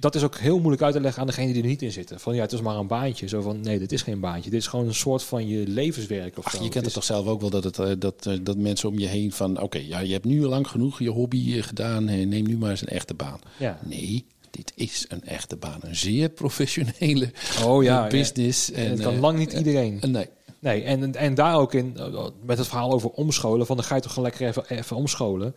dat 0.00 0.14
is 0.14 0.22
ook 0.22 0.36
heel 0.38 0.58
moeilijk 0.58 0.82
uit 0.82 0.94
te 0.94 1.00
leggen 1.00 1.20
aan 1.20 1.26
degene 1.26 1.52
die 1.52 1.62
er 1.62 1.68
niet 1.68 1.82
in 1.82 1.92
zitten. 1.92 2.20
Van 2.20 2.34
ja, 2.34 2.40
het 2.42 2.52
is 2.52 2.60
maar 2.60 2.76
een 2.76 2.86
baantje. 2.86 3.28
Zo 3.28 3.40
van, 3.40 3.60
nee, 3.60 3.78
dit 3.78 3.92
is 3.92 4.02
geen 4.02 4.20
baantje. 4.20 4.50
Dit 4.50 4.60
is 4.60 4.66
gewoon 4.66 4.86
een 4.86 4.94
soort 4.94 5.22
van 5.22 5.48
je 5.48 5.66
levenswerk 5.66 6.38
of 6.38 6.44
Ach, 6.46 6.50
zo. 6.56 6.62
je 6.62 6.68
kent 6.68 6.84
Het 6.84 6.94
toch 6.94 7.04
zelf 7.04 7.26
ook 7.26 7.40
wel 7.40 7.50
dat, 7.50 7.64
het, 7.64 7.78
eh, 7.78 7.90
dat, 7.98 8.26
eh, 8.26 8.34
dat 8.42 8.56
mensen 8.56 8.88
om 8.88 8.98
je 8.98 9.06
heen 9.06 9.32
van... 9.32 9.60
oké, 9.60 9.78
ja, 9.78 9.98
je 9.98 10.12
hebt 10.12 10.24
nu 10.24 10.46
lang 10.46 10.68
genoeg 10.68 10.98
je 10.98 11.10
hobby 11.10 11.54
eh, 11.56 11.62
gedaan. 11.62 11.97
Eh, 12.06 12.26
Neem 12.26 12.46
nu 12.46 12.56
maar 12.56 12.70
eens 12.70 12.80
een 12.80 12.88
echte 12.88 13.14
baan. 13.14 13.40
Ja. 13.56 13.78
Nee, 13.84 14.26
dit 14.50 14.72
is 14.74 15.04
een 15.08 15.24
echte 15.24 15.56
baan. 15.56 15.78
Een 15.80 15.96
zeer 15.96 16.28
professionele 16.28 17.32
Oh 17.64 17.82
ja, 17.82 18.06
business. 18.06 18.70
En 18.72 18.90
het 18.90 19.00
kan 19.00 19.14
eh, 19.14 19.20
lang 19.20 19.38
niet 19.38 19.52
iedereen. 19.52 20.00
eh, 20.00 20.10
nee. 20.10 20.28
Nee, 20.60 20.82
en, 20.82 21.14
en 21.14 21.34
daar 21.34 21.56
ook 21.56 21.74
in, 21.74 21.96
met 22.44 22.58
het 22.58 22.66
verhaal 22.66 22.92
over 22.92 23.10
omscholen, 23.10 23.66
van 23.66 23.76
dan 23.76 23.84
ga 23.84 23.94
je 23.94 24.00
toch 24.00 24.12
gewoon 24.12 24.28
lekker 24.28 24.48
even, 24.48 24.64
even 24.68 24.96
omscholen. 24.96 25.54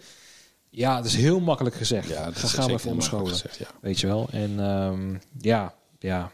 Ja, 0.70 0.96
het 0.96 1.06
is 1.06 1.16
heel 1.16 1.40
makkelijk 1.40 1.76
gezegd. 1.76 2.10
Ja, 2.10 2.26
dat 2.26 2.38
gaan 2.38 2.68
we 2.68 2.74
even 2.74 2.92
omscholen. 2.92 3.28
gezegd, 3.28 3.58
ja. 3.58 3.66
Weet 3.82 4.00
je 4.00 4.08
wel. 4.08 4.28
En 4.32 4.60
ehm, 4.60 5.16
ja, 5.40 5.74
ja. 6.00 6.32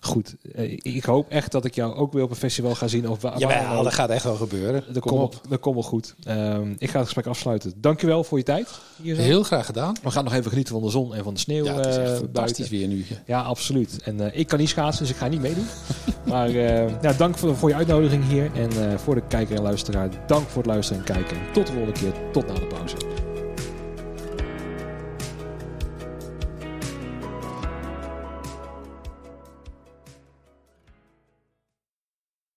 Goed. 0.00 0.34
Eh, 0.54 0.72
ik 0.82 1.04
hoop 1.04 1.28
echt 1.30 1.52
dat 1.52 1.64
ik 1.64 1.74
jou 1.74 1.94
ook 1.94 2.12
weer 2.12 2.22
op 2.22 2.30
een 2.30 2.36
festival 2.36 2.74
ga 2.74 2.88
zien. 2.88 3.08
Of 3.08 3.20
waar, 3.22 3.38
Jawel, 3.38 3.82
dat 3.82 3.94
gaat 3.94 4.10
echt 4.10 4.24
wel 4.24 4.34
gebeuren. 4.36 4.84
Dat 4.92 5.02
Kom 5.02 5.18
komt 5.60 5.74
wel- 5.74 5.82
goed. 5.82 6.14
Ehm, 6.24 6.70
ik 6.78 6.90
ga 6.90 6.96
het 6.96 7.04
gesprek 7.04 7.26
afsluiten. 7.26 7.72
Dankjewel 7.76 8.24
voor 8.24 8.38
je 8.38 8.44
tijd. 8.44 8.68
Heel 9.02 9.42
graag 9.42 9.66
gedaan. 9.66 9.94
We 10.02 10.10
gaan 10.10 10.24
nog 10.24 10.32
even 10.32 10.50
genieten 10.50 10.74
van 10.74 10.82
de 10.82 10.90
zon 10.90 11.14
en 11.14 11.24
van 11.24 11.34
de 11.34 11.40
sneeuw 11.40 11.64
Ja, 11.64 11.74
het 11.74 11.86
is 11.86 11.96
eh, 11.96 12.02
echt 12.02 12.16
fantastisch 12.18 12.68
buiten. 12.68 12.78
weer 12.78 12.88
nu. 12.88 13.04
Ja, 13.26 13.40
absoluut. 13.42 14.02
En 14.02 14.20
eh, 14.32 14.38
ik 14.40 14.46
kan 14.48 14.58
niet 14.58 14.68
schaatsen, 14.68 15.02
dus 15.02 15.12
ik 15.12 15.18
ga 15.18 15.26
niet 15.26 15.40
meedoen. 15.40 15.66
maar 16.26 16.48
eh, 16.48 17.02
ja, 17.02 17.12
dank 17.12 17.38
voor, 17.38 17.56
voor 17.56 17.68
je 17.68 17.74
uitnodiging 17.74 18.28
hier. 18.28 18.50
En 18.54 18.70
eh, 18.70 18.98
voor 18.98 19.14
de 19.14 19.22
kijker 19.28 19.56
en 19.56 19.62
luisteraar, 19.62 20.08
dank 20.26 20.48
voor 20.48 20.62
het 20.62 20.70
luisteren 20.70 21.04
en 21.06 21.14
kijken. 21.14 21.36
En 21.36 21.52
tot 21.52 21.66
de 21.66 21.72
volgende 21.72 22.00
keer. 22.00 22.12
Tot 22.32 22.46
na 22.46 22.54
de 22.54 22.66
pauze. 22.66 22.96